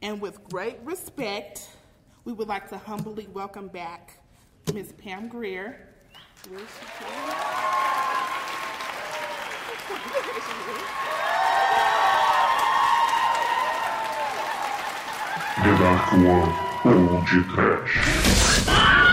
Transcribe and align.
And 0.00 0.20
with 0.20 0.42
great 0.48 0.78
respect, 0.84 1.68
we 2.24 2.32
would 2.32 2.46
like 2.46 2.68
to 2.70 2.78
humbly 2.78 3.26
welcome 3.32 3.66
back 3.68 4.12
Miss 4.72 4.92
Pam 4.92 5.28
Greer. 5.28 5.88
Where 6.48 6.60
is 6.60 6.66
The 15.56 15.76
Dark 15.76 16.12
One 16.12 17.08
Old 17.08 17.26
Trash. 17.26 17.96
Horror! 18.68 19.07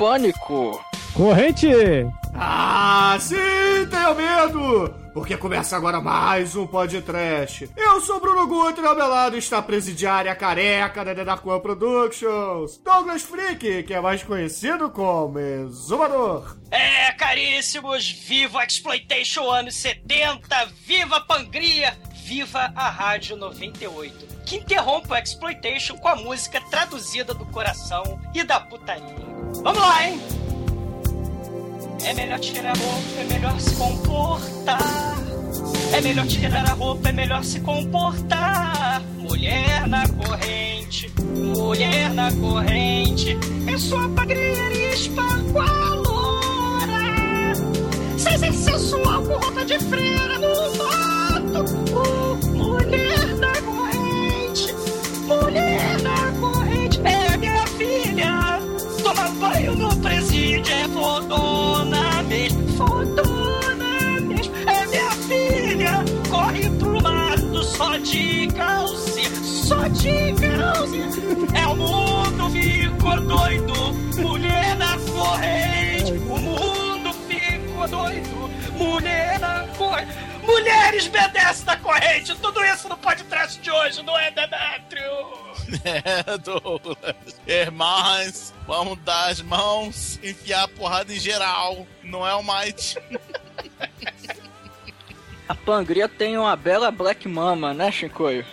Pânico. 0.00 0.82
Corrente! 1.12 1.68
Ah, 2.34 3.18
sim, 3.20 3.36
tenho 3.90 4.14
medo! 4.14 4.94
Porque 5.12 5.36
começa 5.36 5.76
agora 5.76 6.00
mais 6.00 6.56
um 6.56 6.66
podcast. 6.66 7.68
Eu 7.76 8.00
sou 8.00 8.18
Bruno 8.18 8.46
Guter, 8.46 8.82
ao 8.82 8.96
meu 8.96 9.06
lado 9.06 9.36
está 9.36 9.58
a 9.58 9.62
presidiária 9.62 10.34
careca 10.34 11.04
da 11.04 11.34
One 11.44 11.60
Productions, 11.60 12.78
Douglas 12.82 13.20
Freak, 13.20 13.82
que 13.82 13.92
é 13.92 14.00
mais 14.00 14.22
conhecido 14.22 14.88
como 14.88 15.38
Exumador. 15.38 16.56
É, 16.70 17.12
caríssimos, 17.12 18.10
viva 18.10 18.60
a 18.60 18.64
Exploitation 18.64 19.50
anos 19.50 19.74
70, 19.74 20.66
viva 20.86 21.18
a 21.18 21.20
Pangria, 21.20 21.94
viva 22.14 22.72
a 22.74 22.88
Rádio 22.88 23.36
98, 23.36 24.44
que 24.46 24.56
interrompe 24.56 25.12
o 25.12 25.16
Exploitation 25.16 25.98
com 25.98 26.08
a 26.08 26.16
música 26.16 26.58
traduzida 26.70 27.34
do 27.34 27.44
coração 27.44 28.18
e 28.32 28.42
da 28.42 28.60
putaria. 28.60 29.29
Vamos 29.62 29.80
lá, 29.80 30.06
hein? 30.06 30.20
É 32.04 32.14
melhor 32.14 32.38
tirar 32.38 32.70
a 32.70 32.78
roupa, 32.78 33.20
é 33.20 33.24
melhor 33.24 33.60
se 33.60 33.74
comportar. 33.74 35.18
É 35.92 36.00
melhor 36.00 36.26
tirar 36.26 36.70
a 36.70 36.72
roupa, 36.72 37.08
é 37.08 37.12
melhor 37.12 37.44
se 37.44 37.60
comportar. 37.60 39.02
Mulher 39.18 39.86
na 39.86 40.08
corrente, 40.08 41.12
mulher 41.34 42.10
na 42.14 42.32
corrente. 42.32 43.36
É 43.66 43.76
só 43.78 44.08
pagria 44.10 44.72
e 44.72 44.92
espagualora. 44.94 45.70
Sem 48.16 48.38
ser 48.38 48.52
sensual 48.52 49.22
com 49.22 49.34
roupa 49.34 49.64
de 49.64 49.78
freira 49.78 50.38
no 50.38 50.76
mato. 50.76 51.64
Mulher 52.54 53.34
na 53.36 53.52
corrente, 53.62 54.74
mulher 55.26 56.02
na 56.02 56.16
corrente. 56.16 56.29
É 60.68 60.88
fodona 60.88 62.22
mesmo, 62.24 62.68
fodona 62.76 64.20
mesmo. 64.20 64.54
É 64.66 64.86
minha 64.86 65.10
filha, 65.10 66.04
corre 66.28 66.68
pro 66.70 67.02
mato 67.02 67.62
só 67.62 67.96
de 67.98 68.48
calcinha, 68.48 69.30
só 69.42 69.88
de 69.88 70.34
calcinha. 70.34 71.60
É 71.62 71.66
o 71.66 71.76
mundo 71.76 72.50
ficou 72.50 73.20
doido, 73.20 73.74
mulher 74.20 74.76
na 74.76 74.98
corrente. 74.98 76.12
O 76.12 76.38
mundo 76.38 77.12
ficou 77.28 77.88
doido, 77.88 78.50
mulher 78.76 79.38
na 79.40 79.66
corrente. 79.76 80.12
Mulheres 80.44 81.06
BDS 81.06 81.62
da 81.64 81.76
corrente, 81.76 82.34
tudo 82.36 82.64
isso 82.64 82.88
no 82.88 82.96
podcast 82.96 83.60
de 83.60 83.70
hoje, 83.70 84.02
não 84.02 84.18
é, 84.18 84.30
Demetrio? 84.30 85.39
É, 85.84 86.38
Douglas. 86.38 86.96
Irmãs, 87.46 88.54
vamos 88.66 88.98
dar 89.00 89.28
as 89.28 89.40
mãos, 89.40 90.18
enfiar 90.22 90.64
a 90.64 90.68
porrada 90.68 91.12
em 91.12 91.18
geral. 91.18 91.86
Não 92.02 92.26
é 92.26 92.34
o 92.34 92.42
Might. 92.42 92.98
A 95.48 95.54
Pangria 95.54 96.08
tem 96.08 96.38
uma 96.38 96.56
bela 96.56 96.90
Black 96.90 97.28
Mama, 97.28 97.74
né, 97.74 97.90
Shinkoio? 97.90 98.44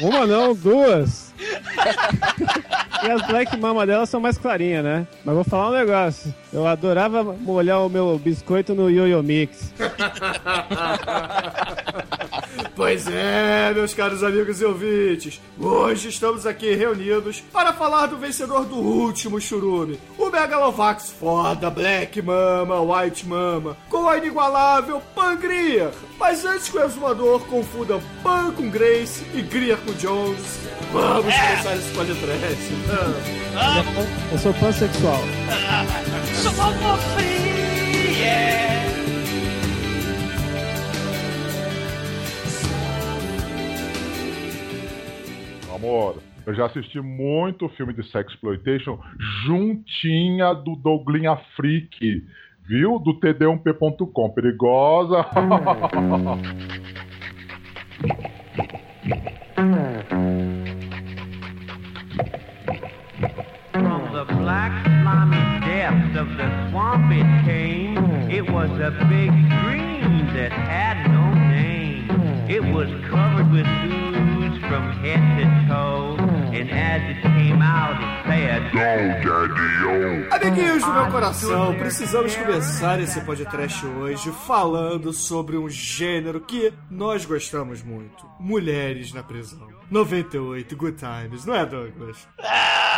Uma 0.00 0.26
não, 0.26 0.54
duas. 0.54 1.32
e 3.02 3.10
as 3.10 3.26
Black 3.26 3.56
Mama 3.56 3.86
delas 3.86 4.08
são 4.08 4.20
mais 4.20 4.36
clarinhas, 4.36 4.84
né? 4.84 5.06
Mas 5.24 5.34
vou 5.34 5.44
falar 5.44 5.70
um 5.70 5.74
negócio. 5.74 6.34
Eu 6.52 6.66
adorava 6.66 7.22
molhar 7.22 7.84
o 7.84 7.88
meu 7.88 8.18
biscoito 8.18 8.74
no 8.74 8.90
Yo-Yo 8.90 9.22
Mix. 9.22 9.72
Pois 12.74 13.06
é, 13.06 13.72
meus 13.74 13.94
caros 13.94 14.22
amigos 14.22 14.60
e 14.60 14.64
ouvintes, 14.64 15.40
hoje 15.58 16.08
estamos 16.08 16.46
aqui 16.46 16.74
reunidos 16.74 17.40
para 17.52 17.72
falar 17.72 18.06
do 18.06 18.16
vencedor 18.16 18.64
do 18.64 18.76
último 18.76 19.40
churume, 19.40 19.98
o 20.16 20.30
Megalovax 20.30 21.12
foda 21.12 21.70
Black 21.70 22.20
Mama, 22.22 22.80
White 22.80 23.26
Mama, 23.26 23.76
com 23.88 24.08
a 24.08 24.16
inigualável 24.18 25.02
Pangria. 25.14 25.90
Mas 26.18 26.44
antes 26.44 26.68
que 26.68 26.78
o 26.78 26.84
exumador 26.84 27.40
confunda 27.46 28.00
Pan 28.22 28.52
com 28.52 28.68
Grace 28.70 29.24
e 29.34 29.42
Greer 29.42 29.78
com 29.78 29.92
Jones, 29.94 30.60
vamos 30.92 31.34
começar 31.34 31.76
esse 31.76 31.94
podcast. 31.94 32.68
Eu 34.32 34.38
sou 34.38 34.54
pansexual. 34.54 35.20
Sou 36.42 36.52
Amor, 45.78 46.16
eu 46.44 46.54
já 46.54 46.66
assisti 46.66 47.00
muito 47.00 47.68
filme 47.68 47.92
de 47.92 48.02
sexploitation 48.10 48.98
juntinha 49.44 50.52
do 50.52 50.74
Douglinha 50.74 51.36
Freak, 51.54 52.24
viu? 52.66 52.98
Do 52.98 53.20
td1p.com. 53.20 54.30
Perigosa. 54.30 55.22
From 63.72 64.12
the 64.12 64.24
black 64.34 64.72
slimy 64.84 65.60
depths 65.60 66.18
of 66.18 66.28
the 66.36 66.70
swamp 66.70 67.12
it 67.12 67.44
came. 67.44 67.96
It 68.28 68.50
was 68.50 68.70
a 68.80 68.90
big 69.06 69.30
dream 69.62 70.26
that 70.34 70.50
had 70.50 71.08
no 71.08 71.32
name. 71.34 72.10
It 72.50 72.64
was 72.64 72.88
covered 73.08 73.52
with 73.52 73.66
ooze 73.66 74.17
from 74.68 74.92
head 75.02 75.20
to 75.38 75.68
toe. 75.68 76.16
And 76.52 76.70
as 76.70 77.02
it 77.10 77.22
came 77.22 77.62
out, 77.62 77.96
it 78.00 78.26
said, 78.26 78.72
Go, 78.72 78.78
Daddy-O. 79.24 80.34
Amiguinhos 80.34 80.84
do 80.84 80.92
meu 80.92 81.10
coração, 81.10 81.74
precisamos 81.74 82.34
começar 82.36 83.00
esse 83.00 83.20
podcast 83.22 83.86
hoje 83.86 84.30
falando 84.46 85.12
sobre 85.12 85.56
um 85.56 85.68
gênero 85.68 86.40
que 86.40 86.72
nós 86.90 87.24
gostamos 87.24 87.82
muito: 87.82 88.26
mulheres 88.38 89.12
na 89.12 89.22
prisão. 89.22 89.68
98 89.90 90.76
Good 90.76 90.98
Times, 90.98 91.46
não 91.46 91.54
é, 91.54 91.64
Douglas? 91.64 92.28
Ah, 92.40 92.97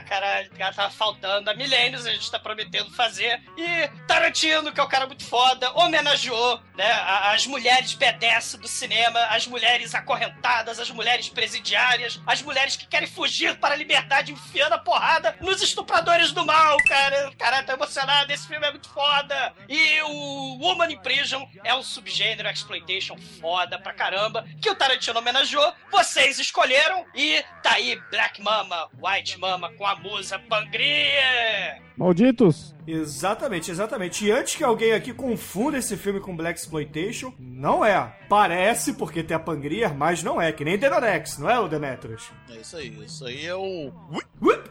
cara, 0.00 0.48
tava 0.74 0.90
faltando 0.90 1.50
há 1.50 1.54
milênios, 1.54 2.06
a 2.06 2.12
gente 2.12 2.30
tá 2.30 2.38
prometendo 2.38 2.90
fazer. 2.92 3.42
E 3.56 3.88
Tarantino, 4.06 4.72
que 4.72 4.80
é 4.80 4.82
um 4.82 4.88
cara 4.88 5.06
muito 5.06 5.24
foda, 5.24 5.72
homenageou, 5.72 6.60
né, 6.74 6.90
as 7.32 7.46
mulheres 7.46 7.94
BDS 7.94 8.56
do 8.56 8.68
cinema, 8.68 9.20
as 9.26 9.46
mulheres 9.46 9.94
acorrentadas, 9.94 10.78
as 10.78 10.90
mulheres 10.90 11.28
presidiárias, 11.28 12.20
as 12.26 12.42
mulheres 12.42 12.76
que 12.76 12.86
querem 12.86 13.08
fugir 13.08 13.58
para 13.58 13.74
a 13.74 13.76
liberdade 13.76 14.32
enfiando 14.32 14.74
a 14.74 14.78
porrada 14.78 15.36
nos 15.40 15.62
estupradores 15.62 16.32
do 16.32 16.44
mal, 16.44 16.76
cara. 16.88 17.32
Caralho, 17.38 17.66
tô 17.66 17.72
emocionado, 17.72 18.32
esse 18.32 18.46
filme 18.46 18.66
é 18.66 18.70
muito 18.70 18.88
foda. 18.88 19.54
E 19.68 20.00
o 20.02 20.58
Woman 20.60 20.92
in 20.92 20.98
Prison 20.98 21.48
é 21.64 21.74
um 21.74 21.82
subgênero 21.82 22.48
exploitation 22.48 23.16
foda 23.40 23.78
pra 23.78 23.92
caramba, 23.92 24.46
que 24.60 24.70
o 24.70 24.74
Tarantino 24.74 25.18
homenageou, 25.18 25.72
vocês 25.90 26.38
escolheram, 26.38 27.04
e 27.14 27.42
tá 27.62 27.72
aí 27.74 27.96
Black 28.10 28.42
Mama, 28.42 28.88
White 29.00 29.38
Mama 29.38 29.72
com 29.74 29.86
a 29.90 29.96
musa 29.96 30.38
Pangria. 30.38 31.82
Malditos! 31.96 32.74
Exatamente, 32.86 33.70
exatamente. 33.70 34.24
E 34.24 34.30
antes 34.30 34.54
que 34.54 34.64
alguém 34.64 34.92
aqui 34.92 35.12
confunda 35.12 35.78
esse 35.78 35.96
filme 35.96 36.20
com 36.20 36.36
Black 36.36 36.58
Exploitation, 36.58 37.32
não 37.38 37.84
é. 37.84 38.16
Parece 38.28 38.94
porque 38.94 39.22
tem 39.22 39.36
a 39.36 39.40
Pangria, 39.40 39.88
mas 39.88 40.22
não 40.22 40.40
é. 40.40 40.52
Que 40.52 40.64
nem 40.64 40.78
Denorex, 40.78 41.38
não 41.38 41.50
é, 41.50 41.58
o 41.58 41.68
Demetrius? 41.68 42.30
É 42.48 42.56
isso 42.56 42.76
aí. 42.76 42.88
Isso 43.04 43.26
aí 43.26 43.46
é 43.46 43.54
o. 43.54 43.92
Whip! 44.40 44.70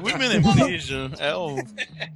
Women 0.00 0.36
in 0.36 0.42
Prison 0.54 1.10
é 1.18 1.34
o 1.34 1.56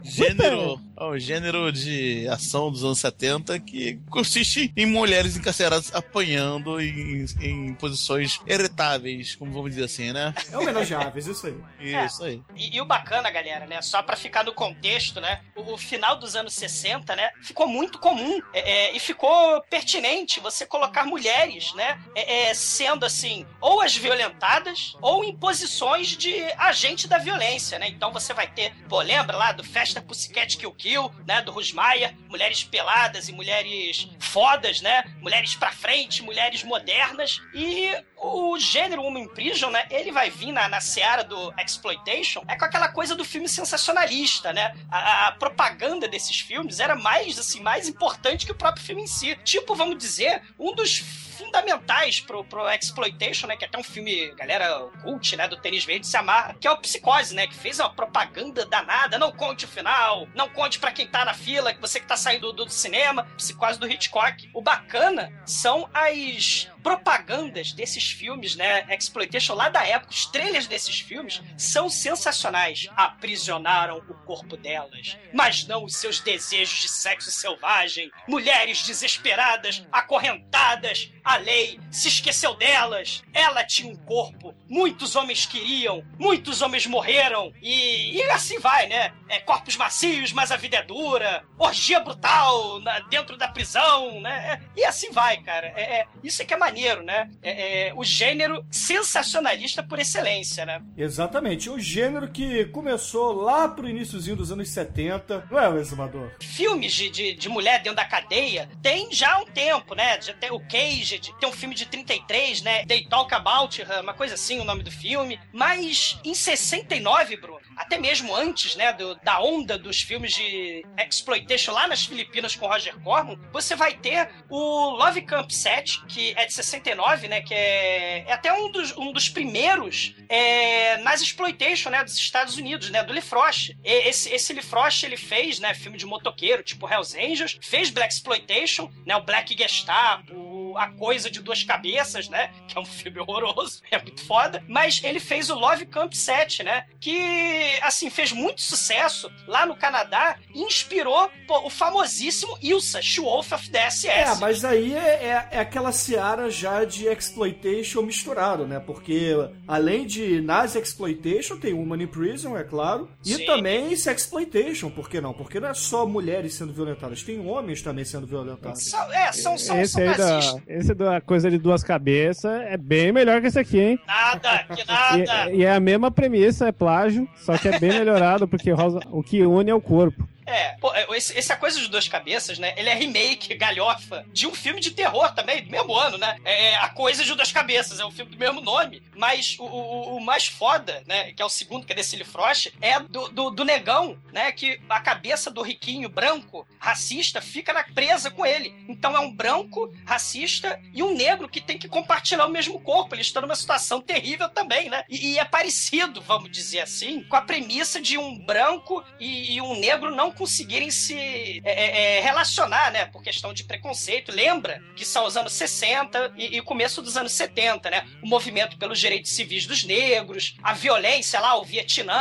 gênero, 0.02 0.80
é 0.96 1.04
o 1.04 1.18
gênero 1.18 1.72
de 1.72 2.26
ação 2.28 2.70
dos 2.70 2.84
anos 2.84 2.98
70 2.98 3.58
que 3.60 3.98
consiste 4.10 4.72
em 4.76 4.86
mulheres 4.86 5.36
encarceradas 5.36 5.94
apanhando 5.94 6.80
em, 6.80 7.24
em 7.40 7.74
posições 7.74 8.40
eretáveis, 8.46 9.34
como 9.34 9.52
vamos 9.52 9.70
dizer 9.70 9.84
assim, 9.84 10.12
né? 10.12 10.34
É 10.50 10.56
homenageáveis, 10.56 11.26
isso 11.26 11.46
aí. 11.46 12.04
Isso 12.06 12.24
aí. 12.24 12.42
E, 12.54 12.76
e 12.76 12.80
o 12.80 12.84
bacana, 12.84 13.30
galera, 13.30 13.66
né? 13.66 13.80
Só 13.82 14.02
pra 14.02 14.16
ficar 14.16 14.44
no 14.44 14.52
contexto, 14.52 15.20
né? 15.20 15.40
O, 15.54 15.74
o 15.74 15.78
final 15.78 16.16
dos 16.16 16.36
anos 16.36 16.54
60, 16.54 17.14
né? 17.14 17.30
Ficou 17.42 17.66
muito 17.66 17.98
comum 17.98 18.40
é, 18.52 18.60
é, 18.60 18.96
e 18.96 19.00
ficou 19.00 19.60
pertinente 19.68 20.40
você 20.40 20.66
colocar 20.66 21.04
mulheres, 21.04 21.72
né? 21.74 21.98
é, 22.14 22.48
é, 22.48 22.54
sendo 22.54 23.04
assim, 23.04 23.46
ou 23.60 23.80
as 23.82 23.94
violentadas 23.94 24.96
ou 25.02 25.22
em 25.22 25.36
posições 25.36 26.08
de 26.08 26.35
agente 26.56 27.08
da 27.08 27.18
violência, 27.18 27.78
né? 27.78 27.88
Então 27.88 28.12
você 28.12 28.32
vai 28.32 28.46
ter, 28.46 28.74
pô, 28.88 29.00
lembra 29.00 29.36
lá 29.36 29.52
do 29.52 29.64
Festa 29.64 30.00
Pussycat 30.00 30.56
Kill 30.56 30.72
Kill, 30.72 31.12
né? 31.26 31.42
Do 31.42 31.52
Rusmaia, 31.52 32.16
mulheres 32.28 32.64
peladas 32.64 33.28
e 33.28 33.32
mulheres 33.32 34.08
fodas, 34.18 34.80
né? 34.80 35.04
Mulheres 35.20 35.54
pra 35.54 35.72
frente, 35.72 36.22
mulheres 36.22 36.62
modernas 36.62 37.40
e 37.54 37.90
o 38.16 38.58
gênero 38.58 39.02
Woman 39.02 39.28
Prison, 39.28 39.70
né? 39.70 39.86
Ele 39.90 40.10
vai 40.10 40.30
vir 40.30 40.52
na, 40.52 40.68
na 40.68 40.80
seara 40.80 41.22
do 41.22 41.52
exploitation, 41.60 42.42
é 42.48 42.56
com 42.56 42.64
aquela 42.64 42.88
coisa 42.88 43.14
do 43.14 43.24
filme 43.24 43.48
sensacionalista, 43.48 44.52
né? 44.52 44.74
A, 44.90 45.28
a 45.28 45.32
propaganda 45.32 46.08
desses 46.08 46.40
filmes 46.40 46.80
era 46.80 46.96
mais, 46.96 47.38
assim, 47.38 47.60
mais 47.60 47.88
importante 47.88 48.46
que 48.46 48.52
o 48.52 48.56
próprio 48.56 48.84
filme 48.84 49.02
em 49.02 49.06
si. 49.06 49.36
Tipo, 49.44 49.74
vamos 49.74 49.98
dizer, 49.98 50.42
um 50.58 50.74
dos 50.74 50.98
fundamentais 51.36 52.18
pro, 52.20 52.42
pro 52.44 52.68
Exploitation, 52.70 53.46
né? 53.46 53.56
Que 53.56 53.64
é 53.64 53.68
até 53.68 53.78
um 53.78 53.84
filme, 53.84 54.34
galera, 54.34 54.88
cult, 55.02 55.36
né? 55.36 55.46
Do 55.46 55.56
tênis 55.56 55.84
verde 55.84 56.06
se 56.06 56.16
amarra, 56.16 56.54
que 56.58 56.66
é 56.66 56.70
o 56.70 56.78
Psicose, 56.78 57.34
né? 57.34 57.46
Que 57.46 57.54
fez 57.54 57.78
uma 57.78 57.92
propaganda 57.92 58.64
danada. 58.64 59.18
Não 59.18 59.30
conte 59.30 59.64
o 59.64 59.68
final, 59.68 60.26
não 60.34 60.48
conte 60.48 60.78
para 60.78 60.92
quem 60.92 61.06
tá 61.06 61.24
na 61.24 61.34
fila, 61.34 61.74
que 61.74 61.80
você 61.80 62.00
que 62.00 62.06
tá 62.06 62.16
saindo 62.16 62.52
do, 62.52 62.64
do 62.64 62.70
cinema. 62.70 63.24
Psicose 63.36 63.78
do 63.78 63.88
Hitchcock. 63.90 64.48
O 64.54 64.62
bacana 64.62 65.32
são 65.44 65.88
as 65.92 66.68
propagandas 66.86 67.72
desses 67.72 68.12
filmes, 68.12 68.54
né? 68.54 68.86
Exploitation 68.96 69.54
lá 69.54 69.68
da 69.68 69.84
época, 69.84 70.12
os 70.12 70.24
trailers 70.26 70.68
desses 70.68 71.00
filmes 71.00 71.42
são 71.58 71.90
sensacionais. 71.90 72.86
Aprisionaram 72.96 73.98
o 74.08 74.14
corpo 74.24 74.56
delas, 74.56 75.18
mas 75.34 75.66
não 75.66 75.82
os 75.84 75.96
seus 75.96 76.20
desejos 76.20 76.78
de 76.82 76.88
sexo 76.88 77.28
selvagem. 77.32 78.08
Mulheres 78.28 78.84
desesperadas, 78.86 79.84
acorrentadas. 79.90 81.10
A 81.24 81.38
lei 81.38 81.80
se 81.90 82.06
esqueceu 82.06 82.54
delas. 82.54 83.20
Ela 83.34 83.64
tinha 83.64 83.92
um 83.92 83.96
corpo. 83.96 84.54
Muitos 84.68 85.16
homens 85.16 85.44
queriam, 85.44 86.04
muitos 86.16 86.62
homens 86.62 86.86
morreram. 86.86 87.52
E, 87.60 88.16
e 88.16 88.22
assim 88.30 88.60
vai, 88.60 88.86
né? 88.86 89.12
É, 89.28 89.40
corpos 89.40 89.76
macios, 89.76 90.32
mas 90.32 90.52
a 90.52 90.56
vida 90.56 90.76
é 90.76 90.82
dura. 90.84 91.44
Orgia 91.58 91.98
brutal 91.98 92.78
na- 92.80 93.00
dentro 93.00 93.36
da 93.36 93.48
prisão, 93.48 94.20
né? 94.20 94.62
E 94.76 94.84
assim 94.84 95.10
vai, 95.10 95.38
cara. 95.42 95.66
É, 95.74 95.82
é- 96.00 96.06
isso 96.22 96.40
é 96.42 96.44
que 96.44 96.54
é 96.54 96.56
maneiro, 96.56 96.75
né? 97.02 97.30
É, 97.42 97.88
é 97.88 97.94
o 97.94 98.04
gênero 98.04 98.64
sensacionalista 98.70 99.82
por 99.82 99.98
excelência, 99.98 100.64
né? 100.66 100.82
Exatamente. 100.96 101.70
Um 101.70 101.78
gênero 101.78 102.28
que 102.30 102.66
começou 102.66 103.32
lá 103.32 103.68
pro 103.68 103.88
iníciozinho 103.88 104.36
dos 104.36 104.50
anos 104.52 104.68
70. 104.68 105.46
Não 105.50 105.58
é, 105.58 105.68
o 105.68 105.78
exumador? 105.78 106.30
filmes 106.40 106.92
de, 106.94 107.10
de, 107.10 107.34
de 107.34 107.48
mulher 107.48 107.78
dentro 107.82 107.96
da 107.96 108.04
cadeia 108.04 108.68
tem 108.82 109.12
já 109.12 109.34
há 109.34 109.38
um 109.40 109.44
tempo, 109.46 109.94
né? 109.94 110.18
Já 110.20 110.32
tem 110.34 110.50
o 110.50 110.60
Caged, 110.60 111.32
tem 111.38 111.48
um 111.48 111.52
filme 111.52 111.74
de 111.74 111.86
33, 111.86 112.62
né? 112.62 112.84
They 112.86 113.04
Talk 113.06 113.34
About 113.34 113.80
Her, 113.80 114.00
uma 114.02 114.14
coisa 114.14 114.34
assim 114.34 114.58
o 114.60 114.64
nome 114.64 114.82
do 114.82 114.90
filme. 114.90 115.38
Mas 115.52 116.18
em 116.24 116.34
69, 116.34 117.36
Bruno, 117.36 117.60
até 117.76 117.98
mesmo 117.98 118.34
antes, 118.34 118.74
né, 118.76 118.92
do- 118.92 119.14
da 119.16 119.40
onda 119.42 119.76
dos 119.78 120.00
filmes 120.00 120.32
de 120.32 120.84
exploitation 121.06 121.72
lá 121.72 121.86
nas 121.86 122.04
Filipinas 122.06 122.56
com 122.56 122.66
Roger 122.66 122.98
Corman, 123.00 123.38
você 123.52 123.74
vai 123.76 123.94
ter 123.94 124.28
o 124.48 124.90
Love 124.90 125.22
Camp 125.22 125.50
7, 125.50 126.04
que 126.06 126.32
é 126.36 126.46
de 126.46 126.54
69, 126.66 127.28
né? 127.28 127.40
Que 127.40 127.54
é, 127.54 128.24
é 128.26 128.32
até 128.32 128.52
um 128.52 128.70
dos, 128.70 128.96
um 128.96 129.12
dos 129.12 129.28
primeiros 129.28 130.14
é, 130.28 130.96
nas 130.98 131.20
exploitation, 131.20 131.90
né? 131.90 132.02
Dos 132.04 132.14
Estados 132.16 132.56
Unidos, 132.56 132.90
né? 132.90 133.02
Do 133.02 133.12
Lee 133.12 133.22
Frost. 133.22 133.70
E- 133.84 134.08
Esse, 134.08 134.30
esse 134.32 134.52
Lee 134.52 134.62
Frost, 134.62 135.02
ele 135.04 135.16
fez, 135.16 135.58
né? 135.58 135.74
Filme 135.74 135.96
de 135.98 136.06
motoqueiro, 136.06 136.62
tipo 136.62 136.88
Hells 136.88 137.16
Angels. 137.18 137.58
Fez 137.60 137.90
Black 137.90 138.12
Exploitation, 138.12 138.90
né? 139.06 139.16
O 139.16 139.22
Black 139.22 139.56
Gestapo, 139.56 140.34
A 140.76 140.88
Coisa 140.88 141.30
de 141.30 141.40
Duas 141.40 141.62
Cabeças, 141.62 142.28
né? 142.28 142.50
Que 142.68 142.78
é 142.78 142.80
um 142.80 142.84
filme 142.84 143.18
horroroso, 143.20 143.82
é 143.90 144.00
muito 144.00 144.24
foda. 144.24 144.62
Mas 144.68 145.02
ele 145.02 145.20
fez 145.20 145.50
o 145.50 145.54
Love 145.54 145.86
Camp 145.86 146.12
7, 146.12 146.62
né? 146.62 146.86
Que, 147.00 147.78
assim, 147.82 148.10
fez 148.10 148.32
muito 148.32 148.62
sucesso 148.62 149.30
lá 149.46 149.66
no 149.66 149.76
Canadá 149.76 150.38
e 150.54 150.62
inspirou 150.62 151.30
pô, 151.46 151.66
o 151.66 151.70
famosíssimo 151.70 152.56
Ilsa, 152.62 153.00
She-Wolf 153.02 153.52
of 153.52 153.70
the 153.70 153.90
SS. 153.90 154.08
É, 154.08 154.34
mas 154.36 154.64
aí 154.64 154.94
é, 154.94 154.98
é, 154.98 155.48
é 155.52 155.58
aquela 155.60 155.92
seara 155.92 156.50
já 156.50 156.84
de 156.84 157.06
exploitation 157.06 158.02
misturado, 158.02 158.66
né? 158.66 158.80
Porque 158.80 159.32
além 159.66 160.06
de 160.06 160.40
Nazi 160.40 160.78
exploitation, 160.78 161.58
tem 161.58 161.72
Woman 161.72 162.02
in 162.02 162.06
Prison, 162.06 162.56
é 162.56 162.64
claro, 162.64 163.08
e 163.24 163.34
Sim. 163.34 163.46
também 163.46 163.96
sexploitation, 163.96 164.90
por 164.90 165.08
que 165.08 165.20
não? 165.20 165.32
Porque 165.32 165.60
não 165.60 165.68
é 165.68 165.74
só 165.74 166.06
mulheres 166.06 166.54
sendo 166.54 166.72
violentadas, 166.72 167.22
tem 167.22 167.44
homens 167.46 167.82
também 167.82 168.04
sendo 168.04 168.26
violentados. 168.26 168.84
São, 168.84 169.12
é, 169.12 169.32
são, 169.32 169.58
são, 169.58 169.80
Esse 169.80 169.92
são 169.94 170.02
aí 170.02 170.16
da. 170.16 170.40
Esse 170.66 170.94
da 170.94 171.20
coisa 171.20 171.50
de 171.50 171.58
duas 171.58 171.82
cabeças 171.84 172.60
é 172.62 172.76
bem 172.76 173.12
melhor 173.12 173.40
que 173.40 173.46
esse 173.46 173.58
aqui, 173.58 173.78
hein? 173.78 174.00
Nada, 174.06 174.64
que 174.74 174.84
nada. 174.86 175.50
E, 175.52 175.56
e 175.58 175.64
é 175.64 175.72
a 175.74 175.80
mesma 175.80 176.10
premissa, 176.10 176.68
é 176.68 176.72
plágio, 176.72 177.28
só 177.36 177.56
que 177.56 177.68
é 177.68 177.78
bem 177.78 177.90
melhorado, 177.90 178.48
porque 178.48 178.70
rosa- 178.72 179.00
o 179.10 179.22
que 179.22 179.44
une 179.46 179.70
é 179.70 179.74
o 179.74 179.80
corpo. 179.80 180.26
É, 180.46 180.76
pô, 180.80 180.92
esse, 181.14 181.36
esse 181.36 181.52
A 181.52 181.56
Coisa 181.56 181.80
de 181.80 181.88
Duas 181.88 182.06
Cabeças, 182.06 182.58
né? 182.58 182.72
Ele 182.76 182.88
é 182.88 182.94
remake, 182.94 183.54
galhofa, 183.56 184.24
de 184.32 184.46
um 184.46 184.54
filme 184.54 184.80
de 184.80 184.92
terror 184.92 185.34
também, 185.34 185.64
do 185.64 185.70
mesmo 185.70 185.94
ano, 185.94 186.16
né? 186.16 186.38
É 186.44 186.76
A 186.76 186.88
Coisa 186.88 187.24
de 187.24 187.34
Duas 187.34 187.50
Cabeças, 187.50 187.98
é 187.98 188.06
um 188.06 188.12
filme 188.12 188.30
do 188.30 188.38
mesmo 188.38 188.60
nome. 188.60 189.02
Mas 189.16 189.56
o, 189.58 189.64
o, 189.64 190.16
o 190.16 190.20
mais 190.20 190.46
foda, 190.46 191.02
né? 191.06 191.32
Que 191.32 191.42
é 191.42 191.44
o 191.44 191.48
segundo, 191.48 191.84
que 191.84 191.92
é 191.92 191.96
desse 191.96 192.16
Frost, 192.24 192.72
é 192.80 193.00
do, 193.00 193.28
do, 193.28 193.50
do 193.50 193.64
negão, 193.64 194.16
né? 194.32 194.52
Que 194.52 194.80
a 194.88 195.00
cabeça 195.00 195.50
do 195.50 195.62
riquinho 195.62 196.08
branco, 196.08 196.66
racista, 196.78 197.40
fica 197.40 197.72
na, 197.72 197.82
presa 197.82 198.30
com 198.30 198.46
ele. 198.46 198.72
Então 198.88 199.16
é 199.16 199.20
um 199.20 199.32
branco, 199.32 199.92
racista, 200.04 200.80
e 200.94 201.02
um 201.02 201.14
negro 201.14 201.48
que 201.48 201.60
tem 201.60 201.76
que 201.76 201.88
compartilhar 201.88 202.46
o 202.46 202.50
mesmo 202.50 202.80
corpo. 202.80 203.14
Eles 203.14 203.26
estão 203.26 203.42
numa 203.42 203.56
situação 203.56 204.00
terrível 204.00 204.48
também, 204.48 204.88
né? 204.88 205.04
E, 205.08 205.32
e 205.32 205.38
é 205.38 205.44
parecido, 205.44 206.20
vamos 206.20 206.50
dizer 206.52 206.80
assim, 206.80 207.24
com 207.24 207.34
a 207.34 207.42
premissa 207.42 208.00
de 208.00 208.16
um 208.16 208.38
branco 208.38 209.04
e, 209.18 209.56
e 209.56 209.60
um 209.60 209.74
negro 209.74 210.14
não 210.14 210.30
conseguirem 210.36 210.90
se 210.90 211.60
é, 211.64 211.72
é, 211.72 212.18
é, 212.18 212.20
relacionar, 212.20 212.90
né? 212.92 213.06
Por 213.06 213.22
questão 213.22 213.52
de 213.52 213.64
preconceito. 213.64 214.32
Lembra 214.32 214.82
que 214.94 215.04
são 215.04 215.26
os 215.26 215.36
anos 215.36 215.52
60 215.52 216.32
e, 216.36 216.56
e 216.58 216.62
começo 216.62 217.00
dos 217.02 217.16
anos 217.16 217.32
70, 217.32 217.90
né? 217.90 218.06
O 218.22 218.28
movimento 218.28 218.78
pelos 218.78 218.98
direitos 218.98 219.32
civis 219.32 219.66
dos 219.66 219.84
negros, 219.84 220.56
a 220.62 220.72
violência 220.72 221.40
lá, 221.40 221.56
o 221.58 221.64
Vietnã, 221.64 222.12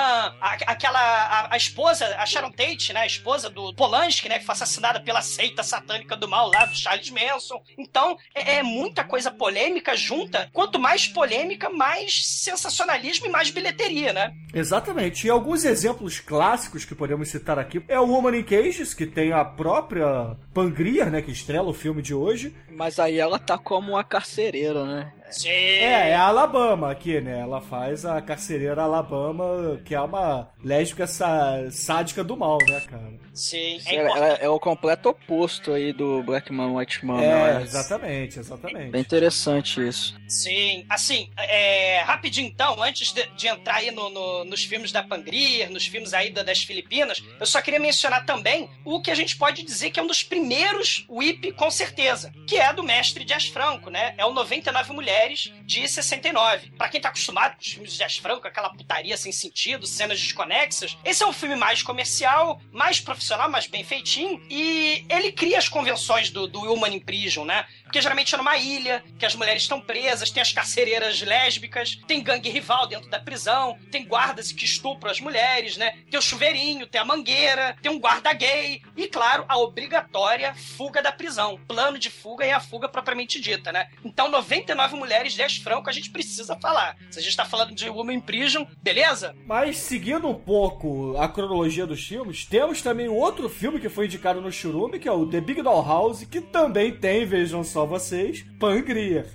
a- 0.41 0.57
aquela. 0.67 0.99
A, 0.99 1.53
a 1.53 1.57
esposa, 1.57 2.05
a 2.17 2.25
Sharon 2.25 2.51
Tate, 2.51 2.93
né? 2.93 3.01
A 3.01 3.05
esposa 3.05 3.49
do 3.49 3.73
Polanski, 3.75 4.29
né? 4.29 4.39
Que 4.39 4.45
foi 4.45 4.53
assassinada 4.53 4.99
pela 5.01 5.21
seita 5.21 5.63
satânica 5.63 6.15
do 6.15 6.27
mal 6.27 6.49
lá, 6.49 6.65
do 6.65 6.75
Charles 6.75 7.09
Manson. 7.09 7.61
Então, 7.77 8.17
é, 8.33 8.55
é 8.57 8.63
muita 8.63 9.03
coisa 9.03 9.29
polêmica 9.31 9.95
junta. 9.95 10.49
Quanto 10.53 10.79
mais 10.79 11.07
polêmica, 11.07 11.69
mais 11.69 12.25
sensacionalismo 12.25 13.25
e 13.25 13.29
mais 13.29 13.49
bilheteria, 13.49 14.13
né? 14.13 14.33
Exatamente. 14.53 15.27
E 15.27 15.29
alguns 15.29 15.65
exemplos 15.65 16.19
clássicos 16.19 16.85
que 16.85 16.95
podemos 16.95 17.29
citar 17.29 17.59
aqui 17.59 17.83
é 17.87 17.99
o 17.99 18.04
Woman 18.05 18.37
in 18.37 18.43
Cages, 18.43 18.93
que 18.93 19.05
tem 19.05 19.31
a 19.31 19.43
própria 19.43 20.35
Pangria, 20.53 21.05
né, 21.05 21.21
que 21.21 21.31
estrela 21.31 21.69
o 21.69 21.73
filme 21.73 22.01
de 22.01 22.13
hoje. 22.13 22.55
Mas 22.69 22.99
aí 22.99 23.17
ela 23.19 23.39
tá 23.39 23.57
como 23.57 23.91
uma 23.93 24.03
carcereira, 24.03 24.85
né? 24.85 25.13
Sim. 25.31 25.49
É, 25.49 26.09
é 26.11 26.15
a 26.15 26.23
Alabama 26.27 26.91
aqui, 26.91 27.19
né? 27.19 27.39
Ela 27.39 27.61
faz 27.61 28.05
a 28.05 28.21
carcereira 28.21 28.83
Alabama, 28.83 29.79
que 29.83 29.93
é 29.95 29.99
uma 30.01 30.49
lésbica 30.63 31.07
sá- 31.07 31.69
sádica 31.71 32.23
do 32.23 32.37
mal, 32.37 32.57
né, 32.67 32.81
cara? 32.81 33.13
Sim. 33.33 33.79
É 33.85 33.95
Ela, 33.95 34.17
ela 34.17 34.27
é 34.37 34.49
o 34.49 34.59
completo 34.59 35.09
oposto 35.09 35.73
aí 35.73 35.91
do 35.91 36.23
Black 36.23 36.51
Man, 36.53 36.73
White 36.73 37.05
Man. 37.05 37.21
É, 37.21 37.53
né? 37.55 37.61
exatamente, 37.63 38.39
exatamente. 38.39 38.91
Bem 38.91 39.01
interessante 39.01 39.85
isso. 39.85 40.15
Sim, 40.27 40.85
assim, 40.89 41.29
é, 41.37 41.99
rapidinho 42.01 42.47
então, 42.47 42.81
antes 42.81 43.11
de, 43.11 43.25
de 43.35 43.47
entrar 43.47 43.75
aí 43.75 43.91
no- 43.91 44.09
no- 44.09 44.45
nos 44.45 44.63
filmes 44.63 44.91
da 44.91 45.03
Pangria, 45.03 45.69
nos 45.69 45.85
filmes 45.85 46.13
aí 46.13 46.29
da- 46.31 46.43
das 46.43 46.63
Filipinas, 46.63 47.21
eu 47.39 47.45
só 47.45 47.61
queria 47.61 47.79
mencionar 47.79 48.25
também 48.25 48.69
o 48.85 49.01
que 49.01 49.11
a 49.11 49.15
gente 49.15 49.35
pode 49.37 49.63
dizer 49.63 49.91
que 49.91 49.99
é 49.99 50.03
um 50.03 50.07
dos 50.07 50.23
primeiros 50.23 51.05
whip, 51.09 51.51
com 51.53 51.69
certeza, 51.69 52.31
que 52.47 52.55
é 52.57 52.71
do 52.71 52.83
mestre 52.83 53.25
Dias 53.25 53.47
Franco, 53.47 53.89
né? 53.89 54.13
É 54.17 54.25
o 54.25 54.33
99 54.33 54.93
Mulheres. 54.93 55.14
Mulheres, 55.15 55.53
de 55.63 55.87
69. 55.87 56.71
Pra 56.71 56.89
quem 56.89 56.99
tá 56.99 57.07
acostumado 57.07 57.55
com 57.55 57.61
os 57.61 57.71
filmes 57.71 57.93
de 57.93 57.97
Jazz 57.99 58.17
Franco, 58.17 58.47
aquela 58.47 58.69
putaria 58.69 59.15
sem 59.15 59.31
sentido, 59.31 59.87
cenas 59.87 60.19
desconexas, 60.19 60.97
esse 61.05 61.23
é 61.23 61.25
um 61.25 61.31
filme 61.31 61.55
mais 61.55 61.81
comercial, 61.81 62.61
mais 62.69 62.99
profissional, 62.99 63.49
mais 63.49 63.65
bem 63.65 63.83
feitinho, 63.83 64.45
e 64.49 65.05
ele 65.09 65.31
cria 65.31 65.57
as 65.57 65.69
convenções 65.69 66.29
do, 66.29 66.47
do 66.47 66.59
Human 66.69 66.93
in 66.93 66.99
Prison, 66.99 67.45
né? 67.45 67.65
Porque 67.83 68.01
geralmente 68.01 68.35
é 68.35 68.37
numa 68.37 68.57
ilha, 68.57 69.03
que 69.17 69.25
as 69.25 69.35
mulheres 69.35 69.61
estão 69.61 69.79
presas, 69.79 70.29
tem 70.29 70.41
as 70.41 70.51
carcereiras 70.51 71.21
lésbicas, 71.21 71.95
tem 72.05 72.21
gangue 72.21 72.49
rival 72.49 72.85
dentro 72.87 73.09
da 73.09 73.19
prisão, 73.19 73.79
tem 73.89 74.03
guardas 74.05 74.51
que 74.51 74.65
estupram 74.65 75.09
as 75.09 75.21
mulheres, 75.21 75.77
né? 75.77 75.97
Tem 76.11 76.19
o 76.19 76.21
chuveirinho, 76.21 76.87
tem 76.87 76.99
a 76.99 77.05
mangueira, 77.05 77.77
tem 77.81 77.89
um 77.89 77.99
guarda 77.99 78.33
gay 78.33 78.81
e, 78.97 79.07
claro, 79.07 79.45
a 79.47 79.57
obrigatória 79.57 80.53
fuga 80.55 81.01
da 81.01 81.11
prisão. 81.11 81.57
Plano 81.65 81.97
de 81.97 82.09
fuga 82.09 82.45
e 82.45 82.51
a 82.51 82.59
fuga 82.59 82.89
propriamente 82.89 83.39
dita, 83.39 83.71
né? 83.71 83.87
Então, 84.03 84.29
99 84.29 84.95
mulheres, 84.95 85.04
10 85.07 85.57
francos, 85.57 85.89
a 85.89 85.91
gente 85.91 86.09
precisa 86.09 86.55
falar. 86.55 86.97
Se 87.09 87.19
a 87.19 87.21
gente 87.21 87.35
tá 87.35 87.45
falando 87.45 87.73
de 87.73 87.89
Woman 87.89 88.19
Prison, 88.19 88.67
beleza? 88.81 89.35
Mas 89.45 89.77
seguindo 89.77 90.27
um 90.27 90.33
pouco 90.33 91.15
a 91.17 91.27
cronologia 91.27 91.85
dos 91.85 92.05
filmes, 92.05 92.45
temos 92.45 92.81
também 92.81 93.07
outro 93.07 93.49
filme 93.49 93.79
que 93.79 93.89
foi 93.89 94.05
indicado 94.05 94.41
no 94.41 94.51
Churume, 94.51 94.99
que 94.99 95.07
é 95.07 95.11
o 95.11 95.25
The 95.25 95.41
Big 95.41 95.61
Doll 95.61 95.85
House, 95.85 96.23
que 96.23 96.41
também 96.41 96.91
tem, 96.91 97.25
vejam 97.25 97.63
só 97.63 97.85
vocês, 97.85 98.45
Pangria. 98.59 99.25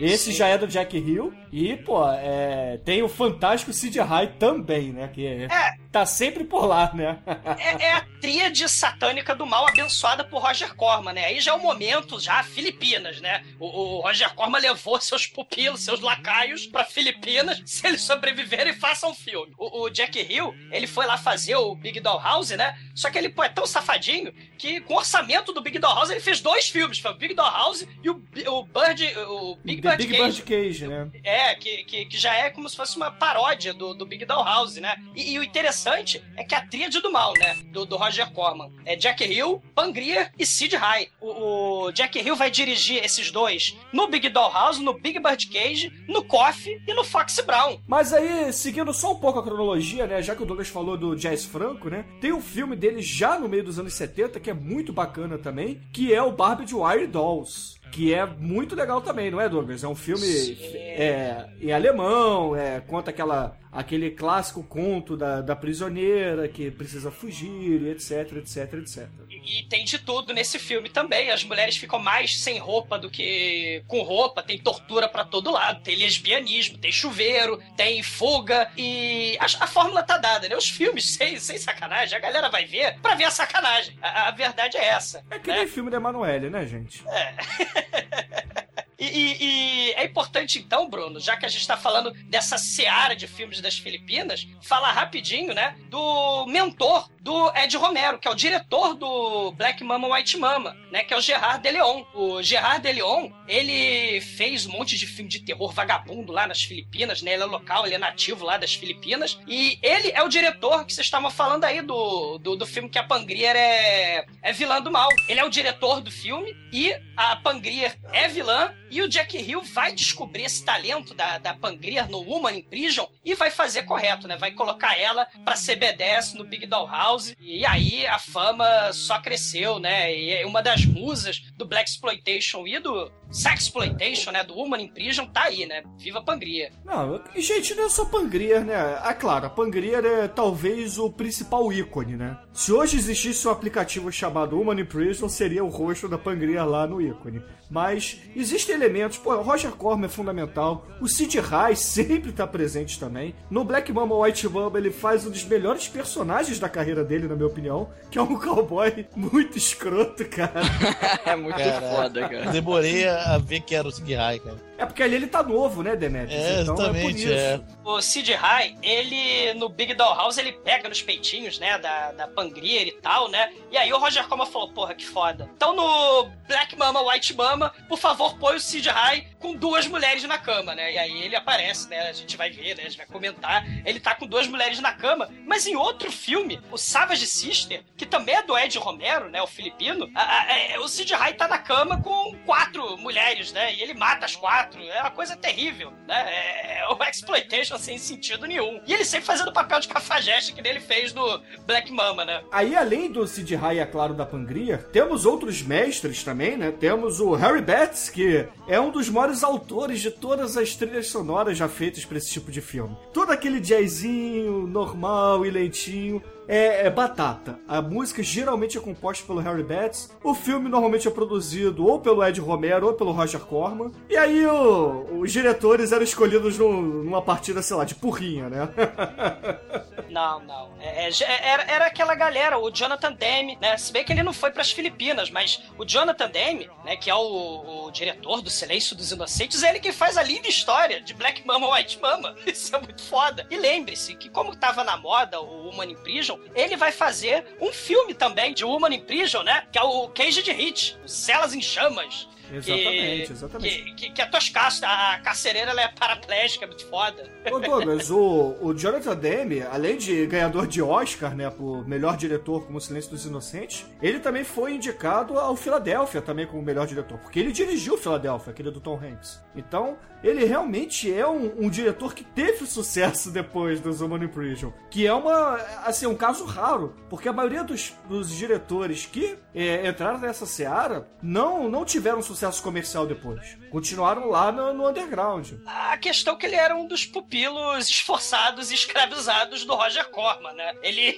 Esse 0.00 0.32
já 0.32 0.48
é 0.48 0.58
do 0.58 0.66
Jack 0.66 0.96
Hill. 0.96 1.32
E, 1.52 1.76
pô, 1.76 2.04
é, 2.10 2.78
tem 2.84 3.02
o 3.02 3.08
fantástico 3.08 3.72
Sid 3.72 3.98
High 4.00 4.34
também, 4.38 4.92
né? 4.92 5.08
Que 5.08 5.26
é, 5.26 5.46
tá 5.94 6.04
sempre 6.04 6.42
por 6.42 6.66
lá, 6.66 6.90
né? 6.92 7.20
É, 7.56 7.84
é 7.84 7.92
a 7.92 8.00
tríade 8.20 8.68
satânica 8.68 9.32
do 9.32 9.46
mal 9.46 9.64
abençoada 9.68 10.24
por 10.24 10.42
Roger 10.42 10.74
Corman, 10.74 11.12
né? 11.12 11.26
Aí 11.26 11.38
já 11.38 11.52
é 11.52 11.54
o 11.54 11.62
momento, 11.62 12.18
já 12.18 12.42
Filipinas, 12.42 13.20
né? 13.20 13.44
O, 13.60 13.66
o 13.66 14.00
Roger 14.00 14.34
Corman 14.34 14.58
levou 14.58 15.00
seus 15.00 15.24
pupilos, 15.28 15.84
seus 15.84 16.00
lacaios 16.00 16.66
pra 16.66 16.82
Filipinas. 16.82 17.62
Se 17.64 17.86
eles 17.86 18.02
sobreviverem, 18.02 18.72
façam 18.72 19.12
um 19.12 19.14
filme. 19.14 19.54
O, 19.56 19.82
o 19.82 19.88
Jack 19.88 20.18
Hill, 20.18 20.52
ele 20.72 20.88
foi 20.88 21.06
lá 21.06 21.16
fazer 21.16 21.54
o 21.54 21.76
Big 21.76 22.00
Doll 22.00 22.20
House, 22.20 22.50
né? 22.50 22.76
Só 22.92 23.08
que 23.08 23.16
ele 23.16 23.28
pô, 23.28 23.44
é 23.44 23.48
tão 23.48 23.64
safadinho 23.64 24.34
que 24.58 24.80
com 24.80 24.94
o 24.94 24.96
orçamento 24.96 25.52
do 25.52 25.62
Big 25.62 25.78
Doll 25.78 25.94
House 25.94 26.10
ele 26.10 26.18
fez 26.18 26.40
dois 26.40 26.68
filmes. 26.68 26.98
Foi 26.98 27.12
o 27.12 27.16
Big 27.16 27.34
Doll 27.34 27.52
House 27.52 27.86
e 28.02 28.10
o, 28.10 28.20
o 28.48 28.64
Bird, 28.64 29.16
o 29.28 29.56
Big 29.62 29.80
The 29.80 29.90
Bird 29.90 30.06
Big 30.06 30.18
Cage. 30.18 30.42
Bird 30.42 30.42
Cage, 30.42 30.86
né? 30.88 31.10
É, 31.22 31.54
que, 31.54 31.84
que, 31.84 32.06
que 32.06 32.18
já 32.18 32.34
é 32.34 32.50
como 32.50 32.68
se 32.68 32.74
fosse 32.74 32.96
uma 32.96 33.12
paródia 33.12 33.72
do, 33.72 33.94
do 33.94 34.04
Big 34.04 34.24
Doll 34.24 34.44
House, 34.44 34.74
né? 34.78 34.96
E, 35.14 35.34
e 35.34 35.38
o 35.38 35.44
interessante 35.44 35.83
é 35.90 36.44
que 36.44 36.54
a 36.54 36.66
tríade 36.66 37.00
do 37.00 37.12
mal, 37.12 37.32
né? 37.38 37.56
Do, 37.72 37.84
do 37.84 37.96
Roger 37.96 38.30
Corman. 38.32 38.72
É 38.84 38.96
Jack 38.96 39.24
Hill, 39.24 39.62
Pangria 39.74 40.30
e 40.38 40.46
Sid 40.46 40.76
High. 40.76 41.08
O, 41.20 41.86
o 41.86 41.92
Jack 41.92 42.18
Hill 42.18 42.36
vai 42.36 42.50
dirigir 42.50 43.04
esses 43.04 43.30
dois 43.30 43.76
no 43.92 44.08
Big 44.08 44.28
Doll 44.28 44.52
House, 44.52 44.78
no 44.78 44.94
Big 44.94 45.18
Bird 45.18 45.46
Cage, 45.48 45.92
no 46.08 46.24
Coffee 46.24 46.80
e 46.86 46.94
no 46.94 47.04
Fox 47.04 47.40
Brown. 47.44 47.78
Mas 47.86 48.12
aí, 48.12 48.52
seguindo 48.52 48.92
só 48.92 49.12
um 49.12 49.16
pouco 49.16 49.38
a 49.38 49.42
cronologia, 49.42 50.06
né? 50.06 50.22
Já 50.22 50.34
que 50.34 50.42
o 50.42 50.46
Douglas 50.46 50.68
falou 50.68 50.96
do 50.96 51.14
Jazz 51.16 51.44
Franco, 51.44 51.88
né? 51.88 52.04
Tem 52.20 52.32
um 52.32 52.40
filme 52.40 52.76
dele 52.76 53.02
já 53.02 53.38
no 53.38 53.48
meio 53.48 53.64
dos 53.64 53.78
anos 53.78 53.94
70 53.94 54.40
que 54.40 54.50
é 54.50 54.54
muito 54.54 54.92
bacana 54.92 55.38
também, 55.38 55.80
que 55.92 56.12
é 56.12 56.22
o 56.22 56.32
Barbie 56.32 56.64
de 56.64 56.74
Wire 56.74 57.06
Dolls. 57.06 57.74
Que 57.92 58.12
é 58.12 58.26
muito 58.26 58.74
legal 58.74 59.00
também, 59.00 59.30
não 59.30 59.40
é, 59.40 59.48
Douglas? 59.48 59.84
É 59.84 59.88
um 59.88 59.94
filme 59.94 60.26
é, 60.72 61.46
em 61.60 61.70
alemão, 61.70 62.56
é, 62.56 62.80
conta 62.80 63.10
aquela, 63.10 63.56
aquele 63.74 64.10
clássico 64.12 64.62
conto 64.62 65.16
da, 65.16 65.40
da 65.40 65.56
prisioneira 65.56 66.46
que 66.48 66.70
precisa 66.70 67.10
fugir, 67.10 67.82
e 67.82 67.90
etc, 67.90 68.36
etc, 68.36 68.74
etc. 68.74 69.08
E, 69.28 69.60
e 69.60 69.62
tem 69.64 69.84
de 69.84 69.98
tudo 69.98 70.32
nesse 70.32 70.58
filme 70.58 70.88
também. 70.88 71.30
As 71.30 71.42
mulheres 71.42 71.76
ficam 71.76 71.98
mais 71.98 72.38
sem 72.38 72.58
roupa 72.58 72.98
do 72.98 73.10
que 73.10 73.82
com 73.88 74.02
roupa. 74.02 74.42
Tem 74.42 74.58
tortura 74.58 75.08
pra 75.08 75.24
todo 75.24 75.50
lado. 75.50 75.82
Tem 75.82 75.96
lesbianismo, 75.96 76.78
tem 76.78 76.92
chuveiro, 76.92 77.60
tem 77.76 78.02
fuga. 78.02 78.70
E 78.76 79.36
a, 79.40 79.44
a 79.44 79.66
fórmula 79.66 80.02
tá 80.02 80.16
dada, 80.16 80.48
né? 80.48 80.56
Os 80.56 80.70
filmes, 80.70 81.10
sem, 81.10 81.38
sem 81.38 81.58
sacanagem, 81.58 82.16
a 82.16 82.20
galera 82.20 82.48
vai 82.48 82.64
ver 82.64 82.98
pra 83.00 83.16
ver 83.16 83.24
a 83.24 83.30
sacanagem. 83.30 83.98
A, 84.00 84.28
a 84.28 84.30
verdade 84.30 84.76
é 84.76 84.84
essa. 84.84 85.24
É 85.30 85.38
que 85.38 85.50
nem 85.50 85.66
filme 85.66 85.90
da 85.90 85.96
Emanuele, 85.96 86.48
né, 86.48 86.64
gente? 86.66 87.02
E, 88.98 89.04
e- 89.06 89.36
e 89.44 89.92
é 89.94 90.04
importante, 90.04 90.58
então, 90.58 90.88
Bruno, 90.88 91.18
já 91.20 91.36
que 91.36 91.44
a 91.44 91.48
gente 91.48 91.60
está 91.62 91.76
falando 91.76 92.12
dessa 92.28 92.56
seara 92.58 93.14
de 93.16 93.26
filmes 93.26 93.60
das 93.60 93.76
Filipinas, 93.78 94.46
falar 94.62 94.92
rapidinho, 94.92 95.52
né, 95.54 95.76
do 95.88 96.46
mentor 96.46 97.08
do 97.24 97.50
Ed 97.56 97.74
Romero, 97.78 98.18
que 98.18 98.28
é 98.28 98.30
o 98.30 98.34
diretor 98.34 98.94
do 98.94 99.50
Black 99.52 99.82
Mama 99.82 100.14
White 100.14 100.36
Mama, 100.36 100.76
né, 100.92 101.02
que 101.02 101.14
é 101.14 101.16
o 101.16 101.22
Gerard 101.22 101.62
de 101.62 101.70
Leon. 101.70 102.04
O 102.12 102.42
Gerard 102.42 102.82
de 102.82 102.92
Leon, 102.92 103.30
ele 103.48 104.20
fez 104.20 104.66
um 104.66 104.72
monte 104.72 104.98
de 104.98 105.06
filme 105.06 105.30
de 105.30 105.40
terror 105.40 105.72
vagabundo 105.72 106.32
lá 106.32 106.46
nas 106.46 106.62
Filipinas, 106.62 107.22
né, 107.22 107.32
ele 107.32 107.42
é 107.42 107.46
local, 107.46 107.86
ele 107.86 107.94
é 107.94 107.98
nativo 107.98 108.44
lá 108.44 108.58
das 108.58 108.74
Filipinas, 108.74 109.40
e 109.48 109.78
ele 109.82 110.12
é 110.12 110.22
o 110.22 110.28
diretor 110.28 110.84
que 110.84 110.92
vocês 110.92 111.06
estavam 111.06 111.30
falando 111.30 111.64
aí 111.64 111.80
do, 111.80 112.36
do, 112.36 112.56
do 112.56 112.66
filme 112.66 112.90
que 112.90 112.98
a 112.98 113.02
Pangrier 113.02 113.56
é, 113.56 114.26
é 114.42 114.52
vilã 114.52 114.82
do 114.82 114.90
mal. 114.90 115.08
Ele 115.26 115.40
é 115.40 115.44
o 115.44 115.48
diretor 115.48 116.02
do 116.02 116.10
filme 116.10 116.54
e 116.70 116.94
a 117.16 117.36
Pangrier 117.36 117.96
é 118.12 118.28
vilã 118.28 118.74
e 118.90 119.02
o 119.02 119.08
Jack 119.08 119.36
Hill 119.36 119.62
vai 119.62 119.92
descobrir 119.92 120.44
esse 120.44 120.64
talento 120.64 121.14
da, 121.14 121.38
da 121.38 121.52
Pangrier 121.52 122.08
no 122.08 122.18
Woman 122.18 122.58
in 122.58 122.62
Prison 122.62 123.10
e 123.24 123.34
vai 123.34 123.50
fazer 123.50 123.82
correto, 123.82 124.28
né? 124.28 124.36
Vai 124.36 124.52
colocar 124.52 124.96
ela 124.96 125.26
pra 125.44 125.56
ser 125.56 125.78
B10 125.80 126.34
no 126.34 126.44
Big 126.44 126.66
Doll 126.66 126.86
House. 126.86 127.13
E 127.40 127.64
aí 127.64 128.06
a 128.06 128.18
fama 128.18 128.92
só 128.92 129.20
cresceu, 129.20 129.78
né? 129.78 130.14
E 130.14 130.30
é 130.30 130.46
uma 130.46 130.62
das 130.62 130.84
musas 130.84 131.40
do 131.56 131.66
Black 131.66 131.88
Exploitation 131.88 132.66
e 132.66 132.78
do 132.78 133.10
Sexploitation, 133.34 134.30
né? 134.30 134.44
Do 134.44 134.54
Woman 134.54 134.80
in 134.82 134.88
Prison 134.88 135.26
tá 135.26 135.44
aí, 135.44 135.66
né? 135.66 135.82
Viva 135.98 136.20
a 136.20 136.22
Pangrier. 136.22 136.70
Não, 136.84 137.20
gente, 137.36 137.74
não 137.74 137.86
é 137.86 137.88
só 137.88 138.04
Pangrier, 138.04 138.64
né? 138.64 138.74
Ah, 139.02 139.12
claro, 139.12 139.46
a 139.46 139.50
Pangrier 139.50 140.04
é 140.04 140.28
talvez 140.28 140.98
o 140.98 141.10
principal 141.10 141.72
ícone, 141.72 142.16
né? 142.16 142.38
Se 142.52 142.72
hoje 142.72 142.96
existisse 142.96 143.46
um 143.48 143.50
aplicativo 143.50 144.12
chamado 144.12 144.58
Human 144.58 144.80
in 144.80 144.84
Prison, 144.84 145.28
seria 145.28 145.64
o 145.64 145.68
rosto 145.68 146.08
da 146.08 146.16
Pangrier 146.16 146.64
lá 146.64 146.86
no 146.86 147.02
ícone. 147.02 147.42
Mas 147.68 148.20
existem 148.36 148.74
elementos, 148.74 149.18
pô, 149.18 149.34
o 149.34 149.42
Roger 149.42 149.72
Corman 149.72 150.06
é 150.06 150.08
fundamental, 150.08 150.86
o 151.00 151.08
Sid 151.08 151.40
High 151.40 151.74
sempre 151.74 152.30
tá 152.30 152.46
presente 152.46 153.00
também. 153.00 153.34
No 153.50 153.64
Black 153.64 153.92
Mamba 153.92 154.14
White 154.14 154.48
Mamba 154.48 154.78
ele 154.78 154.92
faz 154.92 155.26
um 155.26 155.30
dos 155.30 155.44
melhores 155.44 155.88
personagens 155.88 156.58
da 156.60 156.68
carreira 156.68 157.02
dele, 157.02 157.26
na 157.26 157.34
minha 157.34 157.48
opinião, 157.48 157.90
que 158.10 158.18
é 158.18 158.22
um 158.22 158.38
cowboy 158.38 159.06
muito 159.16 159.58
escroto, 159.58 160.24
cara. 160.26 160.60
é 161.24 161.34
muito 161.34 161.56
Caraca. 161.56 161.80
foda, 161.80 162.28
cara. 162.28 162.50
Demorei 162.52 163.08
a 163.08 163.23
ver 163.38 163.60
que 163.60 163.74
era 163.74 163.88
o 163.88 163.90
Sig 163.90 164.14
High, 164.14 164.40
cara. 164.40 164.56
É 164.76 164.84
porque 164.84 165.02
ali 165.02 165.14
ele 165.14 165.26
tá 165.28 165.42
novo, 165.42 165.82
né, 165.82 165.94
Demetrius? 165.94 166.42
É, 166.42 166.60
então 166.62 166.74
é 166.74 166.76
por 166.76 166.82
exatamente, 166.96 167.24
isso. 167.24 167.32
é. 167.32 167.60
O 167.84 168.00
Sid 168.02 168.32
High, 168.34 168.76
ele 168.82 169.54
no 169.54 169.68
Big 169.68 169.94
Doll 169.94 170.14
House, 170.16 170.36
ele 170.38 170.52
pega 170.52 170.88
nos 170.88 171.00
peitinhos, 171.00 171.58
né, 171.60 171.78
da, 171.78 172.12
da 172.12 172.26
Pangrier 172.28 172.86
e 172.88 172.92
tal, 172.92 173.28
né? 173.28 173.52
E 173.70 173.76
aí 173.76 173.92
o 173.92 173.98
Roger 173.98 174.26
Corman 174.26 174.46
falou, 174.46 174.70
porra, 174.72 174.94
que 174.94 175.06
foda. 175.06 175.48
Então 175.56 175.74
no 175.76 176.28
Black 176.48 176.76
Mama, 176.76 177.00
White 177.02 177.34
Mama, 177.34 177.72
por 177.88 177.98
favor, 177.98 178.36
põe 178.38 178.56
o 178.56 178.60
Sid 178.60 178.88
High 178.88 179.28
com 179.38 179.54
duas 179.54 179.86
mulheres 179.86 180.24
na 180.24 180.38
cama, 180.38 180.74
né? 180.74 180.92
E 180.94 180.98
aí 180.98 181.22
ele 181.22 181.36
aparece, 181.36 181.88
né? 181.88 182.08
A 182.08 182.12
gente 182.12 182.36
vai 182.36 182.50
ver, 182.50 182.74
né? 182.76 182.82
A 182.84 182.88
gente 182.88 182.96
vai 182.98 183.06
comentar. 183.06 183.64
Ele 183.86 184.00
tá 184.00 184.14
com 184.14 184.26
duas 184.26 184.46
mulheres 184.48 184.80
na 184.80 184.92
cama. 184.92 185.28
Mas 185.46 185.66
em 185.66 185.76
outro 185.76 186.10
filme, 186.10 186.60
o 186.72 186.76
Savage 186.78 187.26
Sister, 187.26 187.84
que 187.96 188.06
também 188.06 188.34
é 188.36 188.42
do 188.42 188.56
Ed 188.58 188.76
Romero, 188.78 189.28
né? 189.28 189.40
O 189.42 189.46
filipino, 189.46 190.10
a- 190.14 190.40
a- 190.42 190.58
é, 190.58 190.78
o 190.80 190.88
Sid 190.88 191.12
High 191.14 191.34
tá 191.34 191.46
na 191.46 191.58
cama 191.58 192.00
com 192.02 192.34
quatro 192.46 192.96
mulheres, 192.98 193.52
né? 193.52 193.72
E 193.74 193.82
ele 193.82 193.94
mata 193.94 194.24
as 194.24 194.34
quatro. 194.34 194.63
É 194.72 195.00
uma 195.00 195.10
coisa 195.10 195.36
terrível, 195.36 195.92
né? 196.06 196.80
É 196.80 196.86
o 196.88 197.02
Exploitation 197.04 197.78
sem 197.78 197.98
sentido 197.98 198.46
nenhum. 198.46 198.80
E 198.86 198.92
ele 198.92 199.04
sempre 199.04 199.26
fazendo 199.26 199.48
o 199.48 199.52
papel 199.52 199.80
de 199.80 199.88
cafajeste 199.88 200.52
que 200.52 200.66
ele 200.66 200.80
fez 200.80 201.12
no 201.12 201.40
Black 201.66 201.92
Mama, 201.92 202.24
né? 202.24 202.42
Aí, 202.50 202.74
além 202.76 203.10
do 203.10 203.26
Sid 203.26 203.54
High, 203.54 203.78
é 203.78 203.86
claro, 203.86 204.14
da 204.14 204.26
Pangria, 204.26 204.78
temos 204.92 205.24
outros 205.24 205.62
mestres 205.62 206.22
também, 206.24 206.56
né? 206.56 206.70
Temos 206.72 207.20
o 207.20 207.34
Harry 207.34 207.62
Betts, 207.62 208.08
que 208.08 208.46
é 208.66 208.80
um 208.80 208.90
dos 208.90 209.08
maiores 209.08 209.44
autores 209.44 210.00
de 210.00 210.10
todas 210.10 210.56
as 210.56 210.74
trilhas 210.74 211.08
sonoras 211.08 211.56
já 211.56 211.68
feitas 211.68 212.04
pra 212.04 212.18
esse 212.18 212.30
tipo 212.30 212.50
de 212.50 212.60
filme. 212.60 212.96
Todo 213.12 213.30
aquele 213.30 213.60
jazzinho 213.60 214.66
normal 214.66 215.44
e 215.44 215.50
lentinho. 215.50 216.22
É, 216.46 216.86
é 216.86 216.90
batata. 216.90 217.58
A 217.66 217.80
música 217.80 218.22
geralmente 218.22 218.76
é 218.76 218.80
composta 218.80 219.24
pelo 219.26 219.40
Harry 219.40 219.62
Betts. 219.62 220.10
O 220.22 220.34
filme 220.34 220.68
normalmente 220.68 221.08
é 221.08 221.10
produzido 221.10 221.86
ou 221.86 222.00
pelo 222.00 222.22
Ed 222.24 222.40
Romero 222.40 222.86
ou 222.88 222.94
pelo 222.94 223.12
Roger 223.12 223.40
Corman. 223.40 223.90
E 224.10 224.16
aí 224.16 224.44
o- 224.46 225.20
os 225.20 225.32
diretores 225.32 225.92
eram 225.92 226.02
escolhidos 226.04 226.58
num- 226.58 226.82
numa 226.82 227.22
partida, 227.22 227.62
sei 227.62 227.76
lá, 227.76 227.84
de 227.84 227.94
porrinha, 227.94 228.48
né? 228.48 228.68
Não, 230.14 230.38
não. 230.38 230.70
É, 230.80 231.08
é, 231.08 231.10
já- 231.10 231.26
era, 231.26 231.62
era 231.64 231.86
aquela 231.86 232.14
galera, 232.14 232.56
o 232.56 232.70
Jonathan 232.70 233.12
Demme, 233.12 233.58
né? 233.60 233.76
Se 233.76 233.92
bem 233.92 234.04
que 234.04 234.12
ele 234.12 234.22
não 234.22 234.32
foi 234.32 234.52
pras 234.52 234.70
Filipinas, 234.70 235.28
mas 235.28 235.60
o 235.76 235.84
Jonathan 235.84 236.28
Demme, 236.30 236.70
né, 236.84 236.96
que 236.96 237.10
é 237.10 237.14
o, 237.16 237.86
o 237.86 237.90
diretor 237.90 238.40
do 238.40 238.48
Silêncio 238.48 238.94
dos 238.94 239.10
Inocentes, 239.10 239.64
é 239.64 239.70
ele 239.70 239.80
que 239.80 239.90
faz 239.90 240.16
a 240.16 240.22
linda 240.22 240.46
história 240.46 241.00
de 241.00 241.12
Black 241.14 241.44
Mama 241.44 241.68
White 241.74 241.98
Mama. 242.00 242.36
Isso 242.46 242.74
é 242.76 242.80
muito 242.80 243.02
foda. 243.02 243.44
E 243.50 243.56
lembre-se 243.56 244.14
que, 244.14 244.30
como 244.30 244.54
tava 244.54 244.84
na 244.84 244.96
moda 244.96 245.40
o 245.40 245.64
Woman 245.66 245.86
in 245.90 245.96
Prison, 245.96 246.38
ele 246.54 246.76
vai 246.76 246.92
fazer 246.92 247.56
um 247.60 247.72
filme 247.72 248.14
também 248.14 248.54
de 248.54 248.64
Woman 248.64 248.94
in 248.94 249.00
Prison, 249.00 249.42
né? 249.42 249.66
Que 249.72 249.78
é 249.80 249.82
o 249.82 250.08
Cage 250.10 250.44
de 250.44 250.52
Hit, 250.52 250.96
Celas 251.06 251.54
em 251.54 251.60
Chamas. 251.60 252.28
Exatamente, 252.56 253.32
exatamente. 253.32 253.82
Que, 253.82 253.94
que, 253.94 254.10
que 254.10 254.22
é 254.22 254.26
toscaço, 254.26 254.84
a 254.84 255.18
carcereira 255.22 255.70
ela 255.70 255.82
é 255.82 255.88
paraplégica, 255.88 256.64
é 256.64 256.68
muito 256.68 256.86
foda. 256.86 257.28
Ô 257.50 257.58
Douglas, 257.58 258.10
o, 258.10 258.56
o 258.60 258.74
Jonathan 258.74 259.16
Demme, 259.16 259.62
além 259.62 259.96
de 259.96 260.26
ganhador 260.26 260.66
de 260.66 260.82
Oscar, 260.82 261.34
né, 261.34 261.50
por 261.50 261.86
melhor 261.86 262.16
diretor 262.16 262.66
como 262.66 262.80
Silêncio 262.80 263.10
dos 263.10 263.24
Inocentes, 263.24 263.86
ele 264.00 264.20
também 264.20 264.44
foi 264.44 264.74
indicado 264.74 265.38
ao 265.38 265.56
Filadélfia 265.56 266.20
também 266.20 266.46
como 266.46 266.62
melhor 266.62 266.86
diretor, 266.86 267.18
porque 267.18 267.38
ele 267.38 267.52
dirigiu 267.52 267.96
Filadélfia, 267.96 268.50
aquele 268.52 268.70
do 268.70 268.80
Tom 268.80 268.98
Hanks. 269.02 269.42
Então, 269.56 269.96
ele 270.22 270.44
realmente 270.44 271.12
é 271.12 271.26
um, 271.26 271.66
um 271.66 271.68
diretor 271.68 272.14
que 272.14 272.24
teve 272.24 272.66
sucesso 272.66 273.30
depois 273.30 273.80
do 273.80 273.90
Human 274.04 274.26
Prison, 274.28 274.72
que 274.90 275.06
é 275.06 275.12
uma, 275.12 275.56
assim, 275.84 276.06
um 276.06 276.14
caso 276.14 276.44
raro, 276.44 276.96
porque 277.10 277.28
a 277.28 277.32
maioria 277.32 277.62
dos, 277.62 277.92
dos 278.08 278.30
diretores 278.30 279.06
que 279.06 279.36
é, 279.54 279.86
entraram 279.86 280.18
nessa 280.18 280.46
seara 280.46 281.06
não, 281.22 281.68
não 281.68 281.84
tiveram 281.84 282.22
sucesso 282.22 282.43
comercial 282.52 283.06
depois. 283.06 283.56
Continuaram 283.70 284.28
lá 284.28 284.52
no, 284.52 284.72
no 284.72 284.88
underground. 284.88 285.52
A 285.66 285.96
questão 285.96 286.34
é 286.34 286.36
que 286.36 286.46
ele 286.46 286.56
era 286.56 286.76
um 286.76 286.86
dos 286.86 287.04
pupilos 287.04 287.88
esforçados 287.88 288.70
e 288.70 288.74
escravizados 288.74 289.64
do 289.64 289.74
Roger 289.74 290.08
Corman, 290.10 290.52
né? 290.52 290.74
Ele, 290.82 291.16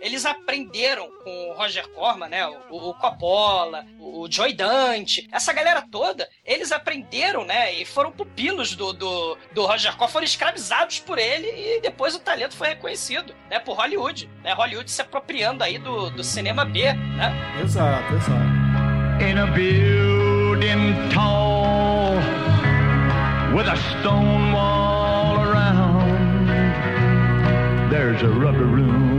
eles 0.00 0.24
aprenderam 0.24 1.10
com 1.22 1.50
o 1.50 1.54
Roger 1.54 1.88
Corman, 1.88 2.28
né? 2.28 2.46
O, 2.70 2.90
o 2.90 2.94
Coppola, 2.94 3.84
o, 3.98 4.22
o 4.22 4.30
Joy 4.30 4.52
Dante, 4.52 5.28
essa 5.32 5.52
galera 5.52 5.82
toda, 5.90 6.28
eles 6.44 6.72
aprenderam, 6.72 7.44
né? 7.44 7.72
E 7.74 7.84
foram 7.84 8.12
pupilos 8.12 8.74
do, 8.74 8.92
do, 8.92 9.38
do 9.52 9.66
Roger 9.66 9.92
Corman, 9.92 10.12
foram 10.12 10.24
escravizados 10.24 11.00
por 11.00 11.18
ele 11.18 11.48
e 11.48 11.80
depois 11.80 12.14
o 12.14 12.20
talento 12.20 12.56
foi 12.56 12.68
reconhecido, 12.68 13.34
né? 13.50 13.58
Por 13.58 13.76
Hollywood, 13.76 14.30
né? 14.42 14.52
Hollywood 14.52 14.90
se 14.90 15.02
apropriando 15.02 15.62
aí 15.64 15.78
do, 15.78 16.10
do 16.10 16.24
cinema 16.24 16.64
B, 16.64 16.92
né? 16.92 17.32
Exato, 17.62 18.14
exato. 18.14 18.58
in 19.20 19.36
a 19.36 19.46
building 20.60 21.08
tall 21.10 22.16
with 23.54 23.66
a 23.66 23.76
stone 24.00 24.52
wall 24.52 25.36
around. 25.40 26.48
There's 27.90 28.22
a 28.22 28.28
rubber 28.28 28.64
room. 28.64 29.17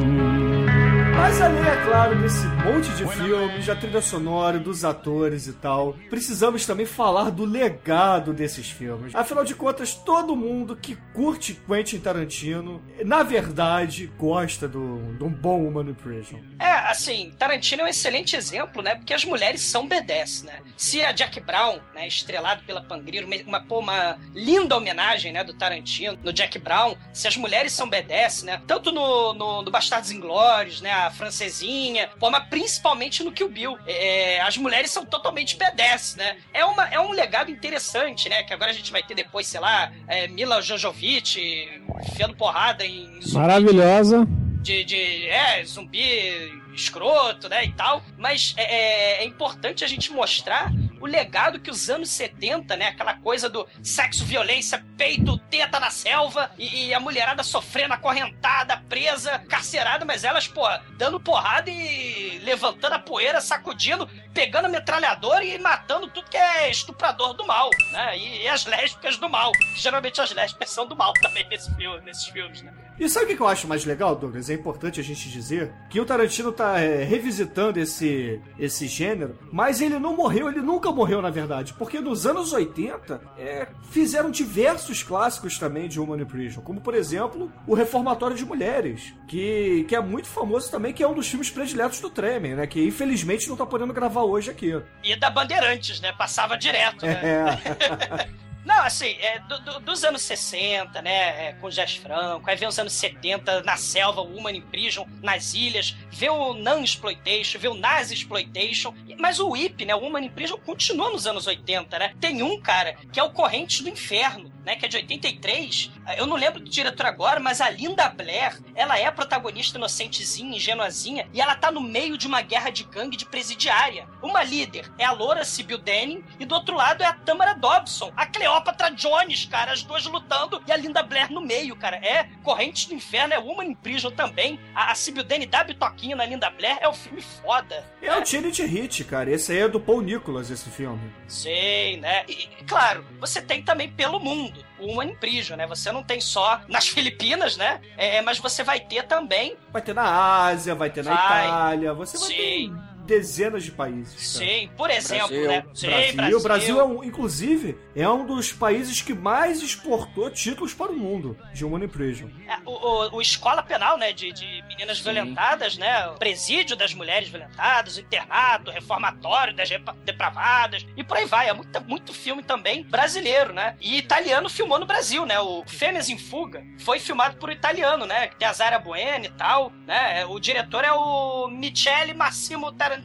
Mas 1.19 1.41
além, 1.41 1.61
é 1.61 1.85
claro, 1.85 2.15
desse 2.21 2.47
monte 2.47 2.89
de 2.91 3.05
filmes, 3.05 3.65
da 3.65 3.75
trilha 3.75 4.01
sonora, 4.01 4.57
dos 4.57 4.85
atores 4.85 5.47
e 5.47 5.53
tal, 5.53 5.93
precisamos 6.09 6.65
também 6.65 6.85
falar 6.85 7.29
do 7.29 7.43
legado 7.43 8.33
desses 8.33 8.71
filmes. 8.71 9.13
Afinal 9.13 9.43
de 9.43 9.53
contas, 9.53 9.93
todo 9.93 10.33
mundo 10.33 10.77
que 10.77 10.95
curte 11.13 11.55
Quentin 11.67 11.99
Tarantino, 11.99 12.81
na 13.03 13.21
verdade, 13.21 14.09
gosta 14.17 14.65
de 14.65 14.77
um 14.77 15.29
bom 15.29 15.67
Human 15.67 15.89
Impression. 15.89 16.39
É, 16.57 16.71
assim, 16.89 17.33
Tarantino 17.37 17.81
é 17.81 17.85
um 17.85 17.89
excelente 17.89 18.37
exemplo, 18.37 18.81
né? 18.81 18.95
Porque 18.95 19.13
as 19.13 19.25
mulheres 19.25 19.59
são 19.61 19.89
B10, 19.89 20.45
né? 20.45 20.61
Se 20.77 21.01
a 21.01 21.11
Jack 21.11 21.41
Brown, 21.41 21.79
né, 21.93 22.07
estrelado 22.07 22.63
pela 22.63 22.81
Pangriro, 22.81 23.27
uma, 23.45 23.65
uma 23.69 24.17
linda 24.33 24.77
homenagem, 24.77 25.33
né, 25.33 25.43
do 25.43 25.53
Tarantino, 25.53 26.17
no 26.23 26.31
Jack 26.31 26.57
Brown, 26.59 26.95
se 27.11 27.27
as 27.27 27.35
mulheres 27.35 27.73
são 27.73 27.89
B10, 27.89 28.45
né? 28.45 28.61
Tanto 28.65 28.89
no, 28.89 29.33
no, 29.33 29.61
no 29.61 29.69
Bastardos 29.69 30.11
Inglórios, 30.11 30.79
né, 30.79 31.08
a 31.09 31.11
francesinha, 31.13 32.07
pô, 32.19 32.29
mas 32.29 32.47
principalmente 32.47 33.23
no 33.23 33.31
Kill 33.31 33.49
Bill. 33.49 33.77
É, 33.85 34.39
as 34.41 34.57
mulheres 34.57 34.91
são 34.91 35.05
totalmente 35.05 35.57
B10, 35.57 36.17
né? 36.17 36.37
É, 36.53 36.63
uma, 36.65 36.87
é 36.87 36.99
um 36.99 37.11
legado 37.11 37.51
interessante, 37.51 38.29
né? 38.29 38.43
Que 38.43 38.53
agora 38.53 38.71
a 38.71 38.73
gente 38.73 38.91
vai 38.91 39.03
ter 39.03 39.15
depois, 39.15 39.45
sei 39.47 39.59
lá, 39.59 39.91
é, 40.07 40.27
Mila 40.27 40.61
Jojovic 40.61 41.81
enfiando 42.09 42.35
porrada 42.35 42.85
em 42.85 43.21
zumbi 43.21 43.35
Maravilhosa. 43.45 44.25
de, 44.61 44.83
de 44.83 45.27
é, 45.27 45.63
zumbi 45.65 46.59
escroto, 46.73 47.49
né, 47.49 47.65
e 47.65 47.71
tal. 47.73 48.01
Mas 48.17 48.53
é, 48.57 48.63
é- 48.63 49.23
é 49.23 49.25
importante 49.25 49.83
a 49.83 49.87
gente 49.87 50.11
mostrar 50.13 50.71
o 50.99 51.05
legado 51.05 51.59
que 51.59 51.71
os 51.71 51.89
anos 51.89 52.09
70, 52.09 52.75
né, 52.75 52.87
aquela 52.87 53.15
coisa 53.15 53.49
do 53.49 53.67
sexo, 53.83 54.25
violência, 54.25 54.83
peito, 54.97 55.37
teta 55.49 55.79
na 55.79 55.89
selva 55.89 56.51
e, 56.57 56.87
e 56.87 56.93
a 56.93 56.99
mulherada 56.99 57.43
sofrendo 57.43 57.93
acorrentada, 57.93 58.77
presa, 58.89 59.39
carcerada, 59.39 60.05
mas 60.05 60.23
elas, 60.23 60.47
pô, 60.47 60.67
dando 60.97 61.19
porrada 61.19 61.69
e 61.69 62.39
levantando 62.43 62.93
a 62.93 62.99
poeira, 62.99 63.41
sacudindo, 63.41 64.07
pegando 64.33 64.65
a 64.65 64.69
metralhadora 64.69 65.43
e 65.43 65.57
matando 65.57 66.07
tudo 66.07 66.29
que 66.29 66.37
é 66.37 66.69
estuprador 66.69 67.33
do 67.33 67.45
mal, 67.45 67.69
né, 67.91 68.17
e, 68.17 68.43
e 68.43 68.47
as 68.47 68.65
lésbicas 68.65 69.17
do 69.17 69.29
mal, 69.29 69.51
que 69.51 69.79
geralmente 69.79 70.21
as 70.21 70.31
lésbicas 70.31 70.69
são 70.69 70.87
do 70.87 70.95
mal 70.95 71.13
também 71.21 71.47
nesse 71.47 71.73
filme, 71.75 72.01
nesses 72.01 72.25
filmes, 72.27 72.61
né. 72.61 72.73
E 72.99 73.07
sabe 73.07 73.33
o 73.33 73.37
que 73.37 73.41
eu 73.41 73.47
acho 73.47 73.67
mais 73.67 73.85
legal, 73.85 74.15
Douglas? 74.15 74.49
É 74.49 74.53
importante 74.53 74.99
a 74.99 75.03
gente 75.03 75.29
dizer 75.29 75.71
que 75.89 75.99
o 75.99 76.05
Tarantino 76.05 76.51
tá 76.51 76.79
é, 76.79 77.03
revisitando 77.03 77.79
esse, 77.79 78.41
esse 78.57 78.87
gênero, 78.87 79.37
mas 79.51 79.79
ele 79.79 79.97
não 79.97 80.15
morreu, 80.15 80.49
ele 80.49 80.61
nunca 80.61 80.91
morreu, 80.91 81.21
na 81.21 81.29
verdade, 81.29 81.73
porque 81.73 82.01
nos 82.01 82.25
anos 82.25 82.51
80 82.51 83.21
é, 83.37 83.67
fizeram 83.89 84.29
diversos 84.29 85.01
clássicos 85.01 85.57
também 85.57 85.87
de 85.87 85.99
Human 85.99 86.25
Prison, 86.25 86.61
como 86.61 86.81
por 86.81 86.93
exemplo 86.93 87.51
o 87.65 87.73
Reformatório 87.73 88.35
de 88.35 88.45
Mulheres, 88.45 89.13
que, 89.27 89.85
que 89.87 89.95
é 89.95 90.01
muito 90.01 90.27
famoso 90.27 90.69
também, 90.69 90.93
que 90.93 91.01
é 91.01 91.07
um 91.07 91.13
dos 91.13 91.27
filmes 91.27 91.49
prediletos 91.49 92.01
do 92.01 92.09
Tremen, 92.09 92.55
né? 92.55 92.67
Que 92.67 92.85
infelizmente 92.85 93.47
não 93.47 93.55
tá 93.55 93.65
podendo 93.65 93.93
gravar 93.93 94.23
hoje 94.23 94.51
aqui. 94.51 94.79
E 95.03 95.15
da 95.15 95.29
Bandeirantes, 95.29 96.01
né, 96.01 96.11
passava 96.11 96.57
direto, 96.57 97.05
né. 97.05 97.21
É. 97.23 98.29
Não, 98.69 98.83
assim, 98.83 99.15
é, 99.19 99.39
do- 99.39 99.59
do- 99.61 99.79
dos 99.79 100.03
anos 100.03 100.21
60, 100.21 101.01
né, 101.01 101.47
é, 101.47 101.53
com 101.59 101.69
Jazz 101.69 101.95
Franco, 101.95 102.47
aí 102.47 102.55
vem 102.55 102.67
os 102.67 102.77
anos 102.77 102.93
70, 102.93 103.63
na 103.63 103.75
selva, 103.75 104.21
o 104.21 104.37
Human 104.37 104.55
in 104.55 104.61
Prison, 104.61 105.07
nas 105.23 105.55
ilhas, 105.55 105.95
vê 106.11 106.29
o 106.29 106.53
Non-Exploitation, 106.53 107.57
vê 107.57 107.67
o 107.67 107.73
Nazi-Exploitation, 107.73 108.93
mas 109.17 109.39
o 109.39 109.49
WIP, 109.49 109.85
né, 109.85 109.95
o 109.95 109.99
Human 110.05 110.23
in 110.25 110.29
Prison, 110.29 110.55
continua 110.57 111.09
nos 111.09 111.25
anos 111.25 111.47
80, 111.47 111.97
né? 111.97 112.13
Tem 112.21 112.43
um, 112.43 112.61
cara, 112.61 112.95
que 113.11 113.19
é 113.19 113.23
o 113.23 113.31
Correntes 113.31 113.81
do 113.81 113.89
Inferno, 113.89 114.51
né, 114.69 114.75
que 114.75 114.85
é 114.85 114.87
de 114.87 114.97
83, 114.97 115.91
eu 116.15 116.27
não 116.27 116.35
lembro 116.35 116.59
do 116.59 116.69
diretor 116.69 117.07
agora, 117.07 117.39
mas 117.39 117.59
a 117.59 117.71
Linda 117.71 118.07
Blair, 118.07 118.55
ela 118.75 118.99
é 118.99 119.05
a 119.05 119.11
protagonista 119.11 119.79
inocentezinha, 119.79 120.57
ingenuazinha, 120.57 121.27
e 121.33 121.41
ela 121.41 121.55
tá 121.55 121.71
no 121.71 121.81
meio 121.81 122.15
de 122.15 122.27
uma 122.27 122.43
guerra 122.43 122.69
de 122.69 122.83
gangue 122.83 123.17
de 123.17 123.25
presidiária. 123.25 124.07
Uma 124.21 124.43
líder 124.43 124.91
é 124.99 125.05
a 125.05 125.11
Laura 125.11 125.43
Sibyl 125.43 125.79
Denning, 125.79 126.23
e 126.39 126.45
do 126.45 126.53
outro 126.53 126.75
lado 126.75 127.01
é 127.01 127.07
a 127.07 127.13
Tamara 127.13 127.55
Dobson, 127.55 128.13
a 128.15 128.27
Cleópatra 128.27 128.91
Jones, 128.91 129.45
cara, 129.45 129.71
as 129.71 129.81
duas 129.81 130.05
lutando, 130.05 130.61
e 130.67 130.71
a 130.71 130.77
Linda 130.77 131.01
Blair 131.01 131.31
no 131.31 131.41
meio, 131.41 131.75
cara. 131.75 131.95
É 131.95 132.29
Correntes 132.43 132.85
do 132.85 132.93
Inferno, 132.93 133.33
é 133.33 133.39
Woman 133.39 133.65
in 133.65 133.73
Prison 133.73 134.11
também. 134.11 134.59
A, 134.75 134.91
a 134.91 134.95
Sibyl 134.95 135.23
Denning 135.23 135.47
dá 135.47 135.63
bitoquinha 135.63 136.15
na 136.15 136.25
Linda 136.25 136.51
Blair, 136.51 136.77
é 136.79 136.87
um 136.87 136.93
filme 136.93 137.23
foda. 137.23 137.83
É 138.03 138.15
o 138.15 138.21
Trinity 138.21 138.63
Hit, 138.67 139.03
cara. 139.05 139.31
Esse 139.31 139.51
aí 139.51 139.59
é 139.61 139.67
do 139.67 139.79
Paul 139.79 140.01
Nicholas, 140.01 140.51
esse 140.51 140.69
filme. 140.69 141.11
Sei, 141.27 141.97
né? 141.97 142.23
E, 142.27 142.47
claro, 142.67 143.03
você 143.19 143.41
tem 143.41 143.63
também 143.63 143.89
pelo 143.89 144.19
mundo 144.19 144.58
o 144.79 144.87
Woman 144.87 145.11
in 145.11 145.15
Prison, 145.15 145.55
né? 145.55 145.65
Você 145.67 145.91
não 145.91 146.03
tem 146.03 146.19
só 146.21 146.61
nas 146.67 146.87
Filipinas, 146.87 147.57
né? 147.57 147.81
É, 147.97 148.21
mas 148.21 148.39
você 148.39 148.63
vai 148.63 148.79
ter 148.79 149.03
também 149.03 149.55
Vai 149.71 149.81
ter 149.81 149.93
na 149.93 150.45
Ásia, 150.45 150.75
vai 150.75 150.89
ter 150.89 151.03
na 151.03 151.13
Vai. 151.13 151.47
Itália, 151.47 151.93
você 151.93 152.17
vai 152.17 152.27
ter 152.27 152.35
Sim. 152.35 152.65
em 152.65 152.98
dezenas 153.09 153.63
de 153.63 153.71
países. 153.71 154.37
cara. 154.37 154.45
Sim, 154.51 154.69
por 154.77 154.89
exemplo, 154.89 155.27
Brasil. 155.29 155.47
né? 155.47 155.65
Sim, 155.73 156.15
Brasil, 156.15 156.37
o 156.37 156.43
Brasil 156.43 156.79
é 156.79 156.83
um, 156.83 157.03
inclusive, 157.03 157.77
é 157.95 158.07
um 158.07 158.25
dos 158.25 158.51
países 158.53 159.01
que 159.01 159.13
mais 159.13 159.61
exportou 159.61 160.29
títulos 160.29 160.73
para 160.73 160.91
o 160.91 160.95
mundo 160.95 161.35
de 161.53 161.65
Human 161.65 161.87
Prison. 161.87 162.29
É, 162.47 162.57
o, 162.65 162.71
o- 162.71 163.15
o 163.17 163.21
escola 163.21 163.63
penal, 163.63 163.97
né, 163.97 164.13
de, 164.13 164.31
de 164.31 164.63
meninas 164.67 164.99
violentadas, 164.99 165.77
né, 165.77 166.07
o 166.09 166.13
presídio 166.15 166.75
das 166.75 166.93
mulheres 166.93 167.27
violentadas, 167.29 167.97
o 167.97 168.01
internato, 168.01 168.69
o 168.69 168.73
reformatório 168.73 169.53
das 169.55 169.69
depravadas, 170.05 170.85
e 170.95 171.03
por 171.03 171.17
aí 171.17 171.25
vai. 171.25 171.49
É 171.49 171.53
muito, 171.53 171.81
muito 171.85 172.13
filme 172.13 172.43
também 172.43 172.83
brasileiro, 172.83 173.53
né? 173.53 173.75
E 173.81 173.97
italiano 173.97 174.49
filmou 174.49 174.77
no 174.79 174.85
Brasil, 174.85 175.25
né? 175.25 175.39
O 175.39 175.63
Fêmeas 175.65 176.09
em 176.09 176.17
Fuga 176.17 176.63
foi 176.79 176.99
filmado 176.99 177.37
por 177.37 177.51
italiano, 177.51 178.05
né? 178.05 178.27
Que 178.27 178.35
tem 178.35 178.47
a 178.47 178.53
Zara 178.53 178.77
Bueno 178.77 179.25
e 179.25 179.29
tal, 179.29 179.71
né? 179.87 180.25
O 180.25 180.39
diretor 180.39 180.83
é 180.83 180.91
o 180.91 181.47
Michele 181.47 182.13
Massimo 182.13 182.71
Tarantino. 182.71 182.98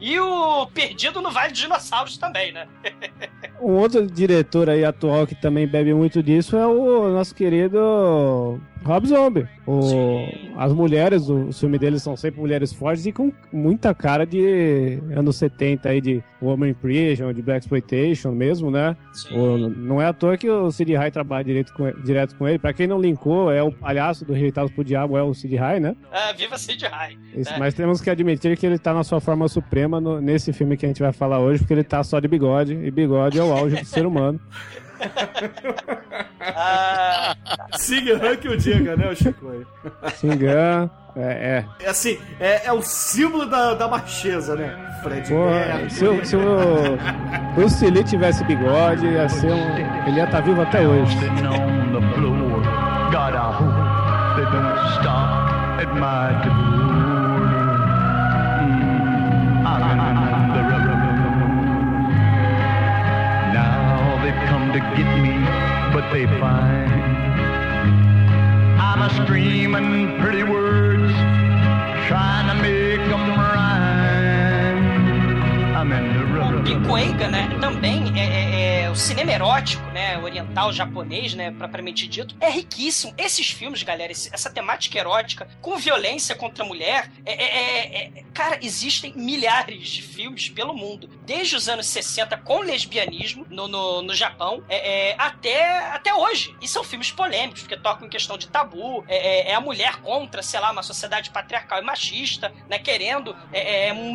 E 0.00 0.18
o 0.18 0.66
Perdido 0.66 1.20
no 1.20 1.30
Vale 1.30 1.50
dos 1.50 1.60
Dinossauros 1.60 2.16
também, 2.16 2.52
né? 2.52 2.66
Um 3.60 3.72
outro 3.76 4.06
diretor 4.06 4.68
aí 4.68 4.84
atual 4.84 5.26
que 5.26 5.34
também 5.34 5.66
bebe 5.66 5.94
muito 5.94 6.22
disso 6.22 6.56
é 6.56 6.66
o 6.66 7.08
nosso 7.10 7.34
querido 7.34 8.60
Rob 8.84 9.06
Zombie. 9.06 9.46
O, 9.66 10.26
as 10.58 10.72
mulheres, 10.72 11.28
o, 11.28 11.46
os 11.46 11.58
filmes 11.58 11.80
deles 11.80 12.02
são 12.02 12.16
sempre 12.16 12.40
mulheres 12.40 12.72
fortes 12.72 13.06
e 13.06 13.12
com 13.12 13.32
muita 13.52 13.94
cara 13.94 14.26
de 14.26 14.98
anos 15.16 15.36
70 15.36 15.88
aí, 15.88 16.00
de 16.00 16.22
Woman 16.42 16.68
in 16.68 16.74
Prison, 16.74 17.32
de 17.32 17.40
Black 17.40 17.60
Exploitation 17.64 18.32
mesmo, 18.32 18.70
né? 18.70 18.94
O- 19.32 19.56
não 19.56 20.02
é 20.02 20.06
à 20.06 20.12
toa 20.12 20.36
que 20.36 20.50
o 20.50 20.70
Sid 20.70 20.92
High 20.94 21.10
trabalha 21.10 21.44
direto 21.44 21.72
com, 21.72 21.90
direto 22.02 22.36
com 22.36 22.46
ele. 22.46 22.58
Pra 22.58 22.74
quem 22.74 22.86
não 22.86 23.00
linkou, 23.00 23.50
é 23.50 23.62
o 23.62 23.72
palhaço 23.72 24.24
do 24.24 24.34
Rejeitados 24.34 24.70
pro 24.70 24.84
Diabo, 24.84 25.16
é 25.16 25.22
o 25.22 25.32
Sid 25.32 25.56
High, 25.56 25.80
né? 25.80 25.96
Ah, 26.12 26.32
viva 26.36 26.58
Sid 26.58 26.84
High. 26.86 27.16
Isso, 27.34 27.52
É. 27.54 27.58
Mas 27.58 27.72
temos 27.72 28.02
que 28.02 28.10
admitir 28.10 28.54
que 28.58 28.66
ele 28.66 28.78
tá 28.78 28.92
na 28.92 29.02
sua 29.02 29.18
forma 29.20 29.48
suprema 29.48 29.98
no- 30.00 30.20
nesse 30.20 30.52
filme 30.52 30.76
que 30.76 30.84
a 30.84 30.88
gente 30.88 31.00
vai 31.00 31.12
falar 31.12 31.38
hoje, 31.40 31.60
porque 31.60 31.72
ele 31.72 31.84
tá 31.84 32.04
só 32.04 32.20
de 32.20 32.28
bigode, 32.28 32.74
e 32.74 32.90
bigode 32.90 33.38
é 33.38 33.42
o 33.42 33.50
auge 33.50 33.76
do 33.76 33.84
ser 33.86 34.04
humano. 34.04 34.38
Ah, 36.56 37.34
Siga 37.76 38.36
que 38.36 38.48
o 38.48 38.56
diga, 38.56 38.96
né, 38.96 39.08
o 39.10 39.14
Chico? 39.16 39.50
aí? 39.50 40.10
Singan. 40.14 40.90
É, 41.16 41.64
é. 41.80 41.84
É 41.84 41.88
assim, 41.90 42.18
é, 42.40 42.66
é 42.66 42.72
o 42.72 42.82
símbolo 42.82 43.46
da, 43.46 43.74
da 43.74 43.86
macheza, 43.86 44.56
né? 44.56 44.74
Fred 45.02 45.28
Pô, 45.28 45.46
Mercury. 45.48 45.90
se, 45.90 46.04
o- 46.04 46.24
se 46.24 46.36
o 46.36 46.98
Bruce 47.54 47.88
Lee 47.88 48.02
tivesse 48.02 48.42
bigode, 48.44 49.06
ia 49.06 49.28
ser 49.28 49.52
um, 49.52 50.06
ele 50.08 50.16
ia 50.18 50.24
estar 50.24 50.40
vivo 50.40 50.60
até 50.62 50.80
hoje. 50.86 51.16
Hope 51.16 51.30
they 54.36 54.44
don't 54.50 54.78
stop 54.98 55.80
at 55.80 55.88
my 55.94 56.32
to 64.74 64.80
get 64.80 65.06
me, 65.22 65.34
but 65.94 66.04
they 66.12 66.26
find 66.40 66.90
I'm 68.80 69.02
a 69.02 69.10
screaming 69.22 70.18
pretty 70.20 70.42
words, 70.42 71.12
trying 72.08 72.48
to 72.50 72.54
make 72.60 72.98
'em 72.98 73.24
rhyme. 73.38 74.86
I'm 75.78 75.92
in 75.92 76.04
the 76.18 76.24
né, 77.28 77.48
também 77.60 78.12
é, 78.16 78.24
é- 78.24 78.82
é 78.84 78.90
o 78.90 78.96
cinema 78.96 79.30
erótico, 79.30 79.84
né, 79.94 80.18
oriental, 80.18 80.72
japonês, 80.72 81.34
né, 81.34 81.52
propriamente 81.52 82.08
dito, 82.08 82.36
é 82.40 82.50
riquíssimo. 82.50 83.14
Esses 83.16 83.48
filmes, 83.48 83.84
galera, 83.84 84.10
essa 84.10 84.50
temática 84.50 84.98
erótica 84.98 85.48
com 85.62 85.76
violência 85.76 86.34
contra 86.34 86.64
a 86.64 86.66
mulher, 86.66 87.10
é, 87.24 87.32
é- 87.32 87.46
é- 87.46 88.04
é- 88.18 88.24
cara, 88.34 88.58
existem 88.60 89.12
milhares 89.14 89.88
de 89.88 90.02
filmes 90.02 90.48
pelo 90.48 90.74
mundo, 90.74 91.08
desde 91.24 91.54
os 91.54 91.68
anos 91.68 91.86
60 91.86 92.36
com 92.38 92.58
lesbianismo 92.58 93.46
no, 93.48 93.68
no, 93.68 94.02
no 94.02 94.14
Japão, 94.14 94.64
é, 94.68 95.10
é, 95.10 95.14
até, 95.16 95.78
até 95.90 96.12
hoje. 96.12 96.56
E 96.60 96.66
são 96.66 96.82
filmes 96.82 97.12
polêmicos, 97.12 97.62
porque 97.62 97.76
tocam 97.76 98.08
em 98.08 98.10
questão 98.10 98.36
de 98.36 98.48
tabu, 98.48 99.04
é, 99.06 99.54
a 99.54 99.60
mulher 99.60 99.96
contra, 100.02 100.42
sei 100.42 100.58
lá, 100.58 100.72
uma 100.72 100.82
sociedade 100.82 101.30
patriarcal 101.30 101.78
e 101.80 101.84
machista, 101.84 102.52
né, 102.68 102.80
querendo 102.80 103.36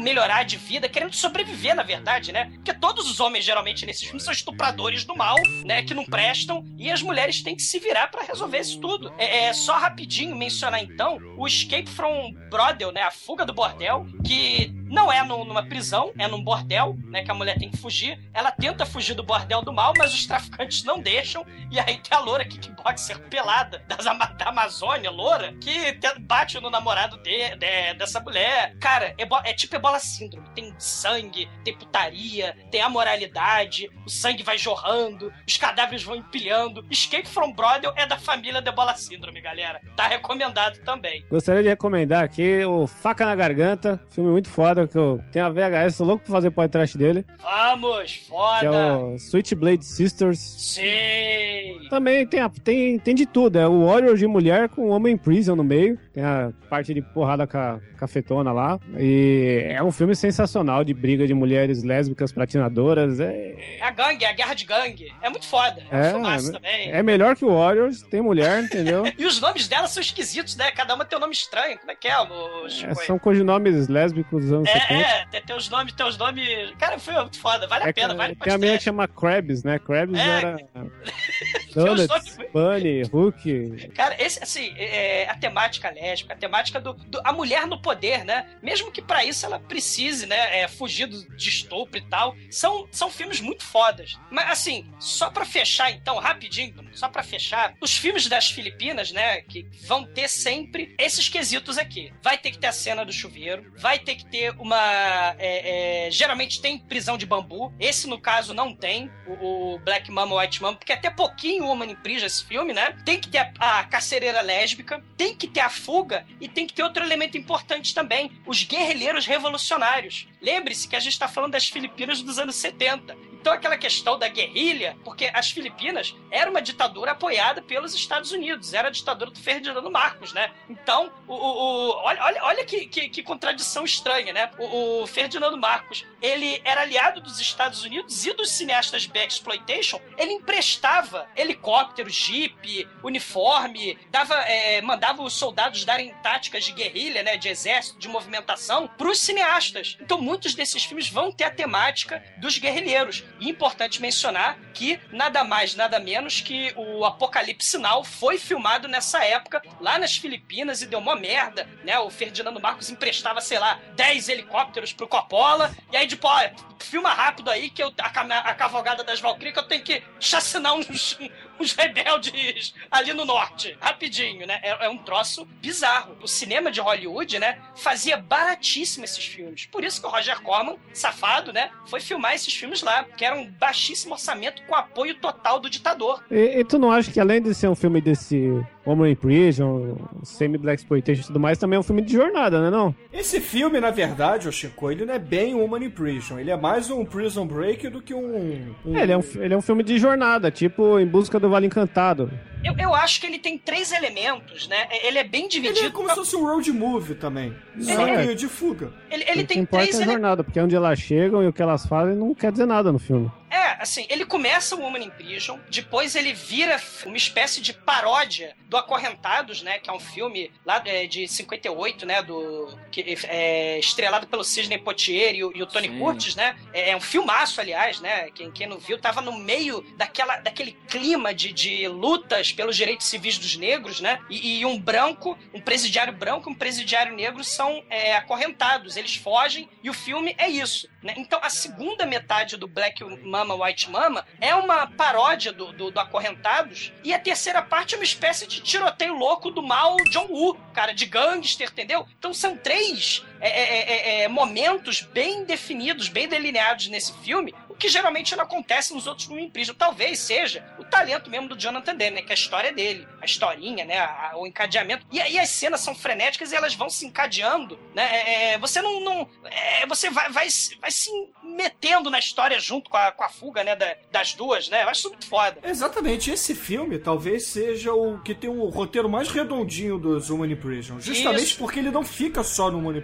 melhorar 0.02 0.44
de 0.44 0.58
vida, 0.58 0.90
querendo 0.90 1.14
sobreviver, 1.16 1.74
na 1.74 1.84
verdade, 1.84 2.34
né? 2.34 2.52
Porque 2.56 2.74
todos 2.74 3.10
os 3.10 3.22
homens, 3.22 3.46
geralmente, 3.46 3.86
nesses 3.86 4.04
filmes, 4.04 4.24
são 4.24 4.34
estupradores 4.34 5.06
do 5.06 5.16
mal, 5.16 5.38
né? 5.70 5.84
Que 5.84 5.94
não 5.94 6.04
prestam, 6.04 6.66
e 6.80 6.90
as 6.90 7.04
mulheres 7.04 7.44
têm 7.44 7.56
que 7.56 7.62
se 7.62 7.78
virar 7.78 8.08
pra 8.08 8.24
resolver 8.24 8.60
isso 8.60 8.82
tudo. 8.82 9.14
É, 9.20 9.46
é 9.46 9.54
só 9.54 9.78
rapidinho 9.78 10.36
mencionar, 10.36 10.84
então, 10.84 11.20
o 11.38 11.46
Escape 11.46 11.88
from 11.88 12.34
Brodel, 12.50 12.92
né? 12.92 13.04
A 13.04 13.12
fuga 13.12 13.46
do 13.46 13.54
bordel, 13.54 14.08
que 14.26 14.74
não 14.90 15.12
é 15.12 15.24
no- 15.24 15.46
numa 15.46 15.64
prisão, 15.66 16.12
é 16.18 16.28
num 16.28 16.44
bordel, 16.44 16.98
né? 17.06 17.24
Que 17.24 17.32
a 17.32 17.34
mulher 17.34 17.58
tem 17.58 17.70
que 17.70 17.78
fugir. 17.78 18.20
Ela 18.34 18.52
tenta 18.52 18.86
fugir 18.86 19.14
do 19.14 19.24
bordel 19.24 19.62
do 19.62 19.72
mal, 19.72 19.94
mas 19.98 20.14
os 20.14 20.26
traficantes 20.26 20.84
não 20.84 21.00
deixam. 21.00 21.46
E 21.72 21.80
aí 21.80 21.98
tem 21.98 22.18
a 22.18 22.20
loura 22.20 22.44
kickboxer 22.46 23.20
pelada 23.30 23.84
das 23.88 24.04
da 24.06 24.46
Amazônia, 24.50 25.12
loura, 25.12 25.54
que 25.62 25.94
te- 25.94 26.20
bate 26.20 26.60
no 26.60 26.70
namorado 26.70 27.18
de- 27.18 27.56
de- 27.56 27.94
dessa 27.96 28.20
mulher. 28.20 28.76
Cara, 28.80 29.14
é, 29.18 29.50
é 29.50 29.54
tipo 29.54 29.76
ebola 29.76 30.00
síndrome. 30.00 30.48
Tem 30.56 30.74
sangue, 30.80 31.48
tem 31.64 31.78
putaria, 31.78 32.56
tem 32.72 32.82
amoralidade, 32.82 33.90
o 34.06 34.10
sangue 34.10 34.44
vai 34.44 34.58
jorrando, 34.58 35.32
os 35.48 35.58
cadáveres 35.58 36.04
vão 36.04 36.16
empilhando. 36.16 36.86
Escape 36.90 37.28
from 37.28 37.52
Brodel 37.54 37.94
é 37.96 38.06
da 38.06 38.18
família 38.18 38.62
de 38.62 38.70
ebola 38.70 38.96
síndrome, 38.96 39.42
galera. 39.42 39.80
Tá 39.96 40.08
recomendado 40.08 40.80
também. 40.84 41.24
Gostaria 41.30 41.62
de 41.64 41.70
recomendar 41.70 42.24
aqui 42.24 42.64
o 42.66 42.88
Faca 42.88 43.26
na 43.26 43.36
Garganta, 43.36 44.00
filme 44.10 44.32
muito 44.32 44.50
foda, 44.50 44.79
que 44.88 44.98
eu 44.98 45.20
tenho 45.32 45.46
a 45.46 45.50
VHS, 45.50 45.98
tô 45.98 46.04
louco 46.06 46.24
pra 46.24 46.34
fazer 46.34 46.52
podcast 46.52 46.98
dele, 46.98 47.26
Vamos, 47.42 48.12
que 48.14 48.26
é 48.26 48.30
foda! 48.30 48.98
o 48.98 49.18
Switchblade 49.20 49.86
Sisters. 49.86 50.40
Sim! 50.40 51.88
Também 51.90 52.26
tem, 52.26 52.40
a- 52.40 52.50
tem, 52.64 53.00
tem 53.00 53.16
de 53.16 53.26
tudo, 53.26 53.58
é 53.58 53.68
o 53.68 53.86
Warrior 53.88 54.16
de 54.16 54.28
mulher 54.28 54.70
com 54.70 54.84
o 54.84 54.90
Homem 54.90 55.18
Prison 55.18 55.56
no 55.56 55.64
meio, 55.64 55.98
tem 56.14 56.24
a 56.24 56.52
parte 56.70 56.94
de 56.94 57.02
porrada 57.02 57.48
ca- 57.48 57.80
cafetona 57.98 58.52
lá, 58.52 58.80
e 58.98 59.64
é 59.70 59.82
um 59.84 59.92
filme 59.92 60.16
sensacional 60.16 60.84
de 60.84 60.94
briga 60.94 61.26
de 61.26 61.34
mulheres 61.34 61.84
lésbicas 61.84 62.32
platinadoras, 62.32 63.20
é, 63.20 63.56
É 63.80 63.84
a 63.84 63.92
gangue, 63.92 64.24
é 64.24 64.30
a 64.30 64.34
guerra 64.34 64.54
de 64.54 64.66
gangue. 64.66 65.12
É 65.22 65.30
muito 65.30 65.46
foda. 65.48 65.82
É, 65.92 66.08
é, 66.10 66.52
também. 66.52 66.92
é 66.92 67.02
melhor 67.04 67.36
que 67.36 67.44
o 67.46 67.54
Warriors, 67.56 68.02
tem 68.04 68.22
mulher, 68.22 68.64
entendeu? 68.64 69.04
E 69.18 69.26
os 69.26 69.42
nomes 69.42 69.68
delas 69.68 69.92
são 69.92 70.02
esquisitos, 70.02 70.56
né? 70.56 70.72
Cada 70.72 70.94
uma 70.96 71.04
tem 71.04 71.18
um 71.18 71.22
nome 71.22 71.34
estranho. 71.34 71.78
Como 71.80 71.92
é 71.92 71.96
que 71.96 72.08
é, 72.08 72.18
o 72.20 72.66
É, 72.68 72.94
são 73.06 73.18
codinomes 73.20 73.88
lésbicos 73.88 74.44
dos 74.46 74.54
anos 74.54 74.69
70. 74.74 74.94
É, 74.94 75.02
é, 75.02 75.26
tem, 75.26 75.42
tem 75.42 75.56
os 75.56 75.70
nomes, 75.70 75.94
tem 75.94 76.06
os 76.06 76.18
nomes. 76.18 76.72
Cara, 76.78 77.00
foi 77.00 77.14
muito 77.16 77.40
foda, 77.40 77.68
vale 77.68 77.84
a 77.86 77.88
É, 77.90 77.94
pena, 77.94 78.14
vale 78.16 78.36
tem 78.36 78.54
a 78.54 78.58
menina 78.58 78.78
que 78.78 78.84
chama 78.84 79.08
Krabs, 79.08 79.64
né? 79.64 79.80
Krabs 79.80 80.18
É. 80.20 80.28
era 80.28 80.58
Tem 81.74 81.90
os 81.90 82.08
Donuts, 82.08 82.38
Bunny, 82.54 83.04
Hook. 83.04 83.90
Cara, 83.94 84.16
esse, 84.22 84.42
assim, 84.44 84.74
é, 84.78 85.28
a 85.30 85.36
temática 85.36 85.90
lésbica, 85.90 86.34
a 86.34 86.38
temática 86.38 86.80
do, 86.80 86.94
do- 86.94 87.22
a 87.24 87.32
mulher 87.34 87.66
no 87.68 87.82
poder, 87.82 88.24
né? 88.26 88.48
Mesmo 88.62 88.92
que 88.92 89.02
pra 89.02 89.24
isso 89.26 89.46
ela 89.46 89.60
precise, 89.60 90.26
né, 90.26 90.62
é, 90.62 90.68
fugir 90.68 91.06
do, 91.08 91.36
de 91.36 91.50
estupro 91.50 91.98
e 91.98 92.02
tal, 92.02 92.36
são, 92.50 92.88
são 92.92 93.10
filmes 93.10 93.40
muito 93.40 93.64
fodas. 93.64 94.18
Mas, 94.32 94.50
assim, 94.52 94.90
só 95.00 95.30
pra 95.30 95.46
fechar, 95.46 95.92
então, 95.92 96.18
rapidinho, 96.18 96.90
só 96.94 97.08
pra 97.10 97.24
fechar, 97.24 97.74
os 97.82 97.96
filmes 97.98 98.28
das 98.28 98.50
Filipinas, 98.50 99.12
né, 99.12 99.42
que 99.42 99.66
vão 99.86 100.04
ter 100.06 100.28
sempre 100.28 100.96
esses 100.98 101.30
quesitos 101.30 101.78
aqui. 101.78 102.12
Vai 102.22 102.38
ter 102.38 102.52
que 102.52 102.58
ter 102.60 102.68
a 102.68 102.72
cena 102.72 103.06
do 103.06 103.12
chuveiro, 103.14 103.72
vai 103.78 104.00
ter 104.00 104.16
que 104.16 104.26
ter 104.26 104.54
uma. 104.60 105.36
é, 105.38 106.08
é, 106.08 106.12
geralmente 106.12 106.62
tem 106.62 106.78
prisão 106.78 107.18
de 107.18 107.26
bambu, 107.26 107.74
esse 107.80 108.08
no 108.08 108.20
caso 108.20 108.54
não 108.54 108.76
tem, 108.76 109.10
o, 109.28 109.74
o 109.76 109.80
Black 109.80 110.12
Mama, 110.12 110.36
White 110.42 110.62
Mama, 110.62 110.78
porque 110.78 110.92
é 110.92 110.96
até 110.96 111.10
pouquinho 111.10 111.59
Woman 111.62 111.92
in 111.92 111.96
Prison 111.96 112.26
esse 112.26 112.44
filme, 112.44 112.74
né? 112.74 112.96
Tem 113.06 113.20
que 113.20 113.30
ter 113.30 113.52
a, 113.60 113.80
a 113.80 113.84
carcereira 113.84 114.42
lésbica, 114.42 115.04
tem 115.18 115.36
que 115.36 115.48
ter 115.48 115.62
a 115.62 115.70
fuga 115.70 116.26
e 116.40 116.48
tem 116.48 116.66
que 116.66 116.74
ter 116.74 116.84
outro 116.84 117.04
elemento 117.04 117.38
importante 117.38 117.94
também: 117.94 118.32
os 118.46 118.64
guerrilheiros 118.64 119.26
revolucionários. 119.26 120.28
Lembre-se 120.42 120.88
que 120.88 120.96
a 120.96 121.00
gente 121.00 121.14
está 121.14 121.28
falando 121.28 121.52
das 121.52 121.68
Filipinas 121.68 122.22
dos 122.22 122.40
anos 122.40 122.56
70. 122.56 123.16
Então, 123.40 123.54
aquela 123.54 123.78
questão 123.78 124.18
da 124.20 124.28
guerrilha, 124.28 124.98
porque 125.04 125.30
as 125.34 125.50
Filipinas 125.52 126.16
era 126.30 126.50
uma 126.50 126.62
ditadura 126.62 127.12
apoiada 127.12 127.62
pelos 127.62 127.94
Estados 127.94 128.32
Unidos, 128.32 128.74
era 128.74 128.90
a 128.90 128.92
ditadura 128.92 129.32
do 129.32 129.40
Ferdinando 129.40 129.90
Marcos, 129.90 130.34
né? 130.34 130.52
Então, 130.70 131.12
o, 131.28 131.34
o- 131.34 131.90
o- 131.90 131.92
olha, 132.04 132.24
olha, 132.24 132.44
olha 132.44 132.66
que, 132.66 132.86
que- 132.88 133.10
que 133.10 133.24
contradição 133.24 133.86
estranha, 133.86 134.34
né? 134.34 134.52
O, 134.60 135.04
o 135.04 135.08
Ferdinando 135.08 135.58
Marcos, 135.58 136.06
ele 136.22 136.62
era 136.66 136.82
aliado 136.82 137.22
dos 137.22 137.40
Estados 137.40 137.84
Unidos 137.84 138.26
e 138.26 138.34
dos 138.34 138.50
cineastas 138.52 139.06
Blaxploitation, 139.06 140.00
ele 140.18 140.34
emprestava 140.34 141.28
helicóptero, 141.36 142.10
jipe, 142.10 142.88
uniforme, 143.04 143.98
dava, 144.10 144.36
é, 144.44 144.82
mandava 144.82 145.22
os 145.24 145.34
soldados 145.34 145.86
darem 145.86 146.14
táticas 146.22 146.66
de 146.66 146.72
guerrilha, 146.74 147.24
né? 147.24 147.38
De 147.38 147.48
exército, 147.48 148.00
de 148.00 148.08
movimentação, 148.08 148.88
para 148.88 149.10
os 149.10 149.20
cineastas. 149.20 149.98
Então, 150.02 150.22
muitos 150.22 150.54
desses 150.56 150.84
filmes 150.84 151.10
vão 151.10 151.32
ter 151.32 151.46
a 151.46 151.52
temática 151.52 152.24
dos 152.38 152.58
guerrilheiros. 152.58 153.24
E 153.40 153.50
importante 153.50 154.02
mencionar 154.02 154.58
que 154.74 155.00
nada 155.12 155.44
mais, 155.44 155.76
nada 155.76 156.00
menos 156.00 156.42
que 156.42 156.74
o 156.76 157.06
Apocalipse 157.06 157.70
Sinal 157.70 158.04
foi 158.04 158.38
filmado 158.38 158.88
nessa 158.88 159.24
época, 159.24 159.62
lá 159.80 159.98
nas 159.98 160.16
Filipinas, 160.18 160.82
e 160.82 160.88
deu 160.88 161.00
uma 161.00 161.16
merda, 161.16 161.68
né? 161.84 161.98
O 162.00 162.10
Ferdinando 162.10 162.60
Marcos 162.60 162.90
emprestava, 162.90 163.42
sei 163.42 163.60
lá, 163.60 163.80
10 163.96 164.30
helicópteros 164.30 164.94
pro 164.94 165.08
Coppola, 165.08 165.76
e 165.92 165.98
aí, 165.98 166.08
tipo, 166.08 166.28
ó, 166.28 166.40
filma 166.80 167.14
rápido 167.14 167.50
aí 167.50 167.70
que 167.70 167.84
eu, 167.84 167.94
a, 168.00 168.08
a 168.08 168.54
cavalgada 168.56 169.04
das 169.04 169.20
Valkyrias 169.20 169.54
que 169.54 169.60
eu 169.60 169.68
tenho 169.68 169.84
que 169.84 170.04
chacinar 170.20 170.74
uns, 170.74 171.18
uns 171.60 171.74
rebeldes 171.74 172.74
ali 172.90 173.14
no 173.14 173.26
norte. 173.26 173.78
Rapidinho, 173.82 174.46
né? 174.48 174.60
É, 174.64 174.86
é 174.86 174.90
um 174.90 174.98
troço 174.98 175.46
bizarro. 175.46 176.18
O 176.22 176.28
cinema 176.28 176.72
de 176.72 176.80
Hollywood, 176.80 177.40
né, 177.40 177.62
fazia 177.76 178.18
baratíssimo 178.18 179.06
esses 179.06 179.26
filmes. 179.26 179.66
Por 179.66 179.84
isso 179.84 180.02
que 180.02 180.08
o 180.08 180.10
Roger 180.10 180.42
Corman, 180.42 180.78
safado, 180.94 181.52
né, 181.52 181.72
foi 181.86 182.00
filmar 182.00 182.34
esses 182.34 182.54
filmes 182.54 182.82
lá, 182.82 183.04
que 183.04 183.26
era 183.30 183.40
um 183.40 183.46
baixíssimo 183.46 184.14
orçamento 184.14 184.62
com 184.64 184.76
apoio 184.76 185.16
total 185.16 185.60
do 185.60 185.70
ditador. 185.70 186.24
E, 186.32 186.60
e 186.60 186.64
tu 186.66 186.80
não 186.80 186.92
acha 186.92 187.12
que 187.12 187.20
além 187.20 187.42
de 187.42 187.54
ser 187.54 187.68
um 187.68 187.76
filme 187.76 188.02
desse 188.02 188.60
Woman 188.86 189.10
in 189.12 189.16
Prison, 189.16 189.98
semi-black 190.24 190.82
exploitation 190.82 191.22
e 191.22 191.26
tudo 191.28 191.40
mais, 191.40 191.58
também 191.58 191.78
é 191.78 191.80
um 191.80 191.84
filme 191.84 192.02
de 192.02 192.14
jornada, 192.14 192.62
né 192.62 192.70
não? 192.70 192.96
Esse 193.14 193.40
filme, 193.40 193.80
na 193.80 193.92
verdade, 193.92 194.48
o 194.48 194.52
Chico, 194.52 194.90
ele 194.90 195.06
não 195.06 195.14
é 195.14 195.20
bem 195.20 195.54
um 195.54 195.64
Human 195.64 195.84
in 195.86 195.90
Prison. 195.90 196.40
Ele 196.40 196.50
é 196.50 196.58
mais 196.58 196.90
um 196.90 197.06
Prison 197.06 197.46
Break 197.46 197.88
do 197.90 198.02
que 198.02 198.14
um. 198.14 198.74
um- 198.86 198.98
É, 198.98 199.04
ele, 199.04 199.12
é 199.12 199.18
um, 199.18 199.24
ele 199.36 199.54
é 199.54 199.58
um 199.58 199.62
filme 199.62 199.84
de 199.84 199.98
jornada, 200.00 200.50
tipo 200.50 200.98
Em 201.00 201.06
Busca 201.06 201.40
do 201.40 201.50
Vale 201.50 201.68
Encantado. 201.68 202.32
Eu, 202.64 202.74
eu 202.78 202.94
acho 202.94 203.22
que 203.22 203.28
ele 203.28 203.40
tem 203.40 203.58
três 203.58 203.92
elementos, 203.94 204.68
né? 204.68 204.88
Ele 205.04 205.18
é 205.18 205.24
bem 205.24 205.48
dividido. 205.48 205.80
Ele 205.80 205.88
é 205.88 205.92
como 205.92 206.10
se 206.10 206.16
fosse 206.16 206.36
um 206.36 206.44
road 206.46 206.70
movie 206.74 207.16
também. 207.16 207.54
Só 207.80 208.06
É. 208.08 208.28
que 208.28 208.36
de 208.36 208.48
fuga. 208.48 208.92
Ele, 209.10 209.24
ele 209.24 209.32
o 209.32 209.48
que 209.48 209.54
tem 209.54 209.60
importa 209.64 209.86
três 209.86 209.96
é 209.96 210.00
a 210.00 210.02
elementos. 210.04 210.22
jornada, 210.22 210.44
porque 210.44 210.60
onde 210.60 210.76
elas 210.76 211.00
chegam 211.00 211.42
e 211.44 211.48
o 211.48 211.54
que 211.54 211.62
elas 211.62 211.86
fazem 211.86 212.16
não 212.16 212.34
quer 212.36 212.52
dizer 212.52 212.66
nada 212.66 212.92
no 212.92 213.00
filme. 213.00 213.32
É, 213.50 213.82
assim, 213.82 214.06
ele 214.10 214.26
começa 214.26 214.76
o 214.76 214.82
Woman 214.82 215.00
in 215.00 215.10
Prison, 215.10 215.60
depois 215.70 216.16
ele 216.16 216.34
vira 216.34 216.80
uma 217.06 217.18
espécie 217.18 217.62
de 217.62 217.74
paródia 217.74 218.56
do 218.68 218.78
Acorrentados, 218.78 219.62
né? 219.64 219.80
Que 219.80 219.90
é 219.90 219.94
um 219.94 220.00
filme 220.00 220.52
lá 220.66 220.82
é, 220.86 221.08
de 221.08 221.28
58, 221.28 222.06
né? 222.06 222.22
Do, 222.22 222.78
que, 222.92 223.18
é, 223.28 223.80
estrelado 223.80 224.28
pelo 224.28 224.44
Sidney 224.44 224.78
Poitier 224.78 225.36
e 225.36 225.44
o, 225.44 225.52
e 225.56 225.64
o 225.64 225.66
Tony 225.66 225.88
Sim. 225.88 226.00
Curtis, 226.00 226.36
né? 226.36 226.56
É, 226.72 226.92
é 226.92 226.96
um 226.96 227.02
filmaço, 227.02 227.60
aliás, 227.60 228.00
né? 228.00 228.30
Quem, 228.32 228.52
quem 228.52 228.68
não 228.68 228.78
viu, 228.78 229.00
tava 229.00 229.22
no 229.22 229.38
meio 229.38 229.82
daquela, 229.98 230.38
daquele 230.38 230.74
clima 230.88 231.34
de, 231.34 231.52
de 231.52 231.88
lutas 231.88 232.52
pelos 232.52 232.76
direitos 232.76 233.08
civis 233.08 233.38
dos 233.38 233.56
negros, 233.58 234.00
né? 234.00 234.20
E, 234.30 234.60
e 234.60 234.66
um 234.66 234.80
branco, 234.80 235.38
um 235.54 235.62
presidiário 235.62 236.14
branco 236.14 236.50
e 236.50 236.54
um 236.54 236.56
presidiário 236.56 237.16
negro 237.16 237.44
são 237.44 237.84
é, 237.90 238.16
acorrentados. 238.16 238.96
Eles 238.96 239.16
fogem 239.16 239.68
e 239.84 239.90
o 239.90 239.94
filme 239.94 240.36
é 240.38 240.48
isso. 240.48 240.88
Né? 241.02 241.14
Então, 241.18 241.40
a 241.42 241.50
segunda 241.50 242.06
metade 242.06 242.58
do 242.58 242.68
Black 242.68 243.04
Mama, 243.24 243.56
White 243.56 243.90
Mama 243.90 244.26
é 244.40 244.54
uma 244.54 244.88
paródia 244.88 245.52
do, 245.54 245.72
do, 245.72 245.92
do 245.92 246.00
Acorrentados. 246.00 246.92
E 247.04 247.14
a 247.14 247.20
terceira 247.20 247.62
parte 247.62 247.96
é 247.96 247.98
uma 247.98 248.04
espécie 248.04 248.46
de 248.46 248.62
tiroteio 248.62 249.14
louco 249.14 249.50
do 249.50 249.64
mal 249.64 249.96
John 250.12 250.28
Woo, 250.30 250.60
cara, 250.74 250.94
de 250.94 251.06
gangster, 251.06 251.70
entendeu? 251.70 252.06
Então, 252.18 252.34
são 252.34 252.58
três 252.58 253.26
é, 253.42 253.50
é, 253.50 253.92
é, 254.20 254.24
é, 254.24 254.28
momentos 254.28 255.02
bem 255.02 255.44
definidos, 255.44 256.08
bem 256.10 256.28
delineados 256.28 256.88
nesse 256.88 257.14
filme, 257.20 257.54
o 257.70 257.74
que 257.76 257.88
geralmente 257.88 258.36
não 258.36 258.44
acontece 258.44 258.94
nos 258.94 259.08
outros 259.08 259.28
filmes 259.28 259.52
Prison. 259.52 259.74
Talvez 259.74 260.20
seja 260.20 260.66
o 260.78 260.84
talento 260.84 261.30
mesmo 261.30 261.48
do 261.48 261.58
Jonathan 261.58 261.96
Demme, 261.96 262.18
né? 262.18 262.22
Que 262.22 262.30
é 262.30 262.34
a 262.34 262.36
história 262.36 262.72
dele, 262.74 263.08
a 263.22 263.26
historinha, 263.26 263.86
né? 263.86 263.98
a- 264.00 264.34
o 264.36 264.46
encadeamento. 264.46 265.06
E 265.12 265.20
aí 265.22 265.40
as 265.40 265.50
cenas 265.50 265.80
são 265.82 265.96
frenéticas 265.96 266.52
e 266.52 266.56
elas 266.56 266.74
vão 266.76 266.90
se 266.90 267.06
encadeando, 267.06 267.80
né? 267.96 268.04
É, 268.12 268.54
é, 268.54 268.58
você 268.58 268.82
não. 268.82 269.00
não 269.00 269.30
é, 269.46 269.86
você 269.88 270.10
vai, 270.10 270.30
vai, 270.32 270.50
se- 270.50 270.78
vai 270.80 270.92
se 270.92 271.10
metendo 271.44 272.10
na 272.10 272.20
história 272.20 272.60
junto 272.60 272.90
com 272.90 272.98
a, 272.98 273.12
com 273.12 273.24
a 273.24 273.30
fuga, 273.30 273.64
né? 273.64 273.76
da- 273.76 273.96
das 274.12 274.34
duas, 274.34 274.68
né? 274.70 274.84
Eu 274.84 274.90
acho 274.90 275.00
isso 275.02 275.10
muito 275.10 275.28
foda. 275.28 275.58
Exatamente, 275.64 276.32
esse 276.32 276.54
filme 276.56 277.00
talvez 277.00 277.44
seja 277.48 277.94
o 277.94 278.20
que 278.22 278.36
tem 278.36 278.50
o 278.50 278.66
roteiro 278.70 279.10
mais 279.10 279.30
redondinho 279.30 279.98
dos 279.98 280.30
Human 280.30 280.56
Prison. 280.56 281.00
Justamente 281.00 281.44
Isso. 281.52 281.58
porque 281.60 281.80
ele 281.80 281.92
não 281.92 282.04
fica 282.04 282.44
só 282.44 282.70
no 282.70 282.78
Human 282.80 282.98
in 282.98 283.02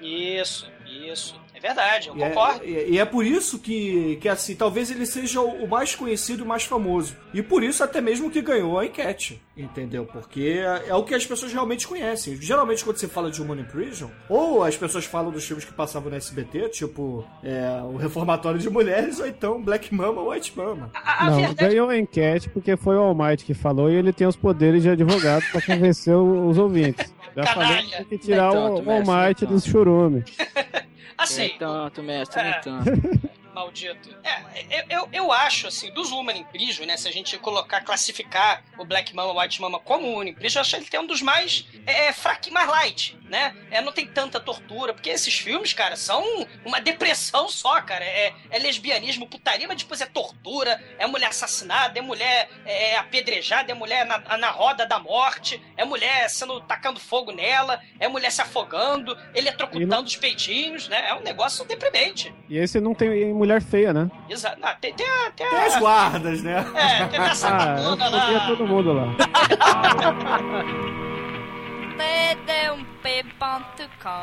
Isso, 0.00 0.66
isso. 1.08 1.38
É 1.54 1.60
verdade, 1.60 2.08
eu 2.08 2.16
E 2.16 2.22
é, 2.22 2.28
concordo. 2.30 2.64
e- 2.64 2.90
e 2.92 2.98
é 2.98 3.04
por 3.04 3.24
isso 3.26 3.58
que, 3.58 4.16
que, 4.22 4.28
assim, 4.28 4.54
talvez 4.54 4.90
ele 4.90 5.04
seja 5.04 5.42
o 5.42 5.68
mais 5.68 5.94
conhecido 5.94 6.42
e 6.42 6.46
mais 6.46 6.62
famoso. 6.64 7.14
E 7.34 7.42
por 7.42 7.62
isso 7.62 7.84
até 7.84 8.00
mesmo 8.00 8.30
que 8.30 8.40
ganhou 8.40 8.78
a 8.78 8.86
enquete, 8.86 9.42
entendeu? 9.54 10.06
Porque 10.06 10.58
é, 10.64 10.88
é 10.88 10.94
o 10.94 11.02
que 11.04 11.14
as 11.14 11.26
pessoas 11.26 11.52
realmente 11.52 11.86
conhecem. 11.86 12.34
Geralmente 12.40 12.82
quando 12.82 12.96
você 12.96 13.06
fala 13.06 13.30
de 13.30 13.42
Human 13.42 13.60
in 13.60 13.64
Prison, 13.64 14.10
ou 14.26 14.64
as 14.64 14.74
pessoas 14.74 15.04
falam 15.04 15.30
dos 15.30 15.44
filmes 15.44 15.64
que 15.66 15.72
passavam 15.72 16.08
no 16.10 16.16
SBT, 16.16 16.70
tipo 16.70 17.26
é, 17.44 17.82
o 17.84 17.96
Reformatório 17.98 18.58
de 18.58 18.70
Mulheres, 18.70 19.20
ou 19.20 19.26
então 19.26 19.60
Black 19.62 19.94
Mama, 19.94 20.22
White 20.22 20.56
Mama. 20.56 20.90
A, 20.94 21.26
a 21.26 21.30
não, 21.30 21.36
verdade 21.40 21.68
ganhou 21.74 21.90
a 21.90 21.98
enquete 21.98 22.48
porque 22.48 22.74
foi 22.74 22.96
o 22.96 23.00
Almighty 23.02 23.44
que 23.44 23.52
falou 23.52 23.90
e 23.90 23.96
ele 23.96 24.14
tem 24.14 24.26
os 24.26 24.36
poderes 24.36 24.82
de 24.82 24.88
advogado 24.88 25.44
pra 25.52 25.60
convencer 25.60 26.14
os 26.16 26.56
ouvintes. 26.56 27.12
Já 27.36 27.46
falei 27.46 27.82
que 27.82 27.90
tem 27.96 28.04
que 28.04 28.18
tirar 28.18 28.50
Nem 28.52 28.58
o, 28.58 28.76
tanto, 28.76 28.88
o 28.88 28.92
Almighty 28.92 29.46
dos 29.46 29.64
churume. 29.64 30.24
assim, 31.18 31.40
Nem 31.42 31.58
tanto, 31.58 32.02
mestre, 32.02 32.42
nem 32.42 32.52
É. 32.52 32.58
tanto. 32.60 33.29
Maldito. 33.60 34.16
É, 34.24 34.80
eu, 34.80 34.84
eu, 34.88 35.08
eu 35.12 35.32
acho, 35.32 35.66
assim, 35.66 35.92
dos 35.92 36.10
Woman 36.10 36.38
in 36.38 36.44
Prison, 36.44 36.84
né? 36.84 36.96
Se 36.96 37.06
a 37.06 37.12
gente 37.12 37.36
colocar, 37.38 37.82
classificar 37.82 38.64
o 38.78 38.84
Black 38.84 39.14
Mama, 39.14 39.40
White 39.40 39.60
Mama 39.60 39.78
como 39.78 40.08
Woman 40.08 40.30
in 40.30 40.34
Prison, 40.34 40.58
eu 40.58 40.62
acho 40.62 40.76
ele 40.76 40.86
tem 40.86 41.00
um 41.00 41.06
dos 41.06 41.20
mais 41.20 41.66
é, 41.86 42.12
fraquinhos, 42.12 42.54
mais 42.54 42.68
light, 42.68 43.18
né? 43.28 43.54
É, 43.70 43.80
não 43.80 43.92
tem 43.92 44.06
tanta 44.06 44.40
tortura, 44.40 44.94
porque 44.94 45.10
esses 45.10 45.34
filmes, 45.34 45.72
cara, 45.72 45.96
são 45.96 46.22
uma 46.64 46.80
depressão 46.80 47.48
só, 47.48 47.80
cara. 47.82 48.04
É, 48.04 48.32
é 48.50 48.58
lesbianismo, 48.58 49.26
putaria, 49.26 49.68
mas 49.68 49.76
depois 49.76 50.00
é 50.00 50.06
tortura, 50.06 50.82
é 50.98 51.06
mulher 51.06 51.28
assassinada, 51.28 51.98
é 51.98 52.02
mulher 52.02 52.48
é, 52.64 52.96
apedrejada, 52.96 53.70
é 53.70 53.74
mulher 53.74 54.06
na, 54.06 54.38
na 54.38 54.50
roda 54.50 54.86
da 54.86 54.98
morte, 54.98 55.60
é 55.76 55.84
mulher 55.84 56.28
sendo 56.30 56.60
tacando 56.62 56.98
fogo 56.98 57.32
nela, 57.32 57.80
é 57.98 58.08
mulher 58.08 58.30
se 58.30 58.40
afogando, 58.40 59.16
eletrocutando 59.34 60.04
os 60.04 60.16
peitinhos, 60.16 60.88
né? 60.88 61.08
É 61.08 61.14
um 61.14 61.22
negócio 61.22 61.64
deprimente. 61.64 62.32
E 62.48 62.56
esse 62.58 62.80
não 62.80 62.94
tem 62.94 63.32
mulher 63.32 63.49
feia, 63.58 63.94
né? 63.94 64.10
Exato. 64.28 64.60
Não, 64.60 64.68
tem, 64.80 64.92
tem, 64.92 65.06
a- 65.06 65.30
tem, 65.34 65.46
a- 65.46 65.50
Tem 65.50 65.58
as 65.60 65.78
guardas, 65.78 66.42
né? 66.42 66.64
É, 66.74 67.06
tem 67.06 67.20
essa 67.20 67.48
Ah, 67.48 67.76
eu 67.80 67.96
babona 67.96 68.08
lá. 68.10 68.46
todo 68.46 68.66
mundo 68.66 68.92
lá. 68.92 69.06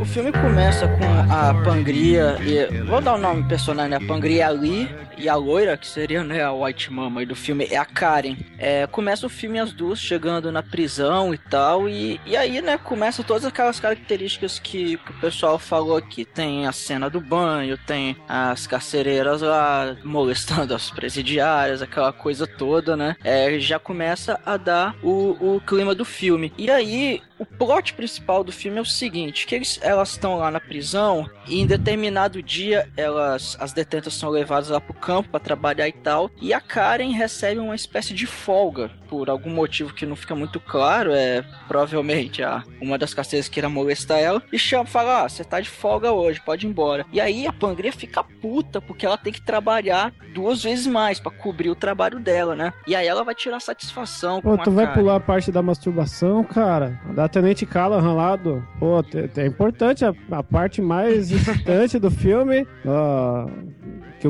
O 0.02 0.04
filme 0.04 0.32
começa 0.32 0.88
com 0.88 1.32
a 1.32 1.54
Pangria 1.62 2.36
e. 2.40 2.82
Vou 2.82 3.00
dar 3.00 3.14
o 3.14 3.18
nome 3.18 3.42
do 3.42 3.48
personagem, 3.48 3.90
né? 3.90 3.98
A 3.98 4.00
Pangria 4.00 4.48
ali 4.48 4.88
e 5.16 5.28
a 5.28 5.36
loira, 5.36 5.76
que 5.76 5.86
seria 5.86 6.24
né, 6.24 6.42
a 6.42 6.52
White 6.52 6.92
Mama 6.92 7.20
aí 7.20 7.26
do 7.26 7.36
filme, 7.36 7.68
é 7.70 7.76
a 7.76 7.84
Karen. 7.84 8.36
É, 8.58 8.88
começa 8.88 9.24
o 9.24 9.30
filme 9.30 9.60
as 9.60 9.72
duas 9.72 10.00
chegando 10.00 10.50
na 10.50 10.62
prisão 10.62 11.32
e 11.32 11.38
tal. 11.38 11.88
E, 11.88 12.20
e 12.26 12.36
aí, 12.36 12.60
né, 12.60 12.76
começa 12.76 13.22
todas 13.22 13.44
aquelas 13.44 13.78
características 13.78 14.58
que, 14.58 14.96
que 14.96 15.10
o 15.10 15.20
pessoal 15.20 15.58
falou 15.58 15.96
aqui. 15.96 16.24
Tem 16.24 16.66
a 16.66 16.72
cena 16.72 17.08
do 17.08 17.20
banho, 17.20 17.78
tem 17.78 18.16
as 18.28 18.66
carcereiras 18.66 19.42
lá 19.42 19.96
molestando 20.02 20.74
as 20.74 20.90
presidiárias, 20.90 21.80
aquela 21.80 22.12
coisa 22.12 22.44
toda, 22.44 22.96
né? 22.96 23.16
É, 23.22 23.58
já 23.60 23.78
começa 23.78 24.40
a 24.44 24.56
dar 24.56 24.96
o, 25.04 25.54
o 25.56 25.60
clima 25.60 25.94
do 25.94 26.04
filme. 26.04 26.52
E 26.58 26.68
aí, 26.68 27.22
o 27.38 27.46
plot 27.46 27.94
principal 27.94 28.42
do 28.42 28.52
filme 28.52 28.78
é 28.78 28.82
o 28.82 28.86
seguinte, 28.86 29.46
que 29.46 29.54
eles, 29.54 29.78
elas 29.92 30.10
estão 30.10 30.36
lá 30.36 30.50
na 30.50 30.60
prisão 30.60 31.28
e 31.46 31.60
em 31.60 31.66
determinado 31.66 32.42
dia 32.42 32.88
elas 32.96 33.56
as 33.60 33.72
detentas 33.72 34.14
são 34.14 34.30
levadas 34.30 34.68
lá 34.68 34.80
pro 34.80 34.94
campo 34.94 35.30
para 35.30 35.40
trabalhar 35.40 35.88
e 35.88 35.92
tal, 35.92 36.30
e 36.40 36.52
a 36.52 36.60
Karen 36.60 37.12
recebe 37.12 37.60
uma 37.60 37.74
espécie 37.74 38.14
de 38.14 38.26
folga 38.26 38.90
por 39.12 39.28
algum 39.28 39.50
motivo 39.50 39.92
que 39.92 40.06
não 40.06 40.16
fica 40.16 40.34
muito 40.34 40.58
claro, 40.58 41.12
é 41.12 41.44
provavelmente 41.68 42.42
a 42.42 42.62
uma 42.80 42.96
das 42.96 43.12
carceiras 43.12 43.46
queira 43.46 43.68
molestar 43.68 44.18
ela 44.18 44.42
e 44.50 44.58
chama, 44.58 44.86
fala: 44.86 45.24
"Ah, 45.24 45.28
você 45.28 45.44
tá 45.44 45.60
de 45.60 45.68
folga 45.68 46.10
hoje, 46.12 46.40
pode 46.40 46.66
ir 46.66 46.70
embora". 46.70 47.04
E 47.12 47.20
aí 47.20 47.46
a 47.46 47.52
Pangria 47.52 47.92
fica 47.92 48.24
puta 48.24 48.80
porque 48.80 49.04
ela 49.04 49.18
tem 49.18 49.30
que 49.30 49.42
trabalhar 49.42 50.14
duas 50.34 50.62
vezes 50.62 50.86
mais 50.86 51.20
para 51.20 51.30
cobrir 51.30 51.68
o 51.68 51.74
trabalho 51.74 52.18
dela, 52.18 52.56
né? 52.56 52.72
E 52.86 52.96
aí 52.96 53.06
ela 53.06 53.22
vai 53.22 53.34
tirar 53.34 53.60
satisfação 53.60 54.40
Pô, 54.40 54.56
tu 54.56 54.70
vai 54.70 54.86
Karen. 54.86 54.98
pular 54.98 55.16
a 55.16 55.20
parte 55.20 55.52
da 55.52 55.60
masturbação, 55.60 56.42
cara. 56.42 56.98
Da 57.14 57.28
Tenente 57.28 57.66
Callahan 57.66 58.14
lá 58.14 58.34
do. 58.34 58.66
Pô, 58.78 59.02
te- 59.02 59.28
é 59.36 59.46
importante 59.46 60.06
a, 60.06 60.14
a 60.30 60.42
parte 60.42 60.80
mais 60.80 61.28
excitante 61.32 61.98
do 61.98 62.10
filme. 62.10 62.66
ó, 62.86 63.46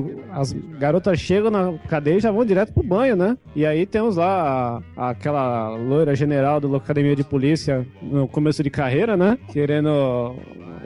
que 0.01 0.17
as 0.31 0.53
garotas 0.79 1.21
chegam 1.21 1.51
na 1.51 1.75
cadeia 1.89 2.17
e 2.17 2.21
já 2.21 2.31
vão 2.31 2.45
direto 2.45 2.73
pro 2.73 2.83
banho, 2.83 3.15
né? 3.15 3.37
E 3.55 3.67
aí 3.67 3.85
temos 3.85 4.17
lá 4.17 4.83
a- 4.97 5.11
aquela 5.11 5.69
loira 5.77 6.15
general 6.15 6.59
da 6.61 6.77
Academia 6.77 7.15
de 7.15 7.23
Polícia 7.23 7.87
no 8.01 8.27
começo 8.27 8.63
de 8.63 8.71
carreira, 8.71 9.17
né? 9.17 9.39
Querendo 9.53 10.35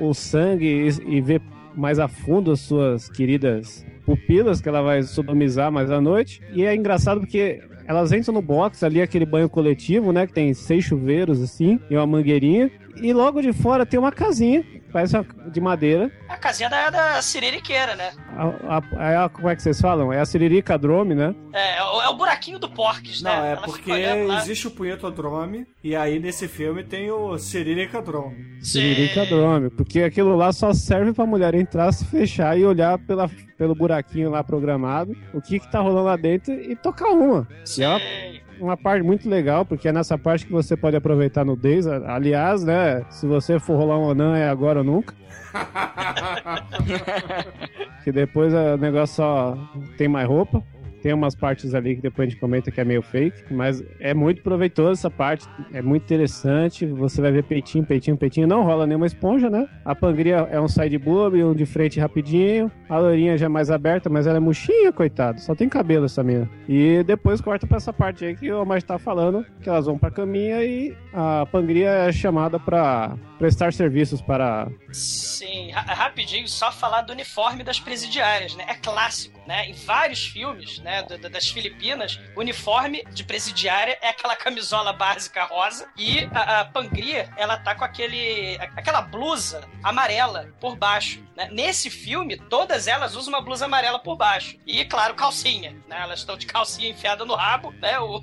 o 0.00 0.12
sangue 0.12 0.66
e, 1.08 1.16
e 1.16 1.20
ver 1.20 1.40
mais 1.74 1.98
a 1.98 2.08
fundo 2.08 2.50
as 2.52 2.60
suas 2.60 3.08
queridas 3.08 3.86
pupilas 4.04 4.60
que 4.60 4.68
ela 4.68 4.82
vai 4.82 5.02
sodomizar 5.02 5.70
mais 5.70 5.90
à 5.90 6.00
noite. 6.00 6.40
E 6.52 6.64
é 6.64 6.74
engraçado 6.74 7.20
porque 7.20 7.60
elas 7.86 8.12
entram 8.12 8.34
no 8.34 8.42
box 8.42 8.82
ali, 8.84 9.00
aquele 9.00 9.26
banho 9.26 9.48
coletivo, 9.48 10.12
né? 10.12 10.26
Que 10.26 10.32
tem 10.32 10.52
seis 10.54 10.84
chuveiros 10.84 11.40
assim, 11.42 11.78
e 11.90 11.96
uma 11.96 12.06
mangueirinha. 12.06 12.70
E 13.02 13.12
logo 13.12 13.40
de 13.42 13.52
fora 13.52 13.84
tem 13.84 13.98
uma 14.00 14.10
casinha, 14.10 14.64
parece 14.92 15.16
uma, 15.16 15.26
de 15.50 15.60
madeira. 15.60 16.10
A 16.28 16.36
casinha 16.36 16.68
da, 16.70 16.88
da 16.90 17.20
Siririqueira, 17.22 17.94
né? 17.94 18.12
A, 18.36 18.78
a- 18.78 19.10
é 19.12 19.16
a- 19.16 19.28
como 19.28 19.48
é 19.48 19.54
que 19.56 19.62
vocês 19.62 19.80
falam? 19.80 20.12
É 20.12 20.20
a 20.20 20.24
Siririca 20.24 20.78
Drome, 20.78 21.14
né? 21.14 21.34
É, 21.52 21.76
é 21.78 21.82
o, 21.82 22.02
é 22.02 22.08
o 22.08 22.16
buraquinho 22.16 22.58
do 22.58 22.68
Porques, 22.70 23.20
né? 23.22 23.34
Não, 23.36 23.44
é 23.44 23.52
Ela 23.52 23.60
porque 23.62 23.90
existe 23.92 24.66
o 24.66 24.70
punhetodrome 24.70 25.66
e 25.84 25.94
aí 25.94 26.18
nesse 26.18 26.48
filme 26.48 26.82
tem 26.84 27.10
o 27.10 27.36
Siriricadrome. 27.38 28.56
Siririca 28.60 29.26
Drome. 29.26 29.70
Porque 29.70 30.00
aquilo 30.02 30.34
lá 30.36 30.52
só 30.52 30.72
serve 30.72 31.12
pra 31.12 31.26
mulher 31.26 31.54
entrar, 31.54 31.92
se 31.92 32.04
fechar 32.06 32.58
e 32.58 32.64
olhar 32.64 32.98
pela, 32.98 33.28
pelo 33.58 33.74
buraquinho 33.74 34.30
lá 34.30 34.42
programado, 34.42 35.14
o 35.34 35.40
que 35.40 35.60
que 35.60 35.70
tá 35.70 35.80
rolando 35.80 36.04
lá 36.06 36.16
dentro 36.16 36.52
e 36.54 36.74
tocar 36.74 37.08
uma. 37.10 37.46
E 37.78 37.82
é 37.82 38.40
uma, 38.60 38.76
parte 38.76 39.02
muito 39.02 39.28
legal, 39.28 39.64
porque 39.64 39.88
é 39.88 39.92
nessa 39.92 40.18
parte 40.18 40.46
que 40.46 40.52
você 40.52 40.76
pode 40.76 40.96
aproveitar 40.96 41.44
nudez. 41.44 41.86
Aliás, 41.86 42.64
né, 42.64 43.04
se 43.10 43.26
você 43.26 43.58
for 43.58 43.76
rolar 43.76 43.98
um 43.98 44.10
anã, 44.10 44.36
é 44.36 44.48
agora 44.48 44.80
ou 44.80 44.84
nunca. 44.84 45.14
que 48.04 48.12
depois 48.12 48.52
o 48.52 48.76
negócio 48.76 49.16
só 49.16 49.56
tem 49.96 50.08
mais 50.08 50.28
roupa, 50.28 50.62
tem 51.06 51.14
umas 51.14 51.36
partes 51.36 51.72
ali 51.72 51.94
que 51.94 52.02
depois 52.02 52.26
a 52.26 52.30
gente 52.30 52.40
comenta 52.40 52.68
que 52.68 52.80
é 52.80 52.84
meio 52.84 53.00
fake, 53.00 53.54
mas 53.54 53.80
é 54.00 54.12
muito 54.12 54.42
proveitoso 54.42 54.90
essa 54.94 55.08
parte, 55.08 55.46
é 55.72 55.80
muito 55.80 56.02
interessante. 56.02 56.84
Você 56.84 57.20
vai 57.20 57.30
ver 57.30 57.44
peitinho, 57.44 57.84
peitinho, 57.84 58.16
peitinho, 58.16 58.48
não 58.48 58.64
rola 58.64 58.88
nenhuma 58.88 59.06
esponja, 59.06 59.48
né? 59.48 59.68
A 59.84 59.94
pangria 59.94 60.48
é 60.50 60.60
um 60.60 60.66
side 60.66 60.98
boob, 60.98 61.40
um 61.44 61.54
de 61.54 61.64
frente 61.64 62.00
rapidinho. 62.00 62.72
A 62.88 62.98
loirinha 62.98 63.38
já 63.38 63.46
é 63.46 63.48
mais 63.48 63.70
aberta, 63.70 64.10
mas 64.10 64.26
ela 64.26 64.38
é 64.38 64.40
murchinha, 64.40 64.92
coitado. 64.92 65.40
Só 65.40 65.54
tem 65.54 65.68
cabelo 65.68 66.06
essa 66.06 66.24
mina. 66.24 66.50
E 66.68 67.04
depois 67.04 67.40
corta 67.40 67.68
pra 67.68 67.76
essa 67.76 67.92
parte 67.92 68.24
aí 68.24 68.34
que 68.34 68.50
o 68.50 68.60
Omar 68.62 68.82
tá 68.82 68.98
falando, 68.98 69.46
que 69.62 69.68
elas 69.68 69.86
vão 69.86 69.96
pra 69.96 70.10
caminha 70.10 70.64
e 70.64 70.92
a 71.14 71.46
pangria 71.46 71.88
é 71.88 72.10
chamada 72.12 72.58
pra 72.58 73.16
prestar 73.38 73.72
serviços 73.72 74.20
para 74.20 74.66
Sim, 74.90 75.70
ra- 75.70 75.82
rapidinho, 75.82 76.48
só 76.48 76.72
falar 76.72 77.02
do 77.02 77.12
uniforme 77.12 77.62
das 77.62 77.78
presidiárias, 77.78 78.56
né? 78.56 78.64
É 78.66 78.74
clássico, 78.74 79.38
né? 79.46 79.68
Em 79.68 79.74
vários 79.74 80.26
filmes, 80.26 80.78
né, 80.80 80.95
da- 81.02 81.28
das 81.28 81.48
Filipinas, 81.48 82.20
o 82.36 82.40
uniforme 82.40 83.04
de 83.12 83.24
presidiária 83.24 83.98
é 84.00 84.08
aquela 84.08 84.36
camisola 84.36 84.92
básica 84.92 85.44
rosa 85.44 85.88
e 85.96 86.28
a, 86.32 86.60
a 86.60 86.64
pangria, 86.64 87.28
ela 87.36 87.56
tá 87.56 87.74
com 87.74 87.84
aquele 87.84 88.56
aquela 88.76 89.00
blusa 89.02 89.68
amarela 89.82 90.48
por 90.60 90.76
baixo, 90.76 91.22
né? 91.36 91.48
Nesse 91.52 91.90
filme, 91.90 92.36
todas 92.36 92.86
elas 92.86 93.14
usam 93.14 93.32
uma 93.34 93.40
blusa 93.40 93.64
amarela 93.66 93.98
por 93.98 94.16
baixo. 94.16 94.56
E, 94.66 94.84
claro, 94.84 95.14
calcinha, 95.14 95.72
né? 95.88 96.00
Elas 96.02 96.20
estão 96.20 96.36
de 96.36 96.46
calcinha 96.46 96.88
enfiada 96.90 97.24
no 97.24 97.34
rabo, 97.34 97.72
né? 97.80 97.98
O, 98.00 98.22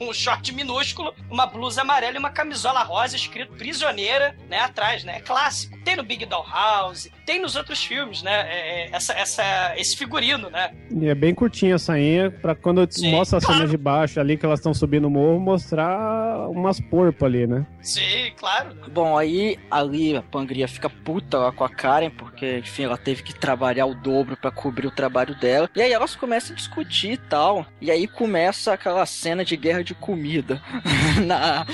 um 0.00 0.12
short 0.12 0.52
minúsculo, 0.52 1.14
uma 1.30 1.46
blusa 1.46 1.82
amarela 1.82 2.16
e 2.16 2.18
uma 2.18 2.30
camisola 2.30 2.82
rosa 2.82 3.16
escrito 3.16 3.52
prisioneira, 3.54 4.36
né, 4.48 4.58
atrás, 4.60 5.04
né? 5.04 5.16
É 5.18 5.20
clássico. 5.20 5.76
Tem 5.84 5.96
no 5.96 6.02
Big 6.02 6.26
Doll 6.26 6.46
House, 6.46 7.08
tem 7.24 7.40
nos 7.40 7.54
outros 7.56 7.84
filmes, 7.84 8.22
né? 8.22 8.46
é, 8.52 8.86
é, 8.86 8.90
essa, 8.92 9.12
essa, 9.12 9.74
esse 9.76 9.96
figurino, 9.96 10.50
né? 10.50 10.74
E 10.90 11.08
é 11.08 11.14
bem 11.14 11.34
curtinha 11.34 11.75
a 11.76 11.78
sainha, 11.78 12.30
pra 12.30 12.54
quando 12.54 12.86
Sim, 12.90 13.10
mostra 13.10 13.38
as 13.38 13.44
claro. 13.44 13.58
cenas 13.60 13.70
de 13.70 13.76
baixo 13.76 14.18
ali 14.20 14.36
que 14.36 14.44
elas 14.44 14.58
estão 14.60 14.74
subindo 14.74 15.06
o 15.06 15.10
morro, 15.10 15.38
mostrar 15.40 16.48
umas 16.50 16.80
porpas 16.80 17.26
ali, 17.28 17.46
né? 17.46 17.66
Sim, 17.80 18.32
claro. 18.36 18.74
Bom, 18.92 19.16
aí 19.16 19.58
ali 19.70 20.16
a 20.16 20.22
Pangria 20.22 20.66
fica 20.68 20.88
puta 20.90 21.38
lá 21.38 21.52
com 21.52 21.64
a 21.64 21.68
Karen, 21.68 22.10
porque, 22.10 22.58
enfim, 22.58 22.84
ela 22.84 22.96
teve 22.96 23.22
que 23.22 23.34
trabalhar 23.34 23.86
o 23.86 23.94
dobro 23.94 24.36
pra 24.36 24.50
cobrir 24.50 24.86
o 24.86 24.90
trabalho 24.90 25.34
dela. 25.38 25.70
E 25.76 25.80
aí 25.82 25.92
elas 25.92 26.16
começam 26.16 26.52
a 26.52 26.56
discutir 26.56 27.12
e 27.12 27.16
tal. 27.16 27.64
E 27.80 27.90
aí 27.90 28.06
começa 28.06 28.72
aquela 28.72 29.04
cena 29.06 29.44
de 29.44 29.56
guerra 29.56 29.82
de 29.84 29.94
comida 29.94 30.60
na, 31.24 31.66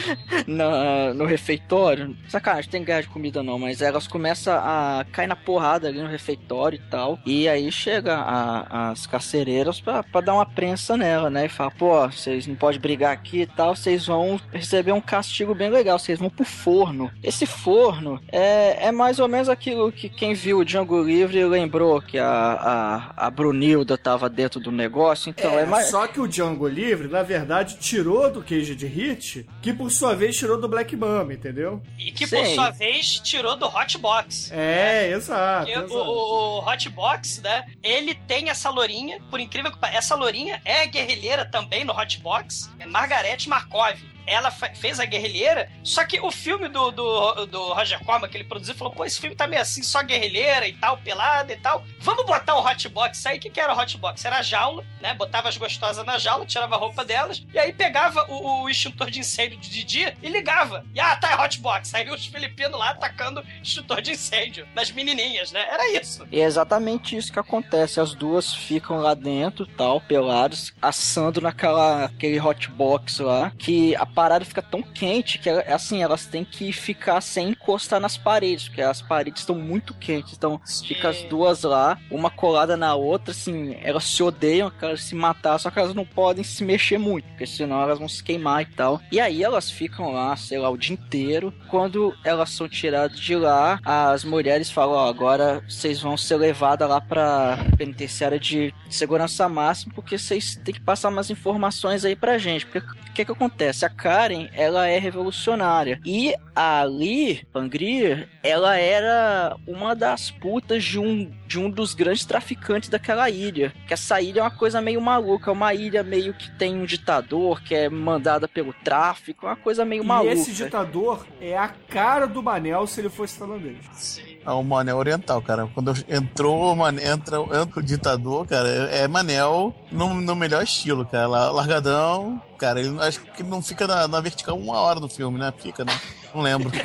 na- 0.47 1.15
no 1.15 1.25
refeitório. 1.25 2.17
Sacanagem, 2.29 2.71
tem 2.71 2.85
guerra 2.85 3.03
de 3.03 3.09
comida 3.09 3.43
não, 3.43 3.59
mas 3.59 3.81
elas 3.83 4.07
começam 4.07 4.55
a 4.55 5.05
cair 5.13 5.27
na 5.27 5.37
porrada 5.37 5.89
ali 5.89 6.01
no 6.01 6.09
refeitório 6.09 6.77
e 6.77 6.91
tal. 6.91 7.19
E 7.25 7.49
aí 7.49 7.71
chega 7.73 8.17
a- 8.17 8.91
as 8.91 9.07
carcereiras 9.07 9.81
pra, 9.81 9.92
pra 10.01 10.21
dar 10.21 10.35
uma 10.35 10.47
prensa 10.47 10.97
nela, 10.97 11.29
né? 11.29 11.47
E 11.47 11.49
fala, 11.49 11.71
pô, 11.73 12.09
vocês 12.09 12.47
não 12.47 12.55
podem 12.55 12.79
brigar 12.81 13.13
aqui 13.13 13.41
e 13.41 13.47
tal, 13.47 13.75
vocês 13.75 14.07
vão 14.07 14.41
receber 14.53 14.93
um 14.93 15.01
castigo 15.01 15.55
bem 15.55 15.71
legal, 15.71 15.99
vocês 15.99 16.19
vão 16.21 16.31
pro 16.31 16.45
forno. 16.45 17.11
Esse 17.23 17.47
forno 17.47 18.21
é, 18.31 18.87
é 18.87 18.93
mais 18.93 19.19
ou 19.19 19.27
menos 19.27 19.49
aquilo 19.49 19.91
que 19.91 20.09
quem 20.09 20.35
viu 20.35 20.59
o 20.59 20.65
Django 20.65 21.03
Livre 21.03 21.45
lembrou 21.45 22.01
que 22.01 22.19
a, 22.19 23.13
a, 23.17 23.27
a 23.27 23.31
Brunilda 23.31 23.99
tava 23.99 24.29
dentro 24.29 24.61
do 24.61 24.71
negócio, 24.71 25.31
então 25.31 25.59
é, 25.59 25.63
É, 25.63 25.67
mais... 25.67 25.89
Só 25.89 26.07
que 26.07 26.21
o 26.21 26.29
Django 26.29 26.69
Livre, 26.69 27.09
na 27.09 27.23
verdade, 27.23 27.77
tirou 27.79 28.31
do 28.31 28.43
Cage 28.43 28.77
de 28.77 28.87
Hit, 28.87 29.47
que 29.61 29.73
por 29.73 29.91
sua 29.91 30.15
vez 30.15 30.37
tirou 30.37 30.61
do 30.61 30.69
Black 30.69 30.95
Mamba, 30.97 31.33
entendeu? 31.33 31.83
E 31.99 32.13
que, 32.13 32.27
por 32.27 32.45
Sim. 32.45 32.55
sua 32.55 32.71
vez, 32.71 33.19
tirou 33.21 33.57
do 33.57 33.67
Hot 33.67 33.99
Box. 33.99 34.53
É, 34.53 35.11
exato. 35.11 35.67
Porque 35.67 35.79
exato. 35.79 35.95
o, 35.95 36.59
o, 36.59 36.59
o 36.61 36.71
Hot 36.71 36.89
Box, 36.91 37.41
né? 37.43 37.65
Ele 37.83 38.15
tem 38.15 38.49
essa 38.51 38.71
lourinha, 38.71 39.21
por 39.31 39.41
incrível 39.41 39.72
essa 39.83 40.15
lourinha 40.15 40.61
é 40.65 40.87
guerrilheira 40.87 41.45
também 41.45 41.85
no 41.85 41.93
Hot 41.93 42.21
Box, 42.21 42.71
é 42.79 42.87
Margarete 42.87 43.49
Markov. 43.49 44.12
Ela 44.27 44.51
fe- 44.51 44.75
fez 44.75 45.01
a 45.01 45.05
guerrilheira, 45.05 45.71
só 45.83 46.05
que 46.05 46.21
o 46.21 46.31
filme 46.31 46.69
do, 46.69 46.91
do, 46.91 47.47
do 47.47 47.73
Roger 47.73 48.03
Corman 48.05 48.29
que 48.29 48.37
ele 48.37 48.45
produziu 48.45 48.75
falou: 48.75 48.93
pô, 48.93 49.05
esse 49.05 49.21
filme 49.21 49.35
tá 49.37 49.47
meio 49.47 49.63
assim, 49.63 49.83
só 49.83 50.03
guerrilheira 50.03 50.67
e 50.67 50.73
tal, 50.75 50.97
pelada 50.99 51.53
e 51.53 51.57
tal. 51.57 51.85
Vamos 52.01 52.25
botar 52.27 52.55
o 52.57 52.65
Hot 52.65 52.89
Box 52.89 53.27
aí. 53.27 53.39
O 53.39 53.41
que, 53.41 53.51
que 53.51 53.61
era 53.61 53.75
o 53.75 53.79
Hot 53.79 53.97
Box? 53.99 54.25
Era 54.25 54.39
a 54.39 54.43
jaula, 54.43 54.85
né? 55.01 55.15
Botava 55.15 55.49
as 55.49 55.57
gostosas 55.57 56.05
na 56.05 56.19
jaula, 56.19 56.47
tirava 56.47 56.75
a 56.75 56.79
roupa 56.79 57.05
delas, 57.05 57.45
e 57.53 57.59
aí 57.59 57.73
pegava 57.73 58.27
o, 58.31 58.63
o 58.63 58.69
extintor 58.71 59.11
de 59.11 59.21
incêndio 59.21 59.59
de 59.59 59.85
dia 59.85 60.17
e 60.23 60.29
ligava. 60.29 60.85
E 60.95 61.01
ah, 61.01 61.17
tá, 61.17 61.33
é 61.33 61.45
Hot 61.45 61.61
Box. 61.61 61.95
Aí 61.95 62.09
os 62.11 62.27
filipinos 62.27 62.79
lá 62.79 62.91
atacando 62.91 63.45
extintor 63.63 64.01
de 64.01 64.13
incêndio 64.13 64.67
nas 64.75 64.91
menininhas, 64.91 65.53
né? 65.53 65.67
Era 65.69 65.93
isso. 66.01 66.27
E 66.31 66.41
é 66.41 66.45
exatamente 66.45 67.17
isso 67.17 67.33
que 67.33 67.39
acontece. 67.39 68.01
As 68.01 68.15
duas 68.15 68.55
ficam 68.55 68.99
lá 68.99 69.15
dentro, 69.15 69.67
tal, 69.67 70.01
peladas, 70.01 70.73
assando 70.81 71.41
naquela 71.41 72.05
aquele 72.05 72.41
hot 72.41 72.69
box 72.71 73.19
lá, 73.19 73.53
que 73.59 73.95
a 73.97 74.07
parada 74.15 74.45
fica 74.45 74.63
tão 74.63 74.83
quente 74.83 75.39
que 75.39 75.49
ela- 75.49 75.63
assim, 75.69 76.03
elas 76.03 76.27
têm 76.27 76.45
que 76.45 76.73
ficar 76.73 77.21
sem 77.21 77.51
encostar 77.51 78.01
nas 78.01 78.17
paredes, 78.17 78.69
porque 78.69 78.83
as 78.83 79.01
paredes 79.03 79.43
estão 79.43 79.55
muito 79.57 79.95
quentes. 79.95 80.35
Então, 80.35 80.61
fica 80.87 81.09
as 81.09 81.23
duas 81.25 81.63
lá, 81.63 81.99
uma 82.11 82.31
colada 82.31 82.77
na 82.77 82.95
outra, 82.95 83.33
assim, 83.33 83.77
elas 83.83 84.05
se 84.05 84.23
odeiam, 84.23 84.73
elas 84.81 85.03
se 85.03 85.15
matar, 85.15 85.59
só 85.59 85.71
que 85.71 85.79
elas 85.79 85.95
não 85.95 86.05
podem 86.05 86.45
se 86.45 86.65
mexer 86.65 86.99
muito, 86.99 87.27
porque 87.29 87.47
senão 87.47 87.81
elas 87.83 87.99
vão 87.99 88.09
se 88.09 88.23
queimar 88.23 88.63
e 88.63 88.67
tal. 88.67 89.01
E 89.11 89.21
aí 89.21 89.43
elas 89.43 89.71
ficam 89.71 90.13
lá, 90.13 90.35
sei 90.37 90.59
lá, 90.59 90.69
o 90.71 90.77
dia 90.77 90.95
inteiro. 90.95 91.53
Quando 91.69 92.15
elas 92.25 92.51
são 92.51 92.69
tiradas 92.69 93.19
de 93.19 93.35
lá, 93.37 93.81
as 93.85 94.25
mulheres 94.25 94.71
falam, 94.71 94.97
ó, 94.97 95.09
agora 95.09 95.63
vocês 95.69 96.01
vão 96.01 96.17
ser 96.17 96.37
levadas 96.37 96.89
lá 96.89 97.01
pra 97.01 97.59
penitenciária 97.77 98.39
de 98.39 98.75
segurança 98.91 99.49
máxima, 99.49 99.93
porque 99.95 100.19
vocês 100.19 100.57
têm 100.57 100.75
que 100.75 100.81
passar 100.81 101.09
umas 101.09 101.31
informações 101.31 102.05
aí 102.05 102.15
pra 102.17 102.39
gente. 102.39 102.67
Porque 102.67 102.79
o 102.79 103.13
que 103.13 103.25
que 103.25 103.33
acontece? 103.33 103.85
A 103.85 103.91
Karen, 104.03 104.49
ela 104.53 104.89
é 104.89 104.99
revolucionária. 104.99 106.01
E 106.05 106.35
a 106.57 106.83
Lee 106.83 107.47
Pangrier, 107.53 108.29
ela 108.43 108.77
era 108.77 109.57
uma 109.65 109.95
das 109.95 110.29
putas 110.29 110.83
de 110.83 110.99
um, 110.99 111.31
de 111.47 111.61
um 111.61 111.71
dos 111.71 111.95
grandes 111.95 112.25
traficantes 112.25 112.89
daquela 112.89 113.31
ilha. 113.31 113.73
Que 113.87 113.95
essa 113.95 114.21
ilha 114.21 114.41
é 114.41 114.43
uma 114.43 114.51
coisa 114.51 114.81
meio 114.81 115.01
maluca, 115.01 115.51
é 115.51 115.53
uma 115.53 115.73
ilha 115.73 116.03
meio 116.03 116.35
que 116.35 116.51
tem 116.59 116.75
um 116.75 116.85
ditador 116.85 117.63
que 117.63 117.77
é 117.77 117.89
mandada 117.89 118.49
pelo 118.49 118.73
tráfico, 118.73 119.47
é 119.47 119.51
uma 119.51 119.57
coisa 119.57 119.85
meio 119.85 120.03
E 120.03 120.07
maluca. 120.07 120.33
esse 120.33 120.53
ditador 120.53 121.25
é 121.41 121.57
a 121.57 121.69
cara 121.69 122.27
do 122.27 122.43
Manel 122.43 122.87
se 122.89 123.01
ele 123.01 123.09
fosse 123.09 123.39
tailandês. 123.39 124.21
É 124.27 124.32
o 124.47 124.63
Manel 124.63 124.97
Oriental, 124.97 125.41
cara. 125.43 125.69
Quando 125.75 125.93
entrou, 126.09 126.73
o 126.73 126.77
Manel, 126.77 127.13
entra, 127.15 127.37
entra 127.39 127.81
o 127.81 127.83
ditador, 127.83 128.47
cara, 128.47 128.69
é 128.69 129.03
é 129.03 129.09
Manel 129.09 129.75
no, 129.91 130.15
no 130.15 130.35
melhor 130.35 130.63
estilo, 130.63 131.05
cara. 131.07 131.27
La- 131.29 131.51
Largadão, 131.51 132.41
cara, 132.59 132.81
ele, 132.81 133.01
acho 133.01 133.21
que 133.21 133.43
não 133.43 133.63
fica 133.63 133.87
na, 133.87 134.07
na 134.09 134.21
vertical 134.21 134.57
uma 134.59 134.79
hora 134.81 134.99
no 135.01 135.09
filme, 135.09 135.39
né? 135.39 135.53
Fica, 135.59 135.85
né? 135.85 135.93
Não 136.35 136.43
lembro. 136.43 136.71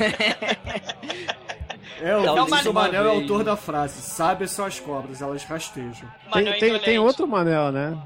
É, 2.00 2.16
o 2.16 2.20
Então, 2.20 2.46
uma 2.46 2.72
Manel 2.72 3.06
é 3.06 3.08
autor 3.10 3.42
da 3.42 3.56
frase: 3.56 4.00
Sábias 4.02 4.52
são 4.52 4.64
as 4.64 4.78
cobras, 4.78 5.20
elas 5.20 5.42
rastejam. 5.44 6.08
Tem, 6.32 6.52
tem, 6.58 6.78
tem 6.78 6.98
outro 6.98 7.26
Manel, 7.26 7.72
né? 7.72 7.98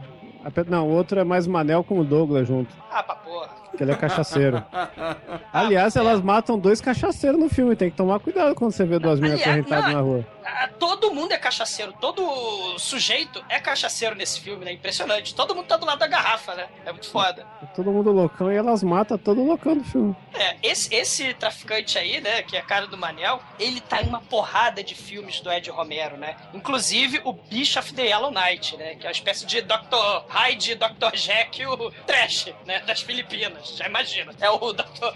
Não, 0.67 0.89
o 0.89 0.91
outro 0.93 1.21
é 1.21 1.25
mais 1.25 1.47
Manel 1.47 1.85
com 1.85 2.01
o 2.01 2.05
Douglas 2.05 2.49
junto, 2.49 2.75
Ah, 2.91 3.03
pra 3.03 3.15
porra. 3.17 3.51
Que 3.83 3.85
ele 3.85 3.93
é 3.93 3.97
cachaceiro. 3.97 4.65
Aliás, 5.53 5.97
elas 5.97 6.21
matam 6.21 6.59
dois 6.59 6.81
cachaceiros 6.81 7.39
no 7.39 7.49
filme, 7.49 7.75
tem 7.75 7.91
que 7.91 7.97
tomar 7.97 8.21
cuidado 8.21 8.55
quando 8.55 8.73
você 8.73 8.85
vê 8.85 8.99
duas 8.99 9.21
Aliás, 9.21 9.41
acorrentadas 9.41 9.93
na 9.93 10.01
rua. 10.01 10.27
Todo 10.79 11.13
mundo 11.13 11.33
é 11.33 11.39
cachaceiro, 11.39 11.93
todo 12.01 12.79
sujeito 12.79 13.45
é 13.49 13.59
cachaceiro 13.59 14.15
nesse 14.15 14.41
filme, 14.41 14.65
né? 14.65 14.73
Impressionante. 14.73 15.35
Todo 15.35 15.55
mundo 15.55 15.67
tá 15.67 15.77
do 15.77 15.87
lado 15.87 15.99
da 15.99 16.07
garrafa, 16.07 16.55
né? 16.55 16.67
É 16.85 16.93
muito 16.93 17.09
foda. 17.09 17.47
Todo 17.75 17.91
mundo 17.91 18.11
loucão 18.11 18.53
e 18.53 18.57
elas 18.57 18.83
matam 18.83 19.17
todo 19.17 19.43
loucão 19.43 19.77
do 19.77 19.85
filme. 19.85 20.15
É, 20.35 20.57
esse, 20.63 20.95
esse 20.95 21.35
traficante 21.35 21.99
aí, 21.99 22.21
né, 22.21 22.43
que 22.43 22.57
é 22.57 22.61
a 22.61 22.65
cara 22.65 22.87
do 22.87 22.97
Manel, 22.97 23.41
ele 23.59 23.81
tá 23.81 24.03
em 24.03 24.07
uma 24.07 24.21
porrada 24.21 24.83
de 24.83 24.95
filmes 24.95 25.41
do 25.41 25.51
Ed 25.51 25.71
Romero, 25.71 26.17
né? 26.17 26.37
Inclusive 26.53 27.21
o 27.25 27.33
Bicho 27.33 27.79
of 27.79 27.93
the 27.95 28.07
Yellow 28.07 28.31
Knight, 28.31 28.77
né? 28.77 28.95
Que 28.97 29.07
é 29.07 29.09
uma 29.09 29.13
espécie 29.13 29.47
de 29.47 29.61
Dr. 29.63 30.25
Hyde, 30.29 30.75
Dr. 30.75 31.15
Jekyll 31.15 31.93
trash, 32.07 32.53
né? 32.67 32.81
Das 32.81 33.01
Filipinas, 33.01 33.72
já 33.77 33.87
imagina. 33.87 34.33
É 34.41 34.51
o 34.51 34.73
Dr. 34.73 35.13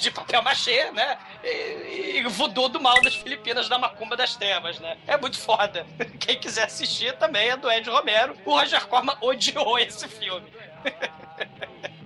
De 0.00 0.10
papel 0.10 0.42
machê, 0.42 0.90
né? 0.92 1.16
E, 1.42 2.18
e 2.18 2.22
voodoo 2.28 2.68
do 2.68 2.80
mal 2.80 3.00
das 3.02 3.14
Filipinas, 3.14 3.68
da 3.68 3.78
macumba 3.78 4.16
das 4.16 4.36
trevas, 4.36 4.78
né? 4.80 4.96
É 5.06 5.16
muito 5.16 5.38
foda. 5.38 5.86
Quem 6.20 6.38
quiser 6.38 6.64
assistir 6.64 7.16
também 7.16 7.48
é 7.48 7.56
do 7.56 7.70
Ed 7.70 7.88
Romero. 7.88 8.34
O 8.44 8.52
Roger 8.52 8.86
Corman 8.86 9.16
odiou 9.20 9.78
esse 9.78 10.06
filme. 10.08 10.46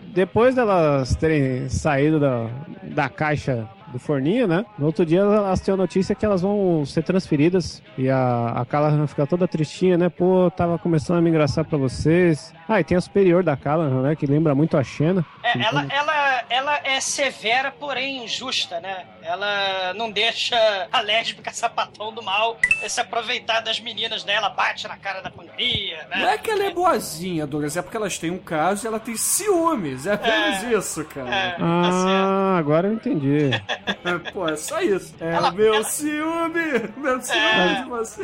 Depois 0.02 0.54
delas 0.54 1.16
terem 1.16 1.68
saído 1.68 2.20
da, 2.20 2.46
da 2.82 3.08
caixa 3.08 3.68
do 3.92 3.98
forninho, 3.98 4.46
né? 4.46 4.64
No 4.78 4.87
outro 4.87 5.05
dia 5.05 5.20
elas 5.20 5.61
têm 5.61 5.74
a 5.74 5.76
notícia 5.76 6.14
que 6.14 6.24
elas 6.24 6.40
vão 6.42 6.85
ser 6.87 7.02
transferidas 7.02 7.83
e 7.96 8.09
a, 8.09 8.48
a 8.57 8.64
Callahan 8.64 9.07
fica 9.07 9.26
toda 9.26 9.46
tristinha, 9.46 9.96
né? 9.98 10.09
Pô, 10.09 10.50
tava 10.50 10.78
começando 10.78 11.18
a 11.18 11.20
me 11.20 11.28
engraçar 11.31 11.64
pra 11.64 11.78
vocês. 11.78 12.52
Ah, 12.68 12.81
e 12.81 12.85
tem 12.85 12.96
a 12.96 13.00
superior 13.00 13.42
da 13.42 13.57
Callahan, 13.57 14.02
né? 14.02 14.16
Que 14.16 14.26
lembra 14.26 14.55
muito 14.55 14.76
a 14.76 14.83
Xena. 14.83 15.24
É, 15.42 15.61
ela, 15.61 15.87
ela, 15.90 16.42
ela 16.48 16.81
é 16.85 17.00
severa, 17.00 17.70
porém 17.70 18.24
injusta, 18.24 18.81
né? 18.81 19.05
Ela 19.22 19.92
não 19.94 20.11
deixa 20.11 20.57
a 20.90 21.00
lésbica 21.00 21.52
sapatão 21.52 22.12
do 22.12 22.22
mal 22.22 22.57
se 22.88 23.00
aproveitar 23.00 23.61
das 23.61 23.78
meninas 23.81 24.24
dela, 24.24 24.48
bate 24.48 24.88
na 24.88 24.96
cara 24.96 25.20
da 25.20 25.31
pangria, 25.31 25.98
né? 26.11 26.16
Não 26.16 26.28
é 26.28 26.38
que 26.38 26.50
ela 26.50 26.64
é 26.64 26.70
boazinha, 26.70 27.46
Douglas, 27.46 27.76
é 27.76 27.83
porque 27.83 27.96
elas 27.96 28.18
têm 28.18 28.31
um 28.31 28.38
caso 28.38 28.87
e 28.87 28.88
ela 28.88 28.98
tem 28.98 29.16
ciúmes. 29.16 30.07
É 30.07 30.14
apenas 30.14 30.62
isso, 30.62 31.05
cara. 31.05 31.28
É, 31.35 31.50
tá 31.52 31.57
Ah, 31.61 32.57
agora 32.59 32.88
eu 32.88 32.94
entendi. 32.94 33.50
Pô, 34.33 34.49
é 34.49 34.57
só 34.57 34.81
isso. 34.81 35.14
É 35.21 35.33
Ela- 35.33 35.51
meu 35.53 35.75
ela- 35.75 35.85
ciúme, 35.85 36.62
meu 36.97 37.21
ciúme 37.21 37.38
É. 37.40 37.83
de 37.83 37.88
você. 37.88 38.23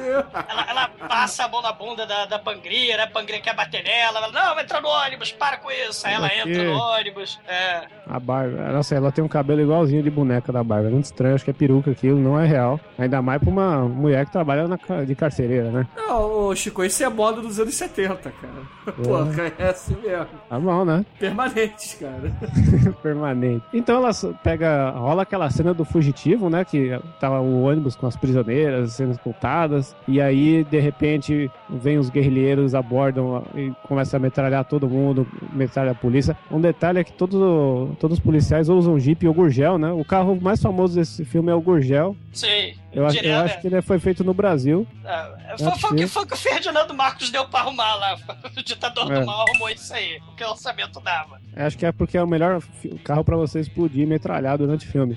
Ela, 0.48 0.66
ela 0.68 0.88
passa 1.08 1.44
a 1.44 1.48
mão 1.48 1.60
na 1.62 1.72
bunda 1.72 2.06
da, 2.06 2.26
da 2.26 2.38
pangria, 2.38 2.96
né? 2.96 3.02
A 3.04 3.06
pangria 3.10 3.40
quer 3.40 3.54
bater 3.54 3.82
nela. 3.84 4.18
Ela, 4.18 4.32
não, 4.32 4.60
entra 4.60 4.80
no 4.80 4.88
ônibus, 4.88 5.32
para 5.32 5.56
com 5.58 5.70
isso. 5.70 6.06
Aí 6.06 6.14
ela 6.14 6.26
Aqui. 6.26 6.40
entra 6.40 6.64
no 6.64 6.78
ônibus. 6.78 7.40
É. 7.48 7.86
A 8.06 8.18
Bárbara, 8.20 8.72
nossa, 8.72 8.94
ela 8.94 9.12
tem 9.12 9.22
um 9.24 9.28
cabelo 9.28 9.60
igualzinho 9.60 10.02
de 10.02 10.10
boneca 10.10 10.52
da 10.52 10.62
Bárbara. 10.64 10.90
Muito 10.90 11.04
estranho, 11.06 11.34
acho 11.34 11.44
que 11.44 11.50
é 11.50 11.54
peruca 11.54 11.90
aquilo, 11.90 12.18
não 12.18 12.38
é 12.40 12.46
real. 12.46 12.80
Ainda 12.98 13.20
mais 13.22 13.40
pra 13.40 13.50
uma 13.50 13.80
mulher 13.88 14.24
que 14.26 14.32
trabalha 14.32 14.66
na, 14.68 14.76
de 15.04 15.14
carcereira, 15.14 15.70
né? 15.70 15.86
Não, 15.96 16.48
ô, 16.48 16.54
Chico, 16.56 16.82
isso 16.84 17.02
é 17.04 17.08
moda 17.08 17.40
dos 17.40 17.58
anos 17.60 17.74
70, 17.74 18.30
cara. 18.32 18.94
Porra, 19.04 19.52
é 19.58 19.68
assim 19.70 19.96
mesmo. 20.02 20.26
Tá 20.48 20.58
bom, 20.58 20.84
né? 20.84 21.04
Permanentes, 21.18 21.94
cara. 21.94 22.32
Permanente. 23.02 23.64
Então 23.72 23.96
ela 23.96 24.10
pega. 24.42 24.90
rola 24.90 25.22
aquela 25.22 25.47
cena 25.50 25.74
do 25.74 25.84
fugitivo, 25.84 26.48
né? 26.50 26.64
Que 26.64 26.98
tá 27.20 27.40
o 27.40 27.62
ônibus 27.62 27.96
com 27.96 28.06
as 28.06 28.16
prisioneiras 28.16 28.92
sendo 28.92 29.12
escoltadas. 29.12 29.94
E 30.06 30.20
aí, 30.20 30.64
de 30.64 30.78
repente, 30.78 31.50
vem 31.68 31.98
os 31.98 32.10
guerrilheiros, 32.10 32.74
abordam 32.74 33.42
e 33.54 33.72
começa 33.86 34.16
a 34.16 34.20
metralhar 34.20 34.64
todo 34.64 34.88
mundo, 34.88 35.26
metralha 35.52 35.92
a 35.92 35.94
polícia. 35.94 36.36
Um 36.50 36.60
detalhe 36.60 36.98
é 36.98 37.04
que 37.04 37.12
todo, 37.12 37.90
todos 37.98 38.18
os 38.18 38.24
policiais 38.24 38.68
usam 38.68 38.98
Jeep 38.98 39.26
ou 39.26 39.34
Gurgel, 39.34 39.78
né? 39.78 39.92
O 39.92 40.04
carro 40.04 40.38
mais 40.40 40.60
famoso 40.60 40.94
desse 40.94 41.24
filme 41.24 41.50
é 41.50 41.54
o 41.54 41.60
Gurgel. 41.60 42.16
Sim. 42.32 42.72
Eu, 42.92 43.06
acho, 43.06 43.18
eu 43.18 43.36
acho 43.40 43.60
que 43.60 43.66
ele 43.66 43.82
foi 43.82 43.98
feito 43.98 44.24
no 44.24 44.32
Brasil. 44.32 44.86
é. 45.04 45.56
Foi, 45.58 45.78
foi, 45.78 45.90
o 45.90 45.94
que, 45.94 46.06
foi 46.06 46.26
que 46.26 46.34
o 46.34 46.36
Ferdinando 46.36 46.94
Marcos 46.94 47.30
deu 47.30 47.46
pra 47.48 47.60
arrumar 47.60 47.94
lá. 47.96 48.16
O 48.56 48.62
ditador 48.62 49.12
É. 49.12 49.20
do 49.20 49.26
mal 49.26 49.46
arrumou 49.46 49.68
isso 49.70 49.92
aí. 49.92 50.18
O 50.32 50.34
que 50.34 50.42
o 50.44 50.48
orçamento 50.50 50.98
dava. 51.00 51.38
Acho 51.54 51.76
que 51.78 51.84
é 51.86 51.92
porque 51.92 52.16
é 52.16 52.22
o 52.22 52.26
melhor 52.26 52.62
carro 53.04 53.22
pra 53.24 53.36
você 53.36 53.60
explodir 53.60 54.02
e 54.02 54.06
metralhar 54.06 54.56
durante 54.58 54.86
o 54.86 54.90
filme. 54.90 55.16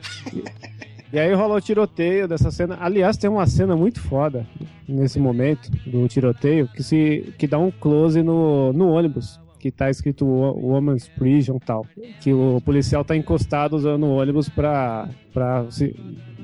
E, 1.14 1.20
aí 1.20 1.34
rola 1.34 1.56
o 1.56 1.62
tiroteio 1.62 2.28
dessa 2.28 2.52
cena. 2.52 2.78
Aliás, 2.80 3.18
tem 3.18 3.30
uma 3.30 3.46
cena 3.46 3.76
muito 3.76 4.00
foda 4.02 4.46
nesse 4.88 5.20
momento 5.20 5.70
do 5.86 6.08
tiroteio 6.08 6.68
que 6.68 6.84
se 6.84 7.34
que 7.38 7.48
dá 7.48 7.58
um 7.58 7.72
close 7.72 8.22
no, 8.24 8.72
no 8.74 8.90
ônibus. 8.92 9.40
Que 9.60 9.70
tá 9.72 9.92
escrito 9.92 10.26
Wo- 10.26 10.54
Woman's 10.74 11.08
Prison 11.08 11.58
e 11.58 11.60
tal. 11.66 11.86
Que 12.20 12.34
o 12.34 12.60
policial 12.66 13.06
tá 13.06 13.16
encostado 13.16 13.76
usando 13.76 14.06
o 14.06 14.16
ônibus 14.20 14.50
pra, 14.50 15.08
pra 15.32 15.66
se, 15.70 15.96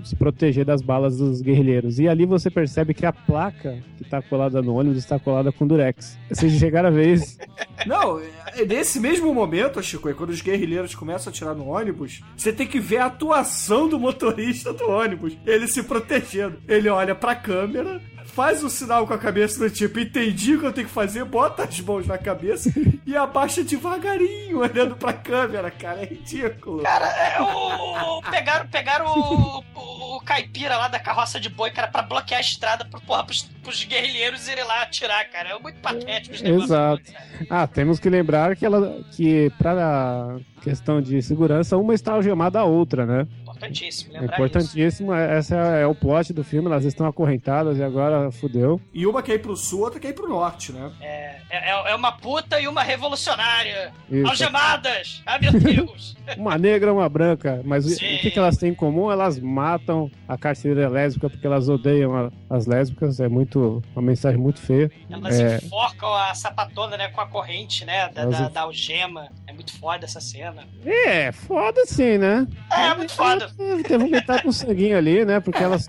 se 0.03 0.15
proteger 0.15 0.65
das 0.65 0.81
balas 0.81 1.17
dos 1.17 1.41
guerrilheiros. 1.41 1.99
E 1.99 2.07
ali 2.07 2.25
você 2.25 2.49
percebe 2.49 2.93
que 2.93 3.05
a 3.05 3.13
placa 3.13 3.81
que 3.97 4.03
tá 4.03 4.21
colada 4.21 4.61
no 4.61 4.75
ônibus 4.75 4.97
está 4.97 5.19
colada 5.19 5.51
com 5.51 5.67
durex. 5.67 6.17
Vocês 6.29 6.53
chegaram 6.53 6.89
a 6.89 6.91
ver 6.91 7.13
isso? 7.13 7.37
Não, 7.85 8.19
é 8.19 8.65
nesse 8.65 8.99
mesmo 8.99 9.33
momento, 9.33 9.81
Chico, 9.81 10.09
é 10.09 10.13
quando 10.13 10.31
os 10.31 10.41
guerrilheiros 10.41 10.95
começam 10.95 11.31
a 11.31 11.33
atirar 11.33 11.55
no 11.55 11.67
ônibus, 11.67 12.21
você 12.35 12.51
tem 12.51 12.67
que 12.67 12.79
ver 12.79 12.97
a 12.97 13.05
atuação 13.05 13.87
do 13.87 13.99
motorista 13.99 14.73
do 14.73 14.89
ônibus. 14.89 15.37
Ele 15.45 15.67
se 15.67 15.83
protegendo. 15.83 16.57
Ele 16.67 16.89
olha 16.89 17.15
pra 17.15 17.35
câmera, 17.35 18.01
faz 18.33 18.63
um 18.63 18.69
sinal 18.69 19.07
com 19.07 19.13
a 19.13 19.17
cabeça 19.17 19.59
do 19.59 19.69
tipo, 19.69 19.99
entendi 19.99 20.55
o 20.55 20.59
que 20.59 20.65
eu 20.65 20.73
tenho 20.73 20.87
que 20.87 20.93
fazer, 20.93 21.23
bota 21.25 21.63
as 21.63 21.79
mãos 21.79 22.05
na 22.05 22.17
cabeça 22.17 22.71
e 23.05 23.15
abaixa 23.15 23.63
devagarinho, 23.63 24.59
olhando 24.59 24.95
pra 24.95 25.13
câmera, 25.13 25.71
cara. 25.71 26.01
É 26.01 26.05
ridículo. 26.05 26.83
Cara, 26.83 27.05
é, 27.07 27.41
o, 27.41 28.17
o- 28.17 28.21
pegaram, 28.29 28.67
pegaram 28.67 29.05
o, 29.07 29.63
o, 29.75 30.17
o 30.17 30.21
caipira 30.21 30.77
lá 30.77 30.87
da 30.87 30.99
carroça 30.99 31.39
de 31.39 31.49
boi, 31.49 31.71
cara, 31.71 31.87
pra 31.87 32.01
bloquear 32.03 32.37
a 32.37 32.41
estrada 32.41 32.85
pro, 32.85 33.01
porra, 33.01 33.23
pros, 33.23 33.43
pros 33.63 33.83
guerrilheiros 33.85 34.47
irem 34.47 34.63
lá 34.65 34.83
atirar, 34.83 35.25
cara. 35.29 35.49
É 35.49 35.59
muito 35.59 35.79
patético 35.79 36.35
os 36.35 36.41
negócios. 36.41 36.69
Exato. 36.69 37.03
Ah, 37.49 37.65
temos 37.65 37.99
que 37.99 38.09
lembrar 38.09 38.55
que 38.55 38.65
ela 38.65 39.01
que 39.15 39.51
para 39.57 40.37
questão 40.61 41.01
de 41.01 41.21
segurança 41.21 41.77
uma 41.77 41.93
está 41.93 42.13
algemada 42.13 42.59
à 42.59 42.63
outra, 42.65 43.05
né? 43.05 43.27
Importantíssimo, 43.57 44.15
É 44.15 44.19
lembrar 44.21 44.35
isso. 44.35 44.45
importantíssimo, 44.45 45.13
essa 45.13 45.55
é, 45.55 45.81
é 45.81 45.87
o 45.87 45.95
plot 45.95 46.31
do 46.33 46.43
filme, 46.43 46.67
elas 46.67 46.85
estão 46.85 47.05
acorrentadas 47.07 47.77
e 47.77 47.83
agora 47.83 48.31
fudeu. 48.31 48.79
E 48.93 49.05
uma 49.05 49.21
quer 49.23 49.33
ir 49.35 49.39
pro 49.39 49.55
sul, 49.57 49.81
outra 49.81 49.99
quer 49.99 50.09
ir 50.09 50.13
pro 50.13 50.29
norte, 50.29 50.71
né? 50.71 50.91
É, 51.01 51.35
é, 51.49 51.91
é 51.91 51.95
uma 51.95 52.11
puta 52.11 52.59
e 52.61 52.67
uma 52.67 52.83
revolucionária. 52.83 53.91
Isso. 54.09 54.27
Algemadas! 54.27 55.21
Ah, 55.25 55.39
meu 55.39 55.51
Deus! 55.53 56.15
Uma 56.37 56.57
negra, 56.57 56.91
uma 56.91 57.07
branca, 57.07 57.61
mas 57.63 57.85
o- 57.85 57.89
Sim. 57.89 58.15
o 58.15 58.19
que, 58.19 58.31
que 58.31 58.37
elas 58.37 58.57
têm 58.57 58.71
em 58.71 58.75
comum? 58.75 59.09
Elas 59.09 59.39
matam 59.39 60.11
a 60.27 60.37
carcereira 60.37 60.89
lésbica 60.89 61.29
porque 61.29 61.47
elas 61.47 61.69
odeiam 61.69 62.13
a- 62.17 62.29
as 62.49 62.65
lésbicas, 62.65 63.19
é 63.19 63.27
muito 63.27 63.83
uma 63.95 64.01
mensagem 64.01 64.39
muito 64.39 64.59
feia. 64.61 64.91
Elas 65.09 65.39
É, 65.39 65.57
enforcam 65.57 66.13
a 66.13 66.33
sapatona, 66.33 66.95
né, 66.97 67.07
com 67.09 67.19
a 67.21 67.27
corrente, 67.27 67.83
né, 67.85 68.09
da, 68.09 68.25
da, 68.25 68.43
enf- 68.45 68.53
da 68.53 68.61
algema. 68.61 69.29
É 69.45 69.53
muito 69.53 69.77
foda 69.79 70.05
essa 70.05 70.19
cena. 70.21 70.63
é, 70.85 71.31
foda 71.31 71.85
sim, 71.85 72.17
né? 72.17 72.47
É, 72.71 72.93
muito 72.95 73.13
foda. 73.13 73.49
Teve 73.87 74.03
um 74.03 74.09
metade 74.09 74.43
com 74.43 74.51
sanguinho 74.51 74.97
ali, 74.97 75.25
né? 75.25 75.39
Porque 75.39 75.63
elas 75.63 75.85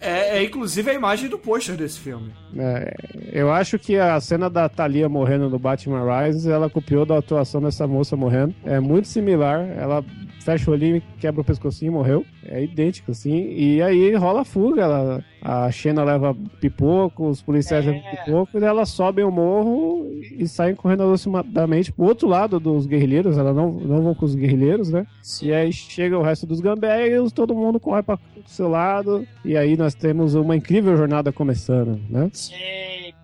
É, 0.00 0.38
é 0.38 0.42
inclusive 0.44 0.90
a 0.90 0.94
imagem 0.94 1.28
do 1.28 1.38
pôster 1.38 1.76
desse 1.76 1.98
filme. 2.00 2.32
É, 2.56 2.94
eu 3.32 3.52
acho 3.52 3.78
que 3.78 3.96
a 3.98 4.18
cena 4.20 4.48
da 4.48 4.68
Thalia 4.68 5.08
morrendo 5.08 5.50
no 5.50 5.58
Batman 5.58 6.02
Rises, 6.24 6.46
ela 6.46 6.70
copiou 6.70 7.04
da 7.04 7.18
atuação 7.18 7.60
dessa 7.60 7.86
moça 7.86 8.16
morrendo. 8.16 8.54
É 8.64 8.80
muito 8.80 9.06
similar. 9.08 9.60
Ela 9.76 10.02
fecha 10.50 10.70
o 10.70 10.74
olhinho, 10.74 11.02
quebra 11.18 11.40
o 11.40 11.44
pescocinho 11.44 11.90
e 11.90 11.94
morreu. 11.94 12.24
É 12.44 12.62
idêntico, 12.62 13.10
assim. 13.12 13.52
E 13.52 13.80
aí 13.82 14.14
rola 14.14 14.40
a 14.40 14.44
fuga. 14.44 14.82
Ela, 14.82 15.24
a 15.42 15.70
Xena 15.70 16.02
leva 16.04 16.36
pipoco, 16.60 17.28
os 17.28 17.40
policiais 17.40 17.86
É. 17.86 17.90
levam 17.90 18.10
pipoco, 18.10 18.58
e 18.58 18.64
elas 18.64 18.88
sobem 18.88 19.24
o 19.24 19.30
morro 19.30 20.10
e 20.38 20.46
saem 20.48 20.74
correndo 20.74 21.02
aproximadamente 21.04 21.92
pro 21.92 22.04
outro 22.04 22.28
lado 22.28 22.58
dos 22.58 22.86
guerrilheiros. 22.86 23.38
Elas 23.38 23.54
não, 23.54 23.72
não 23.72 24.02
vão 24.02 24.14
com 24.14 24.24
os 24.24 24.34
guerrilheiros, 24.34 24.90
né? 24.90 25.06
E 25.42 25.52
aí 25.52 25.72
chega 25.72 26.18
o 26.18 26.22
resto 26.22 26.46
dos 26.46 26.60
gambé 26.60 27.20
os- 27.20 27.32
todo 27.32 27.54
mundo 27.54 27.78
corre 27.80 28.02
para 28.02 28.16
o 28.16 28.18
seu 28.46 28.68
lado. 28.68 29.26
E 29.44 29.56
aí 29.56 29.76
nós 29.76 29.94
temos 29.94 30.34
uma 30.34 30.56
incrível 30.56 30.96
jornada 30.96 31.32
começando, 31.32 32.00
né? 32.10 32.28
Sim, 32.32 32.54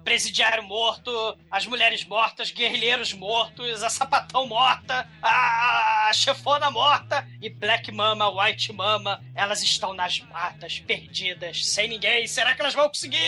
presidiário 0.07 0.63
morto, 0.63 1.11
as 1.51 1.67
mulheres 1.67 2.05
mortas, 2.05 2.53
guerrilheiros 2.53 3.13
mortos, 3.13 3.83
a 3.83 3.91
sapatão 3.91 4.47
morta, 4.47 5.05
a, 5.21 6.09
a 6.09 6.13
chefona 6.13 6.71
morta 6.71 7.27
e 7.43 7.51
Black 7.51 7.91
Mama, 7.91 8.31
White 8.31 8.73
Mama, 8.73 9.21
elas 9.35 9.65
estão 9.65 9.93
nas 9.93 10.21
matas, 10.21 10.79
perdidas, 10.79 11.67
sem 11.67 11.89
ninguém. 11.89 12.25
Será 12.29 12.55
que 12.55 12.63
elas 12.63 12.73
vão 12.73 12.87
conseguir? 12.87 13.19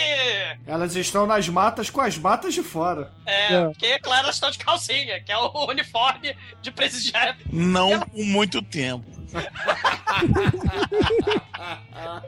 Elas 0.69 0.95
estão 0.95 1.27
nas 1.27 1.49
matas 1.49 1.91
com 1.91 2.01
as 2.01 2.17
matas 2.17 2.55
de 2.55 2.63
fora. 2.63 3.13
É, 3.27 3.55
É. 3.55 3.65
porque, 3.65 3.99
claro, 3.99 4.23
elas 4.23 4.37
estão 4.37 4.51
de 4.53 4.59
calcinha, 4.59 5.21
que 5.21 5.33
é 5.33 5.37
o 5.37 5.51
uniforme 5.69 6.37
de 6.63 6.71
presidiário. 6.71 7.35
Não 7.53 7.99
por 8.03 8.25
muito 8.25 8.63
tempo. 8.63 9.18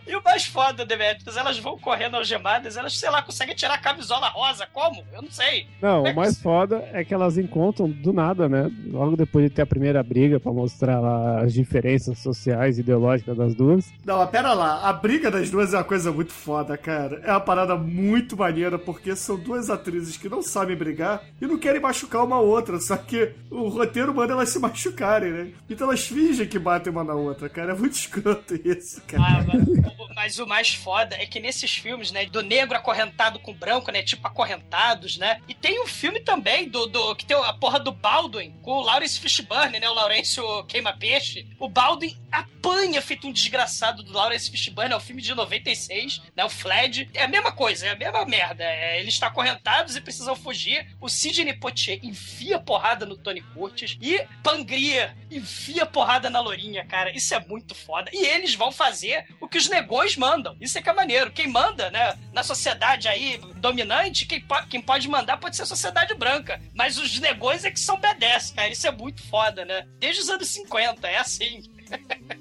E 0.06 0.16
o 0.16 0.22
mais 0.24 0.44
foda, 0.44 0.84
Demetrius, 0.84 1.36
elas 1.36 1.58
vão 1.58 1.78
correndo 1.78 2.16
algemadas, 2.16 2.76
elas, 2.76 2.98
sei 2.98 3.10
lá, 3.10 3.22
conseguem 3.22 3.54
tirar 3.54 3.74
a 3.74 3.78
camisola 3.78 4.28
rosa. 4.28 4.66
Como? 4.72 5.02
Eu 5.12 5.22
não 5.22 5.30
sei. 5.30 5.66
Não, 5.80 6.02
o 6.02 6.14
mais 6.14 6.40
foda 6.40 6.88
é 6.92 7.04
que 7.04 7.14
elas 7.14 7.38
encontram 7.38 7.88
do 7.88 8.12
nada, 8.12 8.48
né? 8.48 8.70
Logo 8.86 9.16
depois 9.16 9.44
de 9.44 9.54
ter 9.54 9.62
a 9.62 9.66
primeira 9.66 10.02
briga 10.02 10.40
pra 10.40 10.52
mostrar 10.52 11.00
lá 11.00 11.42
as 11.42 11.52
diferenças 11.52 12.18
sociais 12.18 12.78
e 12.78 12.80
ideológicas 12.80 13.36
das 13.36 13.54
duas. 13.54 13.92
Não, 14.04 14.18
mas 14.18 14.30
pera 14.30 14.52
lá, 14.52 14.88
a 14.88 14.92
briga 14.92 15.30
das 15.30 15.50
duas 15.50 15.72
é 15.72 15.76
uma 15.76 15.84
coisa 15.84 16.12
muito 16.12 16.32
foda, 16.32 16.76
cara. 16.76 17.20
É 17.24 17.30
uma 17.30 17.40
parada 17.40 17.76
muito 17.76 18.36
maneira, 18.36 18.78
porque 18.78 19.14
são 19.14 19.38
duas 19.38 19.70
atrizes 19.70 20.16
que 20.16 20.28
não 20.28 20.42
sabem 20.42 20.76
brigar 20.76 21.22
e 21.40 21.46
não 21.46 21.58
querem 21.58 21.80
machucar 21.80 22.24
uma 22.24 22.40
outra, 22.40 22.78
só 22.80 22.96
que 22.96 23.32
o 23.50 23.68
roteiro 23.68 24.14
manda 24.14 24.32
elas 24.32 24.48
se 24.48 24.58
machucarem, 24.58 25.30
né? 25.30 25.50
Então 25.68 25.86
elas 25.86 26.06
fingem 26.06 26.46
que 26.46 26.58
batem 26.58 26.89
uma 26.90 27.04
na 27.04 27.14
outra, 27.14 27.48
cara. 27.48 27.72
É 27.72 27.74
muito 27.74 27.94
escroto 27.94 28.54
isso, 28.54 29.00
cara. 29.02 29.22
Ah, 29.22 29.44
mas, 29.46 29.90
Mas 30.20 30.38
o 30.38 30.46
mais 30.46 30.74
foda 30.74 31.16
é 31.16 31.24
que 31.24 31.40
nesses 31.40 31.72
filmes, 31.72 32.10
né, 32.10 32.26
do 32.26 32.42
negro 32.42 32.76
acorrentado 32.76 33.38
com 33.38 33.54
branco, 33.54 33.90
né, 33.90 34.02
tipo 34.02 34.26
acorrentados, 34.26 35.16
né? 35.16 35.40
E 35.48 35.54
tem 35.54 35.82
um 35.82 35.86
filme 35.86 36.20
também 36.20 36.68
do, 36.68 36.86
do 36.86 37.16
que 37.16 37.24
tem 37.24 37.36
a 37.36 37.54
porra 37.54 37.80
do 37.80 37.90
Baldwin 37.90 38.52
com 38.60 38.72
o 38.72 38.82
Lawrence 38.82 39.18
Fishburne, 39.18 39.80
né, 39.80 39.88
o 39.88 39.94
Laurêncio 39.94 40.64
queima-peixe. 40.64 41.46
O 41.58 41.70
Baldwin 41.70 42.14
apanha 42.30 43.00
feito 43.00 43.26
um 43.26 43.32
desgraçado 43.32 44.02
do 44.02 44.12
Lawrence 44.12 44.50
Fishburne, 44.50 44.92
é 44.92 44.96
um 44.96 45.00
filme 45.00 45.22
de 45.22 45.34
96, 45.34 46.20
né, 46.36 46.44
o 46.44 46.50
Fled. 46.50 47.08
É 47.14 47.24
a 47.24 47.28
mesma 47.28 47.52
coisa, 47.52 47.86
é 47.86 47.90
a 47.90 47.96
mesma 47.96 48.26
merda. 48.26 48.62
É, 48.62 49.00
eles 49.00 49.14
estão 49.14 49.28
acorrentados 49.28 49.96
e 49.96 50.00
precisam 50.02 50.36
fugir. 50.36 50.86
O 51.00 51.08
Sidney 51.08 51.54
Poitier 51.54 51.98
enfia 52.02 52.58
porrada 52.58 53.06
no 53.06 53.16
Tony 53.16 53.40
Curtis 53.40 53.96
e 54.00 54.22
Pangria 54.42 55.16
enfia 55.30 55.86
porrada 55.86 56.28
na 56.28 56.40
Lourinha, 56.40 56.79
cara. 56.84 57.14
Isso 57.14 57.34
é 57.34 57.40
muito 57.40 57.74
foda. 57.74 58.10
E 58.12 58.26
eles 58.26 58.54
vão 58.54 58.72
fazer 58.72 59.26
o 59.40 59.48
que 59.48 59.58
os 59.58 59.68
negões 59.68 60.16
mandam. 60.16 60.56
Isso 60.60 60.78
é 60.78 60.82
que 60.82 60.88
é 60.88 60.92
maneiro. 60.92 61.30
Quem 61.30 61.46
manda, 61.46 61.90
né, 61.90 62.16
na 62.32 62.42
sociedade 62.42 63.08
aí 63.08 63.38
dominante, 63.56 64.26
quem, 64.26 64.40
po 64.40 64.54
quem 64.68 64.80
pode 64.80 65.08
mandar 65.08 65.38
pode 65.38 65.56
ser 65.56 65.62
a 65.62 65.66
sociedade 65.66 66.14
branca. 66.14 66.60
Mas 66.74 66.98
os 66.98 67.18
negões 67.18 67.64
é 67.64 67.70
que 67.70 67.80
são 67.80 68.00
B10, 68.00 68.54
cara. 68.54 68.68
Isso 68.68 68.86
é 68.86 68.90
muito 68.90 69.22
foda, 69.28 69.64
né? 69.64 69.86
Desde 69.98 70.22
os 70.22 70.28
anos 70.28 70.48
50, 70.48 71.08
é 71.08 71.18
assim. 71.18 71.62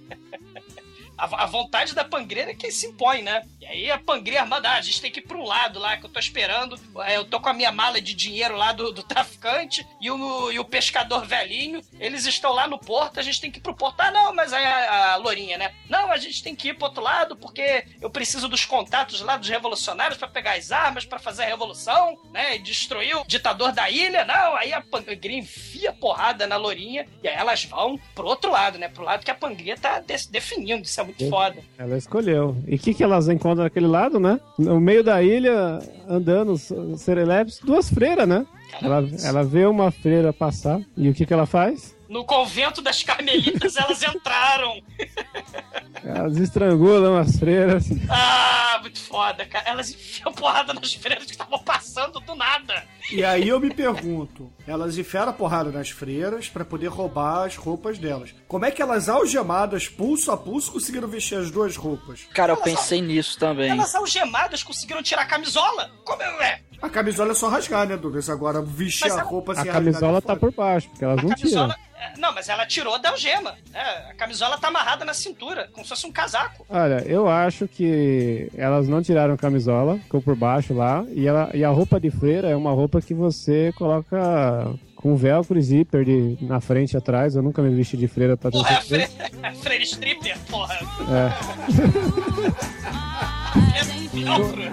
A, 1.20 1.44
a 1.44 1.46
vontade 1.46 1.94
da 1.94 2.04
Pangreira 2.06 2.52
é 2.52 2.56
que 2.56 2.72
se 2.72 2.88
impõe, 2.88 3.22
né? 3.22 3.42
E 3.62 3.66
aí 3.66 3.92
a 3.92 4.00
Pangreira 4.00 4.46
manda, 4.46 4.70
ah, 4.70 4.76
a 4.76 4.82
gente 4.82 5.02
tem 5.02 5.12
que 5.12 5.20
ir 5.20 5.34
um 5.36 5.44
lado 5.44 5.78
lá, 5.80 5.96
que 5.98 6.06
eu 6.06 6.10
tô 6.10 6.20
esperando. 6.20 6.80
É, 7.06 7.18
Eu 7.18 7.26
tô 7.26 7.40
com 7.40 7.50
a 7.50 7.54
minha 7.54 7.72
mala 7.72 8.02
de 8.02 8.14
dinheiro 8.14 8.56
lá 8.56 8.72
do, 8.72 8.92
do 8.92 9.04
traficante 9.04 9.86
e 10.02 10.10
o, 10.10 10.52
e 10.52 10.60
o 10.60 10.66
pescador 10.66 11.26
velhinho. 11.26 11.82
Eles 12.00 12.26
estão 12.26 12.52
lá 12.52 12.68
no 12.68 12.78
porto, 12.80 13.20
a 13.20 13.24
gente 13.24 13.40
tem 13.40 13.52
que 13.52 13.60
ir 13.60 13.62
pro 13.62 13.76
porto. 13.76 14.00
Ah, 14.02 14.12
não, 14.12 14.34
mas 14.34 14.52
aí 14.54 14.66
a, 14.66 15.14
a 15.14 15.16
Lourinha, 15.18 15.58
né? 15.58 15.74
Não, 15.90 16.12
a 16.12 16.18
gente 16.18 16.42
tem 16.44 16.56
que 16.56 16.70
ir 16.70 16.74
pro 16.76 16.86
outro 16.86 17.02
lado 17.04 17.36
porque 17.36 17.86
eu 18.02 18.10
preciso 18.10 18.48
dos 18.48 18.66
contatos 18.66 19.22
lá 19.22 19.38
dos 19.38 19.50
revolucionários 19.50 20.18
pra 20.18 20.28
pegar 20.28 20.54
as 20.54 20.72
armas, 20.72 21.06
pra 21.06 21.20
fazer 21.20 21.44
a 21.44 21.48
revolução, 21.48 22.18
né? 22.32 22.56
E 22.56 22.60
destruir 22.60 23.16
o 23.18 23.26
ditador 23.26 23.72
da 23.72 23.90
ilha. 23.90 24.26
Não, 24.26 24.56
aí 24.56 24.74
a 24.74 24.82
Pangreira 24.82 25.34
enfia 25.34 25.94
porrada 25.94 26.48
na 26.48 26.56
Lourinha 26.58 27.08
e 27.24 27.28
aí 27.28 27.36
elas 27.36 27.64
vão 27.66 27.98
pro 28.16 28.26
outro 28.28 28.52
lado, 28.52 28.78
né? 28.78 28.88
Pro 28.90 29.04
lado 29.04 29.24
que 29.24 29.32
a 29.32 29.36
Pangreira 29.36 29.80
tá 29.80 30.00
de- 30.00 30.28
definindo. 30.30 30.84
Isso 30.84 31.00
é 31.00 31.09
muito 31.10 31.30
foda. 31.30 31.58
Ela 31.78 31.98
escolheu. 31.98 32.56
E 32.68 32.76
o 32.76 32.80
que, 32.80 32.94
que 32.94 33.04
elas 33.04 33.28
encontram 33.28 33.64
naquele 33.64 33.88
lado, 33.88 34.20
né? 34.20 34.40
No 34.58 34.80
meio 34.80 35.04
da 35.04 35.22
ilha, 35.22 35.80
andando, 36.08 36.58
serelepes, 36.98 37.60
duas 37.64 37.90
freiras, 37.90 38.28
né? 38.28 38.46
Ela, 38.82 39.04
ela 39.24 39.44
vê 39.44 39.66
uma 39.66 39.92
freira 39.92 40.32
passar 40.32 40.80
e 40.96 41.10
o 41.10 41.14
que, 41.14 41.26
que 41.26 41.34
ela 41.34 41.46
faz? 41.46 41.98
No 42.08 42.26
convento 42.26 42.82
das 42.82 43.04
Carmelitas 43.04 43.76
elas 43.76 44.02
entraram. 44.02 44.82
Elas 46.02 46.38
estrangulam 46.38 47.18
as 47.18 47.38
freiras. 47.38 47.86
Ah, 48.10 48.80
muito 48.82 49.00
foda, 49.00 49.46
cara. 49.46 49.70
Elas 49.70 49.92
enfiam 49.92 50.32
porrada 50.32 50.74
nas 50.74 50.94
freiras 50.94 51.26
que 51.26 51.32
estavam 51.32 51.60
passando 51.60 52.22
do 52.22 52.36
nada. 52.36 52.84
E 53.12 53.24
aí 53.24 53.50
eu 53.50 53.60
me 53.60 53.70
pergunto, 53.70 54.50
elas 54.70 54.98
enfiaram 54.98 55.30
a 55.32 55.34
porrada 55.34 55.72
nas 55.72 55.90
freiras 55.90 56.48
pra 56.48 56.64
poder 56.64 56.88
roubar 56.88 57.46
as 57.46 57.56
roupas 57.56 57.98
delas. 57.98 58.34
Como 58.48 58.66
é 58.66 58.72
que 58.72 58.82
elas 58.82 59.10
algemadas, 59.10 59.88
pulso 59.88 60.32
a 60.32 60.38
pulso, 60.38 60.72
conseguiram 60.72 61.08
vestir 61.08 61.38
as 61.38 61.50
duas 61.52 61.76
roupas? 61.76 62.22
Cara, 62.34 62.54
eu 62.54 62.58
pensei 62.58 63.02
nisso 63.02 63.38
também. 63.40 63.72
Elas 63.72 63.96
algemadas 63.96 64.64
conseguiram 64.64 65.02
tirar 65.04 65.24
a 65.24 65.26
camisola. 65.26 65.90
Como 66.04 66.22
é? 66.22 66.60
A 66.82 66.90
camisola 66.90 67.32
é 67.32 67.36
só 67.36 67.50
rasgar, 67.50 67.86
né, 67.88 67.98
Douglas? 67.98 68.30
Agora 68.30 68.62
vestir 68.62 69.10
Mas 69.10 69.18
a 69.18 69.22
roupa 69.22 69.52
A 69.52 69.56
sem 69.56 69.66
camisola 69.72 70.14
rasgar 70.14 70.22
tá 70.22 70.36
por 70.40 70.54
baixo, 70.54 70.88
porque 70.90 71.04
elas 71.04 71.20
A 71.20 71.24
não 71.24 71.36
tiram. 71.36 71.42
camisola. 71.68 71.76
é, 72.00 72.18
Não, 72.18 72.34
mas 72.34 72.48
ela 72.48 72.66
tirou 72.66 72.98
da 72.98 73.10
algema. 73.10 73.52
né? 73.72 73.82
A 74.10 74.14
camisola 74.14 74.58
tá 74.58 74.70
amarrada 74.70 75.04
na 75.04 75.14
cintura, 75.14 75.68
como 75.74 75.84
se 75.84 75.90
fosse 75.90 76.08
um 76.08 76.12
casaco. 76.12 76.66
Olha, 76.70 77.04
eu 77.06 77.28
acho 77.28 77.68
que 77.68 78.50
elas 78.56 78.88
não 78.88 79.02
tiraram 79.02 79.34
a 79.34 79.38
camisola, 79.38 79.98
ficou 79.98 80.22
por 80.22 80.38
baixo 80.38 80.74
lá. 80.74 81.04
E, 81.10 81.28
ela, 81.28 81.50
e 81.54 81.66
a 81.66 81.70
roupa 81.70 82.00
de 82.00 82.10
freira 82.10 82.48
é 82.48 82.56
uma 82.56 82.72
roupa 82.72 83.02
que 83.02 83.14
você 83.14 83.74
coloca 83.78 84.59
com 84.96 85.16
velcro 85.16 85.58
e 85.58 85.62
zíper 85.62 86.04
de, 86.04 86.38
na 86.42 86.60
frente 86.60 86.94
e 86.94 86.98
atrás. 86.98 87.36
Eu 87.36 87.42
nunca 87.42 87.62
me 87.62 87.74
vesti 87.74 87.96
de 87.98 88.08
freira 88.08 88.36
pra 88.36 88.52
ter 88.52 88.58
Porra, 88.58 88.74
é 88.74 88.82
fre... 88.82 89.08
é 89.44 89.52
freira 89.62 89.84
stripper, 89.84 90.38
porra. 90.50 90.78
É. 91.10 91.32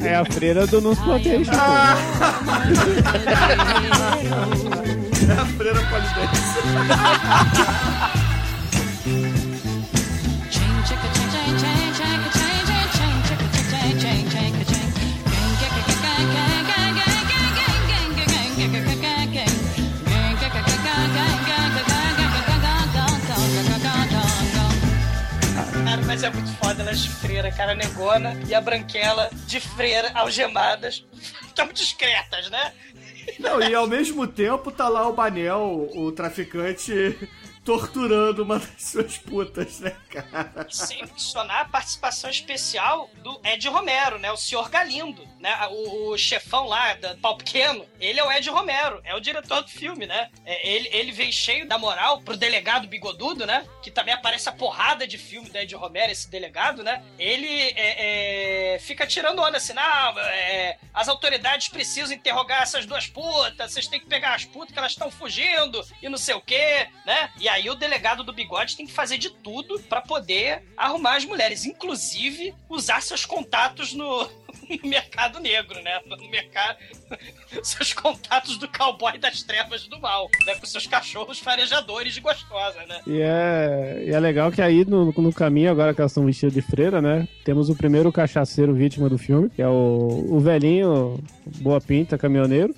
É 0.03 0.17
a 0.17 0.25
freira 0.25 0.67
do 0.67 0.81
Nos 0.81 0.99
Plantation. 1.05 1.53
É 5.29 5.33
a 5.33 5.47
freira 5.47 5.81
polidense. 5.87 6.59
Cara, 6.89 8.26
mas 26.17 26.23
é 26.23 26.31
muito 26.31 26.51
foda 26.55 26.83
elas 26.83 27.01
de 27.01 27.11
freira, 27.11 27.53
cara, 27.53 27.75
negona 27.75 28.33
e 28.49 28.55
a 28.55 28.61
branquela 28.61 29.29
de 29.47 29.61
freira 29.61 30.11
algemadas. 30.15 31.05
Tão 31.55 31.69
discretas, 31.69 32.49
né? 32.49 32.73
Não, 33.39 33.61
e 33.61 33.75
ao 33.75 33.87
mesmo 33.87 34.27
tempo 34.27 34.73
tá 34.73 34.89
lá 34.89 35.07
o 35.07 35.13
Banel, 35.13 35.91
o 35.95 36.11
traficante, 36.13 37.19
torturando 37.67 38.45
uma 38.45 38.61
das 38.61 38.81
suas 38.81 39.19
putas, 39.19 39.81
né, 39.81 39.97
cara? 40.09 40.67
Sem 40.71 41.05
mencionar 41.05 41.63
a 41.63 41.65
participação 41.65 42.31
especial 42.31 43.11
do 43.25 43.41
Ed 43.45 43.69
Romero, 43.69 44.21
né? 44.21 44.31
O 44.31 44.37
senhor 44.37 44.71
Galindo, 44.71 45.27
né? 45.41 45.53
O, 45.73 46.13
o 46.13 46.17
chefão 46.17 46.69
lá 46.69 46.95
da 46.95 47.17
Pau 47.17 47.37
Pequeno. 47.37 47.85
Ele 47.99 48.21
é 48.21 48.25
o 48.25 48.31
Ed 48.31 48.49
Romero, 48.49 49.01
é 49.03 49.17
o 49.17 49.21
diretor 49.21 49.63
do 49.63 49.69
filme, 49.69 50.07
né? 50.07 50.31
É, 50.45 50.69
ele, 50.69 50.89
ele 50.93 51.11
vem 51.11 51.33
cheio 51.33 51.67
da 51.67 51.77
moral 51.77 52.21
pro 52.21 52.37
delegado 52.37 52.87
bigodudo, 52.87 53.45
né? 53.45 53.67
Que 53.83 53.91
também 53.91 54.15
aparece 54.15 54.49
a 54.49 54.53
porrada 54.53 55.05
de 55.05 55.19
filme 55.19 55.51
do 55.51 55.59
Ed 55.59 55.75
Romero, 55.75 56.13
esse 56.13 56.31
delegado, 56.31 56.85
né? 56.85 57.03
Ele 57.19 57.49
é, 57.49 58.75
é, 58.75 58.79
fica 58.79 59.05
tirando 59.09 59.43
onda 59.43 59.57
assim, 59.57 59.75
é, 59.77 60.79
as 60.95 61.09
autoridades 61.09 61.69
precisam 61.69 62.15
interrogar 62.15 62.63
essas 62.63 62.87
duas 62.87 63.09
putas, 63.09 63.73
vocês 63.73 63.89
têm 63.89 63.99
que 63.99 64.07
pegar 64.07 64.37
as 64.37 64.45
putas 64.45 64.73
que 64.73 64.79
elas 64.79 64.93
estão 64.93 65.11
fugindo 65.11 65.85
e 66.01 66.09
não 66.09 66.17
sei 66.17 66.37
o 66.37 66.41
quê, 66.41 66.89
né? 67.05 67.31
E 67.41 67.49
aí 67.49 67.56
o 67.71 67.75
delegado 67.75 68.23
do 68.23 68.33
bigode 68.33 68.77
tem 68.77 68.87
que 68.87 68.93
fazer 68.93 69.19
de 69.19 69.31
tudo 69.31 69.81
pra 69.89 70.01
poder 70.01 70.63
arrumar 70.77 71.17
as 71.17 71.25
mulheres, 71.25 71.65
inclusive 71.65 72.55
usar 72.69 73.01
seus 73.03 73.25
contatos 73.25 73.93
no, 73.93 74.29
no 74.83 74.89
mercado 74.89 75.41
negro, 75.41 75.81
né? 75.83 76.01
No 76.07 76.31
mercado. 76.31 76.79
Seus 77.63 77.93
contatos 77.93 78.59
do 78.59 78.69
cowboy 78.69 79.17
das 79.19 79.43
trevas 79.43 79.87
do 79.87 79.99
mal, 80.01 80.29
né? 80.45 80.57
Com 80.57 80.67
seus 80.67 80.87
cachorros 80.87 81.39
farejadores 81.39 82.13
de 82.13 82.21
gostosa, 82.21 82.85
né? 82.87 83.01
E 83.07 83.21
é, 83.21 84.05
e 84.09 84.11
é 84.11 84.19
legal 84.19 84.51
que 84.51 84.61
aí 84.61 84.85
no, 84.85 85.13
no 85.13 85.33
caminho, 85.33 85.71
agora 85.71 85.95
que 85.95 86.01
elas 86.01 86.11
estão 86.11 86.27
vestidas 86.27 86.53
de 86.53 86.61
freira, 86.61 87.01
né? 87.01 87.27
Temos 87.45 87.71
o 87.71 87.77
primeiro 87.77 88.13
cachaceiro 88.13 88.75
vítima 88.75 89.09
do 89.09 89.17
filme, 89.17 89.49
que 89.49 89.63
é 89.63 89.69
o, 89.69 90.27
o 90.29 90.41
velhinho 90.41 91.23
Boa 91.61 91.81
Pinta, 91.81 92.19
caminhoneiro. 92.19 92.75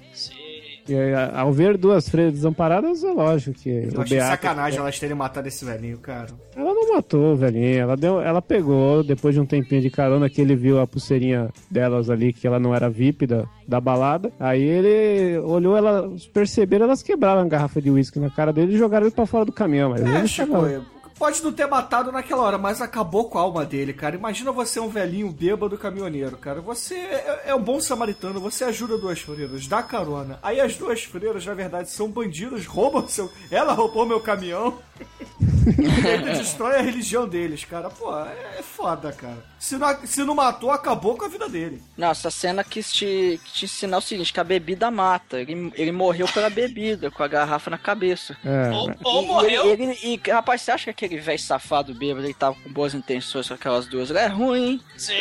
E 0.89 0.97
a- 1.13 1.41
ao 1.41 1.53
ver 1.53 1.77
duas 1.77 2.09
freiras 2.09 2.33
desamparadas, 2.35 3.05
é 3.05 3.13
lógico 3.13 3.59
que 3.59 3.69
Eu 3.69 4.01
achei 4.03 4.17
Beato- 4.19 4.31
sacanagem 4.31 4.79
elas 4.81 4.99
terem 4.99 5.17
matado 5.17 5.47
esse 5.49 5.65
velhinho, 5.65 5.99
cara. 5.99 6.29
Ela 6.57 6.73
não 6.75 6.95
matou 6.95 7.33
o 7.33 7.37
velhinho, 7.37 7.79
ela, 7.81 7.97
deu, 7.97 8.21
ela 8.21 8.41
pegou, 8.43 9.03
depois 9.05 9.35
de 9.35 9.41
um 9.41 9.47
tempinho 9.47 9.81
de 9.83 9.91
carona, 9.91 10.29
que 10.31 10.41
ele 10.41 10.57
viu 10.57 10.81
a 10.81 10.87
pulseirinha 10.87 11.51
delas 11.71 12.09
ali, 12.11 12.33
que 12.33 12.47
ela 12.47 12.59
não 12.59 12.75
era 12.75 12.89
VIP 12.91 13.27
da, 13.27 13.45
da 13.67 13.81
balada. 13.81 14.33
Aí 14.41 14.63
ele 14.63 15.39
olhou, 15.39 15.77
ela 15.77 16.11
perceberam, 16.33 16.87
elas 16.87 17.03
quebraram 17.03 17.43
a 17.43 17.45
garrafa 17.45 17.81
de 17.81 17.91
uísque 17.91 18.19
na 18.19 18.31
cara 18.31 18.53
dele 18.53 18.75
e 18.75 18.79
jogaram 18.79 19.07
ele 19.07 19.15
pra 19.15 19.27
fora 19.27 19.45
do 19.45 19.53
caminhão. 19.53 19.91
Mas 19.91 20.03
É, 20.03 20.19
ele 20.19 20.27
Chico, 20.29 20.51
tava- 20.53 20.83
pode 21.19 21.43
não 21.43 21.53
ter 21.53 21.67
matado 21.67 22.13
naquela 22.13 22.43
hora, 22.43 22.59
mas 22.59 22.81
acabou 22.81 23.29
com 23.29 23.39
a 23.39 23.43
alma 23.43 23.65
dele, 23.65 23.93
cara. 23.93 24.17
Imagina 24.17 24.53
você 24.53 24.79
um 24.81 24.89
velhinho 24.89 25.31
bêbado 25.31 25.77
caminhoneiro, 25.77 26.37
cara. 26.37 26.61
Você 26.61 26.95
é, 26.95 27.43
é 27.47 27.55
um 27.55 27.61
bom 27.63 27.81
samaritano, 27.81 28.41
você 28.41 28.65
ajuda 28.65 28.97
duas 28.97 29.21
freiras, 29.21 29.67
dá 29.67 29.83
carona. 29.83 30.39
Aí 30.43 30.61
as 30.61 30.77
duas 30.77 31.03
freiras, 31.05 31.45
na 31.45 31.55
verdade, 31.55 31.91
são 31.91 32.09
bandidos, 32.09 32.67
roubam 32.67 33.07
seu. 33.09 33.31
Ela 33.51 33.73
roubou 33.73 34.07
meu 34.07 34.21
caminhão. 34.21 34.79
e 35.79 36.07
ainda 36.09 36.33
destrói 36.33 36.77
a 36.77 36.83
religião 36.83 37.29
deles, 37.29 37.65
cara. 37.65 37.91
Pô, 37.91 38.17
é, 38.19 38.57
é 38.59 38.63
foda, 38.63 39.13
cara. 39.13 39.37
Se 39.59 39.77
não, 39.77 40.07
se 40.07 40.25
não 40.25 40.35
matou, 40.35 40.71
acabou 40.71 41.17
com 41.17 41.25
a 41.25 41.29
vida 41.29 41.49
dele. 41.49 41.83
Não, 41.97 42.11
essa 42.11 42.31
cena 42.31 42.65
quis 42.65 42.93
te, 42.93 43.41
te 43.53 43.65
ensinar 43.67 43.99
o 43.99 44.01
seguinte, 44.03 44.33
que 44.33 44.41
a 44.41 44.45
bebida 44.45 44.91
mata. 44.91 45.41
Ele, 45.41 45.73
ele 45.77 45.93
morreu 45.93 46.27
pela 46.29 46.49
bebida, 46.51 47.11
com 47.11 47.23
a 47.23 47.29
garrafa 47.29 47.71
na 47.71 47.79
cabeça. 47.79 48.37
É, 48.45 48.71
Ou, 48.71 48.89
né? 48.89 48.97
ou 49.05 49.23
E- 49.23 49.27
morreu. 49.27 49.67
E, 49.67 49.69
ele, 49.71 49.99
e, 50.03 50.31
rapaz, 50.31 50.63
você 50.63 50.71
acha 50.73 50.85
que 50.85 50.91
aquele 50.91 51.08
velho 51.17 51.39
safado 51.39 51.95
bêbado, 51.95 52.27
ele 52.27 52.35
tava 52.35 52.57
com 52.63 52.71
boas 52.71 52.95
intenções 52.95 53.49
com 53.49 53.55
aquelas 53.55 53.87
duas? 53.87 54.11
Ele 54.11 54.19
é 54.19 54.27
ruim, 54.27 54.73
hein? 54.73 54.81
Sim. 54.97 55.15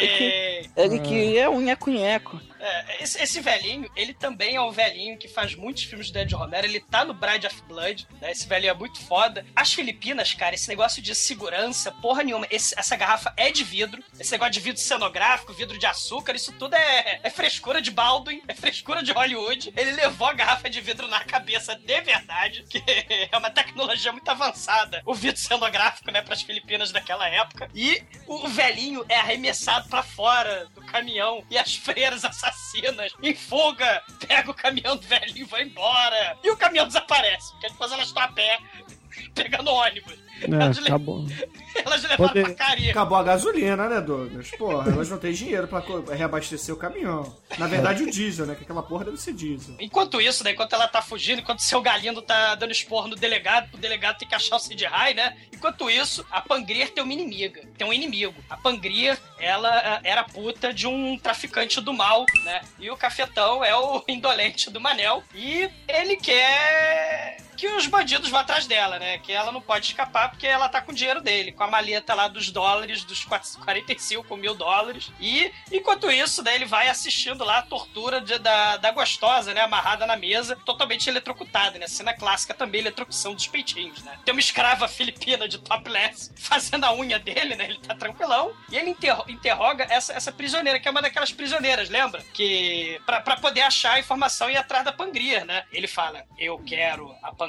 Ele 0.76 1.00
que 1.00 1.38
é 1.38 1.50
um 1.50 1.62
nheco-nheco. 1.62 2.40
É, 2.60 3.04
esse, 3.04 3.22
esse 3.22 3.40
velhinho, 3.42 3.90
ele 3.96 4.14
também 4.14 4.56
é 4.56 4.62
um 4.62 4.72
velhinho 4.72 5.18
que 5.18 5.28
faz 5.28 5.56
muitos 5.56 5.84
filmes 5.84 6.10
do 6.12 6.20
Ed 6.20 6.34
Romero. 6.36 6.66
Ele 6.66 6.80
tá 6.80 7.06
no 7.06 7.14
Bride 7.14 7.48
of 7.48 7.62
Blood, 7.64 8.08
né? 8.22 8.32
Esse 8.32 8.48
velhinho 8.48 8.72
é 8.72 8.74
muito 8.74 9.00
foda. 9.02 9.46
As 9.56 9.74
Filipinas, 9.74 10.34
cara, 10.34 10.56
esse 10.56 10.68
negócio 10.68 11.02
de 11.02 11.14
segurança, 11.14 11.92
porra 11.92 12.24
nenhuma. 12.24 12.48
Esse- 12.50 12.74
essa 12.78 12.96
garrafa 12.96 13.34
é 13.38 13.52
de 13.52 13.64
vidro. 13.64 14.04
Esse 14.20 14.32
negócio 14.32 14.54
de 14.54 14.60
vidro 14.60 14.82
cenográfico, 14.82 15.54
vidro 15.54 15.78
de 15.78 15.86
açúcar, 15.86 16.36
isso 16.36 16.52
tudo 16.54 16.76
é, 16.76 17.20
é 17.24 17.30
frescura 17.30 17.82
de 17.82 17.92
Baldwin, 17.92 18.42
é 18.48 18.54
frescura 18.54 19.04
de 19.04 19.12
Hollywood. 19.12 19.74
Ele 19.76 19.92
levou 19.92 20.28
a 20.28 20.34
garrafa 20.34 20.70
de 20.70 20.82
vidro 20.82 21.08
na 21.08 21.24
cabeça 21.24 21.76
de 21.76 22.02
verdade, 22.02 22.64
que 22.70 22.82
é 23.32 23.38
uma 23.38 23.50
tecnologia 23.52 24.12
muito 24.12 24.30
avançada. 24.30 25.02
O 25.06 25.14
vidro 25.14 25.40
cenográfico, 25.40 26.12
né, 26.12 26.22
pras 26.22 26.42
Filipinas 26.42 26.92
daquela 26.92 27.28
época. 27.30 27.70
E 27.74 28.02
o 28.26 28.48
velhinho 28.48 29.06
é 29.10 29.16
arremessado 29.16 29.88
pra 29.90 30.04
fora 30.04 30.66
do 30.74 30.82
caminhão 30.86 31.44
e 31.50 31.58
as 31.58 31.76
freiras 31.76 32.24
assassinas 32.48 33.14
em 33.22 33.36
fuga 33.36 34.04
pega 34.26 34.52
o 34.52 34.54
caminhão 34.54 34.96
do 34.96 35.08
velhinho 35.08 35.40
e 35.40 35.44
vai 35.44 35.64
embora. 35.64 36.38
E 36.44 36.50
o 36.50 36.58
caminhão 36.58 36.88
desaparece, 36.88 37.52
porque 37.52 37.70
depois 37.70 37.92
elas 37.92 38.08
estão 38.08 38.24
a 38.24 38.28
pé 38.30 38.60
pegando 39.34 39.72
ônibus. 39.72 40.27
É, 40.42 40.88
acabou. 40.88 41.26
elas 41.86 42.04
levaram 42.04 42.28
Poder- 42.28 42.44
pra 42.44 42.54
Caribe. 42.54 42.90
Acabou 42.92 43.18
a 43.18 43.24
gasolina, 43.24 43.90
né, 43.90 44.02
Douglas? 44.02 44.52
Porra, 44.52 44.92
elas 44.92 45.10
não 45.10 45.18
têm 45.18 45.32
dinheiro 45.32 45.68
pra 45.68 45.84
reabastecer 46.14 46.74
o 46.74 46.78
caminhão. 46.78 47.36
Na 47.58 47.68
verdade, 47.68 48.04
o 48.04 48.12
diesel, 48.12 48.46
né? 48.46 48.56
Que 48.56 48.64
aquela 48.64 48.84
porra 48.84 49.06
deve 49.06 49.18
ser 49.18 49.34
diesel. 49.34 49.76
Enquanto 49.80 50.22
isso, 50.22 50.44
né, 50.44 50.52
enquanto 50.52 50.74
ela 50.74 50.88
tá 50.88 51.02
fugindo, 51.02 51.40
enquanto 51.40 51.60
seu 51.60 51.82
Galindo 51.82 52.22
tá 52.22 52.56
dando 52.56 52.72
esporro 52.72 53.08
no 53.08 53.16
delegado, 53.16 53.74
o 53.74 53.78
delegado 53.78 54.18
tem 54.18 54.28
que 54.28 54.36
achar 54.36 54.56
o 54.56 54.60
Sid 54.60 54.86
High, 54.86 55.14
né? 55.14 55.38
Enquanto 55.54 55.90
isso, 55.90 56.26
a 56.30 56.42
Pangrier 56.42 56.92
tem 56.92 57.04
uma 57.04 57.14
inimiga, 57.14 57.62
tem 57.78 57.88
um 57.88 57.94
inimigo. 57.94 58.36
A 58.50 58.58
Pangrier, 58.58 59.18
ela 59.40 59.70
ah, 59.70 60.00
era 60.04 60.24
puta 60.24 60.74
de 60.74 60.88
um 60.88 61.18
traficante 61.18 61.80
do 61.82 61.94
mal, 61.94 62.26
né? 62.44 62.62
E 62.80 62.90
o 62.90 62.98
Cafetão 62.98 63.64
é 63.64 63.76
o 63.76 64.04
indolente 64.08 64.70
do 64.70 64.82
Manel. 64.82 65.24
E 65.34 65.70
ele 65.88 66.18
quer 66.18 67.38
que 67.58 67.68
os 67.68 67.88
bandidos 67.88 68.30
vão 68.30 68.40
atrás 68.40 68.66
dela, 68.68 69.00
né? 69.00 69.18
Que 69.18 69.32
ela 69.34 69.52
não 69.52 69.60
pode 69.62 69.88
escapar 69.88 70.30
porque 70.30 70.46
ela 70.48 70.70
tá 70.70 70.82
com 70.82 70.92
o 70.92 70.96
dinheiro 70.96 71.20
dele, 71.22 71.52
com 71.52 71.64
a 71.64 71.68
maleta 71.68 72.14
lá 72.14 72.28
dos 72.28 72.52
dólares, 72.52 73.04
dos 73.04 73.26
45 73.26 74.38
mil 74.38 74.54
dólares. 74.54 75.12
E, 75.20 75.52
enquanto 75.72 76.10
isso, 76.12 76.44
daí 76.44 76.56
ele 76.56 76.66
vai 76.66 76.88
assistindo 76.88 77.44
lá 77.44 77.60
a 77.60 77.62
tortura 77.64 78.22
de- 78.22 78.38
da, 78.40 78.78
da 78.78 78.92
gostosa, 78.92 79.54
né? 79.54 79.62
Amarrada 79.62 80.06
na 80.06 80.16
mesa, 80.16 80.56
totalmente 80.66 81.10
eletrocutada, 81.10 81.78
né? 81.80 81.88
Cena 81.88 82.14
clássica 82.14 82.54
também, 82.54 82.82
eletrocução 82.82 83.34
dos 83.34 83.48
peitinhos, 83.48 84.04
né? 84.04 84.18
Tem 84.24 84.34
uma 84.34 84.40
escrava 84.40 84.88
filipina 84.88 85.48
de 85.48 85.58
topless 85.58 86.32
fazendo 86.38 86.84
a 86.86 86.94
unha 86.94 87.18
dele, 87.20 87.56
né? 87.56 87.66
Ele 87.66 87.80
tá 87.80 87.96
tranquilão. 87.96 88.54
E 88.72 88.78
ele 88.78 88.92
interro- 88.92 89.26
interroga 89.28 89.86
essa, 89.90 90.14
essa 90.14 90.32
prisioneira, 90.32 90.80
que 90.80 90.88
é 90.88 90.92
uma 90.92 91.02
daquelas 91.02 91.32
prisioneiras, 91.32 91.90
lembra? 91.90 92.22
Que, 92.34 93.02
pra 93.06 93.38
poder 93.38 93.62
achar 93.62 93.94
a 93.94 94.00
informação 94.00 94.50
e 94.50 94.54
ir 94.54 94.58
atrás 94.58 94.86
da 94.86 94.92
Pangria, 94.92 95.44
né? 95.44 95.64
Ele 95.72 95.88
fala, 95.88 96.24
eu 96.38 96.60
quero 96.60 97.16
a 97.24 97.32
Pangria 97.32 97.47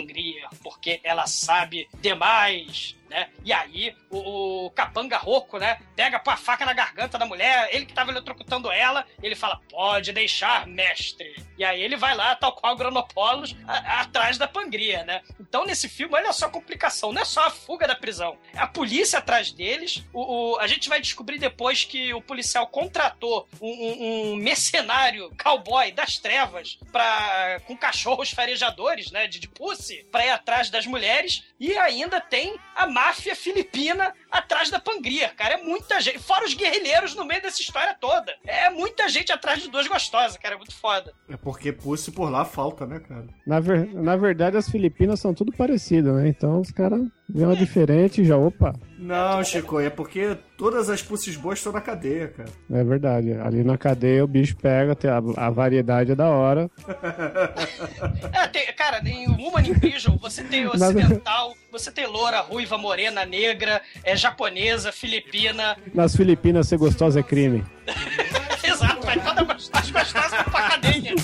porque 0.62 1.00
ela 1.02 1.26
sabe 1.26 1.88
demais, 2.00 2.96
né? 3.08 3.28
E 3.44 3.52
aí, 3.52 3.94
o, 4.10 4.66
o 4.66 4.70
capanga 4.70 5.16
rouco, 5.16 5.58
né? 5.58 5.78
Pega 5.96 6.20
a 6.24 6.36
faca 6.36 6.64
na 6.64 6.72
garganta 6.72 7.18
da 7.18 7.26
mulher, 7.26 7.68
ele 7.72 7.86
que 7.86 7.92
tava 7.94 8.10
eletrocutando 8.10 8.70
ela, 8.70 9.04
ele 9.22 9.34
fala, 9.34 9.60
pode 9.70 10.12
deixar, 10.12 10.66
mestre. 10.66 11.34
E 11.56 11.64
aí 11.64 11.82
ele 11.82 11.96
vai 11.96 12.14
lá, 12.14 12.34
tal 12.36 12.52
qual 12.54 12.74
o 12.74 12.76
Gronopolos, 12.76 13.56
a- 13.66 14.00
atrás 14.02 14.38
da 14.38 14.46
Pangria, 14.46 15.04
né? 15.04 15.22
Então, 15.40 15.64
nesse 15.64 15.88
filme, 15.88 16.14
olha 16.14 16.32
só 16.32 16.46
a 16.46 16.50
complicação, 16.50 17.12
não 17.12 17.22
é 17.22 17.24
só 17.24 17.46
a 17.46 17.50
fuga 17.50 17.86
da 17.86 17.96
prisão, 17.96 18.38
é 18.54 18.58
a 18.58 18.66
polícia 18.66 19.18
atrás 19.18 19.50
deles, 19.50 20.04
o, 20.12 20.52
o- 20.54 20.58
a 20.58 20.66
gente 20.66 20.88
vai 20.88 21.00
descobrir 21.00 21.38
depois 21.38 21.84
que 21.84 22.12
o 22.14 22.20
policial 22.22 22.66
contratou 22.68 23.48
um, 23.60 23.68
um- 23.68 24.32
um 24.32 24.36
mercenário 24.36 25.32
cowboy 25.42 25.90
das 25.92 26.18
trevas 26.18 26.78
pra, 26.92 27.60
com 27.66 27.76
cachorros 27.76 28.30
farejadores, 28.30 29.10
né, 29.10 29.26
de, 29.26 29.38
de 29.40 29.48
pussy, 29.48 30.04
pra 30.12 30.24
ir 30.26 30.30
atrás 30.30 30.70
das 30.70 30.86
mulheres, 30.86 31.44
e 31.58 31.76
ainda 31.78 32.20
tem 32.20 32.56
a 32.74 32.86
máfia 32.98 33.36
filipina 33.36 34.12
atrás 34.30 34.70
da 34.70 34.80
Pangria, 34.80 35.28
cara, 35.30 35.54
é 35.54 35.62
muita 35.62 36.00
gente, 36.00 36.18
fora 36.18 36.44
os 36.44 36.54
guerrilheiros 36.54 37.14
no 37.14 37.24
meio 37.24 37.40
dessa 37.40 37.60
história 37.62 37.94
toda, 38.00 38.34
é 38.44 38.68
muita 38.70 39.08
gente 39.08 39.30
atrás 39.32 39.62
de 39.62 39.70
duas 39.70 39.86
gostosas, 39.86 40.36
cara, 40.36 40.54
é 40.54 40.58
muito 40.58 40.74
foda. 40.74 41.12
É 41.28 41.36
porque 41.36 41.72
pussy 41.72 42.10
por 42.10 42.30
lá 42.30 42.44
falta, 42.44 42.86
né, 42.86 42.98
cara? 43.00 43.26
Na, 43.46 43.60
ver- 43.60 43.92
na 43.94 44.16
verdade, 44.16 44.56
as 44.56 44.68
Filipinas 44.68 45.20
são 45.20 45.32
tudo 45.32 45.52
parecido, 45.52 46.12
né? 46.14 46.28
Então 46.28 46.60
os 46.60 46.70
caras 46.72 47.00
uma 47.34 47.54
diferente 47.54 48.22
e 48.22 48.24
já, 48.24 48.36
opa, 48.36 48.74
Não, 48.98 49.44
Chico, 49.44 49.78
é 49.78 49.90
porque 49.90 50.36
todas 50.56 50.88
as 50.88 51.02
pussies 51.02 51.36
boas 51.36 51.58
estão 51.58 51.72
na 51.72 51.80
cadeia, 51.80 52.28
cara. 52.28 52.48
é 52.70 52.82
verdade. 52.84 53.32
Ali 53.34 53.62
na 53.62 53.76
cadeia 53.76 54.24
o 54.24 54.28
bicho 54.28 54.56
pega, 54.56 54.94
tem 54.94 55.10
a, 55.10 55.18
a 55.36 55.50
variedade 55.50 56.12
é 56.12 56.14
da 56.14 56.26
hora. 56.28 56.70
É, 58.32 58.46
tem- 58.48 58.72
cara, 58.74 59.00
em 59.08 59.28
Woman 59.28 59.62
in 59.68 59.74
Prison 59.78 60.16
você 60.20 60.42
tem 60.42 60.66
ocidental, 60.68 61.54
você 61.70 61.90
tem 61.90 62.06
loura, 62.06 62.40
ruiva, 62.40 62.78
morena, 62.78 63.24
negra, 63.26 63.80
é 64.04 64.16
japonesa, 64.16 64.92
filipina. 64.92 65.76
Nas 65.94 66.14
Filipinas 66.16 66.68
ser 66.68 66.78
gostosa 66.78 67.20
é 67.20 67.22
crime. 67.22 67.64
Exato, 68.64 69.04
vai 69.06 69.18
toda 69.20 69.42
gost- 69.44 69.70
as 69.72 69.90
gostosas 69.90 70.30
vão 70.30 70.44
pra 70.44 70.68
cadeia. 70.70 71.14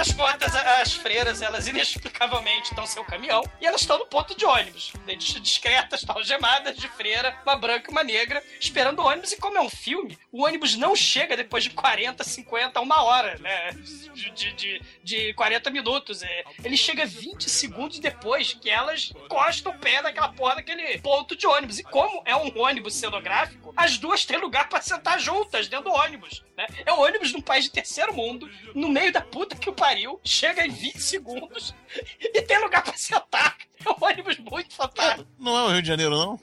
As 0.00 0.54
freiras, 0.94 1.42
elas 1.42 1.66
inexplicavelmente 1.68 2.70
estão 2.70 2.86
sem 2.86 3.00
o 3.02 3.04
caminhão 3.04 3.42
e 3.60 3.66
elas 3.66 3.80
estão 3.82 3.98
no 3.98 4.06
ponto 4.06 4.34
de 4.34 4.44
ônibus. 4.44 4.92
dis- 5.18 5.40
Discretas, 5.40 6.02
tal, 6.02 6.22
gemadas 6.22 6.76
de 6.76 6.88
freira, 6.88 7.36
uma 7.44 7.56
branca 7.56 7.90
e 7.90 7.92
uma 7.92 8.04
negra, 8.04 8.42
esperando 8.60 9.00
o 9.00 9.06
ônibus. 9.06 9.32
E 9.32 9.36
como 9.36 9.56
é 9.58 9.60
um 9.60 9.68
filme, 9.68 10.18
o 10.30 10.44
ônibus 10.44 10.76
não 10.76 10.94
chega 10.94 11.36
depois 11.36 11.64
de 11.64 11.70
40, 11.70 12.22
50, 12.24 12.80
uma 12.80 13.02
hora, 13.02 13.36
né? 13.38 13.72
De, 14.14 14.30
de, 14.30 14.52
de, 14.52 14.82
de 15.02 15.34
40 15.34 15.70
minutos. 15.70 16.22
É, 16.22 16.44
Ele 16.64 16.76
chega 16.76 17.04
20 17.04 17.48
segundos 17.50 17.98
depois 17.98 18.52
que 18.54 18.70
elas 18.70 19.12
encostam 19.16 19.72
o 19.72 19.78
pé 19.78 20.00
naquela 20.02 20.32
porra 20.32 20.56
daquele 20.56 20.98
ponto 20.98 21.34
de 21.36 21.46
ônibus. 21.46 21.78
E 21.78 21.82
como 21.82 22.22
é 22.24 22.34
um 22.36 22.58
ônibus 22.60 22.94
cenográfico, 22.94 23.72
as 23.76 23.98
duas 23.98 24.24
têm 24.24 24.38
lugar 24.38 24.68
pra 24.68 24.80
sentar 24.80 25.18
juntas 25.20 25.68
dentro 25.68 25.90
do 25.90 25.92
ônibus. 25.96 26.44
Né? 26.56 26.66
É 26.86 26.92
um 26.92 27.00
ônibus 27.00 27.32
num 27.32 27.40
país 27.40 27.64
de 27.64 27.70
terceiro 27.70 28.14
mundo, 28.14 28.48
no 28.74 28.88
meio 28.88 29.12
da 29.12 29.20
puta 29.20 29.56
que 29.56 29.68
o 29.68 29.72
pariu, 29.72 30.20
chega 30.24 30.66
20 30.70 31.00
segundos 31.00 31.74
e 32.20 32.42
tem 32.42 32.58
lugar 32.58 32.82
pra 32.82 32.96
sentar. 32.96 33.56
É 33.84 33.88
um 33.88 33.96
ônibus 34.04 34.38
muito 34.38 34.74
fantástico. 34.74 35.26
Não 35.38 35.56
é 35.56 35.62
o 35.64 35.68
Rio 35.72 35.82
de 35.82 35.88
Janeiro, 35.88 36.10
não? 36.10 36.40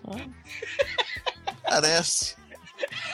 Parece. 1.63 2.35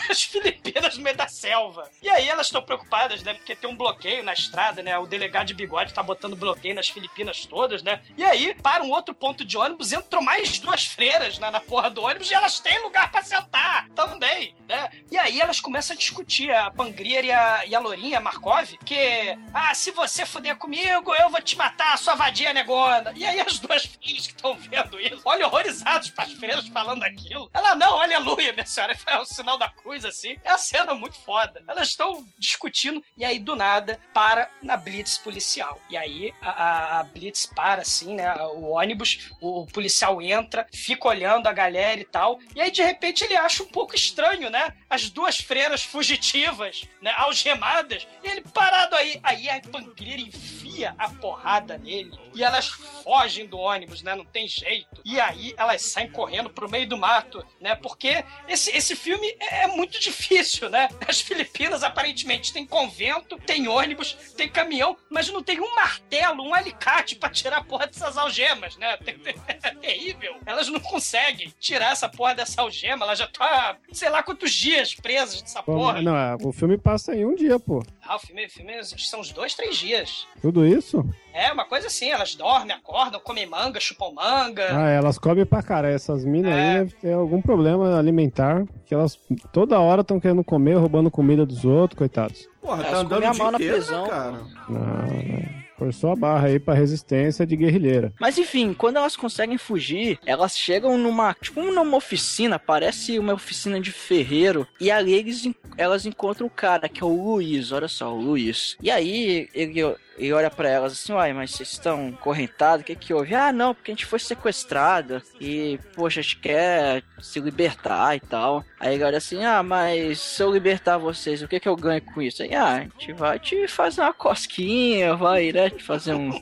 As 0.10 0.24
Filipinas 0.24 0.98
no 0.98 1.04
meio 1.04 1.16
da 1.16 1.28
selva. 1.28 1.90
E 2.02 2.10
aí 2.10 2.28
elas 2.28 2.48
estão 2.48 2.62
preocupadas, 2.62 3.24
né? 3.24 3.34
Porque 3.34 3.56
tem 3.56 3.70
um 3.70 3.76
bloqueio 3.76 4.24
na 4.24 4.34
estrada, 4.34 4.84
né? 4.84 4.98
O 4.98 5.06
delegado 5.06 5.48
de 5.48 5.54
bigode 5.54 5.94
tá 5.94 6.04
botando 6.04 6.36
bloqueio 6.36 6.76
nas 6.76 6.90
Filipinas 6.90 7.46
todas, 7.46 7.82
né? 7.82 8.02
E 8.18 8.24
aí, 8.24 8.54
para 8.56 8.84
um 8.84 8.92
outro 8.92 9.14
ponto 9.14 9.46
de 9.46 9.58
ônibus, 9.58 9.94
entram 9.94 10.22
mais 10.22 10.60
duas 10.60 10.86
freiras 10.86 11.40
né, 11.40 11.50
na 11.50 11.60
porra 11.60 11.90
do 11.90 12.04
ônibus 12.04 12.30
e 12.30 12.34
elas 12.34 12.60
têm 12.60 12.82
lugar 12.84 13.10
pra 13.12 13.24
sentar 13.24 13.88
também, 13.90 14.56
né? 14.68 14.90
E 15.12 15.18
aí 15.18 15.40
elas 15.42 15.60
começam 15.60 15.96
a 15.96 15.98
discutir, 15.98 16.52
a 16.52 16.72
Pangrier 16.72 17.26
e 17.26 17.32
a, 17.32 17.66
e 17.66 17.76
a 17.76 17.80
Lourinha, 17.80 18.18
a 18.18 18.22
Markov, 18.22 18.74
que, 18.86 19.38
ah, 19.54 19.74
se 19.74 19.92
você 19.92 20.26
fuder 20.26 20.56
comigo, 20.58 21.14
eu 21.16 21.30
vou 21.30 21.42
te 21.42 21.58
matar, 21.58 21.98
sua 21.98 22.16
vadia 22.16 22.54
negona. 22.54 23.12
E 23.16 23.26
aí 23.26 23.40
as 23.40 23.60
duas 23.60 23.86
filhas 23.86 24.28
que 24.28 24.34
estão 24.36 24.56
vendo 24.56 25.00
isso, 25.00 25.22
olham 25.26 25.48
horrorizados 25.48 26.10
pras 26.10 26.32
freiras 26.34 26.68
falando 26.68 27.04
aquilo. 27.04 27.50
Ela, 27.54 27.76
não, 27.76 28.00
aleluia, 28.02 28.54
minha 28.54 28.66
senhora, 28.66 28.98
é 29.08 29.18
o 29.18 29.26
sinal 29.26 29.58
da 29.58 29.70
cruz, 29.70 30.06
assim. 30.06 30.38
É 30.44 30.52
a 30.52 30.58
cena 30.58 30.94
muito 30.94 31.16
foda. 31.20 31.64
Elas 31.68 31.90
estão 31.90 32.26
discutindo, 32.38 33.04
e 33.18 33.24
aí, 33.26 33.40
do 33.40 33.56
nada, 33.56 34.00
para 34.14 34.50
na 34.62 34.78
blitz 34.78 35.18
policial. 35.18 35.80
E 35.90 35.98
aí, 35.98 36.34
a, 36.42 37.00
a- 37.00 37.04
blitz 37.04 37.46
para, 37.46 37.82
assim, 37.82 38.16
né, 38.16 38.34
o 38.54 38.72
ônibus, 38.72 39.32
o 39.42 39.66
policial 39.68 40.22
entra, 40.22 40.68
fica 40.74 41.08
olhando 41.08 41.48
a 41.48 41.54
galera 41.54 42.00
e 42.00 42.06
tal, 42.06 42.40
e 42.56 42.62
aí, 42.62 42.72
de 42.72 42.82
repente, 42.82 43.24
ele 43.24 43.36
acha 43.36 43.62
um 43.64 43.68
pouco 43.68 43.96
estranho, 43.96 44.50
né, 44.50 44.63
as 44.90 45.10
duas 45.10 45.38
freiras 45.38 45.84
fugitivas, 45.84 46.86
né, 47.02 47.12
algemadas, 47.18 48.08
e 48.24 48.28
ele 48.28 48.42
parado 48.42 48.96
aí. 48.96 49.20
Aí 49.24 49.50
a 49.50 49.62
Pangreira 49.62 50.22
enfia 50.22 50.94
a 50.98 51.10
porrada 51.10 51.78
nele 51.78 52.23
e 52.36 52.44
elas 52.44 52.68
fogem 52.68 53.46
do 53.46 53.58
ônibus, 53.58 54.02
né? 54.02 54.16
Não 54.16 54.26
tem 54.26 54.48
jeito. 54.48 55.02
E 55.04 55.20
aí 55.20 55.54
elas 55.58 55.82
saem 55.82 56.10
correndo 56.10 56.50
pro 56.50 56.70
meio 56.70 56.88
do 56.88 56.98
mato, 56.98 57.46
né? 57.60 57.76
Porque 57.76 58.24
esse, 58.48 58.76
esse 58.76 58.96
filme 58.96 59.36
é, 59.40 59.64
é 59.64 59.68
muito 59.68 60.00
difícil, 60.00 60.70
né? 60.70 60.90
As 61.08 61.22
Filipinas 61.22 61.84
aparentemente 61.84 62.54
tem 62.54 62.66
convento, 62.66 63.38
tem 63.46 63.68
ônibus, 63.68 64.14
tem 64.36 64.50
caminhão, 64.50 64.96
mas 65.10 65.30
não 65.30 65.44
tem 65.44 65.60
um 65.60 65.76
martelo, 65.76 66.44
um 66.44 66.54
alicate 66.54 67.16
pra 67.16 67.30
tirar 67.30 67.58
a 67.58 67.64
porra 67.64 67.88
dessas 67.88 68.18
algemas, 68.18 68.78
né? 68.78 68.98
É 69.64 69.72
terrível. 69.72 70.36
Elas 70.46 70.68
não 70.68 70.80
conseguem 70.80 71.54
tirar 71.60 71.92
essa 71.92 72.10
porra 72.10 72.34
dessa 72.36 72.62
algema, 72.62 73.06
ela 73.06 73.16
já 73.16 73.28
tá, 73.28 73.78
sei 73.92 74.10
lá 74.10 74.22
quantos 74.24 74.52
dias 74.52 74.94
presas 74.94 75.42
nessa 75.42 75.62
Pô, 75.64 75.74
porra. 75.74 76.02
não, 76.02 76.16
é, 76.16 76.36
o 76.42 76.52
filme 76.52 76.78
passa 76.78 77.16
em 77.16 77.26
um 77.26 77.36
dia, 77.36 77.60
pô. 77.60 77.84
Ah, 78.06 78.18
o 78.18 78.20
filme, 78.20 78.46
o 78.46 78.50
filme 78.50 78.74
são 78.84 79.22
uns 79.22 79.32
dois, 79.32 79.56
três 79.56 79.78
dias. 79.78 80.28
Tudo 80.42 80.66
isso? 80.68 81.06
É, 81.34 81.52
uma 81.54 81.64
coisa 81.66 81.88
assim, 81.88 82.10
elas 82.10 82.36
dormem, 82.36 82.76
acordam, 82.76 83.20
comem 83.22 83.46
manga, 83.46 83.80
chupam 83.80 84.12
manga. 84.14 84.68
Ah, 84.78 84.90
elas 84.90 85.18
comem 85.18 85.46
pra 85.46 85.64
cara. 85.64 85.90
Essas 85.90 86.26
minas 86.26 86.52
É. 86.54 86.80
aí 86.82 86.88
ter 87.02 87.14
algum 87.14 87.42
problema 87.42 87.98
alimentar, 87.98 88.66
que 88.86 88.94
elas 88.94 89.18
toda 89.54 89.80
hora 89.80 90.02
estão 90.02 90.20
querendo 90.20 90.44
comer, 90.44 90.76
roubando 90.76 91.10
comida 91.10 91.46
dos 91.46 91.64
outros, 91.64 91.98
coitados. 91.98 92.48
Porra, 92.62 92.84
Elas 92.84 92.92
tá 92.92 92.98
andando 92.98 93.24
a 93.24 93.34
mão 93.34 93.52
na 93.52 93.58
inteiro, 93.58 93.76
prisão. 93.78 94.04
né, 94.04 94.10
cara? 94.10 94.32
Não, 94.70 94.80
não. 94.80 95.63
Forçou 95.78 96.12
a 96.12 96.16
barra 96.16 96.48
aí 96.48 96.60
pra 96.60 96.74
resistência 96.74 97.46
de 97.46 97.56
guerrilheira. 97.56 98.14
Mas 98.20 98.38
enfim, 98.38 98.74
quando 98.74 98.98
elas 98.98 99.16
conseguem 99.16 99.58
fugir, 99.58 100.20
elas 100.26 100.58
chegam 100.58 100.98
numa, 100.98 101.34
tipo, 101.34 101.62
numa 101.62 101.98
oficina, 101.98 102.60
parece 102.60 103.18
uma 103.20 103.34
oficina 103.34 103.80
de 103.80 103.92
ferreiro, 103.92 104.68
e 104.80 104.92
ali 104.92 105.14
eles, 105.14 105.50
elas 105.78 106.06
encontram 106.06 106.48
o 106.48 106.50
cara, 106.50 106.88
que 106.88 107.04
é 107.04 107.06
o 107.06 107.24
Luiz, 107.24 107.72
olha 107.72 107.88
só, 107.88 108.14
o 108.14 108.22
Luiz. 108.22 108.78
E 108.82 108.92
aí 108.92 109.50
ele, 109.54 109.82
ele 110.18 110.34
olha 110.34 110.50
pra 110.50 110.70
elas 110.70 110.94
assim, 110.94 111.14
uai, 111.14 111.34
mas 111.34 111.52
vocês 111.52 111.72
estão 111.72 112.12
correntados, 112.12 112.84
o 112.84 112.86
que 112.86 112.96
que 112.96 113.14
houve? 113.14 113.36
Ah, 113.36 113.52
não, 113.52 113.74
porque 113.74 113.92
a 113.92 113.94
gente 113.94 114.06
foi 114.06 114.20
sequestrada, 114.20 115.22
e, 115.40 115.80
poxa, 115.96 116.20
a 116.20 116.24
gente 116.24 116.38
quer 116.38 117.04
se 117.22 117.40
libertar 117.40 118.16
e 118.16 118.20
tal. 118.20 118.64
Aí 118.80 118.96
ele 118.96 119.04
olha 119.04 119.18
assim, 119.18 119.44
ah, 119.44 119.64
mas 119.64 120.20
se 120.20 120.42
eu 120.44 120.52
libertar 120.52 120.98
vocês, 120.98 121.42
o 121.42 121.48
que 121.48 121.60
que 121.60 121.68
eu 121.68 121.76
ganho 121.76 122.02
com 122.02 122.22
isso? 122.22 122.44
Aí, 122.44 122.54
ah, 122.54 122.76
a 122.76 122.80
gente 122.82 123.14
vai 123.14 123.40
te 123.40 123.68
fazer 123.68 124.02
uma 124.02 124.14
cosquinha, 124.14 125.16
vai, 125.16 125.52
né, 125.52 125.70
te 125.70 125.84
fazer 125.84 126.14
um... 126.14 126.32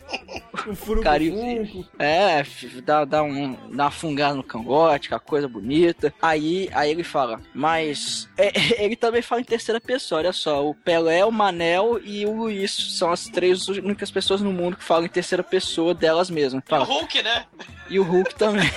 Um 0.67 0.75
furo 0.75 1.01
Carinho. 1.01 1.87
É, 1.97 2.43
dá, 2.83 3.05
dá, 3.05 3.23
um, 3.23 3.53
dá 3.71 3.85
uma 3.85 3.91
fungada 3.91 4.35
no 4.35 4.43
cangote, 4.43 5.07
que 5.07 5.15
é 5.15 5.19
coisa 5.19 5.47
bonita. 5.47 6.13
Aí, 6.21 6.69
aí 6.73 6.91
ele 6.91 7.03
fala, 7.03 7.41
mas. 7.53 8.29
é, 8.37 8.51
ele 8.83 8.95
também 8.95 9.21
fala 9.21 9.41
em 9.41 9.45
terceira 9.45 9.79
pessoa, 9.79 10.19
olha 10.19 10.33
só. 10.33 10.67
O 10.67 10.75
Pelé, 10.75 11.25
o 11.25 11.31
Manel 11.31 11.99
e 12.03 12.25
o 12.25 12.35
Luiz 12.35 12.71
são 12.97 13.11
as 13.11 13.25
três 13.25 13.60
únicas 13.67 14.11
pessoas 14.11 14.41
no 14.41 14.51
mundo 14.51 14.77
que 14.77 14.83
falam 14.83 15.05
em 15.05 15.09
terceira 15.09 15.43
pessoa 15.43 15.93
delas 15.93 16.29
mesmas. 16.29 16.63
E 16.63 16.65
o 16.65 16.69
Fala, 16.69 16.85
Hulk, 16.85 17.21
né? 17.23 17.45
e 17.89 17.99
o 17.99 18.03
Hulk 18.03 18.35
também. 18.35 18.69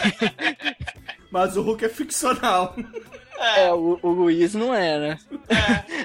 Mas 1.30 1.56
o 1.56 1.62
Hulk 1.62 1.84
é 1.84 1.88
ficcional. 1.88 2.74
É, 3.56 3.72
o, 3.72 3.98
o 4.00 4.08
Luiz 4.10 4.54
não 4.54 4.72
é, 4.74 4.98
né? 4.98 5.18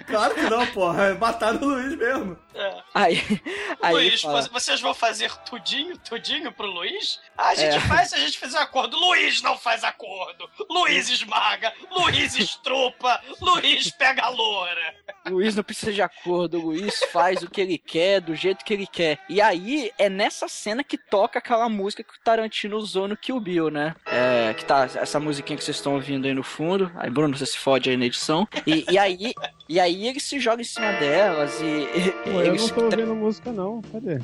Claro 0.08 0.34
que 0.34 0.42
não, 0.42 0.66
porra. 0.68 1.14
Mataram 1.14 1.62
o 1.62 1.66
Luiz 1.66 1.96
mesmo. 1.96 2.38
É. 2.60 2.84
Aí. 2.94 3.42
aí 3.82 3.94
Luiz, 3.94 4.22
fala, 4.22 4.42
vo- 4.42 4.50
vocês 4.52 4.82
vão 4.82 4.94
fazer 4.94 5.32
tudinho, 5.46 5.98
tudinho 5.98 6.52
pro 6.52 6.68
Luiz? 6.68 7.20
Ah, 7.38 7.50
a 7.50 7.56
gente 7.56 7.78
É. 7.78 7.80
faz 7.82 8.10
se 8.10 8.16
a 8.16 8.20
gente 8.20 8.38
fizer 8.38 8.60
um 8.60 8.64
acordo. 8.64 8.98
Luiz 8.98 9.42
não 9.42 9.58
faz 9.58 9.84
acordo. 9.84 10.50
Luiz 10.70 11.10
esmaga. 11.10 11.74
Luiz 11.92 12.36
estrupa. 12.38 13.22
Luiz 13.42 13.90
pega 13.92 14.24
a 14.24 14.30
loura. 14.30 14.96
Luiz 15.28 15.56
não 15.56 15.64
precisa 15.64 15.94
de 15.94 16.02
acordo, 16.02 16.58
o 16.58 16.62
Luiz 16.68 17.04
faz 17.12 17.44
o 17.44 17.50
que 17.50 17.62
ele 17.62 17.78
quer, 17.78 18.20
do 18.22 18.36
jeito 18.36 18.64
que 18.66 18.74
ele 18.74 18.88
quer. 18.88 19.20
E 19.30 19.40
aí 19.42 19.92
é 19.98 20.10
nessa 20.10 20.48
cena 20.48 20.84
que 20.84 20.98
toca 20.98 21.40
aquela 21.40 21.70
música 21.70 22.04
que 22.04 22.14
o 22.14 22.20
Tarantino 22.24 22.78
usou 22.78 23.08
no 23.08 23.16
Kill 23.18 23.40
Bill, 23.40 23.70
né? 23.70 23.96
É, 24.06 24.54
que 24.54 24.66
tá 24.66 24.84
essa 24.96 25.20
musiquinha 25.20 25.58
que 25.58 25.64
vocês 25.64 25.78
estão 25.78 25.94
ouvindo 25.96 26.26
aí 26.26 26.34
no 26.34 26.44
fundo. 26.44 26.92
Aí, 26.96 27.10
Bruno, 27.10 27.38
você 27.38 27.46
se 27.46 27.58
fode 27.58 27.90
aí 27.90 27.98
na 27.98 28.06
edição. 28.06 28.48
E, 28.66 28.86
e 28.90 28.98
aí. 28.98 29.34
E 29.70 29.80
aí 29.80 30.08
ele 30.08 30.20
se 30.20 30.40
joga 30.40 30.64
em 30.64 30.66
cima 30.66 30.92
delas 30.94 31.62
e. 31.62 32.12
Pô, 32.24 32.42
eu 32.42 32.56
não 32.56 32.58
se 32.58 32.74
tô 32.74 32.86
ouvindo 32.86 33.14
música, 33.16 33.52
não. 33.52 33.84
Cadê? 33.84 34.20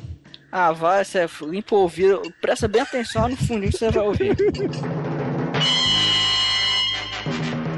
Ah, 0.51 0.71
vai, 0.71 1.05
você 1.05 1.27
limpa 1.43 1.75
o 1.75 1.81
ouvido, 1.81 2.19
presta 2.41 2.67
bem 2.67 2.81
atenção 2.81 3.21
lá 3.21 3.29
no 3.29 3.37
fundinho 3.37 3.71
que 3.71 3.77
você 3.77 3.91
vai 3.91 4.03
ouvir. 4.03 4.35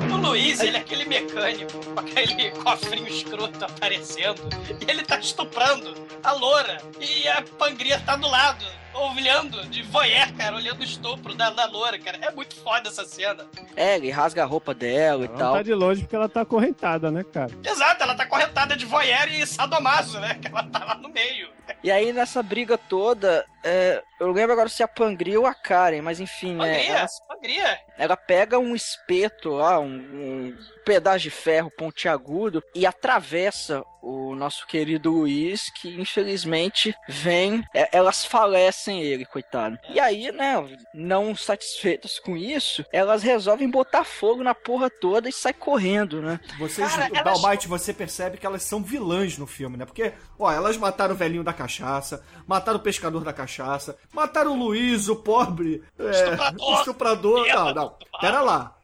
O 0.09 0.15
Luiz, 0.15 0.61
ele 0.61 0.77
é 0.77 0.79
aquele 0.79 1.03
mecânico 1.05 1.85
com 1.85 1.99
aquele 1.99 2.51
cofrinho 2.51 3.07
escroto 3.09 3.65
aparecendo. 3.65 4.41
E 4.79 4.89
ele 4.89 5.03
tá 5.03 5.19
estuprando 5.19 5.93
a 6.23 6.31
loura. 6.31 6.77
E 7.01 7.27
a 7.27 7.41
pangria 7.57 7.99
tá 7.99 8.15
do 8.15 8.27
lado, 8.27 8.63
olhando 8.99 9.63
de 9.67 9.81
voyeur, 9.83 10.33
cara, 10.35 10.55
olhando 10.55 10.81
o 10.81 10.83
estupro 10.83 11.33
da, 11.33 11.49
da 11.49 11.65
loura, 11.65 11.97
cara. 11.99 12.17
É 12.21 12.31
muito 12.31 12.55
foda 12.55 12.89
essa 12.89 13.05
cena. 13.05 13.45
É, 13.75 13.95
ele 13.95 14.09
rasga 14.09 14.43
a 14.43 14.45
roupa 14.45 14.73
dela 14.73 15.23
e 15.23 15.27
Ela 15.27 15.37
tal. 15.37 15.53
tá 15.55 15.61
de 15.63 15.73
longe 15.73 16.01
porque 16.01 16.15
ela 16.15 16.29
tá 16.29 16.41
acorrentada, 16.41 17.11
né, 17.11 17.23
cara? 17.23 17.51
Exato, 17.63 18.03
ela 18.03 18.15
tá 18.15 18.25
corretada 18.25 18.75
de 18.75 18.85
voyeur 18.85 19.29
e 19.29 19.45
sadomaso, 19.45 20.19
né? 20.19 20.35
Que 20.41 20.47
ela 20.47 20.63
tá 20.63 20.83
lá 20.83 20.95
no 20.95 21.09
meio. 21.09 21.49
E 21.83 21.91
aí 21.91 22.11
nessa 22.13 22.41
briga 22.41 22.77
toda, 22.77 23.45
é, 23.63 24.01
eu 24.19 24.31
lembro 24.31 24.53
agora 24.53 24.69
se 24.69 24.81
é 24.81 24.85
a 24.85 24.87
Pangria 24.87 25.39
ou 25.39 25.45
a 25.45 25.53
Karen, 25.53 26.01
mas 26.01 26.19
enfim, 26.19 26.55
né? 26.55 26.73
Pangria, 26.75 26.97
elas- 26.97 27.19
pangria. 27.27 27.79
Ela 27.97 28.17
pega 28.17 28.57
um 28.57 28.75
espeto 28.75 29.49
lá, 29.51 29.79
um, 29.79 29.85
um 29.87 30.57
pedaço 30.87 31.19
de 31.19 31.29
ferro 31.29 31.69
pontiagudo 31.77 32.63
e 32.73 32.85
atravessa 32.85 33.83
o 34.01 34.33
nosso 34.35 34.65
querido 34.67 35.11
Luiz, 35.11 35.69
que 35.81 35.99
infelizmente 35.99 36.95
vem. 37.09 37.61
é, 37.75 37.89
elas 37.91 38.23
falecem 38.23 39.01
ele, 39.01 39.25
coitado. 39.25 39.77
E 39.89 39.99
aí, 39.99 40.31
né, 40.31 40.55
não 40.93 41.35
satisfeitas 41.35 42.17
com 42.17 42.37
isso, 42.37 42.85
elas 42.93 43.21
resolvem 43.21 43.69
botar 43.69 44.05
fogo 44.05 44.43
na 44.43 44.55
porra 44.55 44.89
toda 44.89 45.27
e 45.27 45.33
sai 45.33 45.51
correndo, 45.53 46.21
né? 46.21 46.39
Vocês, 46.57 46.89
Cara, 46.95 47.09
elas- 47.13 47.41
Dalmite, 47.41 47.67
você 47.67 47.93
percebe 47.93 48.37
que 48.37 48.45
elas 48.45 48.63
são 48.63 48.81
vilãs 48.81 49.37
no 49.37 49.45
filme, 49.45 49.75
né? 49.75 49.83
Porque, 49.85 50.13
ó, 50.39 50.49
elas 50.51 50.77
mataram 50.77 51.13
o 51.13 51.17
velhinho 51.17 51.43
da 51.43 51.51
cachaça, 51.53 52.23
mataram 52.47 52.77
o 52.79 52.81
pescador 52.83 53.23
da 53.25 53.33
cachaça, 53.33 53.97
mataram 54.13 54.53
o 54.53 54.57
Luiz, 54.67 55.09
o 55.09 55.17
pobre 55.17 55.83
é, 55.99 56.09
Estuprador. 56.11 56.79
estuprador. 56.79 57.47
Não, 57.47 57.73
não, 57.73 57.95
pera 58.21 58.39
lá. 58.41 58.76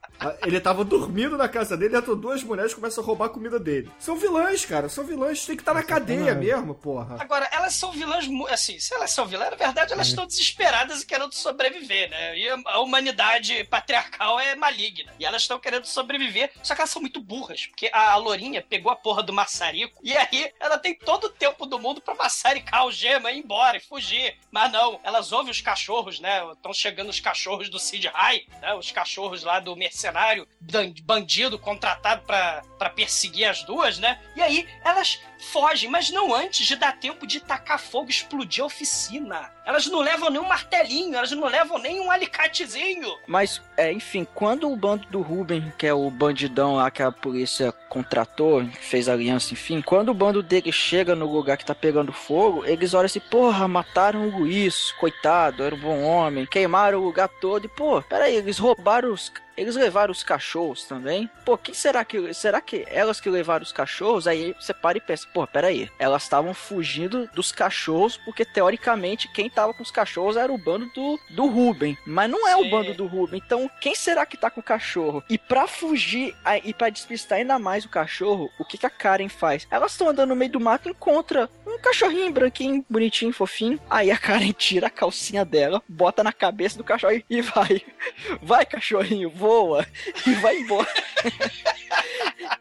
Ele 0.45 0.59
tava 0.59 0.83
dormindo 0.85 1.37
na 1.37 1.49
casa 1.49 1.75
dele, 1.75 1.97
entram 1.97 2.15
duas 2.15 2.41
mulheres 2.43 2.71
e 2.71 2.75
começam 2.75 3.03
a 3.03 3.07
roubar 3.07 3.25
a 3.25 3.29
comida 3.29 3.59
dele. 3.59 3.91
São 3.99 4.15
vilãs, 4.15 4.63
cara, 4.65 4.87
são 4.87 5.03
vilãs, 5.03 5.45
tem 5.45 5.55
que 5.55 5.61
estar 5.61 5.73
na 5.73 5.83
cadeia 5.83 6.33
mesmo, 6.33 6.73
porra. 6.75 7.17
Agora, 7.19 7.47
elas 7.51 7.73
são 7.73 7.91
vilãs, 7.91 8.25
assim, 8.49 8.79
se 8.79 8.93
elas 8.93 9.11
são 9.11 9.25
vilãs, 9.25 9.49
na 9.51 9.55
verdade 9.57 9.91
elas 9.91 10.07
estão 10.07 10.25
desesperadas 10.25 11.01
e 11.01 11.05
querendo 11.05 11.33
sobreviver, 11.33 12.09
né? 12.09 12.37
E 12.37 12.47
a- 12.49 12.79
humanidade 12.79 13.63
patriarcal 13.65 14.39
é 14.39 14.55
maligna. 14.55 15.13
E 15.19 15.25
elas 15.25 15.41
estão 15.41 15.59
querendo 15.59 15.85
sobreviver, 15.85 16.51
só 16.61 16.73
que 16.73 16.81
elas 16.81 16.89
são 16.89 17.01
muito 17.01 17.19
burras, 17.19 17.65
porque 17.67 17.89
a 17.91 18.15
Lourinha 18.15 18.61
pegou 18.61 18.91
a 18.91 18.95
porra 18.95 19.23
do 19.23 19.33
maçarico 19.33 19.99
e 20.03 20.15
aí 20.15 20.51
ela 20.59 20.77
tem 20.77 20.95
todo 20.95 21.25
o 21.25 21.29
tempo 21.29 21.65
do 21.65 21.79
mundo 21.79 21.99
pra 22.01 22.15
maçaricar 22.15 22.79
a 22.79 22.83
algema 22.83 23.31
e 23.31 23.37
ir 23.37 23.39
embora 23.43 23.77
e 23.77 23.81
fugir. 23.81 24.37
Mas 24.51 24.71
não, 24.71 24.99
elas 25.03 25.31
ouvem 25.31 25.51
os 25.51 25.59
cachorros, 25.61 26.19
né? 26.19 26.43
Estão 26.53 26.73
chegando 26.73 27.09
os 27.09 27.19
cachorros 27.19 27.69
do 27.69 27.79
Sid 27.79 28.07
High, 28.07 28.45
né? 28.61 28.73
Os 28.75 28.91
cachorros 28.91 29.43
lá 29.43 29.59
do 29.59 29.75
mercenário, 29.75 30.12
dan- 30.59 30.93
bandido 31.03 31.57
contratado 31.59 32.21
pra 32.23 32.61
perseguir 32.95 33.45
as 33.45 33.63
duas, 33.63 33.97
né? 33.99 34.19
E 34.35 34.41
aí 34.41 34.67
elas 34.83 35.19
fogem, 35.51 35.89
mas 35.89 36.09
não 36.09 36.33
antes 36.33 36.65
de 36.65 36.75
dar 36.75 36.97
tempo 36.97 37.25
de 37.27 37.39
tacar 37.39 37.79
fogo 37.79 38.09
explodir 38.09 38.63
a 38.63 38.67
oficina. 38.67 39.51
Elas 39.65 39.85
não 39.87 39.99
levam 39.99 40.29
nem 40.29 40.41
um 40.41 40.47
martelinho, 40.47 41.15
elas 41.15 41.31
não 41.31 41.47
levam 41.47 41.77
nem 41.79 41.99
um 41.99 42.11
alicatezinho. 42.11 43.17
Mas, 43.27 43.61
é, 43.77 43.91
enfim, 43.91 44.25
quando 44.33 44.69
o 44.71 44.75
bando 44.75 45.07
do 45.07 45.21
Ruben, 45.21 45.71
que 45.77 45.87
é 45.87 45.93
o 45.93 46.09
bandidão 46.09 46.75
lá 46.75 46.91
que 46.91 47.01
a 47.01 47.11
polícia 47.11 47.71
contratou, 47.89 48.65
fez 48.81 49.07
aliança, 49.07 49.53
enfim, 49.53 49.81
quando 49.81 50.09
o 50.09 50.13
bando 50.13 50.41
dele 50.43 50.71
chega 50.71 51.15
no 51.15 51.31
lugar 51.31 51.57
que 51.57 51.65
tá 51.65 51.75
pegando 51.75 52.11
fogo, 52.11 52.65
eles 52.65 52.93
olham 52.93 53.05
assim, 53.05 53.19
porra, 53.19 53.67
mataram 53.67 54.27
o 54.27 54.39
Luiz, 54.39 54.91
coitado, 54.93 55.63
era 55.63 55.75
um 55.75 55.79
bom 55.79 56.01
homem, 56.03 56.45
queimaram 56.45 56.99
o 56.99 57.03
lugar 57.03 57.27
todo, 57.29 57.65
e 57.65 57.69
pô, 57.69 58.01
peraí, 58.01 58.35
eles 58.35 58.57
roubaram 58.57 59.11
os. 59.13 59.31
Eles 59.55 59.75
levaram 59.75 60.11
os 60.11 60.23
cachorros 60.23 60.85
também? 60.85 61.29
Pô, 61.45 61.57
quem 61.57 61.73
será 61.73 62.03
que. 62.03 62.33
Será 62.33 62.61
que 62.61 62.85
elas 62.87 63.19
que 63.19 63.29
levaram 63.29 63.63
os 63.63 63.71
cachorros? 63.71 64.27
Aí 64.27 64.55
você 64.59 64.73
para 64.73 64.97
e 64.97 65.01
pensa, 65.01 65.27
pô, 65.33 65.45
peraí. 65.45 65.89
Elas 65.99 66.23
estavam 66.23 66.53
fugindo 66.53 67.29
dos 67.33 67.51
cachorros, 67.51 68.17
porque 68.17 68.45
teoricamente 68.45 69.27
quem 69.31 69.49
tava 69.49 69.73
com 69.73 69.83
os 69.83 69.91
cachorros 69.91 70.37
era 70.37 70.51
o 70.51 70.57
bando 70.57 70.85
do, 70.93 71.19
do 71.29 71.45
Ruben. 71.45 71.97
Mas 72.05 72.29
não 72.29 72.47
é 72.47 72.55
o 72.55 72.63
Sim. 72.63 72.69
bando 72.69 72.93
do 72.93 73.05
Ruben. 73.05 73.41
Então, 73.43 73.69
quem 73.79 73.95
será 73.95 74.25
que 74.25 74.37
tá 74.37 74.49
com 74.49 74.59
o 74.59 74.63
cachorro? 74.63 75.23
E 75.29 75.37
pra 75.37 75.67
fugir 75.67 76.35
e 76.63 76.73
pra 76.73 76.89
despistar 76.89 77.37
ainda 77.37 77.59
mais 77.59 77.85
o 77.85 77.89
cachorro, 77.89 78.49
o 78.59 78.65
que, 78.65 78.77
que 78.77 78.85
a 78.85 78.89
Karen 78.89 79.29
faz? 79.29 79.67
Elas 79.69 79.91
estão 79.91 80.09
andando 80.09 80.29
no 80.29 80.35
meio 80.35 80.51
do 80.51 80.59
mato 80.59 80.87
e 80.87 80.91
encontra 80.91 81.49
um 81.65 81.77
cachorrinho 81.77 82.31
branquinho, 82.31 82.85
bonitinho, 82.89 83.33
fofinho. 83.33 83.79
Aí 83.89 84.11
a 84.11 84.17
Karen 84.17 84.51
tira 84.51 84.87
a 84.87 84.89
calcinha 84.89 85.45
dela, 85.45 85.81
bota 85.87 86.23
na 86.23 86.33
cabeça 86.33 86.77
do 86.77 86.83
cachorro 86.83 87.21
e 87.29 87.41
vai. 87.41 87.81
Vai, 88.41 88.65
cachorrinho, 88.65 89.29
voa. 89.43 89.85
E 90.25 90.33
vai 90.35 90.57
embora. 90.57 90.87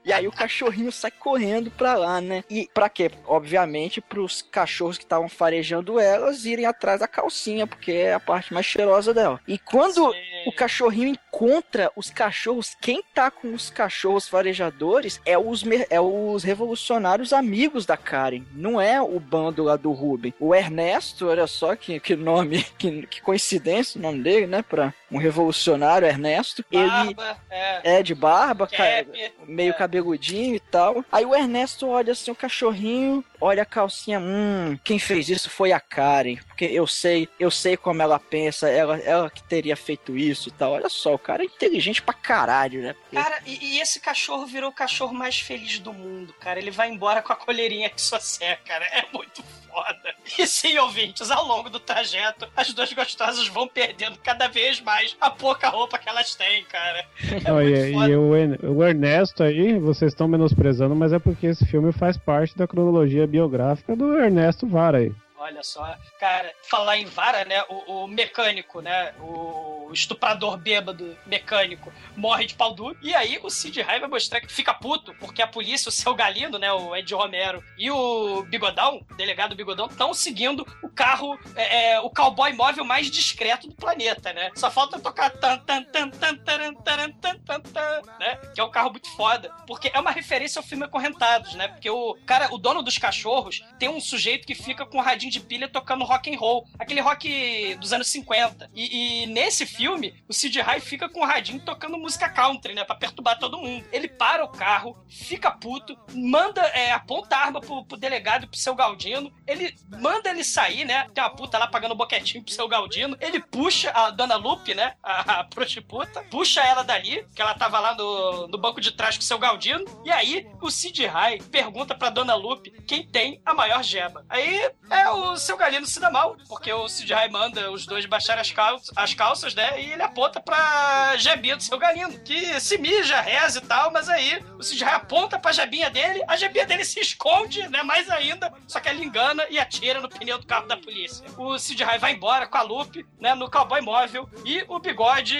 E 0.05 0.12
aí 0.12 0.26
o 0.26 0.33
cachorrinho 0.33 0.91
sai 0.91 1.11
correndo 1.11 1.70
pra 1.70 1.95
lá, 1.95 2.20
né? 2.20 2.43
E 2.51 2.68
pra 2.74 2.89
quê? 2.89 3.11
Obviamente 3.24 4.01
pros 4.01 4.43
cachorros 4.43 4.99
que 4.99 5.05
estavam 5.05 5.28
farejando 5.28 5.99
elas 5.99 6.45
irem 6.45 6.66
atrás 6.66 7.01
da 7.01 7.07
calcinha, 7.07 7.66
porque 7.66 7.93
é 7.93 8.14
a 8.14 8.20
parte 8.20 8.53
mais 8.53 8.66
cheirosa 8.66 9.14
dela. 9.14 9.41
E 9.47 9.59
quando 9.59 10.12
o 10.45 10.53
cachorrinho 10.53 11.09
encontra 11.09 11.91
os 11.95 12.11
cachorros, 12.11 12.76
quem 12.80 13.03
tá 13.14 13.30
com 13.30 13.55
os 13.55 13.70
cachorros 13.70 14.28
farejadores 14.28 15.20
é 15.24 15.39
os, 15.39 15.62
é 15.89 16.01
os 16.01 16.43
revolucionários 16.43 17.33
amigos 17.33 17.87
da 17.87 17.97
Karen, 17.97 18.43
não 18.53 18.80
é 18.80 19.01
o 19.01 19.20
bando 19.20 19.62
lá 19.62 19.76
do 19.76 19.93
Ruben. 19.93 20.35
O 20.41 20.55
Ernesto, 20.55 21.28
olha 21.28 21.47
só 21.47 21.76
que, 21.76 22.01
que 22.01 22.16
nome, 22.16 22.64
que, 22.76 23.07
que 23.07 23.22
coincidência 23.22 23.99
o 23.99 24.03
nome 24.03 24.22
dele, 24.22 24.47
né? 24.47 24.62
Pra 24.62 24.93
um 25.13 25.19
revolucionário, 25.19 26.09
Ernesto. 26.09 26.65
Ele 26.71 26.89
Barba, 26.89 27.37
é. 27.51 27.99
é 27.99 28.03
de 28.03 28.15
barba, 28.15 28.67
ca- 28.67 29.05
meio 29.47 29.71
é. 29.71 29.75
cabeludinho 29.75 30.55
e 30.55 30.61
tal. 30.61 31.05
Aí 31.13 31.25
o 31.25 31.35
Ernesto 31.35 31.87
olha 31.89 32.13
assim 32.13 32.31
o 32.31 32.35
cachorrinho, 32.35 33.25
olha 33.43 33.62
a 33.62 33.66
calcinha, 33.66 34.20
hum, 34.20 34.78
quem 34.84 34.99
fez 34.99 35.28
isso 35.28 35.51
foi 35.51 35.72
a 35.72 35.80
Karen, 35.80 36.36
porque 36.47 36.64
eu 36.64 36.86
sei, 36.86 37.28
eu 37.38 37.51
sei 37.51 37.76
como 37.76 38.01
ela 38.01 38.18
pensa, 38.18 38.68
ela, 38.68 38.99
ela 38.99 39.28
que 39.30 39.43
teria 39.43 39.76
feito 39.76 40.16
isso 40.16 40.49
e 40.49 40.53
tal. 40.53 40.72
Olha 40.72 40.88
só, 40.88 41.14
o 41.14 41.18
cara 41.18 41.43
é 41.43 41.47
inteligente 41.47 42.01
pra 42.03 42.14
caralho, 42.14 42.82
né? 42.82 42.95
Porque- 42.95 43.16
Cara, 43.16 43.38
e, 43.47 43.76
e 43.76 43.80
esse 43.80 44.01
cachorro 44.01 44.47
virou 44.47 44.70
o 44.70 44.74
cachorro 44.74 45.12
mais 45.14 45.38
feliz 45.40 45.78
do 45.78 45.93
mundo, 45.93 46.32
cara. 46.40 46.59
Ele 46.59 46.70
vai 46.70 46.88
embora 46.90 47.20
com 47.22 47.32
a 47.32 47.36
colherinha 47.36 47.90
que 47.90 48.01
só 48.01 48.18
seca, 48.20 48.61
cara. 48.64 48.84
É 48.86 49.05
muito 49.12 49.43
foda. 49.68 50.14
E 50.38 50.47
sim, 50.47 50.76
ouvintes, 50.78 51.30
ao 51.30 51.47
longo 51.47 51.68
do 51.70 51.80
trajeto, 51.80 52.47
as 52.57 52.72
duas 52.74 52.93
gostosas 52.93 53.49
vão 53.49 53.66
perdendo 53.66 54.18
cada 54.22 54.47
vez 54.49 54.80
mais 54.80 55.16
a 55.20 55.30
pouca 55.30 55.68
roupa 55.68 55.99
que 55.99 56.09
elas 56.09 56.34
têm, 56.34 56.62
cara. 56.64 57.05
É 57.45 57.51
Não, 57.51 57.61
e, 57.62 57.93
foda. 57.93 58.09
e 58.11 58.16
o, 58.16 58.76
o 58.76 58.84
Ernesto 58.84 59.43
aí, 59.43 59.78
vocês 59.78 60.12
estão 60.12 60.28
menosprezando, 60.28 60.95
mas 60.95 61.12
é 61.12 61.18
porque 61.18 61.47
esse 61.47 61.64
filme 61.66 61.90
faz 61.93 62.16
parte 62.18 62.57
da 62.57 62.66
cronologia 62.66 63.26
biográfica 63.33 63.97
do 63.97 64.18
Ernesto 64.18 64.66
Vara 64.66 64.99
aí. 64.99 65.12
Olha 65.39 65.62
só, 65.62 65.97
cara, 66.20 66.53
falar 66.70 66.99
em 66.99 67.07
vara, 67.07 67.45
né? 67.45 67.64
O, 67.68 68.05
o 68.05 68.07
mecânico, 68.07 68.80
né? 68.80 69.12
O 69.18 69.82
estuprador 69.93 70.57
bêbado 70.57 71.16
mecânico 71.26 71.93
morre 72.16 72.47
de 72.47 72.55
pau 72.55 72.74
duro. 72.74 72.97
E 73.03 73.14
aí 73.14 73.38
o 73.43 73.51
Sid 73.51 73.80
Haig 73.80 74.01
vai 74.01 74.09
mostrar 74.09 74.40
que 74.40 74.53
fica 74.53 74.74
puto, 74.74 75.14
porque 75.14 75.43
a 75.43 75.47
polícia, 75.47 75.88
o 75.88 75.93
seu 75.93 76.14
Galino, 76.14 76.59
né? 76.59 76.72
O 76.72 76.95
Ed 76.95 77.12
Romero 77.14 77.62
e 77.78 77.90
o 77.90 78.43
Bigodão, 78.45 79.05
o 79.11 79.14
delegado 79.14 79.55
Bigodão, 79.55 79.86
estão 79.86 80.14
seguindo 80.14 80.66
o 80.82 80.88
carro, 80.88 81.38
é, 81.57 81.93
é, 81.93 82.01
o 82.01 82.11
cowboy 82.11 82.53
móvel 82.53 82.84
mais 82.84 83.11
discreto 83.11 83.68
do 83.68 83.74
planeta, 83.74 84.32
né? 84.32 84.51
Só 84.55 84.70
falta 84.70 84.99
tocar 84.99 85.30
tan 85.30 85.59
tan 85.59 85.82
tan 85.84 86.11
tan 86.11 86.36
taran, 86.36 86.74
taran, 86.74 87.11
tan 87.12 87.38
tan 87.38 87.61
tan, 87.61 88.03
né? 88.18 88.36
Que 88.55 88.61
é 88.61 88.64
um 88.64 88.70
carro 88.70 88.90
muito 88.90 89.11
foda. 89.16 89.51
Porque 89.66 89.90
é 89.93 89.99
uma 89.99 90.11
referência 90.11 90.59
ao 90.59 90.64
filme 90.64 90.84
Acorrentados, 90.84 91.55
né? 91.55 91.68
Porque 91.68 91.88
o 91.88 92.16
cara, 92.26 92.53
o 92.53 92.59
dono 92.59 92.82
dos 92.82 92.99
cachorros, 92.99 93.64
tem 93.78 93.88
um 93.88 94.01
sujeito 94.01 94.47
que 94.47 94.55
fica 94.55 94.84
com 94.84 94.99
um 94.99 95.01
radinho 95.01 95.32
de 95.32 95.40
pilha 95.40 95.68
tocando 95.68 96.05
rock 96.05 96.32
and 96.32 96.38
roll. 96.38 96.66
Aquele 96.78 97.01
rock 97.01 97.76
dos 97.76 97.93
anos 97.93 98.09
50. 98.09 98.70
E, 98.74 99.22
e 99.22 99.26
nesse 99.26 99.64
filme, 99.66 99.82
o 99.89 100.33
Sid 100.33 100.61
Rai 100.61 100.80
fica 100.80 101.09
com 101.09 101.20
o 101.20 101.26
radinho 101.26 101.61
tocando 101.61 101.99
música 101.99 102.28
country, 102.28 102.74
né? 102.74 102.85
Pra 102.85 102.95
perturbar 102.95 103.39
todo 103.39 103.59
mundo. 103.59 103.85
Ele 103.93 104.09
para 104.09 104.45
o 104.45 104.49
carro, 104.49 104.97
fica 105.09 105.51
puto, 105.51 105.97
manda, 106.12 106.61
é, 106.68 106.93
aponta 106.93 107.37
a 107.37 107.41
arma 107.41 107.61
pro, 107.61 107.85
pro 107.85 107.97
delegado 107.97 108.47
pro 108.49 108.59
seu 108.59 108.74
Galdino. 108.74 109.33
Ele 109.47 109.74
manda 110.01 110.30
ele 110.30 110.45
sair, 110.45 110.85
né? 110.85 111.07
Tem 111.14 111.22
uma 111.22 111.35
puta 111.35 111.59
lá 111.59 111.66
pagando 111.66 111.95
boquetinho 111.95 112.45
pro 112.45 112.53
seu 112.53 112.68
Galdino. 112.68 113.16
Ele 113.20 113.41
puxa 113.41 113.91
a 113.91 114.11
dona 114.11 114.37
Lupe, 114.37 114.74
né? 114.74 114.95
A, 115.03 115.41
a 115.41 115.45
prostituta, 115.45 116.22
puxa 116.30 116.61
ela 116.61 116.83
dali, 116.83 117.26
que 117.35 117.43
ela 117.43 117.55
tava 117.55 117.78
lá 117.78 117.95
no, 117.95 118.49
no 118.49 118.59
banco 118.59 118.80
de 118.80 118.93
trás 118.93 119.16
com 119.16 119.22
o 119.22 119.26
seu 119.26 119.39
Galdino. 119.39 119.85
E 120.05 120.11
aí, 120.11 120.49
o 120.61 120.70
Sid 120.70 121.07
Rai 121.07 121.39
pergunta 121.51 121.95
pra 121.95 122.11
dona 122.11 122.35
Lupe 122.35 122.70
quem 122.87 123.07
tem 123.07 123.41
a 123.45 123.55
maior 123.55 123.83
gema. 123.83 124.24
Aí 124.28 124.70
é 124.91 125.11
o 125.11 125.37
seu 125.37 125.57
Galino 125.57 125.87
se 125.87 126.01
dá 126.01 126.11
mal, 126.11 126.37
porque 126.49 126.72
o 126.72 126.89
Sid 126.89 127.12
Rai 127.12 127.28
manda 127.28 127.70
os 127.70 127.87
dois 127.87 128.07
baixarem 128.07 128.41
as, 128.41 128.51
calças, 128.51 128.91
as 128.97 129.14
calças, 129.14 129.55
né? 129.55 129.72
E 129.79 129.93
ele 129.93 130.03
aponta 130.03 130.41
pra 130.41 131.16
jebinha 131.16 131.57
do 131.57 131.62
seu 131.62 131.79
Galino, 131.79 132.18
que 132.20 132.59
se 132.61 132.79
mija, 132.79 133.20
reza 133.20 133.59
e 133.59 133.62
tal, 133.62 133.91
mas 133.93 134.09
aí 134.09 134.43
o 134.59 134.85
Rai 134.85 134.95
aponta 134.95 135.39
pra 135.39 135.53
jebinha 135.53 135.91
dele, 135.91 136.23
a 136.29 136.37
jebinha 136.37 136.66
dele 136.66 136.85
se 136.85 137.01
esconde, 137.01 137.66
né? 137.68 137.83
Mais 137.83 138.09
ainda, 138.11 138.53
só 138.66 138.81
que 138.81 138.89
ele 138.89 139.05
engana 139.05 139.45
e 139.51 139.59
atira 139.59 140.01
no 140.01 140.09
pneu 140.09 140.39
do 140.39 140.47
carro 140.47 140.66
da 140.66 140.77
polícia. 140.77 141.25
O 141.37 141.57
Rai 141.85 141.99
vai 141.99 142.12
embora 142.12 142.47
com 142.47 142.57
a 142.59 142.62
Lupe, 142.62 143.05
né? 143.20 143.35
No 143.35 143.51
cowboy 143.51 143.81
móvel 143.81 144.29
e 144.45 144.64
o 144.68 144.79
bigode 144.79 145.37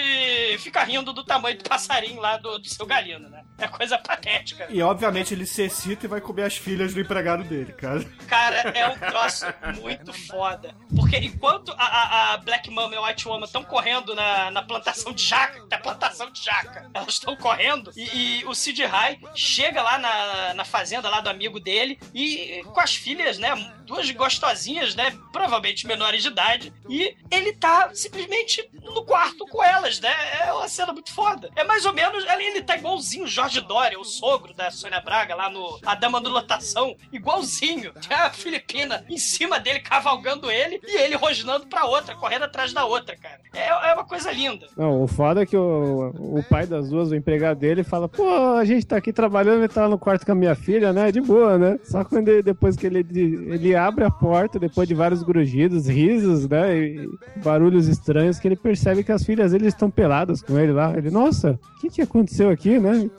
fica 0.59 0.83
rindo 0.83 1.13
do 1.13 1.23
tamanho 1.23 1.57
do 1.57 1.63
passarinho 1.69 2.19
lá 2.21 2.37
do, 2.37 2.59
do 2.59 2.67
seu 2.67 2.85
Galino, 2.85 3.29
né? 3.29 3.43
É 3.57 3.67
coisa 3.67 3.97
patética. 3.97 4.67
E 4.69 4.81
obviamente 4.81 5.33
ele 5.33 5.45
se 5.45 5.61
excita 5.63 6.05
e 6.05 6.09
vai 6.09 6.19
comer 6.19 6.43
as 6.43 6.57
filhas 6.57 6.93
do 6.93 6.99
empregado 6.99 7.43
dele, 7.43 7.71
cara. 7.73 8.03
Cara, 8.27 8.55
é 8.71 8.87
um 8.87 8.97
troço 8.97 9.45
muito 9.81 10.11
foda. 10.11 10.75
Porque 10.95 11.17
enquanto 11.17 11.71
a, 11.77 11.83
a- 11.85 12.33
a 12.33 12.37
Black 12.37 12.69
Mama 12.69 12.93
e 12.95 12.97
a 12.97 13.01
White 13.07 13.27
Woman 13.27 13.45
estão 13.45 13.63
correndo 13.63 14.15
na, 14.23 14.51
na 14.51 14.61
plantação 14.61 15.11
de 15.11 15.23
jaca, 15.23 15.61
tem 15.67 15.77
a 15.77 15.81
plantação 15.81 16.31
de 16.31 16.41
jaca, 16.41 16.89
elas 16.93 17.13
estão 17.13 17.35
correndo 17.35 17.91
e, 17.95 18.39
e 18.39 18.45
o 18.45 18.55
Sid 18.55 18.83
Rai 18.85 19.19
chega 19.35 19.81
lá 19.81 19.97
na, 19.97 20.53
na 20.53 20.65
fazenda 20.65 21.09
lá 21.09 21.19
do 21.19 21.29
amigo 21.29 21.59
dele 21.59 21.99
e 22.13 22.63
com 22.73 22.79
as 22.79 22.95
filhas, 22.95 23.37
né? 23.37 23.49
Duas 23.85 24.09
gostosinhas, 24.11 24.95
né? 24.95 25.11
Provavelmente 25.31 25.87
menores 25.87 26.23
de 26.23 26.29
idade. 26.29 26.73
E 26.89 27.15
ele 27.29 27.53
tá 27.53 27.89
simplesmente 27.93 28.69
no 28.83 29.03
quarto 29.03 29.45
com 29.47 29.63
elas, 29.63 29.99
né? 29.99 30.11
É 30.41 30.53
uma 30.53 30.67
cena 30.67 30.93
muito 30.93 31.13
foda. 31.13 31.49
É 31.55 31.63
mais 31.63 31.85
ou 31.85 31.93
menos. 31.93 32.23
Ele, 32.25 32.61
tá 32.61 32.77
igualzinho 32.77 33.25
o 33.25 33.27
Jorge 33.27 33.61
Dória, 33.61 33.99
o 33.99 34.03
sogro 34.03 34.53
da 34.53 34.71
Sônia 34.71 35.01
Braga, 35.01 35.35
lá 35.35 35.49
no 35.49 35.79
A 35.85 35.95
Dama 35.95 36.21
do 36.21 36.29
Lotação. 36.29 36.95
Igualzinho. 37.11 37.93
Tem 37.93 38.15
a 38.15 38.29
Filipina 38.31 39.05
em 39.09 39.17
cima 39.17 39.59
dele, 39.59 39.79
cavalgando 39.79 40.51
ele, 40.51 40.79
e 40.85 40.97
ele 40.97 41.15
rosnando 41.15 41.67
pra 41.67 41.85
outra, 41.85 42.15
correndo 42.15 42.43
atrás 42.43 42.73
da 42.73 42.85
outra, 42.85 43.15
cara. 43.15 43.39
É, 43.53 43.67
é 43.67 43.93
uma 43.93 44.05
coisa 44.05 44.31
linda. 44.31 44.67
Não, 44.77 45.03
o 45.03 45.07
foda 45.07 45.43
é 45.43 45.45
que 45.45 45.57
o, 45.57 46.13
o 46.17 46.43
pai 46.49 46.65
das 46.65 46.89
duas, 46.89 47.11
o 47.11 47.15
empregado 47.15 47.59
dele, 47.59 47.83
fala: 47.83 48.07
pô, 48.07 48.55
a 48.55 48.65
gente 48.65 48.85
tá 48.85 48.97
aqui 48.97 49.13
trabalhando, 49.13 49.59
ele 49.59 49.67
tá 49.67 49.87
no 49.87 49.97
quarto 49.97 50.25
com 50.25 50.31
a 50.31 50.35
minha 50.35 50.55
filha, 50.55 50.91
né? 50.91 51.11
De 51.11 51.21
boa, 51.21 51.57
né? 51.57 51.79
Só 51.83 52.03
quando 52.03 52.27
ele, 52.29 52.43
depois 52.43 52.75
que 52.75 52.87
ele, 52.87 52.99
ele 52.99 53.72
abre 53.75 54.03
a 54.03 54.11
porta, 54.11 54.59
depois 54.59 54.87
de 54.87 54.93
vários 54.93 55.23
grugidos, 55.23 55.87
risos, 55.87 56.47
né? 56.47 56.77
E 56.77 57.09
barulhos 57.43 57.87
estranhos, 57.87 58.39
que 58.39 58.47
ele 58.47 58.55
percebe 58.55 59.03
que 59.03 59.11
as 59.11 59.23
filhas 59.23 59.51
dele 59.51 59.67
estão 59.67 59.89
peladas 59.89 60.41
com 60.41 60.57
ele 60.59 60.71
lá. 60.71 60.93
Ele, 60.97 61.09
nossa, 61.09 61.59
o 61.77 61.79
que 61.81 61.89
que 61.89 62.01
aconteceu 62.01 62.49
aqui, 62.49 62.79
né? 62.79 63.09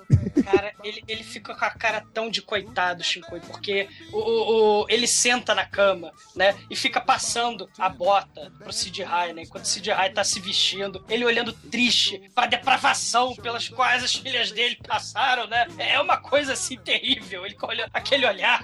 Cara, 0.45 0.73
ele, 0.83 1.03
ele 1.09 1.23
fica 1.23 1.55
com 1.55 1.65
a 1.65 1.71
cara 1.71 2.03
tão 2.13 2.29
de 2.31 2.43
coitado, 2.43 3.03
Shinkoi, 3.05 3.41
porque 3.41 3.89
o, 4.13 4.19
o- 4.19 4.83
o- 4.83 4.87
ele 4.89 5.07
senta 5.07 5.55
na 5.55 5.65
cama, 5.65 6.13
né? 6.35 6.55
E 6.71 6.77
fica 6.77 7.01
passando 7.01 7.69
a 7.79 7.89
bota 7.89 8.53
pro 8.59 8.73
Sid 8.73 9.03
Rai, 9.03 9.33
né? 9.33 9.43
Enquanto 9.43 9.65
o 9.65 9.69
Sid 9.69 9.91
Rai 9.91 10.11
tá 10.11 10.25
se 10.25 10.41
vestindo, 10.41 11.05
ele 11.09 11.25
olhando 11.25 11.53
triste 11.53 12.21
pra 12.35 12.47
depravação 12.47 13.35
pelas 13.37 13.69
quais 13.69 14.03
as 14.05 14.15
filhas 14.15 14.51
dele 14.51 14.77
passaram, 14.87 15.47
né? 15.47 15.67
É 15.79 16.01
uma 16.01 16.17
coisa 16.17 16.53
assim 16.55 16.77
terrível. 16.79 17.45
Ele 17.45 17.57
olha 17.63 17.89
aquele 17.93 18.27
olhar 18.27 18.63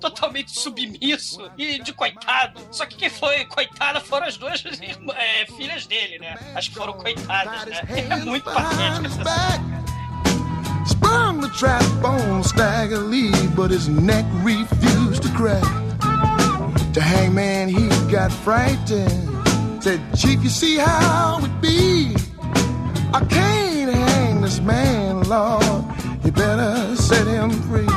totalmente 0.00 0.58
submisso 0.58 1.50
e 1.56 1.82
de 1.82 1.92
coitado. 1.92 2.60
Só 2.70 2.86
que 2.86 2.96
quem 2.96 3.10
foi 3.10 3.44
coitada 3.46 4.00
foram 4.00 4.26
as 4.26 4.36
duas 4.36 4.62
é, 4.64 5.46
filhas 5.56 5.86
dele, 5.86 6.18
né? 6.18 6.36
Acho 6.54 6.70
que 6.70 6.76
foram 6.76 6.92
coitadas, 6.94 7.64
né? 7.66 7.82
É 8.14 8.16
muito 8.24 8.44
patético 8.44 9.06
essa 9.06 9.84
the 11.44 11.50
trap 11.50 11.84
on 12.02 12.42
Stagger 12.42 13.00
Lee, 13.00 13.30
but 13.54 13.70
his 13.70 13.86
neck 13.86 14.24
refused 14.42 15.22
to 15.22 15.28
crack. 15.30 15.62
The 16.94 17.02
hangman, 17.02 17.68
he 17.68 17.88
got 18.10 18.32
frightened. 18.32 19.82
Said, 19.82 20.00
Chief, 20.16 20.42
you 20.42 20.48
see 20.48 20.76
how 20.78 21.40
it 21.44 21.60
be? 21.60 22.16
I 23.12 23.20
can't 23.28 23.92
hang 23.92 24.40
this 24.40 24.60
man, 24.60 25.22
Lord. 25.24 25.84
You 26.24 26.32
better 26.32 26.96
set 26.96 27.26
him 27.26 27.50
free. 27.50 27.93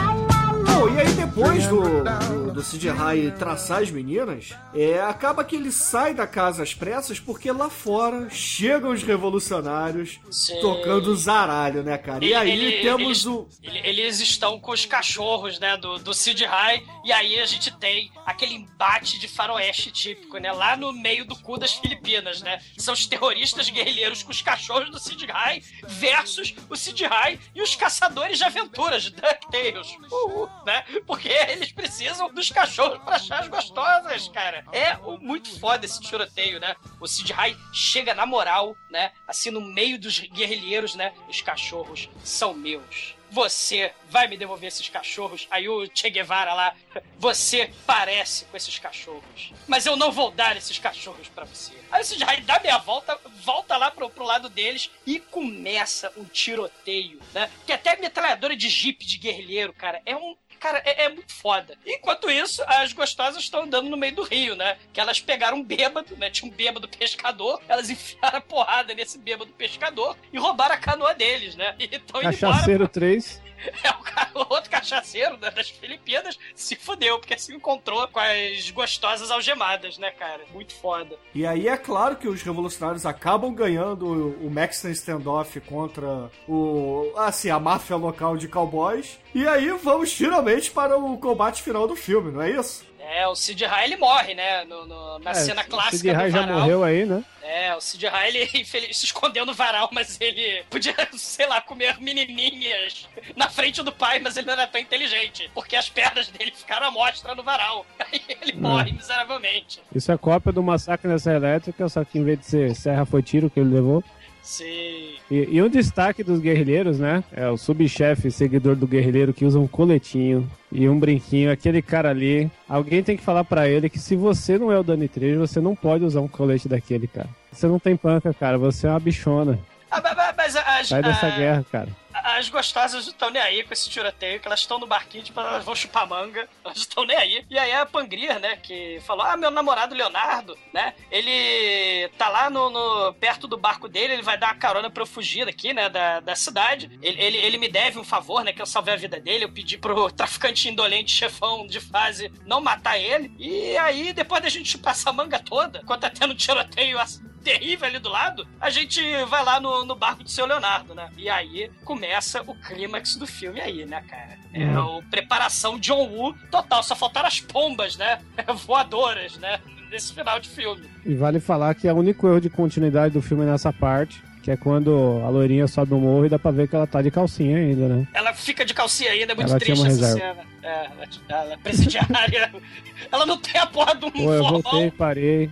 Depois 1.38 1.68
do, 1.68 1.82
do, 2.04 2.52
do 2.54 2.62
Sid 2.64 2.90
Rai 2.90 3.32
traçar 3.38 3.84
as 3.84 3.92
meninas, 3.92 4.56
é, 4.74 5.00
acaba 5.00 5.44
que 5.44 5.56
ele 5.56 5.72
sai 5.72 6.12
da 6.16 6.26
casa 6.26 6.64
às 6.64 6.74
pressas 6.74 7.20
porque 7.20 7.52
lá 7.52 7.70
fora 7.70 8.28
chegam 8.32 8.90
os 8.92 9.04
revolucionários 9.04 10.20
Sim. 10.32 10.60
tocando 10.62 11.16
zaralho, 11.16 11.84
né, 11.84 11.96
cara? 11.96 12.26
E 12.26 12.34
aí 12.34 12.50
Ele- 12.50 12.82
temos 12.82 13.02
eles, 13.04 13.26
o. 13.28 13.48
ele- 13.62 13.78
eles 13.88 14.20
estão 14.20 14.60
com 14.60 14.72
os 14.72 14.84
cachorros, 14.88 15.60
né, 15.60 15.78
do, 15.78 16.00
do 16.00 16.12
Sid 16.12 16.44
Rai, 16.44 16.84
e 17.06 17.12
aí 17.12 17.40
a 17.40 17.46
gente 17.46 17.70
tem 17.78 18.12
aquele 18.26 18.56
embate 18.56 19.20
de 19.20 19.28
faroeste 19.28 19.92
típico, 19.92 20.40
né, 20.40 20.52
lá 20.52 20.76
no 20.76 20.92
meio 20.92 21.24
do 21.24 21.36
cu 21.36 21.58
das 21.60 21.74
Filipinas, 21.74 22.42
né? 22.42 22.60
São 22.80 22.96
os 22.96 23.06
terroristas 23.06 23.70
guerrilheiros 23.70 24.24
com 24.24 24.32
os 24.32 24.42
cachorros 24.42 24.90
do 24.90 24.98
Sid 25.00 25.24
Rai 25.28 25.62
versus 25.88 26.56
o 26.68 26.76
Sid 26.76 27.06
Rai 27.06 27.40
e 27.54 27.62
os 27.62 27.76
caçadores 27.76 28.40
de 28.40 28.44
aventuras 28.44 29.04
de 29.04 29.12
DuckTales, 29.12 29.88
Uhul, 30.12 30.50
né? 30.66 30.84
Porque 31.06 31.27
eles 31.32 31.72
precisam 31.72 32.34
dos 32.34 32.48
os 32.48 32.52
cachorros 32.52 33.04
pra 33.04 33.16
achar 33.16 33.42
as 33.42 33.48
gostosas, 33.48 34.30
cara. 34.30 34.64
É 34.72 34.96
muito 35.20 35.60
foda 35.60 35.86
esse 35.86 36.00
tiroteio, 36.00 36.60
né? 36.60 36.76
O 37.00 37.08
Sid 37.08 37.32
Rai 37.34 37.58
chega 37.74 38.14
na 38.14 38.26
moral, 38.26 38.76
né? 38.90 39.12
Assim, 39.28 39.52
no 39.52 39.62
meio 39.62 40.00
dos 40.00 40.20
guerrilheiros, 40.20 40.96
né? 40.96 41.14
Os 41.28 41.42
cachorros 41.42 42.10
são 42.24 42.54
meus. 42.54 43.16
Você 43.30 43.92
vai 44.10 44.26
me 44.28 44.38
devolver 44.38 44.70
esses 44.70 44.88
cachorros? 44.88 45.48
Aí 45.52 45.68
o 45.68 45.86
Che 45.94 46.10
Guevara 46.10 46.54
lá, 46.54 46.74
você 47.20 47.70
parece 47.86 48.46
com 48.46 48.56
esses 48.56 48.80
cachorros, 48.80 49.52
mas 49.68 49.86
eu 49.86 49.98
não 49.98 50.14
vou 50.14 50.32
dar 50.32 50.56
esses 50.56 50.80
cachorros 50.80 51.28
pra 51.28 51.44
você. 51.44 51.74
Aí 51.92 52.02
o 52.02 52.26
Rai 52.26 52.40
dá 52.40 52.58
meia 52.62 52.78
volta, 52.78 53.20
volta 53.44 53.76
lá 53.76 53.92
pro, 53.92 54.10
pro 54.10 54.24
lado 54.24 54.48
deles 54.48 54.90
e 55.06 55.20
começa 55.20 56.14
um 56.16 56.24
tiroteio, 56.24 57.20
né? 57.34 57.52
Que 57.66 57.74
até 57.74 57.98
metralhadora 57.98 58.56
de 58.56 58.70
jipe 58.70 59.06
de 59.06 59.18
guerrilheiro, 59.18 59.74
cara, 59.74 60.02
é 60.06 60.16
um 60.16 60.34
Cara, 60.68 60.82
é, 60.84 61.05
é 61.05 61.09
muito 61.09 61.34
foda. 61.34 61.78
Enquanto 61.86 62.30
isso, 62.30 62.61
as 62.68 62.91
gostosas 62.91 63.41
estão 63.41 63.63
andando 63.63 63.89
no 63.89 63.95
meio 63.95 64.13
do 64.13 64.24
rio, 64.24 64.53
né? 64.53 64.76
Que 64.91 64.99
elas 64.99 65.22
pegaram 65.22 65.59
um 65.59 65.63
bêbado, 65.63 66.18
né? 66.18 66.30
Tinha 66.30 66.51
um 66.51 66.53
bêbado 66.53 66.89
pescador, 66.89 67.61
elas 67.70 67.88
enfiaram 67.89 68.39
a 68.39 68.41
porrada 68.41 68.93
nesse 68.93 69.18
bêbado 69.18 69.49
pescador 69.53 70.18
e 70.32 70.38
roubaram 70.38 70.76
a 70.76 70.78
canoa 70.78 71.13
deles, 71.13 71.55
né? 71.55 71.74
E 71.80 71.86
estão 71.86 72.22
indo 72.22 72.36
embora. 72.36 72.53
Cachaceiro 72.53 72.88
3. 72.89 73.47
É, 73.84 74.38
o, 74.38 74.39
outro 74.49 74.70
cachaceiro 74.70 75.38
das 75.38 75.70
Filipinas 75.70 76.38
se 76.55 76.76
fudeu, 76.76 77.20
porque 77.20 77.38
se 77.38 77.53
encontrou 77.53 78.08
com 78.08 78.20
as 78.20 78.70
gostosas 78.72 79.30
algemadas, 79.30 79.97
né, 79.97 80.12
cara? 80.12 80.43
Muito 80.53 80.74
foda. 80.74 81.18
E 81.36 81.45
aí 81.45 81.68
é 81.68 81.78
claro 81.78 82.16
que 82.16 82.28
os 82.28 82.41
revolucionários 82.41 83.05
acabam 83.05 83.53
ganhando 83.53 84.08
o 84.08 84.47
o 84.47 84.49
Mexican 84.49 84.91
Standoff 84.91 85.60
contra 85.62 86.32
o 86.47 87.14
assim, 87.18 87.49
a 87.49 87.60
máfia 87.60 87.95
local 87.95 88.38
de 88.38 88.47
cowboys. 88.47 89.20
E 89.34 89.47
aí 89.47 89.70
vamos 89.84 90.14
finalmente 90.14 90.72
para 90.72 90.97
o 90.97 91.18
combate 91.18 91.62
final 91.62 91.88
do 91.88 91.95
filme, 91.95 92.32
não 92.32 92.41
é 92.41 92.51
isso? 92.51 92.86
É, 93.10 93.26
o 93.26 93.36
Sid 93.36 93.64
Rai, 93.66 93.86
ele 93.86 93.95
morre, 93.95 94.34
né? 94.36 94.66
No, 94.66 94.86
no- 94.86 95.20
na 95.20 95.32
É, 95.32 95.34
cena 95.34 95.62
o 95.62 95.66
clássica 95.68 95.97
Sid 95.97 96.12
Rai 96.12 96.30
já 96.30 96.45
morreu 96.45 96.84
aí, 96.84 97.05
né? 97.05 97.24
É, 97.41 97.74
o 97.74 97.80
Sid 97.80 98.05
Rai, 98.05 98.28
ele 98.28 98.49
infeliz- 98.60 98.97
se 98.97 99.05
escondeu 99.05 99.45
no 99.45 99.53
varal, 99.53 99.88
mas 99.93 100.20
ele 100.20 100.64
podia, 100.70 100.93
sei 101.16 101.47
lá, 101.47 101.62
comer 101.62 101.97
menininhas 102.01 103.08
na 103.36 103.49
frente 103.49 103.82
do 103.82 103.91
pai, 103.93 104.20
mas 104.20 104.36
ele 104.36 104.47
não 104.47 104.53
era 104.53 104.68
tão 104.68 104.82
inteligente, 104.82 105.49
porque 105.53 105.76
as 105.78 105.88
pernas 105.89 106.28
dele 106.28 106.51
ficaram 106.53 106.88
à 106.88 106.91
mostra 106.91 107.34
no 107.34 107.43
varal. 107.43 107.86
Aí 107.99 108.22
ele 108.41 108.53
morre 108.53 108.91
miseravelmente. 108.91 109.80
Isso 109.95 110.12
é 110.12 110.18
cópia 110.18 110.51
do 110.51 110.62
massacre 110.62 111.08
nessa 111.08 111.32
elétrica, 111.32 111.88
só 111.88 112.03
que 112.03 112.20
em 112.20 112.24
vez 112.24 112.39
de 112.39 112.45
ser 112.45 112.76
serra 112.76 113.05
foi 113.05 113.24
tiro 113.24 113.49
que 113.49 113.60
ele 113.60 113.74
levou. 113.74 114.03
Sim. 114.48 115.16
E, 115.30 115.50
e 115.52 115.62
um 115.62 115.68
destaque 115.68 116.24
dos 116.24 116.39
guerrilheiros, 116.39 117.00
né? 117.00 117.22
É 117.34 117.50
o 117.50 117.58
subchefe, 117.58 118.32
seguidor 118.32 118.78
do 118.78 118.88
guerrilheiro, 118.88 119.34
que 119.34 119.43
usa 119.43 119.60
um 119.60 119.68
coletinho 119.68 120.50
e 120.72 120.88
um 120.88 120.98
brinquinho. 120.98 121.52
Aquele 121.52 121.82
cara 121.82 122.10
ali. 122.12 122.50
Alguém 122.68 123.04
tem 123.04 123.18
que 123.18 123.24
falar 123.24 123.43
pra 123.43 123.68
ele 123.68 123.89
que 123.89 124.00
se 124.00 124.16
você 124.16 124.58
não 124.58 124.72
é 124.72 124.80
o 124.80 124.84
Dani 124.84 125.10
Trejo, 125.10 125.38
você 125.41 125.60
não 125.60 125.76
pode 125.76 126.06
usar 126.06 126.22
um 126.22 126.30
colete 126.30 126.70
daquele, 126.70 127.08
cara. 127.08 127.28
Você 127.52 127.68
não 127.68 127.78
tem 127.78 127.98
panca, 127.98 128.34
cara. 128.34 128.58
Você 128.58 128.88
é 128.88 128.89
uma 128.89 129.00
bichona. 129.02 129.60
Ah, 129.91 130.02
mas- 130.02 130.16
mas- 130.16 130.36
mas 130.38 130.56
as, 130.56 130.88
Sai 130.88 131.02
dessa 131.02 131.28
a- 131.28 131.38
guerra, 131.38 131.66
cara. 131.70 131.89
As 132.24 132.49
gostosas 132.49 133.05
não 133.05 133.11
estão 133.13 133.30
nem 133.30 133.41
aí 133.41 133.63
com 133.63 133.74
esse 133.74 133.89
tiroteio, 133.89 134.39
que 134.39 134.47
elas 134.47 134.59
estão 134.59 134.80
no 134.80 134.88
barquinho, 134.88 135.24
tipo, 135.24 135.39
elas 135.39 135.63
vão 135.65 135.76
chupar 135.76 136.07
manga, 136.07 136.47
elas 136.63 136.78
estão 136.78 137.05
nem 137.05 137.15
aí. 137.18 137.45
E 137.49 137.57
aí 137.57 137.72
a 137.74 137.86
Pangria, 137.86 138.39
né, 138.39 138.57
que 138.57 138.99
falou, 139.05 139.26
ah, 139.26 139.38
meu 139.38 139.51
namorado 139.51 139.95
Leonardo, 139.95 140.57
né, 140.74 140.93
ele 141.11 142.07
tá 142.18 142.30
lá 142.30 142.49
no, 142.49 142.70
no- 142.70 143.13
perto 143.15 143.47
do 143.47 143.57
barco 143.57 143.88
dele, 143.88 144.13
ele 144.13 144.22
vai 144.22 144.38
dar 144.38 144.47
uma 144.47 144.55
carona 144.59 144.89
pra 144.89 145.03
eu 145.03 145.07
fugir 145.07 145.45
daqui, 145.45 145.74
né, 145.74 145.89
da, 145.89 146.20
da 146.20 146.36
cidade. 146.36 146.97
Ele, 147.01 147.22
ele, 147.22 147.38
ele 147.38 147.57
me 147.57 147.68
deve 147.68 147.99
um 147.99 148.03
favor, 148.03 148.43
né, 148.43 148.53
que 148.53 148.61
eu 148.61 148.65
salvei 148.65 148.93
a 148.93 148.97
vida 148.97 149.20
dele, 149.20 149.45
eu 149.45 149.51
pedi 149.51 149.78
pro 149.78 150.09
traficante 150.13 150.70
indolente, 150.70 151.11
chefão 151.11 151.65
de 151.68 151.80
fase, 151.80 152.32
não 152.45 152.61
matar 152.61 152.97
ele. 152.99 153.34
E 153.39 153.78
aí, 153.78 154.13
depois 154.13 154.41
da 154.41 154.49
gente 154.49 154.70
chupar 154.70 154.91
essa 154.93 155.11
manga 155.11 155.39
toda, 155.39 155.80
enquanto 155.84 156.01
tá 156.01 156.09
tendo 156.09 156.36
tiroteio 156.36 156.99
terrível 157.44 157.88
ali 157.88 158.00
do 158.00 158.10
lado, 158.10 158.48
a 158.60 158.70
gente 158.70 159.02
vai 159.26 159.44
lá 159.44 159.60
no, 159.60 159.86
no 159.86 159.96
barco 159.96 160.24
do 160.24 160.30
seu 160.30 160.46
Leonardo, 160.46 160.94
né? 160.94 161.10
E 161.18 161.30
aí 161.30 161.70
começa 161.86 162.42
o 162.46 162.54
clímax 162.56 163.16
do 163.16 163.26
filme 163.28 163.60
aí, 163.62 163.86
né, 163.86 164.04
cara? 164.10 164.38
É 164.54 164.66
Uhum. 164.66 164.98
o 164.98 165.04
preparação 165.04 165.78
John 165.80 166.08
Woo 166.10 166.34
total, 166.50 166.82
só 166.82 166.96
faltaram 166.96 167.28
as 167.28 167.40
pombas, 167.40 167.96
né? 167.98 168.20
Voadoras, 168.66 169.38
né? 169.38 169.60
Nesse 169.92 170.14
final 170.14 170.40
de 170.40 170.50
filme. 170.50 170.90
E 171.06 171.14
vale 171.16 171.40
falar 171.40 171.74
que 171.76 171.88
é 171.88 171.94
o 171.94 171.98
único 171.98 172.28
erro 172.28 172.42
de 172.42 172.50
continuidade 172.50 173.14
do 173.14 173.22
filme 173.22 173.46
nessa 173.46 173.72
parte, 173.72 174.22
que 174.44 174.52
é 174.52 174.58
quando 174.58 175.22
a 175.26 175.30
loirinha 175.30 175.68
sobe 175.68 175.94
o 175.94 176.00
morro 176.00 176.26
e 176.26 176.30
dá 176.30 176.38
pra 176.40 176.52
ver 176.52 176.68
que 176.68 176.76
ela 176.76 176.88
tá 176.88 177.02
de 177.02 177.10
calcinha 177.12 177.58
ainda, 177.58 177.88
né? 177.88 178.08
Ela 178.14 178.34
fica 178.34 178.66
de 178.66 178.74
calcinha 178.74 179.12
ainda, 179.12 179.32
é 179.32 179.36
muito 179.36 179.50
Ela 179.50 179.60
triste 179.60 179.80
essa 179.86 179.88
reserva. 179.88 180.18
cena. 180.20 180.42
É, 180.64 180.86
ela, 180.86 181.08
ela 181.42 181.54
é 181.54 181.58
presidiária. 181.58 182.52
ela 183.12 183.26
não 183.26 183.38
tem 183.38 183.60
a 183.62 183.66
porra 183.68 183.96
de 183.96 184.06
um 184.06 184.12
Pô, 184.12 184.34
eu 184.34 184.44
voltei, 184.44 184.92
parei. 184.92 185.50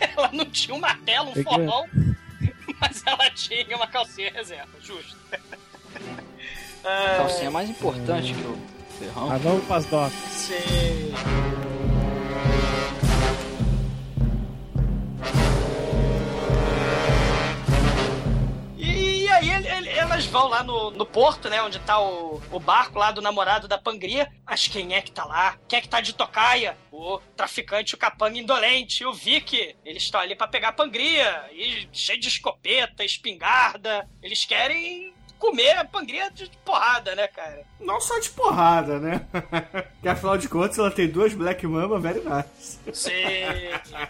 ela 0.16 0.30
não 0.32 0.44
tinha 0.46 0.74
um 0.74 0.80
martelo, 0.80 1.30
um 1.30 1.32
Tem 1.32 1.44
que- 1.44 1.50
forrão, 1.50 1.86
mas 2.80 3.02
ela 3.06 3.30
tinha 3.30 3.76
uma 3.76 3.86
calcinha 3.86 4.30
reserva, 4.32 4.68
justo. 4.82 5.16
Ah, 6.84 7.14
Calcinha 7.18 7.48
é 7.48 7.50
mais 7.50 7.68
importante 7.68 8.32
que 8.32 8.40
o 8.40 8.56
ferrão. 8.98 9.30
Ah, 9.32 9.36
vamos 9.36 9.64
pras 9.66 9.84
docas. 9.86 10.12
Sim. 10.30 11.12
Aí 19.38 19.50
ele- 19.50 19.68
ele- 19.68 19.88
elas 19.90 20.24
vão 20.26 20.48
lá 20.48 20.62
no, 20.62 20.90
no 20.90 21.06
porto, 21.06 21.48
né? 21.48 21.62
Onde 21.62 21.78
tá 21.80 22.00
o, 22.00 22.40
o 22.50 22.60
barco 22.60 22.98
lá 22.98 23.10
do 23.10 23.22
namorado 23.22 23.66
da 23.68 23.78
Pangria. 23.78 24.30
Mas 24.44 24.66
quem 24.68 24.94
é 24.94 25.00
que 25.02 25.10
tá 25.10 25.24
lá? 25.24 25.56
Quem 25.68 25.78
é 25.78 25.82
que 25.82 25.88
tá 25.88 26.00
de 26.00 26.12
tocaia? 26.12 26.76
O 26.92 27.18
traficante, 27.36 27.94
o 27.94 27.98
capanga 27.98 28.38
indolente, 28.38 29.04
o 29.04 29.12
Vic. 29.12 29.76
Eles 29.84 30.02
estão 30.02 30.20
ali 30.20 30.34
pra 30.34 30.46
pegar 30.48 30.68
a 30.68 30.72
Pangria. 30.72 31.44
E 31.52 31.88
cheio 31.92 32.20
de 32.20 32.28
escopeta, 32.28 33.04
espingarda. 33.04 34.08
Eles 34.22 34.44
querem 34.44 35.14
comer 35.38 35.78
a 35.78 35.84
Pangria 35.84 36.30
de 36.30 36.50
porrada, 36.64 37.14
né, 37.14 37.28
cara? 37.28 37.64
Não 37.80 38.00
só 38.00 38.18
de 38.18 38.30
porrada, 38.30 38.98
né? 38.98 39.26
que 40.02 40.08
afinal 40.08 40.36
de 40.36 40.48
contas 40.48 40.78
ela 40.78 40.90
tem 40.90 41.08
duas 41.08 41.32
Black 41.34 41.66
Mama 41.66 41.98
very 41.98 42.20
nice. 42.20 42.78
Sei, 42.92 43.44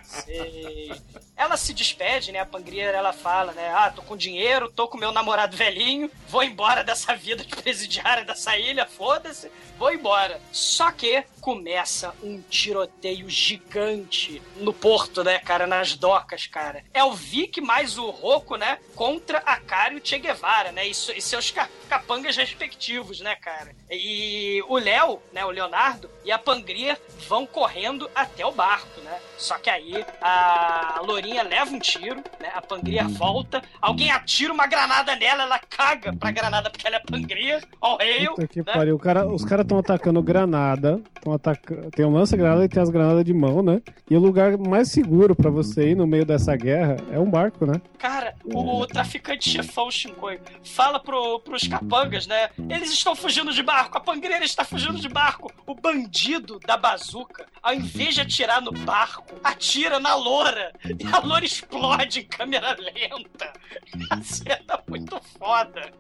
sei. 0.02 0.92
Ela 1.36 1.56
se 1.56 1.72
despede, 1.72 2.32
né? 2.32 2.40
A 2.40 2.46
Pangria, 2.46 2.86
ela 2.86 3.12
fala, 3.12 3.52
né? 3.52 3.68
Ah, 3.74 3.90
tô 3.90 4.02
com 4.02 4.16
dinheiro, 4.16 4.70
tô 4.70 4.88
com 4.88 4.98
meu 4.98 5.12
namorado 5.12 5.56
velhinho, 5.56 6.10
vou 6.28 6.42
embora 6.42 6.82
dessa 6.82 7.14
vida 7.14 7.44
de 7.44 7.54
presidiária 7.54 8.24
dessa 8.24 8.56
ilha, 8.56 8.86
foda-se, 8.86 9.50
vou 9.78 9.92
embora. 9.92 10.40
Só 10.50 10.90
que 10.90 11.24
começa 11.48 12.12
um 12.22 12.42
tiroteio 12.42 13.26
gigante 13.30 14.42
no 14.58 14.70
porto, 14.70 15.24
né, 15.24 15.38
cara? 15.38 15.66
Nas 15.66 15.96
docas, 15.96 16.46
cara. 16.46 16.84
É 16.92 17.02
o 17.02 17.14
Vic 17.14 17.58
mais 17.62 17.96
o 17.96 18.10
Rocco, 18.10 18.56
né? 18.56 18.76
Contra 18.94 19.38
a 19.38 19.56
Kari 19.56 19.94
e 19.94 19.98
o 19.98 20.02
Che 20.04 20.18
Guevara, 20.18 20.72
né? 20.72 20.86
E, 20.86 20.90
e 20.90 21.22
seus 21.22 21.50
ca- 21.50 21.66
capangas 21.88 22.36
respectivos, 22.36 23.20
né, 23.20 23.34
cara? 23.36 23.74
E 23.90 24.62
o 24.68 24.76
Léo, 24.76 25.22
né? 25.32 25.42
O 25.46 25.50
Leonardo 25.50 26.10
e 26.22 26.30
a 26.30 26.38
Pangria 26.38 26.98
vão 27.26 27.46
correndo 27.46 28.10
até 28.14 28.44
o 28.44 28.52
barco, 28.52 29.00
né? 29.00 29.18
Só 29.38 29.56
que 29.56 29.70
aí 29.70 30.04
a 30.20 31.00
Lourinha 31.02 31.42
leva 31.42 31.70
um 31.70 31.78
tiro, 31.78 32.16
né? 32.38 32.50
A 32.54 32.60
Pangria 32.60 33.04
volta, 33.08 33.62
alguém 33.80 34.10
atira 34.10 34.52
uma 34.52 34.66
granada 34.66 35.16
nela, 35.16 35.44
ela 35.44 35.58
caga 35.58 36.12
pra 36.14 36.30
granada 36.30 36.68
porque 36.68 36.86
ela 36.86 36.96
é 36.96 37.00
Pangria, 37.00 37.62
all 37.80 37.98
hail, 38.00 38.34
Puta 38.34 38.46
que 38.48 38.58
né? 38.58 38.72
pariu. 38.74 38.96
O 38.96 38.98
cara, 38.98 39.26
os 39.26 39.44
caras 39.46 39.64
estão 39.64 39.78
atacando 39.78 40.20
granada. 40.22 41.00
Tão 41.22 41.32
ataca... 41.38 41.90
Tem 41.90 42.04
um 42.04 42.12
lança-granada 42.12 42.64
e 42.64 42.68
tem 42.68 42.82
as 42.82 42.90
granadas 42.90 43.24
de 43.24 43.32
mão, 43.32 43.62
né? 43.62 43.80
E 44.10 44.16
o 44.16 44.20
lugar 44.20 44.56
mais 44.58 44.90
seguro 44.90 45.34
pra 45.34 45.50
você 45.50 45.90
ir 45.90 45.94
no 45.94 46.06
meio 46.06 46.24
dessa 46.24 46.54
guerra 46.56 46.96
é 47.10 47.18
um 47.18 47.30
barco, 47.30 47.64
né? 47.66 47.80
Cara, 47.98 48.34
o, 48.44 48.86
traficante 48.86 49.48
chefão 49.48 49.90
Shinkoi 49.90 50.40
fala 50.62 51.00
pro, 51.00 51.40
pros 51.40 51.66
capangas, 51.66 52.26
né? 52.26 52.50
Eles 52.68 52.90
estão 52.92 53.14
fugindo 53.16 53.52
de 53.52 53.62
barco, 53.62 53.96
a 53.96 54.00
pangreira 54.00 54.44
está 54.44 54.64
fugindo 54.64 54.98
de 54.98 55.08
barco. 55.08 55.50
O 55.66 55.74
bandido 55.74 56.58
da 56.66 56.76
bazuca, 56.76 57.46
ao 57.62 57.74
invés 57.74 58.14
de 58.14 58.20
atirar 58.20 58.60
no 58.60 58.72
barco, 58.72 59.34
atira 59.42 59.98
na 59.98 60.14
loura. 60.14 60.72
E 60.84 61.06
a 61.12 61.18
loura 61.18 61.44
explode 61.44 62.20
em 62.20 62.24
câmera 62.24 62.76
lenta. 62.78 63.52
A 64.10 64.22
cena 64.22 64.58
é 64.68 64.90
muito 64.90 65.20
foda. 65.38 65.90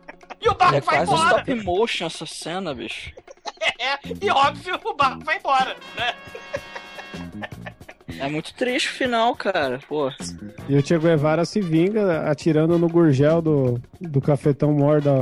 E 0.40 0.48
o 0.48 0.54
barco 0.54 0.76
É 0.76 0.80
vai 0.80 1.04
quase 1.04 1.12
embora. 1.12 1.40
stop 1.40 1.54
motion 1.64 2.06
essa 2.06 2.26
cena, 2.26 2.74
bicho. 2.74 3.12
É, 3.80 3.96
e 4.20 4.28
óbvio, 4.30 4.78
o 4.84 4.94
barco 4.94 5.24
vai 5.24 5.38
embora, 5.38 5.76
né? 5.96 6.12
É 8.18 8.28
muito 8.28 8.52
triste 8.54 8.88
o 8.88 8.92
final, 8.92 9.34
cara. 9.36 9.78
Pô. 9.88 10.10
E 10.68 10.76
o 10.76 10.84
Che 10.84 10.98
Guevara 10.98 11.44
se 11.44 11.60
vinga 11.60 12.28
atirando 12.28 12.78
no 12.78 12.88
gurgel 12.88 13.40
do, 13.40 13.80
do 14.00 14.20
cafetão 14.20 14.72
mor 14.72 15.00
da 15.00 15.20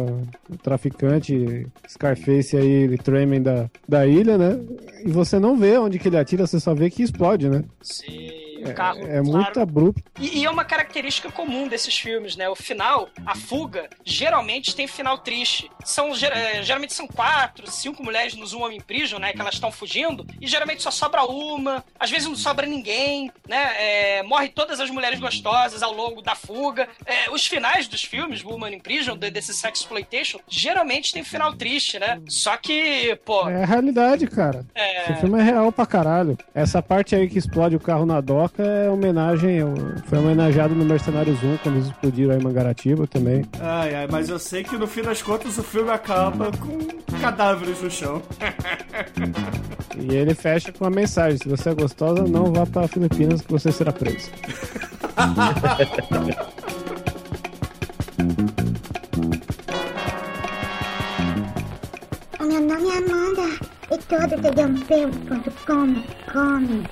do 0.49 0.57
traficante 0.63 1.67
Scarface 1.89 2.57
aí, 2.57 2.97
Tremen 2.99 3.43
da, 3.43 3.69
da 3.87 4.07
ilha, 4.07 4.39
né? 4.39 4.59
E 5.05 5.11
você 5.11 5.39
não 5.39 5.57
vê 5.57 5.77
onde 5.77 5.99
que 5.99 6.09
ele 6.09 6.17
atira, 6.17 6.47
você 6.47 6.59
só 6.59 6.75
vê 6.75 6.89
que 6.89 7.03
explode, 7.03 7.49
né? 7.49 7.63
Sim. 7.83 8.46
Do 8.67 8.75
carro. 8.75 8.99
É 9.01 9.23
claro. 9.23 9.25
muito 9.25 9.61
abrupto. 9.61 10.03
E, 10.19 10.39
e 10.41 10.45
é 10.45 10.51
uma 10.51 10.65
característica 10.65 11.31
comum 11.31 11.69
desses 11.69 11.97
filmes, 11.97 12.37
né? 12.37 12.49
O 12.49 12.55
final, 12.55 13.09
a 13.25 13.35
fuga, 13.35 13.89
geralmente 14.05 14.75
tem 14.75 14.87
final 14.87 15.19
triste. 15.19 15.71
São, 15.85 16.13
eh, 16.15 16.63
geralmente 16.63 16.93
são 16.95 17.07
quatro, 17.07 17.71
cinco 17.71 18.03
mulheres 18.03 18.35
no 18.35 18.47
Zoom 18.47 18.63
Homem 18.63 18.81
Prison, 18.81 19.19
né? 19.19 19.33
Que 19.33 19.41
elas 19.41 19.55
estão 19.55 19.71
fugindo. 19.71 20.27
E 20.41 20.47
geralmente 20.47 20.83
só 20.83 20.91
sobra 20.91 21.25
uma. 21.25 21.85
Às 21.99 22.11
vezes 22.11 22.29
não 22.29 22.37
sobra 22.37 22.67
ninguém, 22.67 23.31
né? 23.49 23.73
É, 23.79 24.23
morre 24.23 24.49
todas 24.49 24.81
as 24.81 24.91
mulheres 24.91 25.19
gostosas 25.21 25.83
ao 25.83 25.93
longo 25.93 26.23
da 26.23 26.35
fuga. 26.35 26.89
É, 27.05 27.31
os 27.31 27.47
finais 27.47 27.89
dos 27.89 28.03
filmes, 28.03 28.43
Woman 28.43 28.73
in 28.75 28.81
Prison, 28.81 29.17
de- 29.17 29.31
desse 29.31 29.53
sex 29.55 29.81
exploitation, 29.81 30.39
geralmente 30.49 31.13
tem 31.13 31.23
final 31.25 31.53
triste, 31.55 31.99
né? 31.99 32.21
Só 32.29 32.57
que, 32.57 33.17
pô... 33.25 33.49
É 33.49 33.63
a 33.63 33.67
realidade, 33.67 34.27
cara. 34.27 34.65
É. 34.75 35.03
Esse 35.13 35.21
filme 35.21 35.39
é 35.41 35.43
real 35.43 35.71
pra 35.73 35.87
caralho. 35.87 36.37
Essa 36.55 36.83
parte 36.83 37.15
aí 37.15 37.29
que 37.29 37.39
explode 37.39 37.77
o 37.77 37.81
carro 37.81 38.07
na 38.07 38.21
doca 38.21 38.56
é 38.59 38.91
homenagem. 38.91 39.61
Foi 40.07 40.19
homenageado 40.19 40.75
no 40.75 40.85
Mercenário 40.85 41.35
Zoom 41.37 41.57
quando 41.63 41.77
eles 41.77 41.89
explodiram 41.89 42.33
aí 42.33 42.41
em 42.41 42.43
Mangaratiba 42.43 43.07
também. 43.07 43.45
Ai, 43.61 43.95
ai, 43.95 44.09
mas 44.11 44.29
eu 44.29 44.39
sei 44.39 44.65
que 44.65 44.77
no 44.77 44.87
fim 44.87 45.03
das 45.03 45.23
contas 45.23 45.59
o 45.59 45.63
filme 45.63 45.91
acaba 45.91 46.51
com 46.53 46.79
cadáveres 47.21 47.83
no 47.83 47.91
chão. 47.91 48.23
E 49.99 50.15
ele 50.15 50.35
fecha 50.35 50.73
com 50.73 50.85
a 50.85 50.91
mensagem: 50.91 51.39
se 51.39 51.49
você 51.49 51.71
é 51.71 51.75
gostosa, 51.75 52.23
não 52.25 52.53
vá 52.53 52.67
pra 52.67 52.89
Filipinas 52.89 53.41
que 53.41 53.51
você 53.51 53.73
será 53.73 53.93
presa. 53.93 54.31
O 62.39 62.45
meu 62.45 62.61
nome 62.61 62.89
é 62.89 62.99
Amanda 62.99 63.59
e 63.91 63.99
todo 63.99 64.41
tdump.com 64.41 66.03
come. 66.33 66.85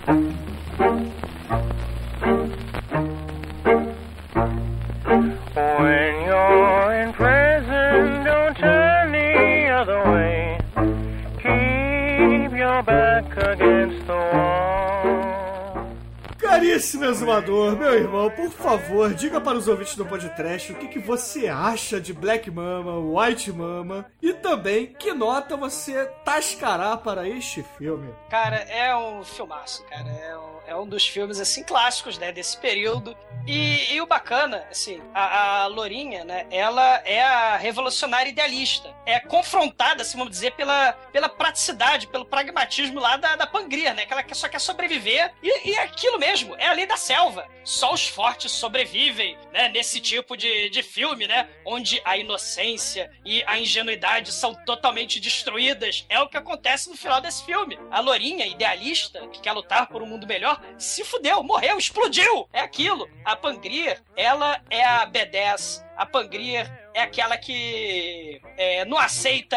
Exumador, 17.07 17.77
meu 17.77 17.95
irmão, 17.95 18.31
por 18.31 18.51
favor, 18.51 19.15
diga 19.15 19.41
para 19.41 19.57
os 19.57 19.69
ouvintes 19.69 19.97
do 19.97 20.05
podcast 20.05 20.73
o 20.73 20.75
que, 20.75 20.89
que 20.89 20.99
você 20.99 21.49
acha 21.49 22.01
de 22.01 22.13
Black 22.13 22.51
Mama, 22.51 22.99
White 22.99 23.53
Mama 23.53 24.07
e 24.21 24.34
também 24.45 24.89
que 24.89 25.15
nota 25.15 25.57
você 25.57 26.05
tascará 26.23 26.99
para 26.99 27.27
este 27.27 27.65
filme. 27.79 28.15
Cara, 28.29 28.57
é 28.57 28.95
um 28.95 29.25
filmaço, 29.25 29.83
cara. 29.85 30.11
É 30.11 30.37
um, 30.37 30.59
é 30.67 30.77
um 30.77 30.87
dos 30.87 31.09
filmes, 31.09 31.41
assim, 31.41 31.65
clássicos, 31.65 32.19
né, 32.19 32.31
desse 32.31 32.59
período. 32.59 33.17
E, 33.47 33.95
e 33.95 34.01
o 34.03 34.07
bacana, 34.07 34.67
assim, 34.71 35.01
a, 35.15 35.63
a 35.63 35.67
Lourinha, 35.67 36.25
né, 36.25 36.47
ela 36.51 37.01
é 37.07 37.23
a 37.23 37.57
revolucionária 37.57 38.29
idealista. 38.29 38.95
É 39.07 39.19
confrontada, 39.19 40.03
assim, 40.03 40.19
vamos 40.19 40.33
dizer, 40.33 40.53
pela, 40.53 40.93
pela 41.11 41.29
praticidade, 41.29 42.07
pelo 42.07 42.27
pragmatismo 42.27 43.01
lá 43.01 43.17
da, 43.17 43.37
da 43.37 43.47
Pangria, 43.47 43.95
né, 43.95 44.05
que 44.05 44.13
ela 44.13 44.25
só 44.33 44.47
quer 44.47 44.59
sobreviver. 44.59 45.33
E, 45.43 45.71
e 45.71 45.75
é 45.75 45.85
aquilo 45.85 46.19
mesmo, 46.19 46.55
é 46.57 46.67
a 46.67 46.73
lei 46.75 46.85
da 46.85 46.99
selva. 46.99 47.49
Só 47.65 47.95
os 47.95 48.07
fortes 48.07 48.53
sobrevivem, 48.53 49.39
né, 49.55 49.71
nesse 49.71 50.01
tipo 50.01 50.37
de, 50.37 50.69
de 50.69 50.83
filme, 50.83 51.27
né, 51.27 51.49
onde 51.65 51.99
a 52.05 52.19
inocência 52.19 53.11
e 53.25 53.43
a 53.47 53.59
ingenuidade 53.59 54.34
são 54.35 54.55
totalmente 54.55 55.21
destruídas. 55.21 56.05
É 56.09 56.21
o 56.21 56.29
que 56.29 56.37
acontece 56.37 56.91
no 56.91 56.97
final 56.97 57.21
desse 57.21 57.45
filme. 57.45 57.79
A 57.91 58.01
Lourinha, 58.01 58.47
idealista, 58.47 59.27
que 59.29 59.41
quer 59.41 59.53
lutar 59.53 59.89
por 59.89 60.03
um 60.03 60.07
mundo 60.07 60.27
melhor, 60.27 60.61
se 60.79 61.05
fudeu, 61.05 61.43
morreu, 61.43 61.79
explodiu. 61.79 62.49
É 62.53 62.61
aquilo. 62.61 63.09
A 63.25 63.37
Pangria, 63.37 64.01
ela 64.17 64.61
é 64.71 64.85
a 64.85 65.07
B10. 65.07 65.84
A 65.97 66.05
Pangria 66.07 66.71
é 66.93 67.03
aquela 67.03 67.37
que 67.37 68.41
é, 68.57 68.85
não 68.85 68.99
aceita 68.99 69.57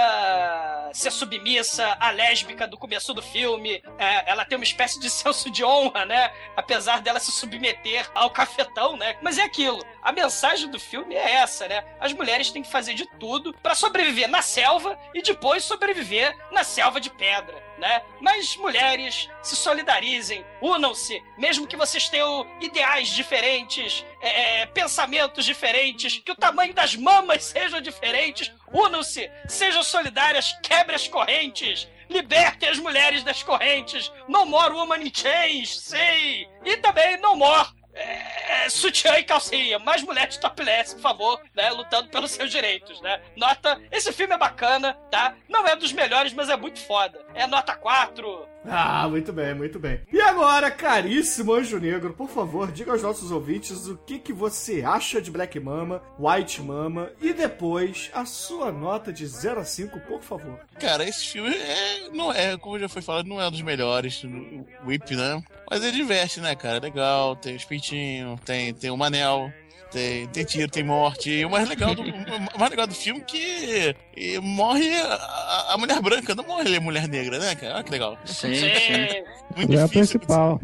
ser 0.94 1.12
submissa 1.12 1.98
à 2.00 2.12
lésbica 2.12 2.68
do 2.68 2.78
começo 2.78 3.14
do 3.14 3.22
filme. 3.22 3.82
É, 3.98 4.30
ela 4.30 4.46
tem 4.46 4.58
uma 4.58 4.64
espécie 4.64 5.00
de 5.00 5.10
senso 5.12 5.50
de 5.50 5.64
honra, 5.64 6.06
né? 6.06 6.32
Apesar 6.56 7.02
dela 7.02 7.20
se 7.20 7.32
submeter 7.32 8.10
ao 8.14 8.30
cafetão, 8.30 8.98
né? 8.98 9.18
Mas 9.22 9.38
é 9.38 9.44
aquilo. 9.44 9.84
A 10.02 10.12
mensagem 10.12 10.70
do 10.70 10.80
filme 10.80 11.16
é 11.16 11.34
essa, 11.34 11.68
né? 11.68 11.84
As 12.00 12.14
mulheres 12.14 12.52
têm 12.52 12.64
que 12.64 12.72
fazer 12.72 12.94
de 12.94 13.06
tudo 13.20 13.54
pra 13.62 13.76
sobreviver 13.76 14.30
na 14.30 14.42
selva 14.42 14.98
e 15.14 15.22
depois 15.22 15.64
sobreviver 15.64 16.36
na 16.52 16.64
selva 16.64 17.00
de 17.00 17.10
pedra, 17.10 17.62
né? 17.78 18.02
Mas 18.20 18.56
mulheres, 18.58 19.30
se 19.42 19.56
solidarizem, 19.56 20.44
unam-se, 20.62 21.22
mesmo 21.38 21.68
que 21.68 21.78
vocês 21.78 22.10
tenham 22.10 22.46
ideais 22.60 23.10
diferentes, 23.10 24.06
é, 24.22 24.62
é, 24.62 24.66
pensamentos 24.66 25.46
diferentes, 25.46 26.20
que 26.20 26.32
o 26.32 26.36
tamanho 26.36 26.74
das 26.74 26.96
mamas 26.96 27.46
sejam 27.46 27.80
diferentes, 27.82 28.52
unam-se, 28.74 29.30
sejam 29.48 29.84
solidárias, 29.84 30.58
quebrem 30.64 30.96
as 30.96 31.08
correntes. 31.08 31.88
Libertem 32.10 32.70
as 32.70 32.80
mulheres 32.80 33.22
das 33.22 33.44
correntes. 33.44 34.10
No 34.30 34.46
more 34.46 34.74
woman 34.74 35.02
in 35.02 35.12
chains, 35.14 35.78
sei. 35.78 36.48
E 36.64 36.78
também 36.78 37.18
no 37.18 37.36
more 37.36 37.68
é, 37.98 38.70
sutiã 38.70 39.18
e 39.18 39.24
calcinha. 39.24 39.80
Mais 39.80 40.04
mulheres 40.04 40.38
topless, 40.38 40.96
por 40.96 41.02
favor, 41.02 41.42
né? 41.56 41.70
Lutando 41.72 42.10
pelos 42.10 42.32
seus 42.32 42.52
direitos, 42.52 43.02
né? 43.02 43.20
Nota, 43.36 43.82
esse 43.92 44.12
filme 44.12 44.34
é 44.34 44.38
bacana, 44.38 44.94
tá? 45.12 45.36
Não 45.50 45.68
é 45.68 45.76
dos 45.76 45.92
melhores, 45.92 46.34
mas 46.34 46.50
é 46.50 46.56
muito 46.56 46.80
foda. 46.80 47.20
É 47.34 47.48
nota 47.48 47.76
4. 47.76 48.48
Ah, 48.70 49.08
muito 49.08 49.32
bem, 49.32 49.54
muito 49.54 49.80
bem. 49.80 50.02
E 50.12 50.20
agora, 50.22 50.70
caríssimo 50.70 51.54
Anjo 51.54 51.80
Negro, 51.80 52.14
por 52.14 52.28
favor, 52.30 52.72
diga 52.72 52.92
aos 52.92 53.02
nossos 53.02 53.32
ouvintes 53.32 53.88
o 53.88 53.98
que, 53.98 54.20
que 54.20 54.34
você 54.34 54.84
acha 54.84 55.22
de 55.22 55.32
Black 55.32 55.58
Mama, 55.60 56.02
White 56.20 56.62
Mama 56.62 57.12
e 57.22 57.32
depois 57.32 58.12
a 58.14 58.26
sua 58.26 58.72
nota 58.72 59.14
de 59.14 59.26
0 59.26 59.62
a 59.62 59.64
5, 59.64 60.00
por 60.02 60.22
favor. 60.22 60.60
Cara, 60.80 61.08
esse 61.08 61.28
filme 61.28 61.56
é, 61.56 62.10
não 62.10 62.32
é, 62.32 62.58
como 62.58 62.78
já 62.78 62.90
foi 62.90 63.02
falado, 63.02 63.28
não 63.28 63.40
é 63.40 63.48
um 63.48 63.52
dos 63.52 63.62
melhores, 63.62 64.24
o 64.24 64.66
Whip, 64.86 65.16
né? 65.16 65.42
Mas 65.70 65.84
ele 65.84 65.98
diverte, 65.98 66.40
né, 66.40 66.56
cara? 66.56 66.78
É 66.78 66.80
legal, 66.80 67.36
tem 67.36 67.56
os 67.56 67.66
peitinhos, 67.66 68.40
tem, 68.46 68.74
tem 68.74 68.90
o 68.90 68.98
Manel, 68.98 69.52
tem, 69.92 70.28
tem 70.28 70.46
tiro, 70.46 70.70
tem 70.72 70.84
morte. 70.84 71.30
E 71.30 71.46
o 71.46 71.50
mais 71.50 71.68
legal 71.68 71.94
do, 71.94 72.02
o 72.04 72.60
mais 72.60 72.70
legal 72.72 72.88
do 72.88 72.94
filme 72.96 73.22
é 73.22 73.24
que 73.24 73.96
e 74.16 74.40
morre 74.40 74.90
a, 75.02 75.74
a 75.74 75.78
mulher 75.78 76.02
branca, 76.02 76.34
não 76.36 76.44
morre 76.46 76.76
a 76.76 76.82
mulher 76.82 77.08
negra, 77.08 77.38
né, 77.40 77.56
cara? 77.56 77.76
Olha 77.76 77.84
que 77.84 77.92
legal. 77.92 78.18
Sim, 78.26 78.54
sim. 78.56 79.24
Muito 79.56 79.74
É 79.74 79.82
a 79.82 79.86
difícil. 79.86 80.20
principal. 80.20 80.60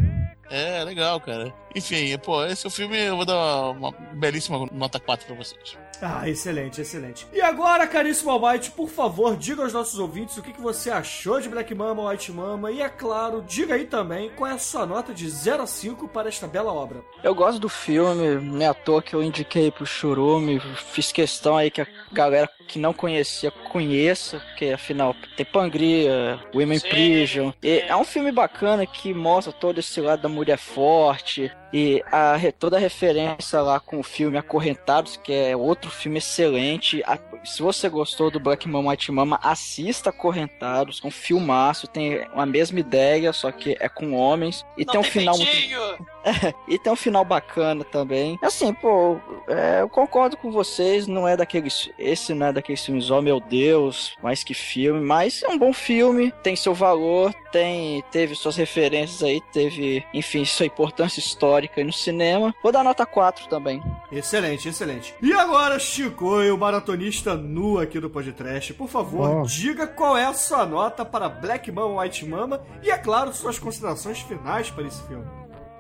É, 0.50 0.84
legal, 0.84 1.20
cara. 1.20 1.54
Enfim, 1.76 2.18
pô, 2.20 2.46
esse 2.46 2.66
é 2.66 2.68
o 2.68 2.72
filme, 2.72 2.98
eu 2.98 3.16
vou 3.16 3.26
dar 3.26 3.72
uma 3.72 3.92
belíssima 4.14 4.68
nota 4.72 5.00
4 5.00 5.26
pra 5.26 5.36
vocês. 5.36 5.78
Ah, 6.02 6.28
excelente, 6.28 6.82
excelente. 6.82 7.26
E 7.32 7.40
agora, 7.40 7.88
caríssimo 7.88 8.30
Almighty, 8.30 8.72
por 8.72 8.90
favor, 8.90 9.38
diga 9.38 9.64
aos 9.64 9.72
nossos 9.72 9.98
ouvintes 9.98 10.38
o 10.38 10.42
que, 10.42 10.52
que 10.52 10.62
você 10.62 10.90
achou 10.90 11.40
de 11.40 11.48
Black 11.48 11.74
Mama, 11.74 12.10
White 12.10 12.32
Mama 12.32 12.72
e, 12.72 12.82
é 12.82 12.90
claro, 12.90 13.42
diga 13.48 13.76
aí 13.76 13.86
também 13.86 14.30
qual 14.36 14.52
é 14.52 14.54
a 14.54 14.58
sua 14.58 14.86
nota 14.86 15.14
de 15.14 15.30
0 15.30 15.64
a 15.64 15.68
5 15.68 16.10
para 16.10 16.28
esta 16.28 16.46
bela 16.46 16.74
obra. 16.74 17.02
Eu 17.24 17.34
gosto 17.34 17.58
do 17.58 17.70
filme, 17.70 18.36
não 18.36 18.62
é 18.62 18.68
à 18.68 18.74
toa 18.74 19.02
que 19.02 19.14
eu 19.14 19.24
indiquei 19.24 19.72
pro 19.72 19.86
Churume, 19.86 20.60
fiz 20.92 21.12
questão 21.12 21.56
aí 21.56 21.72
que 21.72 21.82
a 21.82 21.88
galera 22.12 22.50
que 22.68 22.78
não 22.78 22.94
conhecia 22.94 23.52
conheça, 23.52 24.40
porque 24.40 24.66
afinal 24.68 25.16
tem 25.38 25.46
Pangria, 25.46 26.40
Women 26.54 26.80
Sim. 26.80 26.90
Prison. 26.90 27.54
E 27.64 27.80
é 27.80 27.96
um 27.96 28.04
filme 28.04 28.32
bacana 28.32 28.86
que 28.86 29.14
mostra 29.14 29.54
todo 29.54 29.80
esse 29.80 30.02
lado 30.02 30.22
da 30.22 30.30
mulher 30.30 30.58
forte 30.58 31.52
e 31.74 32.04
a, 32.12 32.36
toda 32.60 32.78
a 32.78 32.80
referência 32.80 33.60
lá 33.60 33.80
com 33.80 34.00
o 34.00 34.04
filme 34.04 34.38
Acorrentados, 34.38 35.18
que 35.18 35.34
é 35.34 35.58
outro 35.58 35.90
filme 35.90 36.20
excelente. 36.20 37.02
A- 37.04 37.18
se 37.44 37.62
você 37.64 37.90
gostou 37.90 38.30
do 38.30 38.40
Black 38.40 38.70
Mama 38.70 38.92
White 38.92 39.12
Mama, 39.12 39.40
assista 39.42 40.12
Acorrentados, 40.12 41.02
é 41.04 41.08
um 41.08 41.12
filmaço, 41.12 41.88
tem 41.88 42.26
a 42.34 42.46
mesma 42.46 42.80
ideia, 42.80 43.34
só 43.34 43.52
que 43.52 43.76
é 43.80 43.90
com 43.90 44.14
homens. 44.14 44.64
E 44.78 44.86
Não 44.86 44.92
tem 44.94 45.00
um 45.00 45.04
tem 45.04 45.12
final 45.12 45.36
muito 45.38 46.13
e 46.68 46.78
tem 46.78 46.92
um 46.92 46.96
final 46.96 47.24
bacana 47.26 47.84
também. 47.84 48.38
Assim, 48.42 48.74
pô, 48.74 49.18
é, 49.48 49.82
eu 49.82 49.90
concordo 49.90 50.38
com 50.38 50.52
vocês, 50.52 51.08
não 51.08 51.28
é 51.28 51.36
daqueles. 51.36 51.90
Esse 51.98 52.34
não 52.34 52.48
é 52.48 52.54
daqueles 52.54 52.84
filmes, 52.86 53.10
oh 53.10 53.22
meu 53.22 53.40
Deus, 53.40 54.16
mais 54.22 54.44
que 54.44 54.54
filme, 54.54 55.02
mas 55.02 55.44
é 55.44 55.48
um 55.50 55.58
bom 55.58 55.74
filme, 55.74 56.32
tem 56.44 56.56
seu 56.56 56.74
valor, 56.74 57.34
tem 57.52 58.04
teve 58.12 58.36
suas 58.36 58.56
referências 58.56 59.24
aí, 59.24 59.42
teve, 59.52 60.06
enfim, 60.14 60.46
sua 60.46 60.66
importância 60.66 61.20
histórica 61.20 61.82
aí 61.82 61.84
no 61.84 61.94
cinema. 61.94 62.54
Vou 62.64 62.72
dar 62.72 62.84
nota 62.84 63.06
4 63.06 63.48
também. 63.48 63.82
Excelente, 64.12 64.70
excelente. 64.70 65.14
E 65.22 65.34
agora, 65.34 65.78
Chico, 65.80 66.26
o 66.42 66.58
maratonista 66.58 67.36
nu 67.36 67.80
aqui 67.80 68.00
do 68.00 68.10
podcast, 68.10 68.74
por 68.74 68.88
favor, 68.88 69.24
Oh. 69.24 69.44
diga 69.44 69.88
qual 69.88 70.18
é 70.18 70.26
a 70.26 70.34
sua 70.34 70.66
nota 70.66 71.06
para 71.06 71.30
Black 71.30 71.72
Mama, 71.72 72.02
White 72.02 72.26
Mama 72.26 72.62
e, 72.82 72.90
é 72.92 72.98
claro, 72.98 73.34
suas 73.34 73.58
considerações 73.60 74.20
finais 74.20 74.70
para 74.70 74.84
esse 74.88 75.02
filme. 75.08 75.26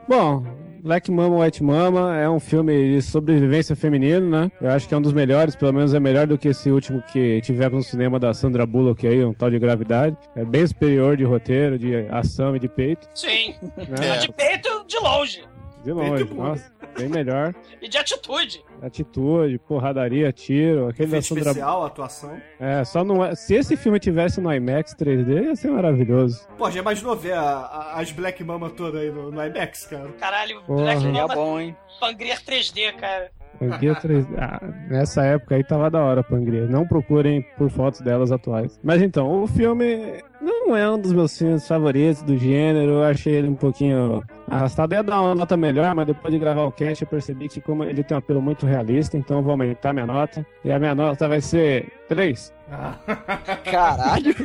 Bom, 0.07 0.43
Black 0.83 1.09
Mama, 1.09 1.37
White 1.37 1.63
Mama 1.63 2.17
é 2.17 2.29
um 2.29 2.41
filme 2.41 2.95
de 2.95 3.01
sobrevivência 3.01 3.73
feminino, 3.73 4.29
né? 4.29 4.51
Eu 4.59 4.69
acho 4.69 4.85
que 4.85 4.93
é 4.93 4.97
um 4.97 5.01
dos 5.01 5.13
melhores, 5.13 5.55
pelo 5.55 5.71
menos 5.71 5.93
é 5.93 5.99
melhor 5.99 6.27
do 6.27 6.37
que 6.37 6.49
esse 6.49 6.69
último 6.69 7.01
que 7.01 7.39
tivemos 7.39 7.77
no 7.77 7.83
cinema 7.83 8.19
da 8.19 8.33
Sandra 8.33 8.65
Bullock 8.65 9.07
aí, 9.07 9.23
um 9.23 9.33
tal 9.33 9.49
de 9.49 9.57
gravidade. 9.57 10.17
É 10.35 10.43
bem 10.43 10.67
superior 10.67 11.15
de 11.15 11.23
roteiro, 11.23 11.79
de 11.79 11.95
ação 12.09 12.53
e 12.53 12.59
de 12.59 12.67
peito. 12.67 13.07
Sim. 13.15 13.55
né? 13.77 14.15
É. 14.15 14.17
De 14.17 14.31
peito 14.33 14.85
de 14.85 14.99
longe. 14.99 15.41
De 15.83 15.91
longe, 15.91 16.17
Feito 16.23 16.35
nossa, 16.35 16.71
bem 16.97 17.09
melhor. 17.09 17.53
E 17.81 17.89
de 17.89 17.97
atitude. 17.97 18.63
Atitude, 18.81 19.59
porradaria, 19.59 20.31
tiro, 20.31 20.87
aquele 20.87 21.11
da 21.11 21.21
Sandra... 21.21 21.43
especial, 21.43 21.85
atuação. 21.85 22.37
É, 22.59 22.83
só 22.85 23.03
não 23.03 23.23
é... 23.23 23.35
Se 23.35 23.53
esse 23.55 23.75
filme 23.75 23.99
tivesse 23.99 24.39
no 24.39 24.53
IMAX 24.53 24.95
3D, 24.95 25.43
ia 25.45 25.55
ser 25.55 25.71
maravilhoso. 25.71 26.47
Pô, 26.57 26.69
já 26.71 26.79
imaginou 26.79 27.15
ver 27.15 27.33
a- 27.33 27.41
a- 27.41 27.99
as 27.99 28.11
Black 28.11 28.43
Mama 28.43 28.69
todas 28.69 29.01
aí 29.01 29.11
no, 29.11 29.31
no 29.31 29.43
IMAX, 29.45 29.85
cara? 29.87 30.09
Caralho, 30.19 30.61
Porra. 30.63 30.83
Black 30.83 31.01
Seria 31.01 31.21
Mamba 31.23 31.35
bom, 31.35 31.59
hein? 31.59 31.75
Pangria 31.99 32.35
3D, 32.35 32.93
cara. 32.95 33.29
Pangria 33.59 33.95
3D. 33.99 34.27
Ah, 34.37 34.59
nessa 34.89 35.23
época 35.25 35.55
aí 35.55 35.63
tava 35.63 35.89
da 35.91 36.01
hora 36.01 36.21
a 36.21 36.23
Pangria. 36.23 36.65
Não 36.65 36.87
procurem 36.87 37.41
por 37.57 37.69
fotos 37.69 38.01
delas 38.01 38.31
atuais. 38.31 38.79
Mas 38.83 39.01
então, 39.01 39.43
o 39.43 39.47
filme 39.47 40.21
não 40.41 40.75
é 40.75 40.89
um 40.89 40.99
dos 40.99 41.13
meus 41.13 41.37
filmes 41.37 41.67
favoritos 41.67 42.21
do 42.23 42.37
gênero. 42.37 42.93
Eu 42.93 43.03
achei 43.03 43.33
ele 43.35 43.47
um 43.47 43.55
pouquinho 43.55 44.23
arrastado. 44.53 44.93
Ia 44.93 45.03
dar 45.03 45.21
uma 45.21 45.35
nota 45.35 45.57
melhor, 45.57 45.93
mas 45.95 46.07
depois 46.07 46.33
de 46.33 46.39
gravar 46.39 46.63
o 46.63 46.71
cast 46.71 47.03
eu 47.03 47.07
percebi 47.07 47.47
que 47.49 47.61
como 47.61 47.83
ele 47.83 48.03
tem 48.03 48.15
um 48.15 48.19
apelo 48.19 48.41
muito 48.41 48.65
realista, 48.65 49.17
então 49.17 49.37
eu 49.37 49.43
vou 49.43 49.51
aumentar 49.51 49.93
minha 49.93 50.05
nota. 50.05 50.45
E 50.63 50.71
a 50.71 50.79
minha 50.79 50.95
nota 50.95 51.27
vai 51.27 51.41
ser 51.41 51.91
3. 52.07 52.53
Caralho. 53.69 54.35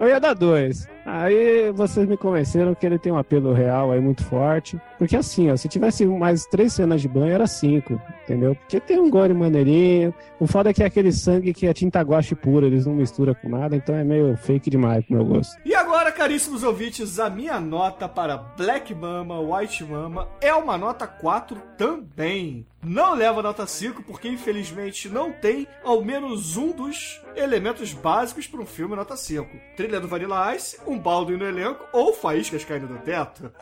Eu 0.00 0.08
ia 0.08 0.18
dar 0.18 0.34
dois. 0.34 0.88
Aí 1.04 1.70
vocês 1.72 2.08
me 2.08 2.16
convenceram 2.16 2.74
que 2.74 2.86
ele 2.86 2.98
tem 2.98 3.12
um 3.12 3.18
apelo 3.18 3.52
real 3.52 3.92
aí 3.92 4.00
muito 4.00 4.24
forte. 4.24 4.80
Porque 4.98 5.16
assim, 5.16 5.50
ó, 5.50 5.56
se 5.56 5.68
tivesse 5.68 6.06
mais 6.06 6.46
três 6.46 6.72
cenas 6.72 7.00
de 7.00 7.08
banho, 7.08 7.32
era 7.32 7.46
cinco, 7.46 8.00
entendeu? 8.24 8.54
Porque 8.54 8.80
tem 8.80 8.98
um 8.98 9.10
gore 9.10 9.34
maneirinho. 9.34 10.14
O 10.38 10.46
foda 10.46 10.70
é 10.70 10.72
que 10.72 10.82
é 10.82 10.86
aquele 10.86 11.12
sangue 11.12 11.52
que 11.52 11.66
é 11.66 11.72
tinta 11.72 12.00
guache 12.00 12.34
pura, 12.34 12.66
eles 12.66 12.86
não 12.86 12.94
misturam 12.94 13.34
com 13.34 13.48
nada, 13.48 13.76
então 13.76 13.94
é 13.94 14.04
meio 14.04 14.36
fake 14.36 14.70
demais 14.70 15.04
pro 15.04 15.16
meu 15.16 15.24
gosto. 15.24 15.56
E 15.64 15.74
agora, 15.74 16.10
caríssimos 16.10 16.62
ouvintes, 16.62 17.18
a 17.18 17.28
minha 17.28 17.60
nota 17.60 18.08
para 18.08 18.36
Black 18.36 18.91
Mama, 18.94 19.40
White 19.40 19.84
Mama 19.84 20.28
é 20.40 20.54
uma 20.54 20.76
nota 20.76 21.06
4 21.06 21.60
também. 21.76 22.66
Não 22.84 23.14
leva 23.14 23.40
nota 23.40 23.64
5 23.64 24.02
porque 24.02 24.28
infelizmente 24.28 25.08
não 25.08 25.30
tem 25.30 25.68
ao 25.84 26.04
menos 26.04 26.56
um 26.56 26.72
dos 26.72 27.20
elementos 27.36 27.92
básicos 27.92 28.48
para 28.48 28.60
um 28.60 28.66
filme 28.66 28.96
nota 28.96 29.16
5. 29.16 29.48
Trilha 29.76 30.00
do 30.00 30.08
Vanilla 30.08 30.52
Ice, 30.56 30.80
um 30.84 30.98
baldo 30.98 31.38
no 31.38 31.46
elenco 31.46 31.86
ou 31.92 32.12
faíscas 32.12 32.64
caindo 32.64 32.88
do 32.88 32.98
teto. 32.98 33.52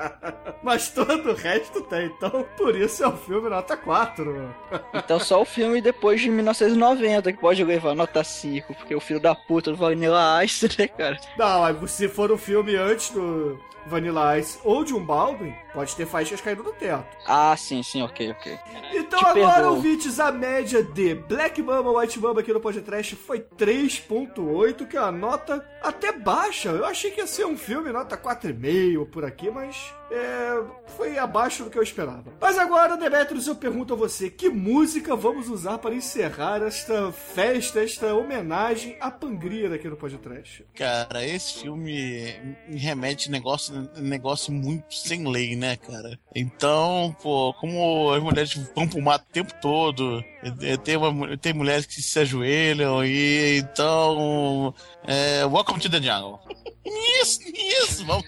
Mas 0.64 0.88
todo 0.88 1.32
o 1.32 1.34
resto 1.34 1.82
tem, 1.82 2.06
então 2.06 2.46
por 2.56 2.74
isso 2.74 3.04
é 3.04 3.08
um 3.08 3.16
filme 3.16 3.50
nota 3.50 3.76
4. 3.76 4.54
Então 4.94 5.18
só 5.18 5.42
o 5.42 5.44
filme 5.44 5.82
depois 5.82 6.20
de 6.20 6.30
1990 6.30 7.32
que 7.32 7.38
pode 7.40 7.62
levar 7.64 7.94
nota 7.94 8.24
5, 8.24 8.74
porque 8.74 8.94
o 8.94 9.00
filho 9.00 9.20
da 9.20 9.34
puta 9.34 9.70
do 9.70 9.76
Vanilla 9.76 10.42
Ice, 10.44 10.68
né, 10.78 10.88
cara? 10.88 11.18
Não, 11.36 11.60
mas 11.60 11.90
se 11.90 12.08
for 12.08 12.30
um 12.32 12.38
filme 12.38 12.76
antes 12.76 13.10
do 13.10 13.58
Vanilla 13.86 14.38
Ice 14.38 14.58
ou 14.64 14.84
de 14.84 14.94
um 14.94 15.04
Baldwin, 15.04 15.54
pode 15.72 15.94
ter 15.96 16.06
faíscas 16.06 16.40
caindo 16.40 16.62
do 16.62 16.72
teto. 16.72 17.16
Ah, 17.26 17.54
sim, 17.56 17.82
sim, 17.82 18.02
ok, 18.02 18.30
ok. 18.30 18.58
Então 18.94 19.18
Te 19.18 19.24
agora, 19.24 19.54
perdoo. 19.54 19.74
ouvintes, 19.76 20.20
a 20.20 20.30
média 20.30 20.82
de 20.82 21.14
Black 21.14 21.62
Mama, 21.62 21.90
White 21.98 22.20
Mama 22.20 22.40
aqui 22.40 22.52
no 22.52 22.60
podcast 22.60 23.16
foi 23.16 23.40
3.8, 23.40 24.86
que 24.86 24.96
é 24.96 25.00
uma 25.00 25.12
nota 25.12 25.66
até 25.82 26.12
baixa. 26.12 26.70
Eu 26.70 26.84
achei 26.84 27.10
que 27.10 27.20
ia 27.20 27.26
ser 27.26 27.46
um 27.46 27.56
filme 27.56 27.92
nota 27.92 28.16
4,5 28.16 29.06
por 29.10 29.24
aqui, 29.24 29.50
mas 29.50 29.92
é, 30.10 30.62
foi 30.96 31.18
abaixo 31.18 31.64
do 31.64 31.70
que 31.70 31.78
eu 31.78 31.82
esperava. 31.82 32.32
Mas 32.40 32.58
agora, 32.58 32.96
Demetrius, 32.96 33.46
eu 33.46 33.56
pergunto 33.56 33.94
a 33.94 33.96
você, 33.96 34.28
que 34.28 34.48
música 34.48 35.16
vamos 35.16 35.48
usar 35.48 35.78
para 35.78 35.94
encerrar 35.94 36.62
esta 36.62 37.10
festa, 37.12 37.82
esta 37.82 38.14
homenagem 38.14 38.96
à 39.00 39.10
Pangria 39.10 39.72
aqui 39.74 39.88
no 39.88 39.96
podcast? 39.96 40.66
Cara, 40.74 41.24
esse 41.24 41.60
filme 41.60 42.34
me 42.68 42.78
remete 42.78 43.28
a 43.28 43.32
negócio, 43.32 43.88
negócio 43.96 44.52
muito 44.52 44.94
sem 44.94 45.26
lei, 45.26 45.56
né, 45.56 45.76
cara? 45.76 46.18
Então, 46.34 47.16
pô, 47.22 47.54
como 47.54 48.12
as 48.12 48.22
mulheres 48.22 48.54
vão 48.74 48.86
pro 48.86 49.00
mato 49.00 49.24
o 49.28 49.32
tempo 49.32 49.52
todo, 49.62 50.22
eh, 50.60 50.76
tem, 50.76 50.96
uma, 50.96 51.36
tem 51.38 51.54
mulheres 51.54 51.86
que 51.86 52.02
se 52.02 52.18
ajoelham, 52.18 53.04
e 53.04 53.58
então. 53.58 54.74
É, 55.04 55.44
welcome 55.72 55.80
to 55.80 55.88
the 55.88 56.00
jungle. 56.00 56.40
Isso, 56.84 57.40
isso, 57.54 58.04
vamos. 58.04 58.26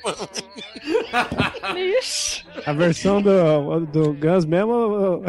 A 2.65 2.73
versão 2.73 3.21
do, 3.21 3.81
do 3.87 4.13
Guns 4.15 4.45
mesmo 4.45 4.73
ou 4.73 5.25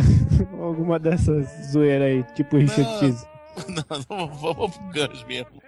ou 0.53 0.63
alguma 0.63 0.99
dessas 0.99 1.47
zoeiras 1.71 2.07
aí, 2.07 2.23
tipo 2.35 2.57
Richard. 2.57 2.99
Cheese? 2.99 3.27
Não, 3.67 4.17
não, 4.17 4.27
vamos 4.27 4.77
pro 4.77 5.07
Guns 5.07 5.23
mesmo. 5.23 5.61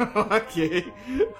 ok. 0.30 0.92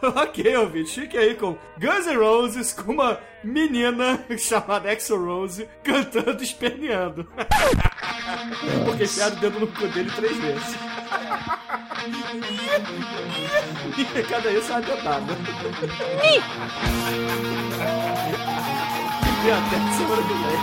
Ok, 0.03 0.57
ouvinte. 0.57 1.01
Fique 1.01 1.19
aí 1.19 1.35
com 1.35 1.57
Guns 1.79 2.07
N' 2.07 2.17
Roses 2.17 2.73
com 2.73 2.93
uma 2.93 3.19
menina 3.43 4.25
chamada 4.39 4.91
Axel 4.91 5.25
Rose 5.25 5.69
cantando 5.83 6.41
e 6.41 6.45
esperneando. 6.45 7.29
Porque 8.85 9.05
enfiaram 9.05 9.37
o 9.37 9.41
dedo 9.41 9.61
no 9.61 9.67
cu 9.67 9.89
dele 9.89 10.11
três 10.15 10.37
vezes. 10.39 10.77
E 13.97 14.05
cada 14.29 14.51
isso 14.51 14.73
é 14.73 14.77
uma 14.77 14.83
dedada. 14.83 15.37
e 19.45 19.51
até 19.51 19.77
semana 19.97 20.23
que 20.23 20.35
vem. 20.35 20.61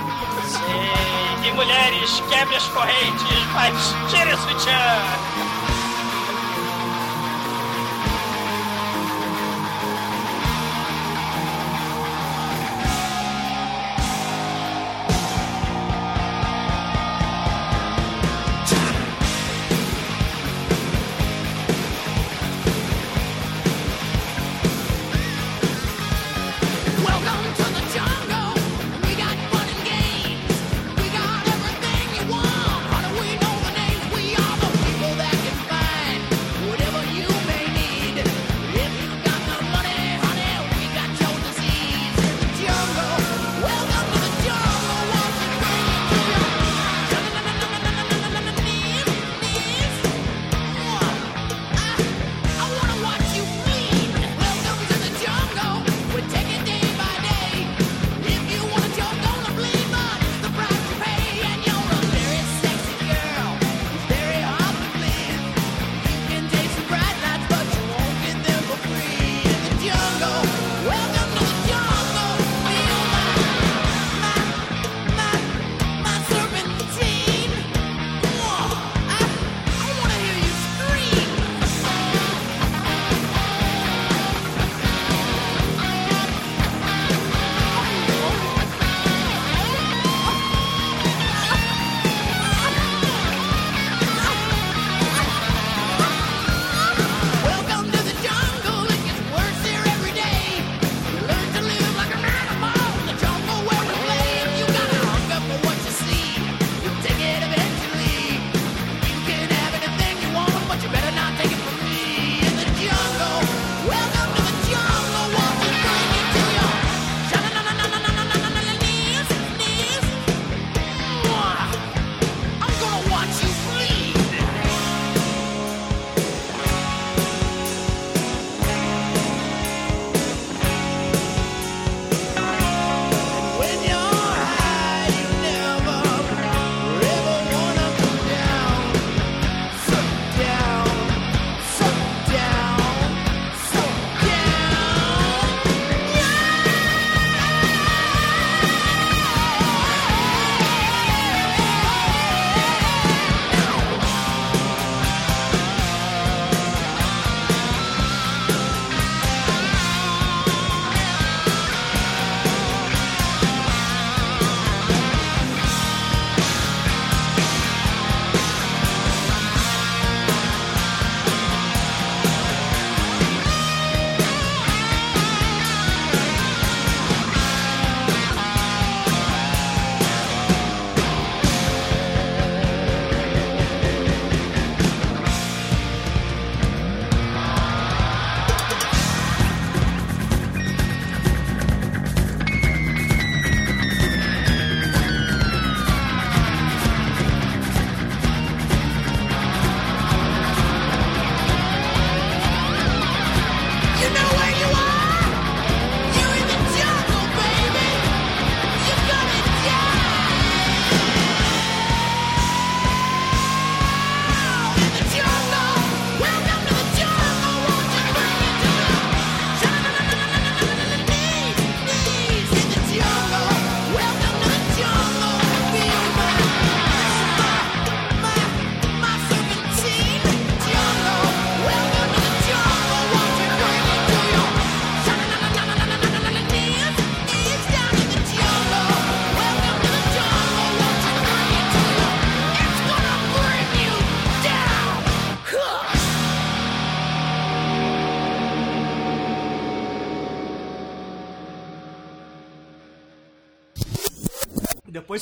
Sim. 0.48 1.48
E 1.48 1.52
mulheres, 1.52 2.22
quebre 2.30 2.56
as 2.56 2.68
correntes, 2.68 3.46
mas 3.54 3.96
tire 4.12 4.36
sutiã. 4.38 5.57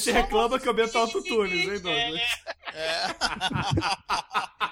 Você 0.05 0.11
reclama 0.11 0.59
que 0.59 0.67
aumenta 0.67 0.99
o 0.99 1.01
autotunes, 1.01 1.67
hein, 1.67 1.81
Douglas? 1.81 2.21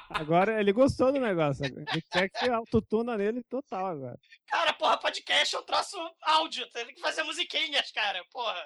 Agora 0.10 0.60
ele 0.60 0.72
gostou 0.72 1.12
do 1.12 1.20
negócio. 1.20 1.66
Ele 1.66 2.04
quer 2.12 2.30
que 2.30 2.48
autotuna 2.48 3.18
nele 3.18 3.42
total 3.50 3.88
agora. 3.88 4.20
Cara, 4.48 4.74
porra, 4.74 4.96
podcast 5.00 5.56
é 5.56 5.60
um 5.60 5.64
troço 5.64 5.98
áudio. 6.22 6.70
Tem 6.72 6.86
que 6.94 7.02
fazer 7.02 7.24
musiquinhas, 7.24 7.92
cara. 7.92 8.24
Porra. 8.32 8.64